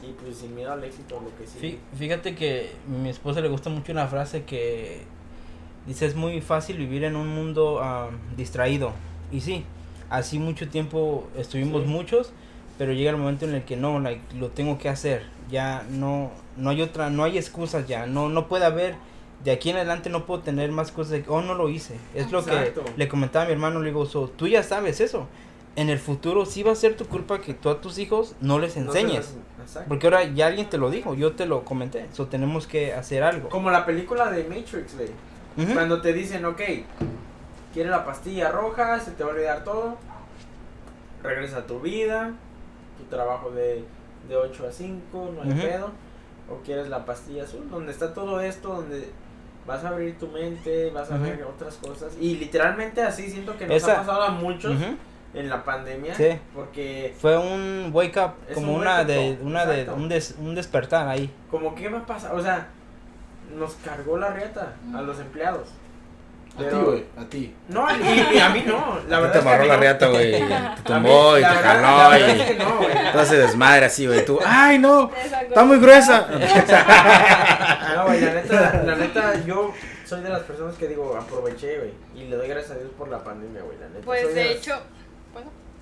Y 0.03 0.12
pues 0.20 0.36
sin 0.38 0.55
miedo 0.55 0.72
al 0.72 0.84
éxito, 0.84 1.20
lo 1.20 1.34
que 1.38 1.47
sí. 1.47 1.80
Fíjate 1.97 2.34
que 2.34 2.72
a 2.86 2.90
mi 2.90 3.09
esposa 3.09 3.40
le 3.40 3.49
gusta 3.49 3.70
mucho 3.70 3.92
una 3.92 4.07
frase 4.07 4.44
que 4.44 5.05
Dice, 5.87 6.07
es 6.07 6.16
muy 6.16 6.41
fácil 6.41 6.78
vivir 6.78 7.05
en 7.05 7.16
un 7.16 7.28
mundo 7.28 7.80
distraído. 8.37 8.93
Y 9.30 9.41
sí, 9.41 9.64
así 10.11 10.39
mucho 10.39 10.68
tiempo 10.68 11.28
estuvimos 11.37 11.87
muchos, 11.87 12.32
pero 12.78 12.93
llega 12.93 13.11
el 13.11 13.16
momento 13.16 13.45
en 13.45 13.55
el 13.55 13.64
que 13.64 13.76
no, 13.76 14.01
lo 14.01 14.49
tengo 14.49 14.78
que 14.78 14.89
hacer. 14.89 15.22
Ya 15.51 15.87
no, 15.91 16.30
no 16.57 16.70
hay 16.70 16.82
otra, 16.82 17.11
no 17.11 17.24
hay 17.24 17.39
excusas 17.39 17.87
ya. 17.87 18.07
No, 18.07 18.28
no 18.28 18.49
puede 18.49 18.64
haber, 18.64 18.97
de 19.45 19.53
aquí 19.53 19.70
en 19.70 19.76
adelante 19.76 20.11
no 20.11 20.26
puedo 20.26 20.43
tener 20.43 20.72
más 20.72 20.91
cosas 20.91 21.12
de, 21.12 21.24
oh, 21.28 21.41
no 21.41 21.55
lo 21.55 21.68
hice. 21.68 21.97
Es 22.14 22.32
lo 22.32 22.45
que 22.45 22.72
le 22.97 23.09
comentaba 23.09 23.45
a 23.45 23.47
mi 23.47 23.53
hermano, 23.53 23.80
le 23.80 23.91
digo, 23.91 24.07
tú 24.07 24.49
ya 24.49 24.62
sabes 24.62 25.01
eso. 25.01 25.28
En 25.76 25.91
el 25.91 25.99
futuro 25.99 26.47
sí 26.47 26.62
va 26.62 26.72
a 26.72 26.74
ser 26.74 26.97
tu 26.97 27.05
culpa 27.07 27.41
que 27.41 27.53
tú 27.53 27.68
a 27.68 27.82
tus 27.82 27.99
hijos 27.99 28.34
no 28.41 28.59
les 28.59 28.76
enseñes. 28.76 29.37
porque 29.89 30.07
ahora 30.07 30.24
ya 30.24 30.47
alguien 30.47 30.68
te 30.70 30.78
lo 30.78 30.91
dijo, 30.91 31.14
yo 31.14 31.32
te 31.32 31.47
lo 31.47 31.64
comenté. 31.64 32.07
Tenemos 32.30 32.66
que 32.66 32.93
hacer 32.95 33.22
algo. 33.22 33.51
Como 33.51 33.70
la 33.70 33.84
película 33.84 34.30
de 34.30 34.45
Matrix, 34.45 34.97
güey. 34.97 35.11
Cuando 35.72 36.00
te 36.02 36.12
dicen, 36.12 36.44
ok, 36.44 36.61
quieres 37.72 37.90
la 37.90 38.04
pastilla 38.04 38.50
roja, 38.50 39.00
se 39.00 39.12
te 39.12 39.24
va 39.24 39.30
a 39.30 39.34
olvidar 39.34 39.64
todo, 39.64 39.96
regresa 41.22 41.59
a 41.59 41.66
tu 41.66 41.80
vida, 41.80 42.32
tu 42.98 43.04
trabajo 43.04 43.50
de, 43.50 43.84
de 44.28 44.36
8 44.36 44.66
a 44.68 44.72
5, 44.72 45.32
no 45.34 45.42
hay 45.42 45.61
pedo, 45.61 45.90
o 46.50 46.62
quieres 46.64 46.88
la 46.88 47.04
pastilla 47.04 47.44
azul, 47.44 47.68
donde 47.70 47.92
está 47.92 48.12
todo 48.12 48.40
esto, 48.40 48.68
donde 48.68 49.09
vas 49.66 49.82
a 49.84 49.88
abrir 49.88 50.18
tu 50.18 50.28
mente, 50.28 50.90
vas 50.90 51.11
a 51.11 51.16
ver 51.16 51.42
otras 51.44 51.76
cosas, 51.76 52.12
y 52.20 52.36
literalmente 52.36 53.02
así 53.02 53.30
siento 53.30 53.57
que 53.57 53.66
nos 53.66 53.84
ha 53.84 53.96
pasado 53.96 54.22
a 54.22 54.30
muchos. 54.30 54.76
En 55.34 55.50
la 55.50 55.64
pandemia, 55.64 56.14
porque 56.54 57.14
fue 57.18 57.36
un 57.36 57.90
wake 57.92 58.16
up, 58.16 58.54
como 58.54 58.74
una 58.74 59.04
de, 59.04 59.36
una 59.42 59.66
de 59.66 59.86
un, 59.90 60.11
un 60.38 60.54
despertar 60.54 61.07
ahí. 61.09 61.30
Como 61.50 61.74
qué 61.74 61.90
va 61.90 61.98
a 61.98 62.07
pasar, 62.07 62.34
o 62.34 62.40
sea, 62.40 62.68
nos 63.55 63.74
cargó 63.76 64.16
la 64.18 64.30
rieta 64.30 64.74
a 64.94 65.03
los 65.03 65.18
empleados. 65.20 65.68
a 66.57 66.68
ti, 66.68 66.76
güey, 66.76 67.05
a 67.16 67.24
ti. 67.28 67.55
No, 67.68 67.86
a 67.86 67.94
mí, 67.94 68.38
a 68.40 68.49
mí 68.51 68.64
no. 68.66 69.01
La 69.09 69.20
verdad 69.20 69.32
te 69.32 69.38
amarró 69.38 69.64
la 69.64 69.76
rieta, 69.76 70.09
güey. 70.09 70.32
Te 70.32 70.82
tumbó 70.84 71.38
y 71.38 71.42
te 71.42 71.47
jaló. 71.47 72.16
y 72.16 72.22
es 72.22 72.42
que 72.42 72.55
no, 72.57 72.76
güey. 72.78 73.38
desmadre 73.38 73.86
así, 73.86 74.07
güey. 74.07 74.24
Tú, 74.24 74.38
¡ay, 74.44 74.78
no! 74.78 75.11
Está 75.49 75.64
muy 75.64 75.78
gruesa. 75.78 76.26
no, 77.97 78.07
güey, 78.07 78.20
la 78.20 78.34
neta, 78.34 78.82
la 78.84 78.97
neta, 78.97 79.44
yo 79.44 79.72
soy 80.05 80.22
de 80.22 80.28
las 80.30 80.42
personas 80.42 80.76
que 80.76 80.88
digo, 80.88 81.16
aproveché, 81.16 81.78
güey. 81.78 81.92
Y 82.14 82.28
le 82.28 82.36
doy 82.36 82.49
gracias 82.49 82.72
a 82.72 82.78
Dios 82.78 82.90
por 82.97 83.09
la 83.09 83.22
pandemia, 83.22 83.62
güey. 83.62 83.78
La 83.78 83.88
neta. 83.88 84.05
Pues 84.05 84.34
de, 84.34 84.53
hecho, 84.53 84.80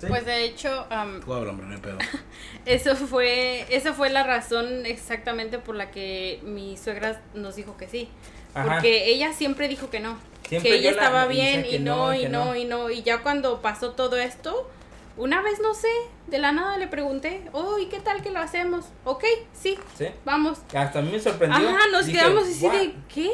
Pues 0.07 0.25
de 0.25 0.45
hecho, 0.45 0.87
eso 2.65 2.95
fue, 2.95 3.65
esa 3.69 3.93
fue 3.93 4.09
la 4.09 4.23
razón 4.23 4.85
exactamente 4.85 5.59
por 5.59 5.75
la 5.75 5.91
que 5.91 6.39
mi 6.43 6.77
suegra 6.77 7.21
nos 7.33 7.55
dijo 7.55 7.77
que 7.77 7.87
sí, 7.87 8.09
porque 8.53 9.07
ella 9.07 9.33
siempre 9.33 9.67
dijo 9.67 9.89
que 9.89 9.99
no, 9.99 10.17
que 10.47 10.57
ella 10.57 10.91
estaba 10.91 11.27
bien 11.27 11.65
y 11.69 11.79
no, 11.79 12.13
y 12.13 12.27
no, 12.27 12.55
y 12.55 12.65
no, 12.65 12.89
y 12.89 13.03
ya 13.03 13.21
cuando 13.21 13.61
pasó 13.61 13.91
todo 13.91 14.17
esto, 14.17 14.69
una 15.17 15.41
vez 15.41 15.59
no 15.61 15.73
sé, 15.73 15.87
de 16.27 16.39
la 16.39 16.51
nada 16.51 16.77
le 16.77 16.87
pregunté, 16.87 17.43
oh, 17.53 17.79
¿y 17.79 17.85
qué 17.85 17.99
tal 17.99 18.21
que 18.21 18.31
lo 18.31 18.39
hacemos? 18.39 18.85
Ok, 19.05 19.23
sí, 19.53 19.77
vamos. 20.25 20.59
Hasta 20.73 20.99
a 20.99 21.01
mí 21.01 21.11
me 21.11 21.19
sorprendió. 21.19 21.69
Ajá, 21.69 21.87
nos 21.91 22.05
quedamos 22.05 22.43
así 22.43 22.67
de, 22.67 22.93
¿qué? 23.13 23.31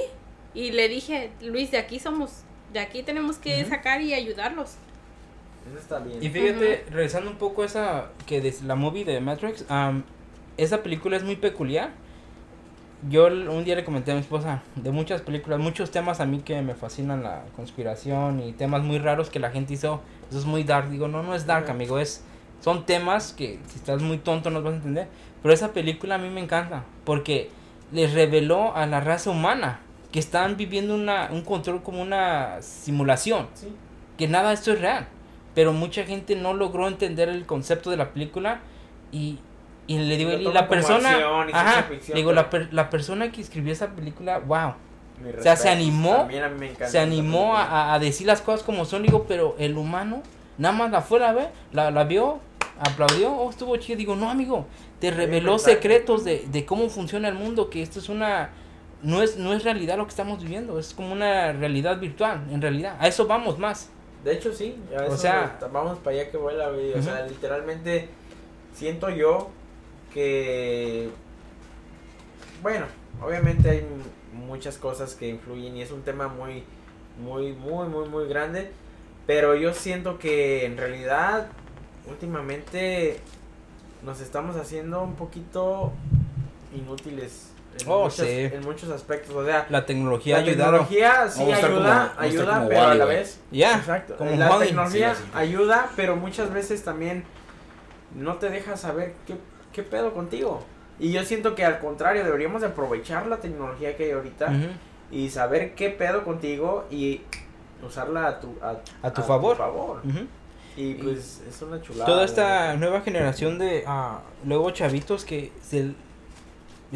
Y 0.53 0.71
le 0.71 0.87
dije, 0.89 1.31
Luis, 1.41 1.71
de 1.71 1.77
aquí 1.77 1.99
somos, 1.99 2.43
de 2.71 2.79
aquí 2.79 3.03
tenemos 3.03 3.37
que 3.37 3.65
sacar 3.65 4.01
y 4.01 4.13
ayudarlos. 4.13 4.75
Y 6.21 6.29
fíjate, 6.29 6.85
regresando 6.89 7.29
un 7.29 7.37
poco 7.37 7.61
a 7.61 7.65
esa, 7.65 8.09
que 8.25 8.41
de 8.41 8.53
la 8.65 8.75
movie 8.75 9.05
de 9.05 9.19
Matrix, 9.19 9.65
esa 10.57 10.83
película 10.83 11.17
es 11.17 11.23
muy 11.23 11.35
peculiar. 11.35 11.91
Yo 13.09 13.27
un 13.27 13.63
día 13.63 13.75
le 13.75 13.83
comenté 13.83 14.11
a 14.11 14.13
mi 14.13 14.21
esposa 14.21 14.61
de 14.75 14.91
muchas 14.91 15.21
películas, 15.21 15.59
muchos 15.59 15.89
temas 15.89 16.19
a 16.19 16.25
mí 16.27 16.41
que 16.41 16.61
me 16.61 16.75
fascinan 16.75 17.23
la 17.23 17.45
conspiración 17.55 18.43
y 18.43 18.53
temas 18.53 18.83
muy 18.83 18.99
raros 18.99 19.31
que 19.31 19.39
la 19.39 19.49
gente 19.49 19.73
hizo. 19.73 20.01
Eso 20.29 20.39
es 20.39 20.45
muy 20.45 20.63
dark. 20.63 20.89
Digo, 20.89 21.07
no, 21.07 21.23
no 21.23 21.33
es 21.33 21.47
dark, 21.47 21.69
amigo. 21.69 21.97
Es, 21.97 22.23
son 22.59 22.85
temas 22.85 23.33
que 23.33 23.59
si 23.67 23.77
estás 23.77 24.03
muy 24.03 24.19
tonto 24.19 24.51
no 24.51 24.61
vas 24.61 24.73
a 24.73 24.75
entender. 24.77 25.07
Pero 25.41 25.53
esa 25.53 25.73
película 25.73 26.15
a 26.15 26.17
mí 26.19 26.29
me 26.29 26.41
encanta 26.41 26.83
porque 27.03 27.49
les 27.91 28.13
reveló 28.13 28.75
a 28.75 28.85
la 28.85 28.99
raza 28.99 29.31
humana 29.31 29.79
que 30.11 30.19
están 30.19 30.55
viviendo 30.57 30.93
una, 30.93 31.29
un 31.31 31.41
control 31.41 31.81
como 31.81 32.03
una 32.03 32.61
simulación. 32.61 33.47
Que 34.15 34.27
nada 34.27 34.49
de 34.49 34.55
esto 34.55 34.73
es 34.73 34.81
real 34.81 35.07
pero 35.53 35.73
mucha 35.73 36.03
gente 36.03 36.35
no 36.35 36.53
logró 36.53 36.87
entender 36.87 37.29
el 37.29 37.45
concepto 37.45 37.89
de 37.89 37.97
la 37.97 38.13
película 38.13 38.61
y, 39.11 39.39
y 39.87 39.99
le 39.99 40.17
digo, 40.17 40.31
y 40.31 40.43
la 40.53 40.67
persona, 40.69 41.17
ajá, 41.53 41.87
digo, 42.13 42.31
la, 42.31 42.49
la 42.71 42.89
persona 42.89 43.31
que 43.31 43.41
escribió 43.41 43.73
esa 43.73 43.89
película, 43.89 44.39
wow. 44.39 44.73
O 45.37 45.41
sea, 45.41 45.55
se 45.55 45.69
animó, 45.69 46.27
se 46.87 46.97
animó 46.97 47.55
a, 47.55 47.93
a, 47.93 47.99
decir 47.99 48.25
las 48.25 48.41
cosas 48.41 48.63
como 48.63 48.85
son, 48.85 49.03
digo, 49.03 49.25
pero 49.27 49.55
el 49.59 49.77
humano, 49.77 50.23
nada 50.57 50.73
más 50.73 50.91
la 50.91 51.01
fue 51.01 51.23
a 51.23 51.31
ver, 51.31 51.49
la, 51.73 51.91
la 51.91 52.05
vio, 52.05 52.39
aplaudió, 52.79 53.31
oh, 53.31 53.49
estuvo 53.49 53.75
chido, 53.77 53.97
digo, 53.97 54.15
no, 54.15 54.31
amigo, 54.31 54.65
te 54.99 55.11
reveló 55.11 55.59
secretos 55.59 56.23
de, 56.23 56.45
de 56.51 56.65
cómo 56.65 56.89
funciona 56.89 57.27
el 57.27 57.35
mundo, 57.35 57.69
que 57.69 57.83
esto 57.83 57.99
es 57.99 58.09
una, 58.09 58.49
no 59.03 59.21
es, 59.21 59.37
no 59.37 59.53
es 59.53 59.63
realidad 59.63 59.97
lo 59.97 60.05
que 60.05 60.11
estamos 60.11 60.41
viviendo, 60.41 60.79
es 60.79 60.93
como 60.93 61.11
una 61.13 61.51
realidad 61.53 61.99
virtual, 61.99 62.47
en 62.51 62.61
realidad, 62.61 62.97
a 62.99 63.07
eso 63.07 63.27
vamos 63.27 63.59
más. 63.59 63.91
De 64.23 64.33
hecho, 64.33 64.53
sí. 64.53 64.75
o 65.09 65.17
sea, 65.17 65.57
vamos 65.71 65.97
para 65.99 66.17
allá 66.17 66.31
que 66.31 66.37
vuela, 66.37 66.69
güey. 66.69 66.93
O 66.93 67.01
sea, 67.01 67.25
literalmente 67.25 68.09
siento 68.73 69.09
yo 69.09 69.49
que. 70.13 71.09
Bueno, 72.61 72.85
obviamente 73.21 73.69
hay 73.69 73.85
muchas 74.33 74.77
cosas 74.77 75.15
que 75.15 75.27
influyen 75.27 75.77
y 75.77 75.81
es 75.81 75.91
un 75.91 76.03
tema 76.03 76.27
muy, 76.27 76.63
muy, 77.19 77.53
muy, 77.53 77.87
muy, 77.87 78.07
muy 78.07 78.27
grande. 78.27 78.71
Pero 79.25 79.55
yo 79.55 79.73
siento 79.73 80.19
que 80.19 80.65
en 80.65 80.77
realidad, 80.77 81.47
últimamente, 82.07 83.19
nos 84.03 84.21
estamos 84.21 84.55
haciendo 84.55 85.01
un 85.01 85.15
poquito 85.15 85.93
inútiles 86.75 87.50
en, 87.83 87.91
oh, 87.91 88.03
muchos, 88.03 88.27
en 88.27 88.61
muchos 88.61 88.89
aspectos. 88.89 89.35
O 89.35 89.45
sea, 89.45 89.67
la 89.69 89.85
tecnología 89.85 90.39
la 90.39 90.45
tecnología 90.45 91.29
sí 91.29 91.51
ayuda, 91.51 92.13
ayuda, 92.17 92.65
pero 92.67 92.81
a 92.81 92.95
la 92.95 93.05
vez. 93.05 93.39
Ya, 93.51 93.77
exacto. 93.77 94.17
la 94.19 94.59
tecnología 94.59 95.15
ayuda, 95.33 95.89
pero 95.95 96.15
muchas 96.15 96.53
veces 96.53 96.83
también 96.83 97.23
no 98.15 98.35
te 98.35 98.49
deja 98.49 98.77
saber 98.77 99.13
qué, 99.25 99.35
qué 99.73 99.83
pedo 99.83 100.13
contigo. 100.13 100.63
Y 100.99 101.11
yo 101.11 101.23
siento 101.23 101.55
que 101.55 101.65
al 101.65 101.79
contrario, 101.79 102.23
deberíamos 102.23 102.63
aprovechar 102.63 103.25
la 103.27 103.37
tecnología 103.37 103.97
que 103.97 104.05
hay 104.05 104.11
ahorita 104.11 104.53
y 105.09 105.29
saber 105.29 105.73
qué 105.75 105.89
pedo 105.89 106.23
contigo 106.23 106.85
y 106.91 107.21
usarla 107.83 108.27
a 108.27 108.39
tu, 108.39 108.55
a, 108.61 108.75
a 109.01 109.11
tu 109.11 109.21
favor. 109.21 109.57
favor. 109.57 110.01
Y 110.77 110.93
pues 110.95 111.41
es 111.49 111.61
una 111.61 111.81
chulada. 111.81 112.05
Toda 112.05 112.23
esta 112.23 112.75
nueva 112.75 113.01
generación 113.01 113.59
de 113.59 113.83
uh, 113.85 114.47
luego 114.47 114.71
chavitos 114.71 115.25
que 115.25 115.51
se 115.61 115.93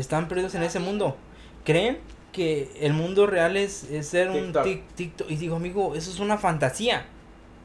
están 0.02 0.28
perdidos 0.28 0.56
en 0.56 0.64
ese 0.64 0.80
mundo. 0.80 1.16
Creen 1.64 2.00
que 2.32 2.70
el 2.82 2.94
mundo 2.94 3.28
real 3.28 3.56
es, 3.56 3.90
es 3.90 4.08
ser 4.08 4.30
un 4.30 4.54
TikTok. 4.96 5.30
Y 5.32 5.38
digo, 5.38 5.56
amigo, 5.56 5.96
eso 5.96 6.12
es 6.12 6.20
una 6.20 6.38
fantasía. 6.38 7.06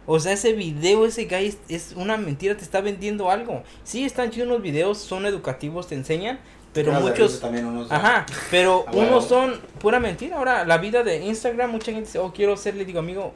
O 0.07 0.19
sea, 0.19 0.33
ese 0.33 0.53
video, 0.53 1.07
ese 1.07 1.27
guy 1.27 1.55
es, 1.69 1.93
una 1.97 2.17
mentira, 2.17 2.57
te 2.57 2.65
está 2.65 2.81
vendiendo 2.81 3.31
algo. 3.31 3.63
Sí, 3.85 4.05
están 4.05 4.31
chidos 4.31 4.49
los 4.49 4.63
videos, 4.63 4.99
son 4.99 5.27
educativos, 5.27 5.89
te 5.89 5.95
enseñan, 5.95 6.41
pero 6.73 6.93
muchos... 7.01 7.43
ajá, 7.91 8.27
pero 8.51 8.85
unos 8.93 9.27
son 9.27 9.61
pura 9.79 10.01
mentira. 10.01 10.37
Ahora, 10.37 10.65
la 10.65 10.79
vida 10.79 11.03
de 11.03 11.25
Instagram, 11.25 11.71
mucha 11.71 11.93
gente 11.93 12.07
dice, 12.07 12.19
oh, 12.19 12.33
quiero 12.33 12.57
ser, 12.57 12.77
le 12.77 12.85
digo, 12.85 12.99
amigo, 13.01 13.35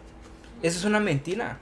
eso 0.63 0.79
es 0.79 0.85
una 0.85 1.01
mentira. 1.01 1.59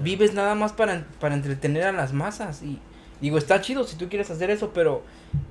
Vives 0.00 0.34
nada 0.34 0.54
más 0.54 0.72
para, 0.72 1.06
para 1.18 1.34
entretener 1.34 1.84
a 1.84 1.92
las 1.92 2.12
masas. 2.12 2.62
Y 2.62 2.78
digo, 3.20 3.38
está 3.38 3.60
chido 3.60 3.84
si 3.84 3.96
tú 3.96 4.08
quieres 4.08 4.30
hacer 4.30 4.50
eso, 4.50 4.70
pero 4.72 5.02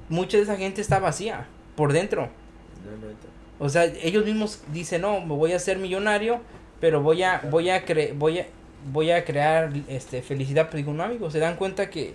mucha 0.10 0.38
de 0.38 0.44
esa 0.44 0.58
gente 0.58 0.82
está 0.82 1.00
vacía 1.00 1.48
por 1.76 1.94
dentro. 1.94 2.30
O 3.60 3.70
sea, 3.70 3.86
ellos 3.86 4.26
mismos 4.26 4.62
dicen, 4.72 5.02
no, 5.02 5.22
me 5.22 5.36
voy 5.36 5.54
a 5.54 5.60
ser 5.60 5.78
millonario, 5.78 6.40
pero 6.80 7.02
voy 7.02 7.24
a, 7.24 7.42
voy 7.50 7.70
a, 7.70 7.86
cre 7.86 8.14
voy 8.14 8.40
a, 8.40 8.48
voy 8.92 9.12
a 9.12 9.26
crear 9.26 9.72
este 9.88 10.22
felicidad, 10.22 10.68
pero 10.68 10.78
digo, 10.78 10.94
no 10.94 11.04
amigos, 11.04 11.34
se 11.34 11.40
dan 11.40 11.56
cuenta 11.56 11.90
que 11.90 12.14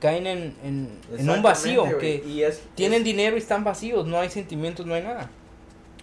caen 0.00 0.26
en, 0.26 0.54
en, 0.64 1.30
un 1.30 1.42
vacío, 1.42 1.98
que 1.98 2.52
tienen 2.74 3.04
dinero 3.04 3.36
y 3.36 3.38
están 3.38 3.64
vacíos, 3.64 4.06
no 4.06 4.18
hay 4.18 4.28
sentimientos, 4.30 4.84
no 4.84 4.94
hay 4.94 5.02
nada. 5.02 5.30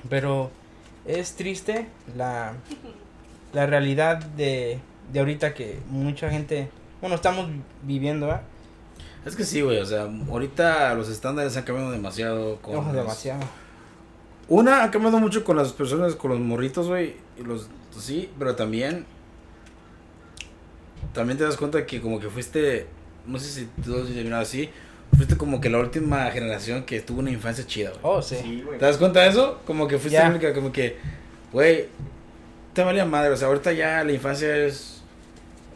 Pero 0.10 0.50
es 1.06 1.34
triste 1.36 1.86
la, 2.16 2.54
la 3.54 3.66
realidad 3.66 4.18
de, 4.18 4.80
de 5.12 5.20
ahorita 5.20 5.54
que 5.54 5.80
mucha 5.90 6.30
gente, 6.30 6.70
bueno, 7.02 7.16
estamos 7.16 7.50
viviendo, 7.84 8.32
¿eh? 8.32 8.40
Es 9.26 9.36
que 9.36 9.44
sí, 9.44 9.62
güey, 9.62 9.80
o 9.80 9.86
sea, 9.86 10.08
ahorita 10.30 10.94
los 10.96 11.10
estándares 11.10 11.56
han 11.58 11.64
cambiado 11.64 11.92
demasiado. 11.92 12.58
Con 12.62 12.94
demasiado. 12.94 13.42
Una, 14.48 14.84
ha 14.84 14.92
cambiado 14.92 15.20
mucho 15.20 15.44
con 15.44 15.58
las 15.58 15.74
personas, 15.74 16.16
con 16.16 16.32
los 16.32 16.40
morritos, 16.40 16.88
güey, 16.88 17.16
y 17.38 17.44
los, 17.44 17.68
sí, 17.98 18.32
pero 18.40 18.56
también 18.56 19.06
también 21.14 21.38
te 21.38 21.44
das 21.44 21.58
cuenta 21.58 21.86
que 21.86 22.02
como 22.02 22.20
que 22.20 22.30
fuiste, 22.30 22.88
no 23.26 23.40
sé 23.40 23.50
si 23.50 23.66
todos 23.84 24.08
terminaron 24.08 24.42
así, 24.42 24.70
fuiste 25.16 25.38
como 25.38 25.60
que 25.60 25.70
la 25.70 25.80
última 25.80 26.30
generación 26.32 26.84
que 26.84 27.02
tuvo 27.02 27.20
una 27.20 27.32
infancia 27.32 27.66
chida, 27.66 27.90
güey. 27.90 28.02
Oh, 28.04 28.22
sí. 28.22 28.66
¿Te 28.78 28.86
das 28.86 28.98
cuenta 28.98 29.22
de 29.22 29.30
eso? 29.30 29.60
Como 29.66 29.88
que 29.88 29.98
fuiste 29.98 30.20
la 30.20 30.30
única, 30.30 30.54
como 30.54 30.72
que, 30.72 30.98
güey, 31.52 31.88
te 32.74 32.84
valía 32.84 33.06
madre, 33.06 33.32
o 33.32 33.38
sea, 33.38 33.48
ahorita 33.48 33.74
ya 33.74 34.04
la 34.04 34.12
infancia 34.12 34.56
es, 34.56 35.02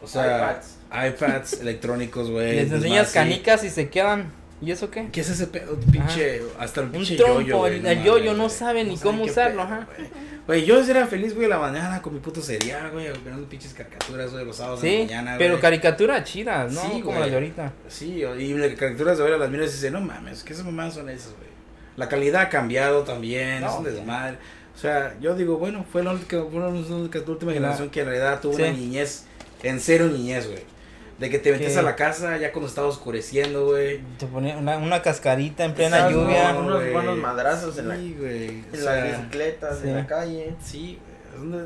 o 0.02 0.08
sea, 0.08 0.62
iPads, 0.94 1.62
electrónicos, 1.62 2.30
güey. 2.30 2.56
Les 2.56 2.72
enseñas 2.72 3.12
canicas 3.12 3.64
y 3.64 3.70
se 3.70 3.90
quedan 3.90 4.32
¿Y 4.64 4.72
eso 4.72 4.90
qué? 4.90 5.10
¿Qué 5.12 5.22
es 5.22 5.30
ese 5.30 5.48
pedo? 5.48 5.78
Pinche, 5.92 6.42
hasta 6.58 6.82
el 6.82 6.88
pinche 6.88 7.18
yo-yo, 7.18 7.68
El, 7.68 7.86
el 7.86 8.04
yo-yo 8.04 8.34
no 8.34 8.48
sabe 8.50 8.86
ni 8.86 8.98
cómo 8.98 9.26
usarlo, 9.26 9.64
ajá. 9.64 9.88
Güey, 10.48 10.66
yo 10.66 10.80
era 10.82 11.06
feliz, 11.06 11.36
güey, 11.36 11.50
la 11.50 11.58
mañana 11.58 12.02
con 12.02 12.14
mi 12.14 12.20
puto 12.20 12.42
cereal, 12.42 12.92
güey, 12.92 13.08
viendo 13.24 13.48
pinches 13.48 13.74
caricaturas, 13.74 14.32
güey, 14.32 14.46
los 14.46 14.56
sábados 14.56 14.82
de 14.82 15.00
la 15.00 15.06
mañana, 15.06 15.36
pero 15.38 15.60
caricaturas 15.60 16.24
chidas, 16.24 16.72
¿no? 16.72 16.82
Sí, 16.82 17.02
como 17.02 17.20
las 17.20 17.30
de 17.30 17.36
ahorita. 17.36 17.74
Sí, 17.90 18.24
y 18.24 18.54
las 18.54 18.74
caricaturas 18.74 19.18
de 19.18 19.24
ahora 19.24 19.38
las 19.38 19.50
miras 19.50 19.70
y 19.70 19.74
dices, 19.74 19.92
no 19.92 20.00
mames, 20.00 20.44
¿qué 20.44 20.54
esas 20.54 20.66
mamás 20.66 20.94
son 20.94 21.10
esas, 21.10 21.32
güey? 21.32 21.52
La 21.98 22.08
calidad 22.08 22.44
ha 22.44 22.50
cambiado 22.50 23.04
también, 23.04 23.62
no, 23.62 23.70
es 23.70 23.74
un 23.76 23.84
desmadre. 23.84 24.38
O 24.76 24.78
sea, 24.78 25.16
yo 25.22 25.36
digo, 25.36 25.58
bueno, 25.58 25.86
fue 25.92 26.04
la 26.04 26.12
última, 26.12 26.44
fue 26.50 26.60
la 26.60 26.68
última 26.70 27.52
generación 27.52 27.90
que 27.90 28.00
en 28.00 28.06
realidad 28.06 28.40
tuvo 28.42 28.56
una 28.56 28.72
niñez, 28.72 29.26
en 29.62 29.80
serio 29.80 30.08
niñez, 30.08 30.48
güey. 30.48 30.73
De 31.20 31.30
que 31.30 31.40
te 31.40 31.52
metes 31.52 31.78
a 31.78 31.84
la 31.84 31.96
casa 31.96 32.38
ya 32.38 32.52
cuando 32.52 32.68
estaba 32.68 32.88
oscureciendo, 32.88 33.68
güey. 33.68 34.02
Te 34.18 34.26
ponía 34.26 34.58
una, 34.58 35.02
cascarita 35.02 35.64
en 35.64 35.74
plena 35.74 36.10
lluvia. 36.10 36.56
unos 36.56 36.92
buenos 36.92 37.18
madrazos 37.18 37.78
en, 37.78 37.88
la, 37.88 37.96
en 37.96 38.66
las 38.72 39.04
bicicletas, 39.04 39.84
en 39.84 39.96
la 39.96 40.08
calle. 40.08 40.56
Sí, 40.62 41.00
güey. 41.38 41.66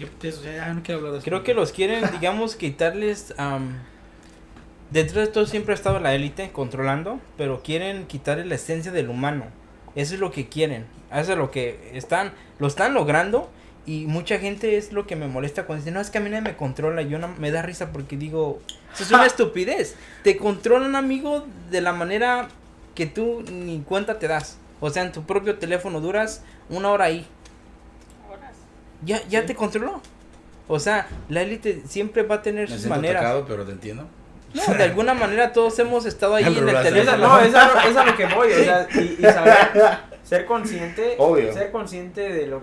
Yo 0.00 0.08
pienso, 0.18 0.42
ya 0.44 0.72
no 0.72 0.82
quiero 0.82 0.98
hablar 0.98 1.12
de 1.12 1.18
eso. 1.18 1.24
Creo 1.26 1.42
que 1.42 1.52
los 1.52 1.72
quieren, 1.72 2.04
digamos, 2.20 2.56
quitarles... 2.56 3.34
dentro 4.90 5.20
de 5.20 5.26
todo 5.26 5.46
siempre 5.46 5.72
ha 5.72 5.76
estado 5.76 6.00
la 6.00 6.14
élite 6.14 6.50
controlando, 6.52 7.20
pero 7.36 7.62
quieren 7.62 8.06
quitarle 8.06 8.46
la 8.46 8.54
esencia 8.54 8.92
del 8.92 9.10
humano. 9.10 9.46
Eso 9.94 10.14
es 10.14 10.20
lo 10.20 10.30
que 10.30 10.48
quieren. 10.48 10.86
Eso 11.12 11.32
es 11.32 11.38
lo 11.38 11.50
que 11.50 11.90
están, 11.94 12.32
lo 12.58 12.66
están 12.66 12.94
logrando 12.94 13.50
y 13.84 14.06
mucha 14.06 14.38
gente 14.38 14.76
es 14.76 14.92
lo 14.92 15.06
que 15.06 15.16
me 15.16 15.26
molesta 15.26 15.66
cuando 15.66 15.82
dicen, 15.82 15.94
no, 15.94 16.00
es 16.00 16.10
que 16.10 16.18
a 16.18 16.20
mí 16.20 16.30
nadie 16.30 16.42
me 16.42 16.56
controla. 16.56 17.02
Yo 17.02 17.18
no, 17.18 17.28
me 17.38 17.50
da 17.50 17.60
risa 17.60 17.92
porque 17.92 18.16
digo, 18.16 18.60
eso 18.94 19.04
es 19.04 19.10
una 19.10 19.26
estupidez. 19.26 19.96
Te 20.22 20.36
controlan, 20.36 20.96
amigo, 20.96 21.46
de 21.70 21.80
la 21.80 21.92
manera 21.92 22.48
que 22.94 23.06
tú 23.06 23.42
ni 23.50 23.80
cuenta 23.80 24.18
te 24.18 24.28
das. 24.28 24.58
O 24.80 24.90
sea, 24.90 25.02
en 25.02 25.12
tu 25.12 25.24
propio 25.24 25.58
teléfono 25.58 26.00
duras 26.00 26.42
una 26.68 26.90
hora 26.90 27.06
ahí. 27.06 27.26
Horas. 28.30 28.54
Ya, 29.04 29.26
ya 29.28 29.46
te 29.46 29.54
controló. 29.54 30.00
O 30.68 30.78
sea, 30.78 31.08
la 31.28 31.42
élite 31.42 31.82
siempre 31.86 32.22
va 32.22 32.36
a 32.36 32.42
tener 32.42 32.70
sus 32.70 32.86
maneras. 32.86 33.42
Pero 33.46 33.64
te 33.64 33.72
entiendo. 33.72 34.06
No, 34.54 34.74
de 34.74 34.82
alguna 34.82 35.14
manera 35.14 35.52
todos 35.52 35.78
hemos 35.78 36.06
estado 36.06 36.34
ahí 36.34 36.44
en, 36.44 36.68
el 36.68 36.82
teléfono. 36.82 37.18
No, 37.18 37.40
es 37.40 37.54
a, 37.54 37.88
es 37.88 37.96
a, 37.96 38.04
lo 38.04 38.16
que 38.16 38.26
voy. 38.26 38.52
O 38.52 38.64
sea, 38.64 38.88
y, 38.92 39.22
saber, 39.22 39.56
ser 40.24 40.44
consciente, 40.46 41.14
Obvio. 41.18 41.52
ser 41.52 41.70
consciente 41.70 42.32
de 42.32 42.46
lo 42.48 42.62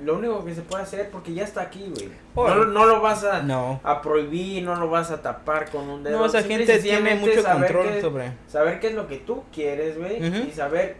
lo 0.00 0.16
único 0.16 0.44
que 0.44 0.54
se 0.54 0.62
puede 0.62 0.82
hacer 0.82 1.10
porque 1.10 1.34
ya 1.34 1.44
está 1.44 1.62
aquí, 1.62 1.92
güey. 1.94 2.10
No, 2.34 2.64
no, 2.64 2.86
lo 2.86 3.00
vas 3.00 3.24
a, 3.24 3.44
a 3.82 4.02
prohibir, 4.02 4.62
no 4.62 4.74
lo 4.76 4.88
vas 4.88 5.10
a 5.10 5.22
tapar 5.22 5.70
con 5.70 5.88
un 5.88 6.02
dedo. 6.02 6.18
No, 6.18 6.26
esa 6.26 6.42
gente 6.42 6.78
tiene 6.78 7.14
mucho 7.14 7.42
control 7.44 8.00
sobre. 8.00 8.32
Saber 8.48 8.80
qué 8.80 8.88
es 8.88 8.94
lo 8.94 9.06
que 9.06 9.18
tú 9.18 9.44
quieres, 9.52 9.98
güey, 9.98 10.48
y 10.48 10.52
saber 10.52 10.96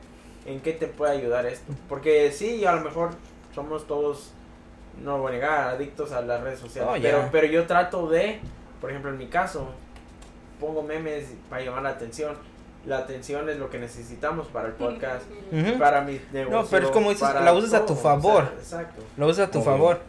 en 0.47 0.61
qué 0.61 0.73
te 0.73 0.87
puede 0.87 1.13
ayudar 1.13 1.47
esto. 1.47 1.73
Porque 1.89 2.31
sí, 2.33 2.65
a 2.65 2.73
lo 2.75 2.83
mejor 2.83 3.11
somos 3.55 3.87
todos, 3.87 4.33
no 5.03 5.19
voy 5.19 5.33
a 5.33 5.35
negar, 5.35 5.61
adictos 5.71 6.13
a 6.13 6.21
las 6.23 6.43
redes 6.43 6.59
sociales. 6.59 6.93
Oh, 6.95 6.99
pero, 7.01 7.29
pero 7.33 7.47
yo 7.47 7.67
trato 7.67 8.09
de, 8.09 8.41
por 8.81 8.91
ejemplo, 8.91 9.11
en 9.11 9.19
mi 9.19 9.27
caso, 9.27 9.69
pongo 10.61 10.83
memes 10.83 11.33
para 11.49 11.65
llamar 11.65 11.83
la 11.83 11.91
atención 11.91 12.37
la 12.87 12.99
atención 12.99 13.49
es 13.49 13.59
lo 13.59 13.71
que 13.71 13.79
necesitamos 13.79 14.49
para 14.49 14.69
el 14.69 14.75
podcast, 14.75 15.25
para 15.79 16.01
mi 16.01 16.21
negocio. 16.33 16.63
No, 16.63 16.67
pero 16.67 16.87
es 16.87 16.93
como 16.93 17.11
dices, 17.11 17.29
la 17.35 17.53
usas 17.53 17.75
a 17.75 17.87
tu 17.87 17.95
favor. 17.95 18.53
exacto. 18.59 19.03
La 19.17 19.27
usas 19.27 19.49
a 19.49 19.51
tu 19.51 19.63
favor. 19.63 20.01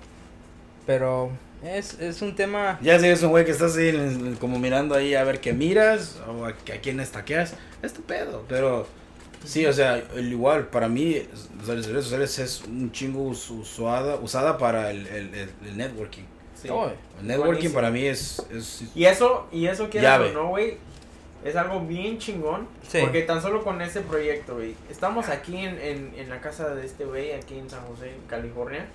Pero 0.85 1.29
es, 1.63 1.99
es 1.99 2.21
un 2.21 2.35
tema. 2.35 2.79
Ya 2.81 2.99
si 2.99 3.07
es 3.07 3.21
un 3.23 3.29
güey 3.29 3.45
que 3.45 3.51
estás 3.51 3.77
ahí 3.77 4.35
como 4.39 4.59
mirando 4.59 4.95
ahí 4.95 5.13
a 5.15 5.23
ver 5.23 5.39
qué 5.39 5.53
miras 5.53 6.19
o 6.27 6.45
a, 6.45 6.49
a 6.49 6.81
quién 6.81 6.99
estaqueas, 6.99 7.53
es 7.81 7.93
tu 7.93 8.01
pedo. 8.01 8.43
Pero 8.49 8.87
sí, 9.45 9.65
o 9.65 9.73
sea, 9.73 10.01
el 10.15 10.31
igual, 10.31 10.67
para 10.67 10.89
mí, 10.89 11.21
las 11.65 11.85
redes 11.87 12.03
sociales 12.03 12.39
es 12.39 12.63
un 12.63 12.91
chingo 12.91 13.21
usada, 13.21 14.15
usada 14.15 14.57
para 14.57 14.89
el, 14.91 15.07
el, 15.07 15.49
el, 15.65 15.77
networking. 15.77 16.23
Sí. 16.61 16.69
el 17.19 17.27
networking 17.27 17.69
para 17.69 17.91
mí 17.91 18.05
es, 18.05 18.41
es, 18.49 18.83
Y 18.95 19.03
eso, 19.05 19.47
y 19.51 19.67
eso 19.67 19.89
quiero 19.89 20.31
no, 20.31 20.47
güey 20.49 20.77
es 21.43 21.55
algo 21.55 21.81
bien 21.81 22.17
chingón. 22.17 22.67
Porque 23.01 23.21
tan 23.23 23.41
solo 23.41 23.63
con 23.63 23.81
ese 23.81 24.01
proyecto, 24.01 24.55
güey. 24.55 24.75
Estamos 24.89 25.29
aquí 25.29 25.57
en, 25.57 25.79
en, 25.79 26.13
en 26.15 26.29
la 26.29 26.41
casa 26.41 26.73
de 26.73 26.85
este 26.85 27.05
güey, 27.05 27.33
aquí 27.33 27.57
en 27.57 27.69
San 27.69 27.81
José, 27.85 28.13
California. 28.27 28.85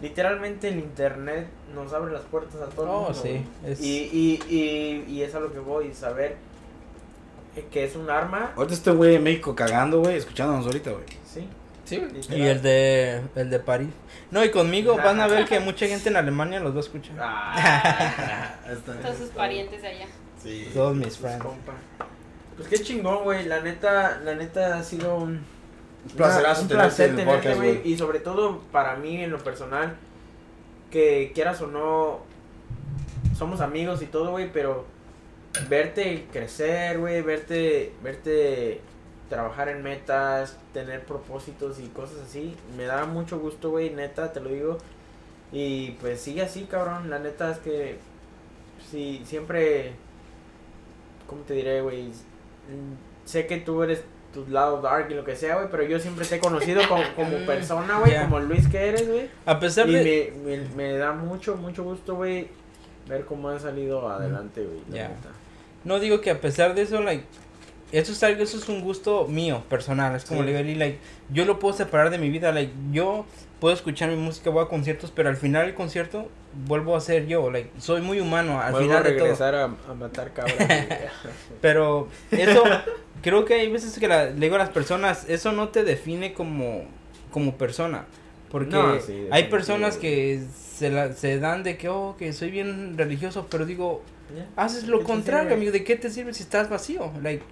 Literalmente 0.00 0.68
el 0.68 0.78
internet 0.78 1.46
nos 1.74 1.92
abre 1.92 2.12
las 2.12 2.22
puertas 2.22 2.60
a 2.60 2.66
todo 2.66 2.90
oh, 2.90 3.02
mundo. 3.04 3.14
Sí, 3.14 3.44
y, 3.80 3.92
y, 4.12 4.42
y, 4.48 5.12
y 5.12 5.22
es 5.22 5.34
a 5.34 5.40
lo 5.40 5.52
que 5.52 5.60
voy, 5.60 5.94
saber 5.94 6.36
que 7.62 7.84
es 7.84 7.96
un 7.96 8.10
arma. 8.10 8.52
Ahorita 8.56 8.74
estoy, 8.74 8.96
güey, 8.96 9.14
en 9.14 9.22
México 9.22 9.54
cagando, 9.54 10.00
güey, 10.00 10.16
escuchándonos 10.16 10.66
ahorita, 10.66 10.90
güey. 10.90 11.04
Sí. 11.24 11.48
Sí, 11.84 12.02
Y 12.30 12.40
el 12.40 12.62
de, 12.62 13.20
el 13.36 13.50
de 13.50 13.58
París. 13.58 13.90
No, 14.30 14.42
y 14.42 14.50
conmigo 14.50 14.96
van 15.04 15.20
a 15.20 15.26
ver 15.26 15.44
que 15.44 15.60
mucha 15.60 15.86
gente 15.86 16.08
en 16.08 16.16
Alemania 16.16 16.58
los 16.58 16.72
va 16.72 16.78
a 16.78 16.80
escuchar. 16.80 17.14
Ah, 17.20 18.54
Todos 19.02 19.18
sus 19.18 19.28
parientes 19.28 19.84
allá. 19.84 20.06
Todos 20.72 20.96
mis 20.96 21.18
friends. 21.18 21.44
Pues 22.56 22.68
qué 22.68 22.78
chingón, 22.78 23.24
güey. 23.24 23.46
La 23.46 23.60
neta, 23.60 24.20
la 24.24 24.34
neta 24.34 24.78
ha 24.78 24.82
sido 24.82 25.16
un, 25.16 25.40
un 26.04 26.68
placer 26.68 27.16
tenerte, 27.16 27.54
güey. 27.54 27.80
Y 27.84 27.96
sobre 27.96 28.20
todo 28.20 28.60
para 28.70 28.96
mí 28.96 29.22
en 29.22 29.30
lo 29.30 29.38
personal, 29.38 29.96
que 30.90 31.32
quieras 31.34 31.60
o 31.62 31.66
no, 31.66 32.20
somos 33.36 33.60
amigos 33.60 34.02
y 34.02 34.06
todo, 34.06 34.32
güey, 34.32 34.52
pero 34.52 34.84
verte 35.68 36.26
crecer, 36.32 36.98
güey, 36.98 37.22
verte, 37.22 37.92
verte 38.02 38.80
trabajar 39.28 39.68
en 39.68 39.82
metas, 39.82 40.56
tener 40.72 41.04
propósitos 41.04 41.80
y 41.80 41.88
cosas 41.88 42.18
así, 42.26 42.54
me 42.76 42.84
da 42.84 43.06
mucho 43.06 43.38
gusto, 43.38 43.70
güey, 43.70 43.90
neta, 43.90 44.32
te 44.32 44.40
lo 44.40 44.50
digo. 44.50 44.78
Y 45.52 45.92
pues 46.00 46.20
sigue 46.20 46.42
así, 46.42 46.64
cabrón. 46.64 47.10
La 47.10 47.18
neta 47.18 47.50
es 47.52 47.58
que 47.58 47.98
sí, 48.90 49.22
siempre 49.24 49.92
¿cómo 51.26 51.42
te 51.42 51.54
diré, 51.54 51.80
güey? 51.80 52.10
Sé 53.24 53.46
que 53.46 53.58
tú 53.58 53.82
eres 53.82 54.04
tu 54.32 54.46
lado 54.48 54.82
dark 54.82 55.10
y 55.10 55.14
lo 55.14 55.24
que 55.24 55.36
sea, 55.36 55.56
güey, 55.56 55.68
pero 55.70 55.84
yo 55.84 55.98
siempre 56.00 56.26
te 56.26 56.36
he 56.36 56.40
conocido 56.40 56.82
como, 56.88 57.02
como 57.14 57.38
persona, 57.46 58.00
güey, 58.00 58.18
como 58.20 58.40
Luis 58.40 58.66
que 58.68 58.88
eres, 58.88 59.08
güey. 59.08 59.30
A 59.46 59.58
pesar 59.60 59.88
y 59.88 59.94
de... 59.94 60.34
me, 60.44 60.56
me, 60.56 60.68
me, 60.74 60.92
da 60.96 61.12
mucho, 61.12 61.56
mucho 61.56 61.84
gusto, 61.84 62.16
güey, 62.16 62.48
ver 63.08 63.24
cómo 63.24 63.48
han 63.48 63.60
salido 63.60 64.08
adelante, 64.08 64.64
güey. 64.64 64.80
Ya. 64.90 65.10
No 65.84 66.00
digo 66.00 66.20
que 66.20 66.30
a 66.30 66.40
pesar 66.40 66.74
de 66.74 66.82
eso, 66.82 67.00
like, 67.00 67.24
eso 67.94 68.10
es 68.10 68.22
algo, 68.24 68.42
eso 68.42 68.56
es 68.56 68.68
un 68.68 68.80
gusto 68.80 69.26
mío, 69.28 69.62
personal. 69.68 70.16
Es 70.16 70.24
como 70.24 70.42
le 70.42 70.52
digo, 70.52 70.78
like, 70.78 70.98
yo 71.30 71.44
lo 71.44 71.60
puedo 71.60 71.74
separar 71.76 72.10
de 72.10 72.18
mi 72.18 72.28
vida, 72.28 72.50
like, 72.50 72.72
yo 72.90 73.24
puedo 73.60 73.72
escuchar 73.72 74.10
mi 74.10 74.16
música, 74.16 74.50
voy 74.50 74.64
a 74.64 74.68
conciertos, 74.68 75.12
pero 75.12 75.28
al 75.28 75.36
final 75.36 75.66
del 75.66 75.74
concierto 75.74 76.28
vuelvo 76.66 76.96
a 76.96 77.00
ser 77.00 77.26
yo, 77.26 77.50
like, 77.50 77.70
soy 77.78 78.00
muy 78.00 78.18
humano 78.18 78.60
al 78.60 78.72
vuelvo 78.72 78.88
final 78.88 79.02
a 79.02 79.04
regresar 79.04 79.54
A, 79.54 79.64
a 79.64 79.94
matar 79.94 80.32
cabras. 80.32 80.56
pero 81.60 82.08
eso, 82.32 82.64
creo 83.22 83.44
que 83.44 83.54
hay 83.54 83.70
veces 83.70 83.96
que 83.98 84.08
le 84.08 84.32
digo 84.32 84.56
a 84.56 84.58
las 84.58 84.70
personas, 84.70 85.28
eso 85.28 85.52
no 85.52 85.68
te 85.68 85.84
define 85.84 86.32
como, 86.34 86.82
como 87.30 87.56
persona. 87.56 88.06
Porque 88.50 89.28
hay 89.30 89.44
personas 89.44 89.96
que 89.96 90.40
se, 90.54 90.90
la, 90.90 91.12
se 91.12 91.38
dan 91.38 91.62
de 91.62 91.76
que, 91.76 91.88
oh, 91.88 92.16
que 92.18 92.32
soy 92.32 92.50
bien 92.50 92.98
religioso, 92.98 93.46
pero 93.50 93.66
digo, 93.66 94.02
haces 94.56 94.86
lo 94.86 95.02
contrario, 95.04 95.54
amigo, 95.54 95.72
¿de 95.72 95.84
qué 95.84 95.96
te 95.96 96.10
sirve 96.10 96.34
si 96.34 96.42
estás 96.42 96.68
vacío? 96.68 97.12
Like, 97.22 97.44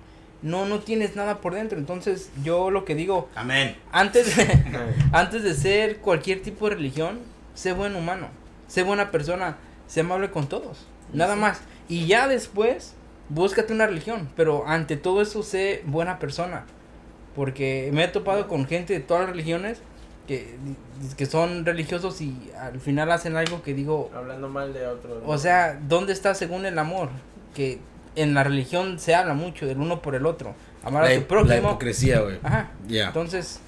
no, 0.43 0.67
no 0.67 0.81
tienes 0.81 1.17
nada 1.17 1.41
por 1.41 1.55
dentro. 1.55 1.79
Entonces, 1.79 2.31
yo 2.43 2.71
lo 2.71 2.85
que 2.85 2.95
digo, 2.95 3.29
amén. 3.35 3.77
Antes 3.91 4.37
de, 4.37 4.47
antes 5.13 5.43
de 5.43 5.55
ser 5.55 5.99
cualquier 5.99 6.43
tipo 6.43 6.69
de 6.69 6.77
religión, 6.77 7.21
sé 7.55 7.73
buen 7.73 7.97
humano, 7.97 8.29
sé 8.67 8.83
buena 8.83 9.11
persona, 9.11 9.57
sé 9.87 10.01
amable 10.01 10.31
con 10.31 10.49
todos, 10.49 10.87
nada 11.13 11.37
más. 11.37 11.61
Y 11.89 12.07
ya 12.07 12.29
después, 12.29 12.95
búscate 13.29 13.73
una 13.73 13.87
religión, 13.87 14.29
pero 14.37 14.67
ante 14.67 14.97
todo 14.97 15.23
eso, 15.23 15.43
sé 15.43 15.83
buena 15.87 16.19
persona. 16.19 16.65
Porque 17.35 17.91
me 17.93 18.05
he 18.05 18.09
topado 18.09 18.47
con 18.49 18.67
gente 18.67 18.93
de 18.93 19.01
todas 19.01 19.23
las 19.23 19.31
religiones 19.31 19.81
que, 20.27 20.57
que 21.17 21.27
son 21.27 21.65
religiosos 21.65 22.21
y 22.21 22.51
al 22.59 22.79
final 22.79 23.11
hacen 23.11 23.37
algo 23.37 23.63
que 23.63 23.75
digo... 23.75 24.11
Hablando 24.15 24.49
mal 24.49 24.73
de 24.75 24.87
otros. 24.87 25.23
O 25.25 25.39
sea, 25.39 25.81
¿dónde 25.89 26.13
está 26.13 26.35
según 26.35 26.67
el 26.67 26.79
amor? 26.79 27.09
Que 27.55 27.81
en 28.17 28.35
la 28.35 28.45
religión 28.45 28.99
se 28.99 29.15
habla 29.15 29.35
mucho 29.35 29.67
del 29.67 29.79
uno 29.79 30.03
por 30.03 30.15
el 30.15 30.27
otro. 30.27 30.55
Amar 30.83 31.05
a 31.05 31.15
tu 31.15 31.23
prójimo. 31.23 31.49
La 31.49 31.59
hipocresía, 31.59 32.21
güey. 32.21 32.39
Ajá. 32.43 32.71
Ya. 32.89 33.09
Entonces... 33.09 33.61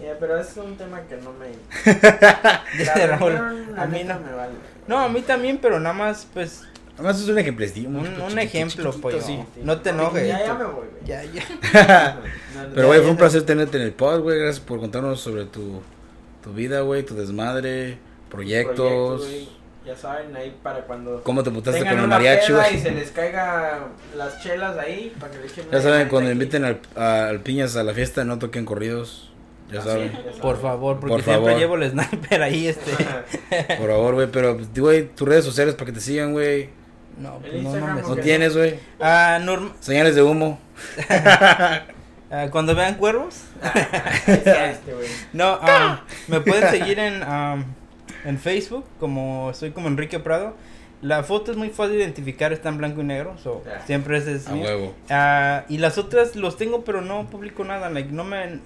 Ya, 0.00 0.16
pero 0.18 0.40
es 0.40 0.56
un 0.56 0.76
tema 0.76 1.02
que 1.02 1.16
no 1.18 1.32
me... 1.34 3.06
Raúl, 3.06 3.36
a 3.76 3.86
mí 3.86 4.02
no 4.04 4.18
me 4.18 4.32
vale. 4.32 4.54
No, 4.88 4.98
a 4.98 5.08
mí 5.10 5.20
también, 5.20 5.58
pero 5.58 5.78
nada 5.78 5.92
más, 5.92 6.26
pues... 6.32 6.62
Además 6.94 7.20
es 7.20 7.28
un 7.28 7.38
ejemplo, 7.38 7.66
un, 7.86 8.20
un, 8.20 8.38
ejemplo, 8.38 8.92
pues. 9.00 9.26
No 9.62 9.80
te 9.80 9.90
enojes. 9.90 10.28
Ya, 10.28 10.44
ya 10.44 10.54
me 10.54 10.64
voy, 10.64 10.86
güey. 10.86 11.04
Ya, 11.06 11.24
ya. 11.24 12.20
Pero, 12.74 12.88
güey, 12.88 13.00
fue 13.00 13.10
un 13.10 13.16
placer 13.16 13.42
tenerte 13.44 13.78
en 13.78 13.84
el 13.84 13.92
pod, 13.92 14.20
güey. 14.20 14.38
Gracias 14.38 14.60
por 14.60 14.80
contarnos 14.80 15.18
sobre 15.18 15.46
tu, 15.46 15.80
tu 16.42 16.52
vida, 16.52 16.82
güey, 16.82 17.02
tu 17.02 17.14
desmadre, 17.14 17.96
proyectos. 18.28 19.26
Ya 19.84 19.96
saben, 19.96 20.36
ahí 20.36 20.54
para 20.62 20.82
cuando. 20.82 21.22
¿Cómo 21.22 21.42
te 21.42 21.50
putaste 21.50 21.80
con 21.80 21.98
el 21.98 22.06
mariachi, 22.06 22.52
güey? 22.52 22.76
Y 22.76 22.78
se 22.80 22.90
les 22.90 23.10
caiga 23.10 23.86
las 24.16 24.42
chelas 24.42 24.76
ahí, 24.76 25.14
para 25.18 25.32
que 25.32 25.38
le 25.38 25.46
echen 25.46 25.64
Ya 25.70 25.80
saben, 25.80 26.08
cuando 26.08 26.30
inviten 26.30 26.64
al, 26.64 26.80
al 26.96 27.40
Piñas 27.40 27.76
a 27.76 27.82
la 27.82 27.94
fiesta, 27.94 28.24
no 28.24 28.38
toquen 28.38 28.64
corridos. 28.64 29.30
Ya 29.72 29.80
ah, 29.80 29.84
saben. 29.84 30.12
Por 30.42 30.60
favor, 30.60 31.00
porque 31.00 31.22
siempre 31.22 31.58
llevo 31.58 31.76
el 31.76 31.90
sniper 31.90 32.42
ahí, 32.42 32.68
este. 32.68 32.92
Por 33.78 33.88
favor, 33.88 34.14
güey, 34.14 34.26
pero, 34.26 34.58
güey, 34.76 35.08
tus 35.08 35.26
redes 35.26 35.44
sociales 35.44 35.74
para 35.74 35.86
que 35.86 35.92
te 35.92 36.00
sigan, 36.00 36.32
güey. 36.32 36.68
No, 37.16 37.38
pues 37.38 37.62
no, 37.62 37.76
no, 37.76 38.16
tienes, 38.16 38.56
güey. 38.56 38.78
Ah, 39.00 39.38
Señales 39.80 40.14
de 40.14 40.22
humo. 40.22 40.58
Ah, 42.32 42.46
cuando 42.48 42.76
vean 42.76 42.94
cuervos. 42.94 43.40
Este, 44.24 44.76
no, 45.32 45.58
ah, 45.60 46.04
me 46.28 46.40
pueden 46.40 46.70
seguir 46.70 47.00
en, 47.00 47.24
en 48.24 48.38
Facebook, 48.38 48.84
como 48.98 49.52
soy 49.54 49.70
como 49.70 49.88
Enrique 49.88 50.18
Prado. 50.18 50.54
La 51.02 51.22
foto 51.22 51.50
es 51.50 51.56
muy 51.56 51.70
fácil 51.70 51.96
de 51.96 52.02
identificar, 52.02 52.52
está 52.52 52.68
en 52.68 52.76
blanco 52.76 53.00
y 53.00 53.04
negro, 53.04 53.38
so, 53.38 53.62
siempre 53.86 54.18
es, 54.18 54.26
es 54.26 54.48
A 54.48 54.54
huevo. 54.54 54.94
y 55.68 55.78
las 55.78 55.96
otras 55.96 56.36
los 56.36 56.58
tengo, 56.58 56.84
pero 56.84 57.00
no 57.00 57.28
publico 57.30 57.64
nada, 57.64 57.88
like, 57.88 58.12
no 58.12 58.24
me... 58.24 58.60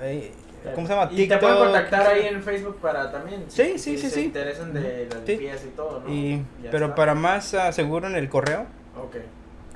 Eh, 0.00 0.32
¿Cómo 0.74 0.86
se 0.86 0.94
llama? 0.94 1.10
Y 1.12 1.26
te 1.26 1.36
pueden 1.38 1.58
contactar 1.58 2.06
ahí 2.06 2.26
en 2.26 2.42
Facebook 2.42 2.76
para 2.80 3.10
también. 3.10 3.44
Sí, 3.48 3.78
sí, 3.78 3.98
sí, 3.98 3.98
sí. 3.98 4.10
Se 4.10 4.20
interesan 4.22 4.72
de 4.72 5.08
las 5.10 5.26
limpias 5.26 5.64
y 5.64 5.68
todo, 5.70 6.00
¿no? 6.00 6.12
Y, 6.12 6.44
pero 6.70 6.94
para 6.94 7.14
más 7.14 7.52
uh, 7.54 7.72
seguro 7.72 8.06
en 8.06 8.14
el 8.14 8.28
correo. 8.28 8.66
Ok. 8.96 9.16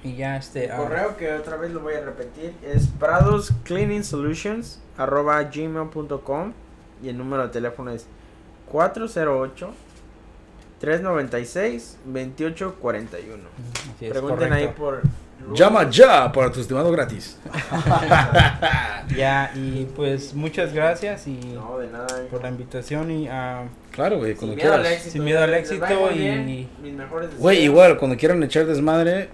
Y 0.05 0.15
ya 0.15 0.37
este. 0.37 0.67
El 0.67 0.73
uh, 0.73 0.77
correo 0.77 1.17
que 1.17 1.33
otra 1.33 1.57
vez 1.57 1.73
lo 1.73 1.81
voy 1.81 1.95
a 1.95 2.01
repetir 2.03 2.55
es 2.63 2.87
Prados 2.87 3.53
Cleaning 3.65 4.05
Solutions 4.05 4.81
arroba 4.97 5.43
gmail.com 5.43 6.53
y 7.03 7.09
el 7.09 7.19
número 7.19 7.43
de 7.43 7.49
teléfono 7.49 7.91
es 7.91 8.07
408 8.71 9.75
396 10.81 11.99
2841. 12.05 13.43
Pregunten 13.99 14.53
ahí 14.53 14.69
por 14.69 15.03
Llama 15.53 15.89
ya 15.91 16.33
para 16.33 16.51
tu 16.51 16.61
estimado 16.61 16.91
gratis. 16.91 17.39
ya, 19.17 19.53
y 19.55 19.85
pues 19.95 20.35
muchas 20.35 20.73
gracias 20.73 21.27
y 21.27 21.35
no, 21.55 21.79
de 21.79 21.89
nada, 21.89 22.07
por 22.31 22.43
la 22.43 22.49
invitación 22.49 23.11
y 23.11 23.29
uh, 23.29 23.69
Claro, 23.93 24.19
güey, 24.19 24.35
cuando 24.35 24.57
quieras. 24.57 25.03
Sin 25.03 25.25
miedo 25.25 25.43
al 25.43 25.55
éxito 25.55 26.11
y... 26.13 26.69
Güey, 27.39 27.65
igual, 27.65 27.97
cuando 27.99 28.17
quieran 28.17 28.43
echar 28.43 28.67
desmadre, 28.67 29.29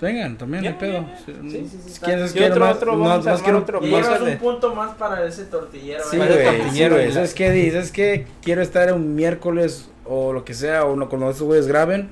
vengan, 0.00 0.36
también 0.36 0.66
hay 0.66 0.72
pedo. 0.74 1.06
Sí, 1.24 1.32
sí, 1.50 1.68
sí. 1.68 1.90
Si 1.94 2.00
quieres, 2.00 2.32
quiero 2.32 2.56
más, 2.60 2.76
otro, 2.76 2.96
más, 2.96 3.24
más 3.24 3.42
quiero 3.42 3.58
otro. 3.58 3.80
Y 3.84 3.92
un 3.92 4.38
punto 4.38 4.74
más 4.74 4.94
para 4.94 5.26
ese 5.26 5.44
tortillero. 5.44 6.04
Sí, 6.10 6.16
güey, 6.16 6.70
sí, 6.70 6.88
güey. 6.88 7.12
¿Sabes 7.12 7.34
qué? 7.34 7.50
dices 7.50 7.92
que 7.92 8.26
Quiero 8.42 8.62
estar 8.62 8.92
un 8.92 9.14
miércoles 9.14 9.88
o 10.04 10.32
lo 10.32 10.44
que 10.44 10.54
sea, 10.54 10.84
o 10.84 10.96
no, 10.96 11.08
cuando 11.08 11.30
estos 11.30 11.46
güeyes 11.46 11.66
graben, 11.66 12.10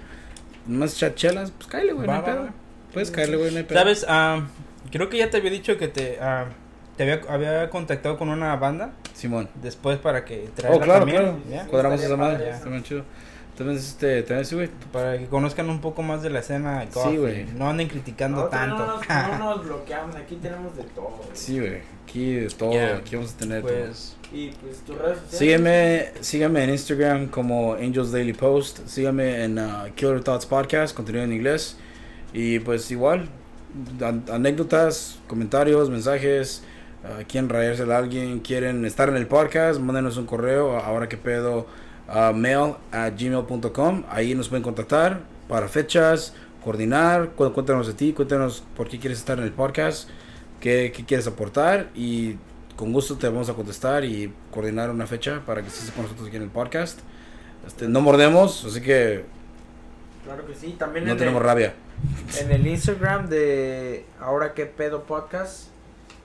más 0.66 0.96
chachelas, 0.96 1.50
pues 1.52 1.68
cállate, 1.68 1.92
güey, 1.92 2.06
no 2.06 2.14
hay 2.14 2.22
pedo. 2.22 2.48
Puedes 2.92 3.10
caerle, 3.10 3.36
güey, 3.36 3.52
no 3.54 3.64
¿Sabes? 3.68 4.04
Uh, 4.08 4.42
creo 4.90 5.08
que 5.08 5.18
ya 5.18 5.30
te 5.30 5.36
había 5.36 5.50
dicho 5.50 5.76
que 5.76 5.88
te, 5.88 6.18
uh, 6.20 6.46
te 6.96 7.02
había, 7.02 7.20
había 7.28 7.70
contactado 7.70 8.16
con 8.16 8.28
una 8.28 8.54
banda. 8.56 8.92
Simón. 9.14 9.48
Después 9.62 9.98
para 9.98 10.24
que 10.24 10.48
traiga 10.54 10.76
Oh, 10.76 10.80
claro, 10.80 11.00
también. 11.06 11.42
claro. 11.48 11.68
Cuadramos 11.70 12.02
esa 12.02 12.16
madre. 12.16 12.50
Está 12.50 12.68
bien 12.68 12.82
chido. 12.82 13.04
También, 13.56 13.78
este, 13.78 14.22
también 14.22 14.44
sí, 14.44 14.54
güey. 14.56 14.68
Para 14.92 15.18
que 15.18 15.26
conozcan 15.26 15.70
un 15.70 15.80
poco 15.80 16.02
más 16.02 16.22
de 16.22 16.30
la 16.30 16.40
escena. 16.40 16.84
Sí, 16.90 17.16
güey. 17.16 17.44
No 17.56 17.68
anden 17.68 17.88
criticando 17.88 18.46
tanto. 18.46 18.78
No 18.78 18.96
nos, 18.96 19.08
no 19.08 19.38
nos 19.38 19.64
bloqueamos, 19.64 20.16
aquí 20.16 20.36
tenemos 20.36 20.76
de 20.76 20.82
todo. 20.84 21.20
Sí, 21.32 21.60
güey. 21.60 21.78
Aquí 22.02 22.34
de 22.34 22.48
todo. 22.48 22.94
Aquí 22.96 23.14
vamos 23.14 23.34
a 23.34 23.36
tener 23.36 23.62
pues, 23.62 24.16
todo. 24.20 24.36
Y 24.36 24.50
pues 24.50 24.82
redes 24.88 25.18
sociales. 25.18 25.38
Sígueme, 25.38 26.12
sígueme 26.20 26.64
en 26.64 26.70
Instagram 26.70 27.28
como 27.28 27.74
Angels 27.74 28.10
Daily 28.10 28.32
Post. 28.32 28.88
Sígueme 28.88 29.44
en 29.44 29.58
uh, 29.58 29.94
Killer 29.94 30.22
Thoughts 30.22 30.46
Podcast, 30.46 30.94
contenido 30.94 31.24
en 31.24 31.32
inglés. 31.32 31.76
Y 32.32 32.58
pues 32.58 32.90
igual, 32.90 33.28
anécdotas, 34.32 35.20
comentarios, 35.28 35.88
mensajes, 35.88 36.64
uh, 37.04 37.22
quieren 37.28 37.48
rayarse 37.48 37.84
a 37.84 37.96
alguien, 37.96 38.40
quieren 38.40 38.84
estar 38.84 39.08
en 39.08 39.16
el 39.16 39.28
podcast, 39.28 39.78
mándenos 39.78 40.16
un 40.16 40.26
correo, 40.26 40.76
ahora 40.78 41.08
que 41.08 41.16
pedo, 41.16 41.68
mail 42.34 42.74
a 42.92 43.10
gmail.com, 43.10 44.04
ahí 44.08 44.34
nos 44.34 44.48
pueden 44.48 44.62
contactar 44.62 45.20
para 45.48 45.68
fechas, 45.68 46.34
coordinar, 46.62 47.30
cuéntanos 47.30 47.86
de 47.86 47.94
ti, 47.94 48.12
cuéntanos 48.12 48.64
por 48.76 48.88
qué 48.88 48.98
quieres 48.98 49.18
estar 49.18 49.38
en 49.38 49.44
el 49.44 49.52
podcast, 49.52 50.08
qué, 50.60 50.92
qué 50.94 51.04
quieres 51.04 51.26
aportar 51.26 51.90
y 51.94 52.36
con 52.76 52.92
gusto 52.92 53.16
te 53.16 53.28
vamos 53.28 53.48
a 53.48 53.54
contestar 53.54 54.04
y 54.04 54.32
coordinar 54.50 54.90
una 54.90 55.06
fecha 55.06 55.42
para 55.46 55.62
que 55.62 55.68
estés 55.68 55.90
con 55.90 56.02
nosotros 56.02 56.28
aquí 56.28 56.36
en 56.36 56.42
el 56.42 56.50
podcast. 56.50 57.00
Este, 57.66 57.88
no 57.88 58.00
mordemos, 58.00 58.64
así 58.64 58.80
que... 58.80 59.24
Claro 60.24 60.46
que 60.46 60.54
sí, 60.54 60.74
también... 60.78 61.06
No 61.06 61.16
tenemos 61.16 61.42
rabia 61.42 61.74
en 62.40 62.50
el 62.50 62.66
Instagram 62.66 63.28
de 63.28 64.04
Ahora 64.20 64.54
que 64.54 64.66
pedo 64.66 65.04
podcast. 65.04 65.68